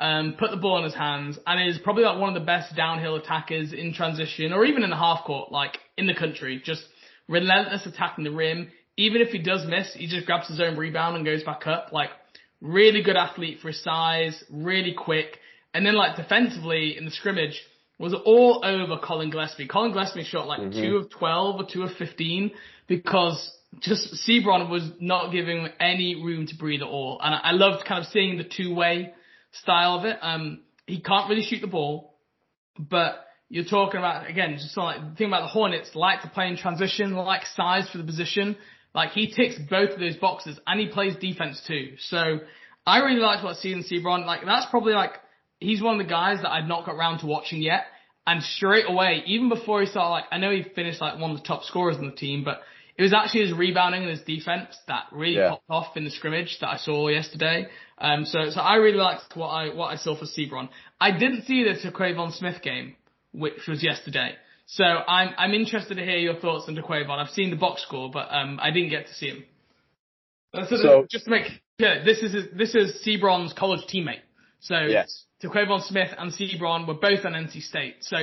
Um, 0.00 0.36
put 0.38 0.50
the 0.50 0.56
ball 0.56 0.78
in 0.78 0.84
his 0.84 0.94
hands, 0.94 1.38
and 1.46 1.68
is 1.68 1.78
probably 1.78 2.04
like 2.04 2.18
one 2.18 2.34
of 2.34 2.40
the 2.40 2.46
best 2.46 2.74
downhill 2.74 3.16
attackers 3.16 3.72
in 3.72 3.92
transition 3.92 4.52
or 4.52 4.64
even 4.64 4.82
in 4.82 4.90
the 4.90 4.96
half 4.96 5.24
court, 5.24 5.52
like 5.52 5.76
in 5.96 6.06
the 6.06 6.14
country. 6.14 6.62
Just 6.64 6.82
relentless 7.28 7.84
attacking 7.84 8.24
the 8.24 8.30
rim. 8.30 8.70
Even 8.96 9.20
if 9.20 9.28
he 9.28 9.38
does 9.38 9.66
miss, 9.66 9.92
he 9.94 10.06
just 10.06 10.26
grabs 10.26 10.48
his 10.48 10.60
own 10.60 10.76
rebound 10.76 11.16
and 11.16 11.24
goes 11.24 11.44
back 11.44 11.66
up. 11.66 11.92
Like 11.92 12.10
really 12.60 13.02
good 13.02 13.16
athlete 13.16 13.58
for 13.60 13.68
his 13.68 13.82
size, 13.82 14.42
really 14.50 14.94
quick. 14.94 15.38
And 15.74 15.84
then 15.86 15.94
like 15.94 16.16
defensively 16.16 16.96
in 16.96 17.04
the 17.04 17.10
scrimmage 17.10 17.60
was 17.98 18.14
all 18.14 18.62
over 18.64 19.00
Collin 19.02 19.30
Gillespie. 19.30 19.66
Collin 19.66 19.92
Gillespie 19.92 20.24
shot 20.24 20.46
like 20.46 20.60
mm-hmm. 20.60 20.80
two 20.80 20.96
of 20.96 21.10
12 21.10 21.60
or 21.60 21.66
two 21.70 21.82
of 21.82 21.90
15 21.98 22.52
because 22.86 23.52
just 23.80 24.14
Seabron 24.26 24.70
was 24.70 24.88
not 25.00 25.30
giving 25.30 25.68
any 25.78 26.14
room 26.14 26.46
to 26.46 26.56
breathe 26.56 26.82
at 26.82 26.88
all. 26.88 27.20
And 27.22 27.34
I, 27.34 27.52
loved 27.52 27.84
kind 27.86 28.04
of 28.04 28.10
seeing 28.10 28.38
the 28.38 28.44
two 28.44 28.74
way 28.74 29.12
style 29.52 29.98
of 29.98 30.04
it. 30.04 30.16
Um, 30.22 30.62
he 30.86 31.00
can't 31.00 31.28
really 31.28 31.42
shoot 31.42 31.60
the 31.60 31.66
ball, 31.66 32.14
but 32.78 33.26
you're 33.50 33.64
talking 33.64 33.98
about, 33.98 34.28
again, 34.28 34.54
just 34.54 34.76
like, 34.76 35.00
the 35.10 35.16
thing 35.16 35.28
about 35.28 35.42
the 35.42 35.48
Hornets, 35.48 35.90
like 35.94 36.22
to 36.22 36.28
play 36.28 36.48
in 36.48 36.56
transition, 36.56 37.14
like 37.14 37.42
size 37.54 37.88
for 37.90 37.98
the 37.98 38.04
position. 38.04 38.56
Like 38.94 39.10
he 39.10 39.32
ticks 39.32 39.56
both 39.70 39.90
of 39.90 40.00
those 40.00 40.16
boxes 40.16 40.58
and 40.66 40.80
he 40.80 40.88
plays 40.88 41.14
defense 41.16 41.62
too. 41.66 41.94
So 41.98 42.40
I 42.86 42.98
really 43.00 43.20
liked 43.20 43.44
what 43.44 43.56
I 43.56 43.58
see 43.58 43.72
in 43.72 43.84
Like 44.02 44.44
that's 44.44 44.66
probably 44.70 44.94
like 44.94 45.12
he's 45.60 45.82
one 45.82 46.00
of 46.00 46.06
the 46.06 46.10
guys 46.10 46.42
that 46.42 46.50
I've 46.50 46.66
not 46.66 46.86
got 46.86 46.94
around 46.94 47.20
to 47.20 47.26
watching 47.26 47.62
yet. 47.62 47.84
And 48.26 48.42
straight 48.42 48.84
away, 48.86 49.22
even 49.26 49.48
before 49.48 49.80
he 49.80 49.86
started, 49.86 50.10
like 50.10 50.24
I 50.30 50.38
know 50.38 50.50
he 50.50 50.62
finished 50.62 51.00
like 51.00 51.18
one 51.18 51.30
of 51.30 51.38
the 51.38 51.44
top 51.44 51.64
scorers 51.64 51.96
on 51.96 52.06
the 52.06 52.14
team, 52.14 52.44
but 52.44 52.60
it 52.96 53.02
was 53.02 53.14
actually 53.14 53.46
his 53.46 53.56
rebounding 53.56 54.02
and 54.02 54.10
his 54.10 54.22
defense 54.22 54.76
that 54.88 55.04
really 55.12 55.36
yeah. 55.36 55.50
popped 55.50 55.70
off 55.70 55.96
in 55.96 56.04
the 56.04 56.10
scrimmage 56.10 56.58
that 56.60 56.68
I 56.68 56.76
saw 56.76 57.08
yesterday. 57.08 57.68
Um, 57.96 58.26
so 58.26 58.50
so 58.50 58.60
I 58.60 58.76
really 58.76 58.98
liked 58.98 59.34
what 59.34 59.48
I 59.48 59.74
what 59.74 59.86
I 59.86 59.96
saw 59.96 60.18
for 60.18 60.26
Seabron. 60.26 60.68
I 61.00 61.12
didn't 61.12 61.44
see 61.44 61.64
the 61.64 61.74
Terquavion 61.74 62.32
Smith 62.32 62.60
game, 62.62 62.96
which 63.32 63.66
was 63.68 63.82
yesterday. 63.82 64.34
So 64.70 64.84
I'm 64.84 65.30
I'm 65.38 65.54
interested 65.54 65.94
to 65.94 66.04
hear 66.04 66.18
your 66.18 66.36
thoughts 66.36 66.66
on 66.68 66.76
Terquavion. 66.76 67.08
I've 67.08 67.30
seen 67.30 67.48
the 67.48 67.56
box 67.56 67.82
score, 67.82 68.10
but 68.10 68.28
um, 68.30 68.60
I 68.62 68.70
didn't 68.70 68.90
get 68.90 69.06
to 69.06 69.14
see 69.14 69.28
him. 69.28 69.44
So, 70.68 70.76
so 70.76 71.06
just 71.10 71.24
to 71.24 71.30
make 71.30 71.46
clear, 71.78 72.04
this 72.04 72.18
is 72.18 72.34
this 72.54 72.74
is 72.74 73.02
Seabron's 73.02 73.54
college 73.54 73.86
teammate. 73.88 74.20
So 74.60 74.76
yes. 74.80 75.24
Terquavion 75.42 75.82
Smith 75.82 76.10
and 76.18 76.32
Seabron 76.32 76.86
were 76.86 76.94
both 76.94 77.24
on 77.24 77.32
NC 77.32 77.62
State. 77.62 77.96
So 78.00 78.16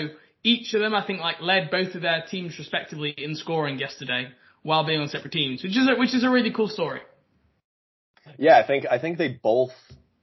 each 0.44 0.76
of 0.76 0.82
them, 0.82 0.94
I 0.94 1.06
think, 1.06 1.20
like 1.20 1.42
led 1.42 1.72
both 1.72 1.96
of 1.96 2.04
their 2.04 2.24
teams 2.30 2.60
respectively 2.60 3.16
in 3.18 3.36
scoring 3.36 3.80
yesterday 3.80 4.28
while 4.62 4.86
being 4.86 5.02
on 5.02 5.08
separate 5.08 5.32
teams, 5.32 5.64
which 5.64 5.76
is 5.76 5.90
a, 5.90 6.00
which 6.00 6.14
is 6.14 6.24
a 6.24 6.30
really 6.30 6.52
cool 6.52 6.68
story. 6.68 7.02
Yeah, 8.38 8.60
I 8.60 8.68
think 8.68 8.86
I 8.90 9.00
think 9.00 9.18
they 9.18 9.30
both 9.30 9.72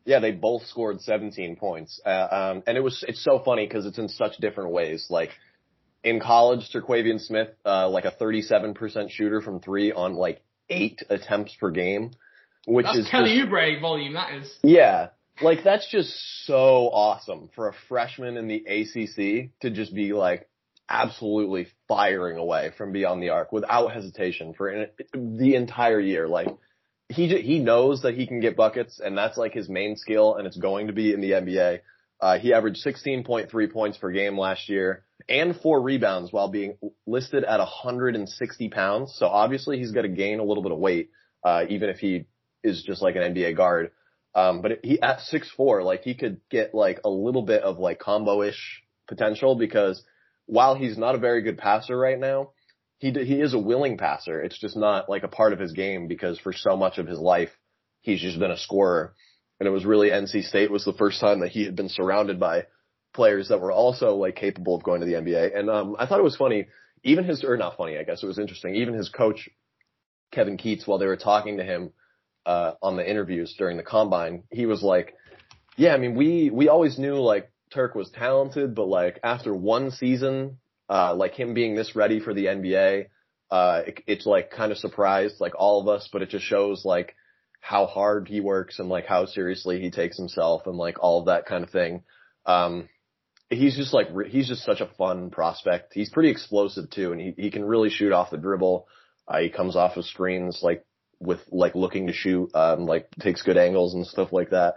yeah 0.04 0.20
they 0.20 0.30
both 0.30 0.66
scored 0.66 1.00
17 1.00 1.56
points, 1.56 2.00
uh, 2.06 2.28
um, 2.30 2.62
and 2.68 2.76
it 2.76 2.80
was 2.80 3.04
it's 3.08 3.24
so 3.24 3.40
funny 3.44 3.66
because 3.66 3.86
it's 3.86 3.98
in 3.98 4.08
such 4.08 4.36
different 4.36 4.70
ways. 4.70 5.06
Like 5.10 5.30
in 6.04 6.20
college, 6.20 6.70
Terquavion 6.72 7.20
Smith, 7.20 7.48
uh, 7.64 7.88
like 7.88 8.04
a 8.04 8.10
37% 8.12 9.10
shooter 9.10 9.40
from 9.40 9.60
three 9.60 9.92
on 9.92 10.14
like 10.14 10.42
eight 10.68 11.00
attempts 11.08 11.54
per 11.54 11.70
game, 11.70 12.12
which 12.66 12.86
That's 12.86 12.98
is 12.98 13.08
Kelly 13.08 13.38
Oubre 13.38 13.80
volume. 13.80 14.14
That 14.14 14.34
is. 14.34 14.52
Yeah, 14.62 15.08
like 15.40 15.64
that's 15.64 15.88
just 15.88 16.12
so 16.44 16.88
awesome 16.92 17.50
for 17.54 17.68
a 17.68 17.74
freshman 17.88 18.36
in 18.36 18.48
the 18.48 18.64
ACC 18.66 19.50
to 19.60 19.70
just 19.70 19.94
be 19.94 20.12
like 20.12 20.48
absolutely 20.88 21.68
firing 21.88 22.36
away 22.36 22.72
from 22.76 22.92
beyond 22.92 23.22
the 23.22 23.30
arc 23.30 23.52
without 23.52 23.92
hesitation 23.92 24.52
for 24.54 24.68
an, 24.68 24.88
the 25.14 25.54
entire 25.54 26.00
year. 26.00 26.28
Like 26.28 26.48
he 27.08 27.28
he 27.28 27.58
knows 27.60 28.02
that 28.02 28.14
he 28.14 28.26
can 28.26 28.40
get 28.40 28.56
buckets 28.56 29.00
and 29.00 29.16
that's 29.16 29.38
like 29.38 29.52
his 29.52 29.68
main 29.68 29.96
skill 29.96 30.36
and 30.36 30.46
it's 30.46 30.56
going 30.56 30.88
to 30.88 30.92
be 30.92 31.12
in 31.12 31.20
the 31.20 31.30
NBA. 31.30 31.80
Uh, 32.20 32.38
he 32.38 32.52
averaged 32.52 32.84
16.3 32.84 33.72
points 33.72 33.98
per 33.98 34.12
game 34.12 34.38
last 34.38 34.68
year 34.68 35.04
and 35.28 35.56
four 35.56 35.80
rebounds 35.80 36.32
while 36.32 36.48
being 36.48 36.76
listed 37.06 37.44
at 37.44 37.58
160 37.58 38.68
pounds. 38.68 39.14
So 39.18 39.26
obviously 39.26 39.78
he's 39.78 39.92
got 39.92 40.02
to 40.02 40.08
gain 40.08 40.38
a 40.38 40.44
little 40.44 40.62
bit 40.62 40.72
of 40.72 40.78
weight, 40.78 41.10
uh, 41.44 41.64
even 41.68 41.88
if 41.88 41.98
he 41.98 42.26
is 42.62 42.82
just 42.82 43.02
like 43.02 43.16
an 43.16 43.34
NBA 43.34 43.56
guard. 43.56 43.90
Um, 44.34 44.62
but 44.62 44.80
he 44.82 45.00
at 45.00 45.20
six 45.20 45.50
four, 45.56 45.82
like 45.82 46.02
he 46.02 46.14
could 46.14 46.40
get 46.50 46.74
like 46.74 47.00
a 47.04 47.10
little 47.10 47.42
bit 47.42 47.62
of 47.62 47.78
like 47.78 47.98
combo-ish 47.98 48.82
potential 49.08 49.56
because 49.56 50.02
while 50.46 50.74
he's 50.74 50.96
not 50.96 51.14
a 51.14 51.18
very 51.18 51.42
good 51.42 51.58
passer 51.58 51.96
right 51.96 52.18
now, 52.18 52.50
he 52.98 53.10
he 53.10 53.40
is 53.40 53.52
a 53.52 53.58
willing 53.58 53.98
passer. 53.98 54.40
It's 54.40 54.58
just 54.58 54.76
not 54.76 55.10
like 55.10 55.22
a 55.22 55.28
part 55.28 55.52
of 55.52 55.58
his 55.58 55.72
game 55.72 56.08
because 56.08 56.38
for 56.38 56.52
so 56.52 56.76
much 56.76 56.98
of 56.98 57.06
his 57.06 57.18
life, 57.18 57.50
he's 58.00 58.20
just 58.20 58.38
been 58.38 58.50
a 58.50 58.56
scorer. 58.56 59.14
And 59.60 59.66
it 59.66 59.72
was 59.72 59.84
really 59.84 60.10
NC 60.10 60.44
State 60.44 60.70
was 60.70 60.84
the 60.84 60.92
first 60.92 61.20
time 61.20 61.40
that 61.40 61.50
he 61.50 61.64
had 61.64 61.76
been 61.76 61.88
surrounded 61.88 62.40
by 62.40 62.66
players 63.14 63.48
that 63.48 63.60
were 63.60 63.72
also 63.72 64.14
like 64.16 64.36
capable 64.36 64.74
of 64.74 64.82
going 64.82 65.00
to 65.00 65.06
the 65.06 65.14
NBA. 65.14 65.56
And 65.58 65.70
um, 65.70 65.96
I 65.98 66.06
thought 66.06 66.18
it 66.18 66.24
was 66.24 66.36
funny, 66.36 66.66
even 67.04 67.24
his 67.24 67.44
or 67.44 67.56
not 67.56 67.76
funny, 67.76 67.98
I 67.98 68.04
guess 68.04 68.22
it 68.22 68.26
was 68.26 68.38
interesting. 68.38 68.74
Even 68.76 68.94
his 68.94 69.08
coach 69.08 69.48
Kevin 70.32 70.56
Keatts, 70.56 70.86
while 70.86 70.98
they 70.98 71.06
were 71.06 71.16
talking 71.16 71.58
to 71.58 71.64
him 71.64 71.92
uh, 72.46 72.72
on 72.82 72.96
the 72.96 73.08
interviews 73.08 73.54
during 73.58 73.76
the 73.76 73.82
combine, 73.82 74.44
he 74.50 74.66
was 74.66 74.82
like, 74.82 75.14
"Yeah, 75.76 75.94
I 75.94 75.98
mean, 75.98 76.14
we 76.14 76.50
we 76.50 76.68
always 76.68 76.98
knew 76.98 77.16
like 77.16 77.52
Turk 77.72 77.94
was 77.94 78.10
talented, 78.10 78.74
but 78.74 78.88
like 78.88 79.20
after 79.22 79.54
one 79.54 79.90
season, 79.90 80.58
uh, 80.88 81.14
like 81.14 81.34
him 81.34 81.54
being 81.54 81.74
this 81.74 81.94
ready 81.94 82.20
for 82.20 82.34
the 82.34 82.46
NBA, 82.46 83.06
uh, 83.50 83.82
it, 83.86 84.02
it's 84.06 84.26
like 84.26 84.50
kind 84.50 84.72
of 84.72 84.78
surprised 84.78 85.36
like 85.40 85.52
all 85.56 85.80
of 85.80 85.88
us, 85.88 86.08
but 86.12 86.22
it 86.22 86.30
just 86.30 86.44
shows 86.44 86.84
like 86.84 87.14
how 87.60 87.86
hard 87.86 88.26
he 88.26 88.40
works 88.40 88.78
and 88.78 88.88
like 88.88 89.06
how 89.06 89.26
seriously 89.26 89.80
he 89.80 89.90
takes 89.90 90.16
himself 90.16 90.66
and 90.66 90.76
like 90.76 90.96
all 91.00 91.20
of 91.20 91.26
that 91.26 91.46
kind 91.46 91.62
of 91.62 91.70
thing. 91.70 92.02
Um, 92.44 92.88
he's 93.50 93.76
just 93.76 93.92
like 93.92 94.08
he's 94.28 94.48
just 94.48 94.64
such 94.64 94.80
a 94.80 94.90
fun 94.98 95.30
prospect. 95.30 95.92
He's 95.94 96.10
pretty 96.10 96.30
explosive 96.30 96.90
too, 96.90 97.12
and 97.12 97.20
he 97.20 97.34
he 97.36 97.50
can 97.50 97.64
really 97.64 97.90
shoot 97.90 98.12
off 98.12 98.30
the 98.30 98.38
dribble. 98.38 98.86
Uh, 99.28 99.38
he 99.40 99.50
comes 99.50 99.76
off 99.76 99.96
of 99.96 100.04
screens 100.04 100.60
like 100.62 100.84
with 101.20 101.40
like 101.50 101.74
looking 101.74 102.08
to 102.08 102.12
shoot, 102.12 102.50
um, 102.54 102.86
like 102.86 103.08
takes 103.20 103.42
good 103.42 103.56
angles 103.56 103.94
and 103.94 104.06
stuff 104.06 104.32
like 104.32 104.50
that. 104.50 104.74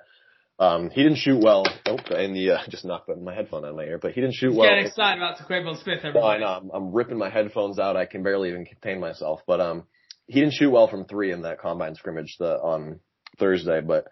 Um, 0.57 0.89
he 0.89 1.03
didn't 1.03 1.18
shoot 1.18 1.43
well. 1.43 1.66
Oh, 1.86 1.97
and 2.16 2.36
the 2.36 2.51
uh, 2.51 2.57
just 2.70 2.86
knocked 2.86 3.09
my 3.09 3.34
headphone 3.34 3.66
out 3.66 3.72
of 3.72 3.76
my 3.76 3.84
ear, 3.84 3.97
but 3.97 4.13
he 4.13 4.22
didn't 4.22 4.36
shoot 4.36 4.49
He's 4.49 4.57
well. 4.57 4.70
Getting 4.70 4.86
excited 4.86 5.22
about 5.22 5.38
Terquavion 5.38 5.82
Smith. 5.84 5.99
No, 6.13 6.24
I 6.24 6.38
know. 6.38 6.45
I'm, 6.45 6.70
I'm 6.72 6.93
ripping 6.93 7.18
my 7.18 7.30
headphones 7.30 7.80
out. 7.80 7.97
I 7.97 8.05
can 8.05 8.24
barely 8.24 8.49
even 8.49 8.66
contain 8.66 8.99
myself. 8.99 9.41
But 9.45 9.59
um, 9.59 9.84
he 10.28 10.39
didn't 10.39 10.53
shoot 10.53 10.70
well 10.70 10.88
from 10.88 11.05
three 11.05 11.32
in 11.32 11.41
that 11.41 11.59
combine 11.59 11.95
scrimmage 11.95 12.38
the, 12.39 12.53
on 12.53 12.99
Thursday. 13.38 13.82
But 13.82 14.07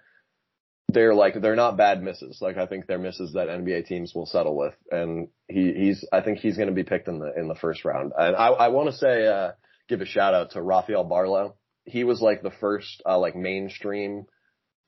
they're 0.89 1.15
like 1.15 1.39
they're 1.41 1.55
not 1.55 1.77
bad 1.77 2.03
misses. 2.03 2.39
Like 2.41 2.57
I 2.57 2.65
think 2.65 2.87
they're 2.87 2.99
misses 2.99 3.33
that 3.33 3.47
NBA 3.47 3.87
teams 3.87 4.13
will 4.13 4.25
settle 4.25 4.55
with. 4.55 4.75
And 4.91 5.29
he 5.47 5.73
he's 5.73 6.05
I 6.11 6.21
think 6.21 6.39
he's 6.39 6.57
going 6.57 6.69
to 6.69 6.75
be 6.75 6.83
picked 6.83 7.07
in 7.07 7.19
the 7.19 7.33
in 7.35 7.47
the 7.47 7.55
first 7.55 7.85
round. 7.85 8.13
And 8.17 8.35
I 8.35 8.47
I 8.47 8.67
want 8.69 8.89
to 8.89 8.97
say 8.97 9.27
uh, 9.27 9.51
give 9.87 10.01
a 10.01 10.05
shout 10.05 10.33
out 10.33 10.51
to 10.51 10.61
Rafael 10.61 11.05
Barlowe. 11.05 11.53
He 11.85 12.03
was 12.03 12.21
like 12.21 12.41
the 12.41 12.51
first 12.51 13.01
uh, 13.05 13.17
like 13.17 13.35
mainstream 13.35 14.25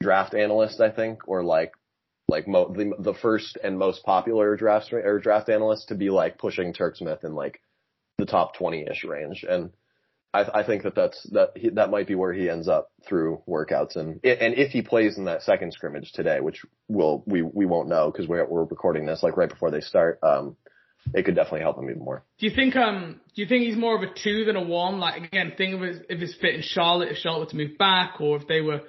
draft 0.01 0.33
analyst, 0.33 0.79
I 0.79 0.91
think, 0.91 1.27
or 1.27 1.43
like 1.43 1.71
like 2.27 2.47
mo- 2.47 2.73
the, 2.73 2.93
the 2.99 3.13
first 3.13 3.57
and 3.63 3.77
most 3.77 4.03
popular 4.03 4.55
draft 4.55 4.91
or 4.93 5.19
draft 5.19 5.49
analyst 5.49 5.89
to 5.89 5.95
be 5.95 6.09
like 6.09 6.37
pushing 6.37 6.73
Turk 6.73 6.95
Smith 6.95 7.23
in 7.23 7.35
like 7.35 7.61
the 8.17 8.25
top 8.25 8.55
20 8.55 8.87
ish 8.89 9.03
range. 9.03 9.45
And 9.47 9.71
I, 10.35 10.59
I 10.59 10.63
think 10.65 10.83
that 10.83 10.95
that's, 10.95 11.21
that, 11.31 11.51
he, 11.55 11.69
that 11.69 11.89
might 11.89 12.07
be 12.07 12.15
where 12.15 12.33
he 12.33 12.49
ends 12.49 12.67
up 12.67 12.91
through 13.07 13.41
workouts. 13.47 13.95
And, 13.95 14.19
and 14.23 14.53
if 14.55 14.71
he 14.71 14.81
plays 14.81 15.17
in 15.17 15.25
that 15.25 15.43
second 15.43 15.73
scrimmage 15.73 16.11
today, 16.11 16.39
which 16.41 16.63
will, 16.87 17.23
we, 17.25 17.41
we 17.41 17.65
won't 17.65 17.87
know 17.87 18.11
because 18.11 18.27
we're, 18.27 18.45
we're 18.45 18.63
recording 18.63 19.05
this 19.05 19.23
like 19.23 19.37
right 19.37 19.49
before 19.49 19.71
they 19.71 19.81
start, 19.81 20.19
um, 20.23 20.57
it 21.13 21.23
could 21.23 21.35
definitely 21.35 21.61
help 21.61 21.77
him 21.77 21.89
even 21.89 22.03
more. 22.03 22.23
Do 22.39 22.47
you 22.47 22.55
think 22.55 22.75
um 22.75 23.21
do 23.35 23.41
you 23.41 23.47
think 23.47 23.63
he's 23.63 23.77
more 23.77 23.95
of 23.95 24.01
a 24.01 24.13
two 24.13 24.45
than 24.45 24.55
a 24.55 24.63
one? 24.63 24.99
Like 24.99 25.21
again, 25.23 25.53
think 25.55 25.75
of 25.75 25.83
it 25.83 26.05
if 26.09 26.19
it's 26.21 26.35
fit 26.35 26.55
in 26.55 26.61
Charlotte, 26.63 27.09
if 27.09 27.17
Charlotte 27.17 27.41
were 27.41 27.51
to 27.51 27.55
move 27.57 27.77
back, 27.77 28.19
or 28.19 28.37
if 28.37 28.47
they 28.47 28.61
were 28.61 28.81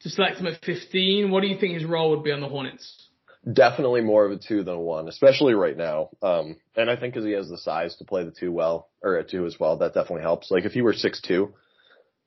to 0.00 0.08
select 0.10 0.38
him 0.38 0.48
at 0.48 0.62
15, 0.64 1.30
what 1.30 1.40
do 1.40 1.46
you 1.46 1.58
think 1.58 1.74
his 1.74 1.84
role 1.84 2.10
would 2.10 2.24
be 2.24 2.32
on 2.32 2.40
the 2.40 2.48
Hornets? 2.48 3.08
Definitely 3.50 4.02
more 4.02 4.24
of 4.24 4.32
a 4.32 4.38
two 4.38 4.62
than 4.62 4.74
a 4.74 4.80
one, 4.80 5.08
especially 5.08 5.54
right 5.54 5.76
now. 5.76 6.10
Um, 6.22 6.56
and 6.76 6.88
I 6.88 6.96
think 6.96 7.14
because 7.14 7.26
he 7.26 7.32
has 7.32 7.48
the 7.48 7.58
size 7.58 7.96
to 7.96 8.04
play 8.04 8.24
the 8.24 8.30
two 8.30 8.52
well, 8.52 8.88
or 9.02 9.16
a 9.16 9.24
two 9.24 9.46
as 9.46 9.58
well, 9.58 9.78
that 9.78 9.94
definitely 9.94 10.22
helps. 10.22 10.50
Like 10.50 10.64
if 10.64 10.72
he 10.72 10.82
were 10.82 10.92
six 10.92 11.20
two, 11.20 11.52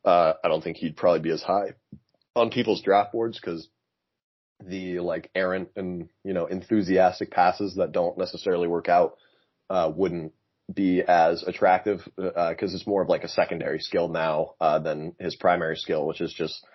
uh, 0.03 0.33
I 0.43 0.49
don't 0.49 0.63
think 0.63 0.77
he'd 0.77 0.97
probably 0.97 1.21
be 1.21 1.31
as 1.31 1.41
high 1.41 1.73
on 2.35 2.49
people's 2.49 2.81
draft 2.81 3.13
boards 3.13 3.39
because 3.39 3.69
the 4.63 4.99
like 4.99 5.29
errant 5.35 5.69
and 5.75 6.09
you 6.23 6.33
know 6.33 6.47
enthusiastic 6.47 7.31
passes 7.31 7.75
that 7.75 7.91
don't 7.91 8.17
necessarily 8.17 8.67
work 8.67 8.89
out 8.89 9.17
uh, 9.69 9.91
wouldn't 9.95 10.33
be 10.73 11.01
as 11.01 11.43
attractive 11.43 12.07
because 12.17 12.73
uh, 12.73 12.75
it's 12.75 12.87
more 12.87 13.03
of 13.03 13.09
like 13.09 13.23
a 13.23 13.29
secondary 13.29 13.79
skill 13.79 14.07
now 14.07 14.55
uh, 14.59 14.79
than 14.79 15.15
his 15.19 15.35
primary 15.35 15.75
skill, 15.75 16.05
which 16.05 16.21
is 16.21 16.33
just 16.33 16.65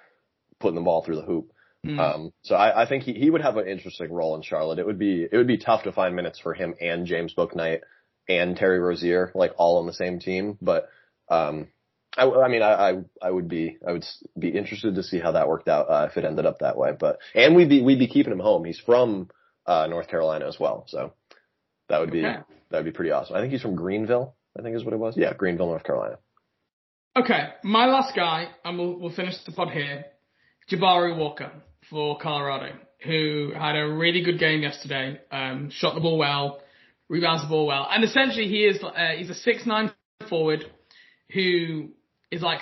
putting 0.60 0.76
the 0.76 0.80
ball 0.80 1.02
through 1.02 1.16
the 1.16 1.22
hoop. 1.22 1.52
Mm. 1.86 1.98
Um, 1.98 2.32
so 2.42 2.54
I, 2.54 2.82
I 2.82 2.88
think 2.88 3.04
he, 3.04 3.14
he 3.14 3.30
would 3.30 3.40
have 3.40 3.56
an 3.56 3.66
interesting 3.66 4.12
role 4.12 4.36
in 4.36 4.42
Charlotte. 4.42 4.78
It 4.78 4.86
would 4.86 4.98
be 4.98 5.26
it 5.30 5.36
would 5.36 5.46
be 5.46 5.56
tough 5.56 5.84
to 5.84 5.92
find 5.92 6.14
minutes 6.14 6.38
for 6.38 6.52
him 6.52 6.74
and 6.80 7.06
James 7.06 7.34
Bouknight 7.34 7.80
and 8.28 8.56
Terry 8.56 8.78
Rozier 8.78 9.32
like 9.34 9.52
all 9.56 9.78
on 9.78 9.86
the 9.86 9.92
same 9.94 10.20
team. 10.20 10.58
But 10.60 10.90
um, 11.30 11.68
I, 12.16 12.28
I 12.28 12.48
mean 12.48 12.62
I, 12.62 12.90
I 12.90 12.98
I 13.22 13.30
would 13.30 13.48
be 13.48 13.78
I 13.86 13.92
would 13.92 14.04
be 14.38 14.50
interested 14.50 14.94
to 14.94 15.02
see 15.02 15.18
how 15.18 15.32
that 15.32 15.48
worked 15.48 15.68
out 15.68 15.88
uh, 15.88 16.08
if 16.10 16.18
it 16.18 16.26
ended 16.26 16.44
up 16.44 16.58
that 16.58 16.76
way. 16.76 16.92
But 16.98 17.18
and 17.34 17.56
we'd 17.56 17.70
be 17.70 17.82
we'd 17.82 17.98
be 17.98 18.08
keeping 18.08 18.32
him 18.32 18.40
home. 18.40 18.64
He's 18.64 18.80
from 18.80 19.30
uh, 19.64 19.86
North 19.88 20.08
Carolina 20.08 20.46
as 20.48 20.60
well, 20.60 20.84
so 20.86 21.14
that 21.88 22.00
would 22.00 22.12
be 22.12 22.26
okay. 22.26 22.40
that 22.70 22.78
would 22.78 22.84
be 22.84 22.92
pretty 22.92 23.10
awesome. 23.10 23.36
I 23.36 23.40
think 23.40 23.52
he's 23.52 23.62
from 23.62 23.74
Greenville. 23.74 24.36
I 24.58 24.62
think 24.62 24.76
is 24.76 24.84
what 24.84 24.92
it 24.92 24.98
was. 24.98 25.16
Yeah, 25.16 25.32
Greenville, 25.32 25.68
North 25.68 25.84
Carolina. 25.84 26.18
Okay, 27.16 27.48
my 27.64 27.86
last 27.86 28.14
guy, 28.14 28.48
and 28.64 28.78
we'll 28.78 28.98
we'll 28.98 29.14
finish 29.14 29.34
the 29.46 29.52
pod 29.52 29.70
here. 29.70 30.04
Jabari 30.70 31.16
Walker 31.16 31.50
for 31.90 32.18
Colorado, 32.18 32.72
who 33.04 33.52
had 33.54 33.76
a 33.76 33.88
really 33.88 34.22
good 34.22 34.38
game 34.38 34.62
yesterday. 34.62 35.20
Um, 35.30 35.70
shot 35.70 35.94
the 35.94 36.00
ball 36.00 36.16
well, 36.16 36.60
rebounds 37.08 37.42
the 37.42 37.48
ball 37.48 37.66
well, 37.66 37.86
and 37.90 38.04
essentially 38.04 38.48
he 38.48 38.64
is 38.64 38.82
uh, 38.82 39.16
he's 39.16 39.28
a 39.28 39.34
six 39.34 39.66
nine 39.66 39.92
forward 40.28 40.64
who 41.32 41.90
is 42.30 42.42
like 42.42 42.60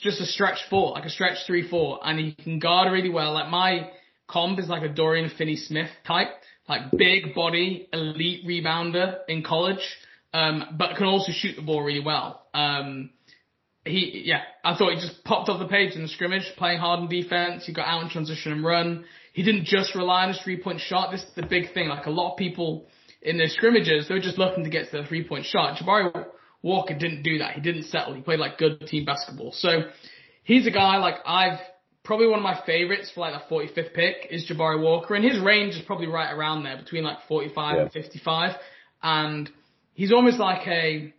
just 0.00 0.20
a 0.20 0.26
stretch 0.26 0.58
four, 0.70 0.92
like 0.92 1.04
a 1.04 1.10
stretch 1.10 1.38
three 1.46 1.68
four, 1.68 2.00
and 2.02 2.18
he 2.18 2.32
can 2.32 2.58
guard 2.58 2.90
really 2.90 3.10
well. 3.10 3.34
Like 3.34 3.50
my 3.50 3.90
comp 4.26 4.58
is 4.58 4.68
like 4.68 4.82
a 4.82 4.88
Dorian 4.88 5.30
Finney 5.36 5.56
Smith 5.56 5.90
type, 6.06 6.28
like 6.68 6.90
big 6.96 7.34
body, 7.34 7.88
elite 7.92 8.46
rebounder 8.46 9.18
in 9.28 9.42
college, 9.42 9.84
um, 10.32 10.76
but 10.78 10.96
can 10.96 11.06
also 11.06 11.32
shoot 11.32 11.56
the 11.56 11.62
ball 11.62 11.82
really 11.82 12.04
well. 12.04 12.46
Um, 12.54 13.10
he, 13.84 14.22
yeah, 14.24 14.42
I 14.62 14.76
thought 14.76 14.94
he 14.94 15.00
just 15.00 15.24
popped 15.24 15.48
off 15.48 15.58
the 15.58 15.68
page 15.68 15.94
in 15.94 16.02
the 16.02 16.08
scrimmage, 16.08 16.50
playing 16.56 16.78
hard 16.78 17.00
in 17.00 17.08
defense. 17.08 17.66
He 17.66 17.72
got 17.72 17.86
out 17.86 18.02
in 18.02 18.08
transition 18.08 18.52
and 18.52 18.64
run. 18.64 19.04
He 19.32 19.42
didn't 19.42 19.66
just 19.66 19.94
rely 19.94 20.22
on 20.22 20.28
his 20.28 20.40
three 20.42 20.62
point 20.62 20.80
shot. 20.80 21.10
This 21.10 21.22
is 21.22 21.34
the 21.36 21.46
big 21.46 21.74
thing. 21.74 21.88
Like 21.88 22.06
a 22.06 22.10
lot 22.10 22.32
of 22.32 22.38
people 22.38 22.86
in 23.20 23.36
their 23.36 23.48
scrimmages, 23.48 24.08
they 24.08 24.14
were 24.14 24.20
just 24.20 24.38
looking 24.38 24.64
to 24.64 24.70
get 24.70 24.90
to 24.90 25.02
the 25.02 25.06
three 25.06 25.26
point 25.26 25.44
shot. 25.44 25.76
Jabari 25.78 26.26
Walker 26.62 26.94
didn't 26.94 27.22
do 27.22 27.38
that. 27.38 27.54
He 27.54 27.60
didn't 27.60 27.84
settle. 27.84 28.14
He 28.14 28.22
played 28.22 28.38
like 28.38 28.58
good 28.58 28.80
team 28.86 29.04
basketball. 29.04 29.52
So 29.52 29.82
he's 30.44 30.66
a 30.66 30.70
guy 30.70 30.96
like 30.96 31.16
I've 31.26 31.58
probably 32.04 32.28
one 32.28 32.38
of 32.38 32.42
my 32.42 32.60
favorites 32.64 33.10
for 33.14 33.20
like 33.20 33.48
the 33.48 33.54
45th 33.54 33.94
pick 33.94 34.28
is 34.30 34.50
Jabari 34.50 34.80
Walker, 34.80 35.14
and 35.14 35.24
his 35.24 35.40
range 35.40 35.74
is 35.74 35.82
probably 35.86 36.06
right 36.06 36.32
around 36.32 36.62
there 36.62 36.76
between 36.76 37.04
like 37.04 37.18
45 37.28 37.76
yeah. 37.76 37.82
and 37.82 37.92
55. 37.92 38.56
And 39.02 39.50
he's 39.94 40.12
almost 40.12 40.38
like 40.38 40.66
a 40.66 41.13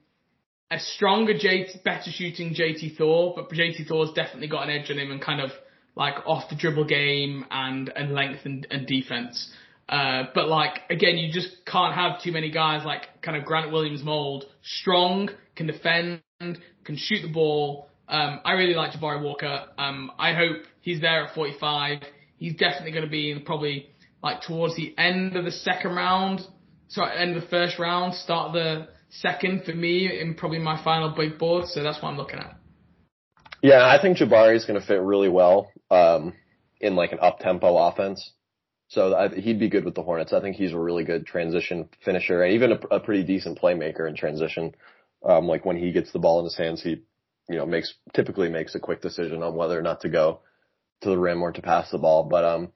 a 0.72 0.80
stronger 0.80 1.34
JT, 1.34 1.84
better 1.84 2.12
shooting 2.12 2.56
JT 2.56 2.98
Thor, 2.98 3.34
but 3.36 3.50
JT 3.50 3.88
Thor's 3.88 4.12
definitely 4.14 4.48
got 4.48 4.68
an 4.68 4.70
edge 4.70 4.90
on 4.90 4.98
him 4.98 5.12
and 5.12 5.22
kind 5.22 5.42
of 5.42 5.52
like 5.96 6.16
off 6.26 6.50
the 6.50 6.56
dribble 6.56 6.86
game 6.86 7.46
and 7.52 7.90
and 7.90 8.14
length 8.14 8.42
and, 8.46 8.68
and 8.72 8.88
defense. 8.88 9.52
Uh, 9.88 10.24
but 10.34 10.48
like 10.48 10.80
again, 10.90 11.18
you 11.18 11.32
just 11.32 11.66
can't 11.66 11.94
have 11.94 12.22
too 12.22 12.32
many 12.32 12.50
guys 12.50 12.84
like 12.86 13.04
kind 13.22 13.38
of 13.38 13.46
Grant 13.46 13.72
Williams 13.72 14.04
mold, 14.04 14.46
strong, 14.64 15.30
can 15.56 15.68
defend, 15.68 16.22
can 16.40 16.98
shoot 16.98 17.22
the 17.22 17.32
ball. 17.32 17.88
Um, 18.08 18.40
I 18.44 18.54
really 18.54 18.74
like 18.74 18.92
Jabari 18.92 19.22
Walker. 19.22 19.66
Um, 19.78 20.12
I 20.18 20.34
hope 20.34 20.64
he's 20.82 21.02
there 21.02 21.26
at 21.26 21.36
45. 21.36 22.00
He's 22.38 22.56
definitely 22.56 22.92
going 22.92 23.06
to 23.06 23.10
be 23.10 23.32
in 23.32 23.44
probably 23.44 23.90
like 24.22 24.42
towards 24.42 24.76
the 24.76 24.94
end 24.98 25.36
of 25.36 25.46
the 25.46 25.52
second 25.52 25.96
round, 25.96 26.42
sorry, 26.88 27.18
end 27.18 27.36
of 27.36 27.44
the 27.44 27.50
first 27.50 27.80
round, 27.80 28.14
start 28.16 28.48
of 28.48 28.54
the 28.54 28.88
second 29.10 29.64
for 29.64 29.74
me 29.74 30.20
in 30.20 30.36
probably 30.36 30.60
my 30.60 30.82
final 30.84 31.10
big 31.10 31.38
board. 31.38 31.68
So 31.68 31.84
that's 31.84 32.02
what 32.02 32.10
I'm 32.10 32.18
looking 32.18 32.40
at. 32.40 32.58
Yeah, 33.62 33.86
I 33.86 34.02
think 34.02 34.18
Jabari 34.18 34.56
is 34.56 34.66
going 34.66 34.80
to 34.80 34.86
fit 34.86 35.02
really 35.02 35.30
well 35.30 35.72
um, 35.90 36.34
in 36.80 36.96
like 36.96 37.12
an 37.12 37.20
up 37.22 37.40
tempo 37.40 37.78
offense. 37.78 38.32
So 38.88 39.16
I, 39.16 39.30
he'd 39.30 39.60
be 39.60 39.70
good 39.70 39.86
with 39.86 39.96
the 39.96 40.04
Hornets. 40.04 40.34
I 40.34 40.42
think 40.42 40.56
he's 40.56 40.74
a 40.74 40.80
really 40.80 41.04
good 41.04 41.26
transition 41.26 41.90
finisher 42.04 42.44
and 42.44 42.54
even 42.54 42.74
a, 42.74 42.96
a 42.96 43.00
pretty 43.00 43.24
decent 43.24 43.60
playmaker 43.60 44.08
in 44.08 44.16
transition. 44.16 44.76
Um, 45.28 45.48
like 45.48 45.66
when 45.66 45.78
he 45.78 45.92
gets 45.92 46.12
the 46.12 46.20
ball 46.20 46.40
in 46.40 46.46
his 46.46 46.58
hands, 46.58 46.84
he, 46.84 47.02
you 47.50 47.58
know, 47.58 47.66
makes 47.66 47.96
typically 48.14 48.50
makes 48.50 48.76
a 48.76 48.80
quick 48.80 49.02
decision 49.02 49.42
on 49.42 49.56
whether 49.56 49.78
or 49.78 49.82
not 49.82 50.02
to 50.02 50.10
go 50.10 50.42
to 51.02 51.10
the 51.10 51.18
rim 51.18 51.42
or 51.42 51.52
to 51.52 51.62
pass 51.62 51.90
the 51.90 51.98
ball. 51.98 52.26
But 52.26 52.46
um, 52.46 52.72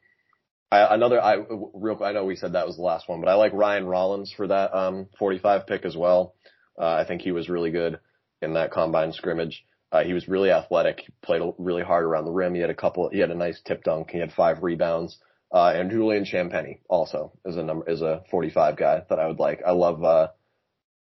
I, 0.71 0.93
another 0.93 1.21
I 1.21 1.37
real 1.73 1.99
I 2.03 2.11
know 2.11 2.25
we 2.25 2.35
said 2.35 2.53
that 2.53 2.67
was 2.67 2.75
the 2.75 2.83
last 2.83 3.09
one, 3.09 3.21
but 3.21 3.29
I 3.29 3.35
like 3.35 3.53
Ryan 3.53 3.85
Rollins 3.85 4.31
for 4.35 4.47
that 4.47 4.73
um 4.75 5.07
45 5.17 5.67
pick 5.67 5.85
as 5.85 5.97
well. 5.97 6.35
Uh, 6.79 6.93
I 6.93 7.05
think 7.05 7.21
he 7.21 7.31
was 7.31 7.49
really 7.49 7.71
good 7.71 7.99
in 8.41 8.53
that 8.53 8.71
combine 8.71 9.11
scrimmage. 9.11 9.65
Uh, 9.91 10.03
he 10.03 10.13
was 10.13 10.27
really 10.27 10.51
athletic. 10.51 11.01
He 11.01 11.13
played 11.23 11.41
really 11.57 11.81
hard 11.81 12.05
around 12.05 12.25
the 12.25 12.31
rim. 12.31 12.53
He 12.53 12.61
had 12.61 12.69
a 12.69 12.75
couple. 12.75 13.09
He 13.09 13.19
had 13.19 13.31
a 13.31 13.35
nice 13.35 13.59
tip 13.65 13.83
dunk. 13.83 14.11
He 14.11 14.19
had 14.19 14.31
five 14.31 14.61
rebounds. 14.61 15.17
Uh, 15.51 15.73
and 15.75 15.89
Julian 15.89 16.25
Champagnie 16.25 16.79
also 16.87 17.31
is 17.43 17.57
a 17.57 17.63
number 17.63 17.89
is 17.89 18.03
a 18.03 18.21
45 18.29 18.77
guy 18.77 19.03
that 19.09 19.19
I 19.19 19.27
would 19.27 19.39
like. 19.39 19.61
I 19.65 19.71
love 19.71 20.03
uh, 20.03 20.27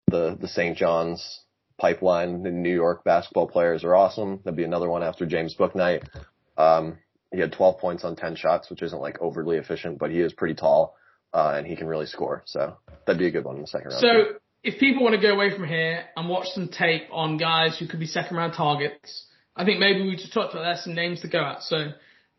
the 0.06 0.36
the 0.40 0.48
St. 0.48 0.76
John's 0.76 1.42
pipeline. 1.78 2.42
The 2.42 2.50
New 2.50 2.74
York 2.74 3.04
basketball 3.04 3.48
players 3.48 3.84
are 3.84 3.94
awesome. 3.94 4.40
That'd 4.44 4.56
be 4.56 4.64
another 4.64 4.88
one 4.88 5.02
after 5.02 5.26
James 5.26 5.54
Bouknight. 5.54 6.08
Um, 6.56 6.98
he 7.32 7.40
had 7.40 7.52
12 7.52 7.78
points 7.78 8.04
on 8.04 8.16
10 8.16 8.36
shots, 8.36 8.70
which 8.70 8.82
isn't 8.82 9.00
like 9.00 9.20
overly 9.20 9.56
efficient, 9.56 9.98
but 9.98 10.10
he 10.10 10.20
is 10.20 10.32
pretty 10.32 10.54
tall 10.54 10.96
uh, 11.32 11.54
and 11.56 11.66
he 11.66 11.76
can 11.76 11.86
really 11.86 12.06
score. 12.06 12.42
So 12.46 12.76
that'd 13.06 13.18
be 13.18 13.26
a 13.26 13.30
good 13.30 13.44
one 13.44 13.56
in 13.56 13.62
the 13.62 13.68
second 13.68 13.90
round. 13.90 14.00
So 14.00 14.38
if 14.62 14.78
people 14.78 15.02
want 15.02 15.14
to 15.14 15.20
go 15.20 15.32
away 15.32 15.54
from 15.54 15.66
here 15.66 16.04
and 16.16 16.28
watch 16.28 16.48
some 16.48 16.68
tape 16.68 17.04
on 17.12 17.36
guys 17.36 17.78
who 17.78 17.86
could 17.86 18.00
be 18.00 18.06
second 18.06 18.36
round 18.36 18.54
targets, 18.54 19.26
I 19.56 19.64
think 19.64 19.78
maybe 19.78 20.02
we 20.02 20.16
just 20.16 20.32
talked 20.32 20.52
about 20.52 20.64
there's 20.64 20.84
some 20.84 20.94
names 20.94 21.20
to 21.22 21.28
go 21.28 21.40
at. 21.40 21.62
So 21.62 21.92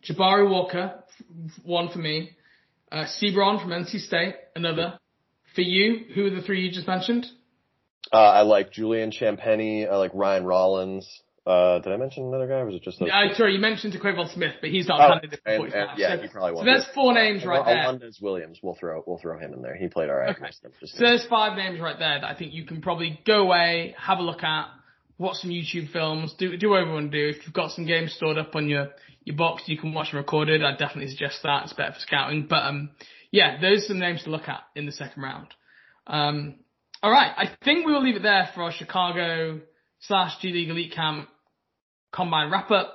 Jabari 0.07 0.49
Walker, 0.49 1.03
one 1.63 1.89
for 1.89 1.99
me. 1.99 2.31
Uh, 2.91 3.05
Seabron 3.05 3.61
from 3.61 3.69
NC 3.69 4.01
State, 4.01 4.35
another. 4.55 4.99
For 5.55 5.61
you, 5.61 6.05
who 6.13 6.25
are 6.25 6.29
the 6.29 6.41
three 6.41 6.65
you 6.65 6.71
just 6.71 6.87
mentioned? 6.87 7.25
Uh, 8.11 8.17
I 8.17 8.41
like 8.41 8.71
Julian 8.71 9.11
Champagnie. 9.11 9.89
I 9.89 9.95
like 9.95 10.11
Ryan 10.13 10.43
Rollins. 10.43 11.21
Uh, 11.43 11.79
did 11.79 11.91
I 11.91 11.97
mention 11.97 12.25
another 12.25 12.47
guy, 12.47 12.59
or 12.59 12.67
was 12.67 12.75
it 12.75 12.83
just 12.83 12.99
those? 12.99 13.09
Uh, 13.09 13.33
sorry, 13.33 13.55
you 13.55 13.59
mentioned 13.59 13.95
Quavo 13.95 14.31
Smith, 14.31 14.53
but 14.61 14.69
he's 14.69 14.87
not 14.87 15.01
oh, 15.01 15.13
candidate 15.13 15.39
and, 15.43 15.73
and, 15.73 15.89
yeah, 15.97 16.15
so, 16.15 16.21
he 16.21 16.27
probably 16.27 16.51
won't. 16.51 16.65
So 16.67 16.71
there's 16.71 16.85
four 16.93 17.13
names 17.15 17.43
right 17.43 17.65
there. 17.65 17.83
Alondes 17.83 18.21
Williams, 18.21 18.59
we'll 18.61 18.75
throw 18.75 19.03
we'll 19.07 19.17
throw 19.17 19.39
him 19.39 19.53
in 19.53 19.63
there. 19.63 19.75
He 19.75 19.87
played 19.87 20.11
all 20.11 20.17
right. 20.17 20.35
Okay. 20.35 20.51
so 20.83 20.99
there's 20.99 21.25
five 21.25 21.57
names 21.57 21.79
right 21.79 21.97
there 21.97 22.21
that 22.21 22.29
I 22.29 22.35
think 22.35 22.53
you 22.53 22.65
can 22.65 22.79
probably 22.79 23.19
go 23.25 23.41
away, 23.41 23.95
have 23.97 24.19
a 24.19 24.21
look 24.21 24.43
at, 24.43 24.67
watch 25.17 25.37
some 25.37 25.49
YouTube 25.49 25.91
films, 25.91 26.35
do 26.37 26.55
do 26.57 26.69
whatever 26.69 26.89
you 26.89 26.93
want 26.93 27.11
to 27.11 27.17
do. 27.17 27.35
If 27.35 27.43
you've 27.47 27.55
got 27.55 27.71
some 27.71 27.87
games 27.87 28.13
stored 28.13 28.37
up 28.37 28.55
on 28.55 28.69
your 28.69 28.89
your 29.23 29.35
box, 29.35 29.63
you 29.65 29.79
can 29.79 29.95
watch 29.95 30.11
them 30.11 30.19
recorded. 30.19 30.63
I 30.63 30.73
definitely 30.73 31.07
suggest 31.07 31.39
that. 31.41 31.63
It's 31.63 31.73
better 31.73 31.93
for 31.93 31.99
scouting. 32.01 32.45
But 32.47 32.65
um, 32.65 32.91
yeah, 33.31 33.59
those 33.59 33.85
are 33.85 33.87
some 33.87 33.99
names 33.99 34.25
to 34.25 34.29
look 34.29 34.47
at 34.47 34.61
in 34.75 34.85
the 34.85 34.91
second 34.91 35.23
round. 35.23 35.47
Um, 36.05 36.59
all 37.01 37.09
right, 37.09 37.31
I 37.35 37.49
think 37.65 37.87
we 37.87 37.93
will 37.93 38.03
leave 38.03 38.15
it 38.15 38.21
there 38.21 38.47
for 38.53 38.61
our 38.61 38.71
Chicago 38.71 39.61
slash 40.01 40.33
G 40.41 40.51
League 40.51 40.69
Elite 40.69 40.93
Camp 40.93 41.27
combine 42.11 42.51
wrap 42.51 42.71
up. 42.71 42.93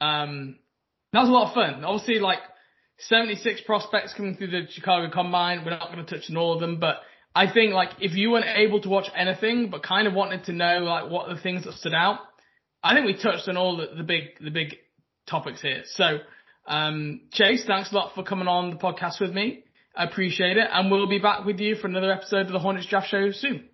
Um, 0.00 0.56
that 1.12 1.20
was 1.20 1.28
a 1.28 1.32
lot 1.32 1.48
of 1.48 1.54
fun. 1.54 1.84
Obviously, 1.84 2.18
like 2.18 2.40
76 2.98 3.60
prospects 3.62 4.14
coming 4.14 4.36
through 4.36 4.48
the 4.48 4.62
Chicago 4.70 5.10
combine. 5.12 5.64
We're 5.64 5.70
not 5.70 5.92
going 5.92 6.04
to 6.04 6.14
touch 6.14 6.30
on 6.30 6.36
all 6.36 6.54
of 6.54 6.60
them, 6.60 6.80
but 6.80 6.96
I 7.34 7.52
think 7.52 7.72
like 7.72 7.90
if 8.00 8.14
you 8.14 8.30
weren't 8.30 8.46
able 8.46 8.80
to 8.82 8.88
watch 8.88 9.06
anything, 9.16 9.70
but 9.70 9.82
kind 9.82 10.06
of 10.06 10.14
wanted 10.14 10.44
to 10.44 10.52
know 10.52 10.78
like 10.78 11.10
what 11.10 11.28
the 11.28 11.40
things 11.40 11.64
that 11.64 11.74
stood 11.74 11.94
out, 11.94 12.20
I 12.82 12.94
think 12.94 13.06
we 13.06 13.14
touched 13.14 13.48
on 13.48 13.56
all 13.56 13.76
the, 13.76 13.88
the 13.96 14.04
big, 14.04 14.38
the 14.40 14.50
big 14.50 14.76
topics 15.28 15.60
here. 15.60 15.82
So, 15.86 16.18
um, 16.66 17.22
Chase, 17.32 17.64
thanks 17.66 17.92
a 17.92 17.94
lot 17.94 18.14
for 18.14 18.22
coming 18.22 18.48
on 18.48 18.70
the 18.70 18.76
podcast 18.76 19.20
with 19.20 19.32
me. 19.32 19.64
I 19.96 20.04
appreciate 20.04 20.56
it. 20.56 20.68
And 20.70 20.90
we'll 20.90 21.08
be 21.08 21.18
back 21.18 21.44
with 21.44 21.60
you 21.60 21.76
for 21.76 21.86
another 21.86 22.12
episode 22.12 22.46
of 22.46 22.52
the 22.52 22.58
Hornets 22.58 22.86
Draft 22.86 23.08
Show 23.08 23.30
soon. 23.32 23.68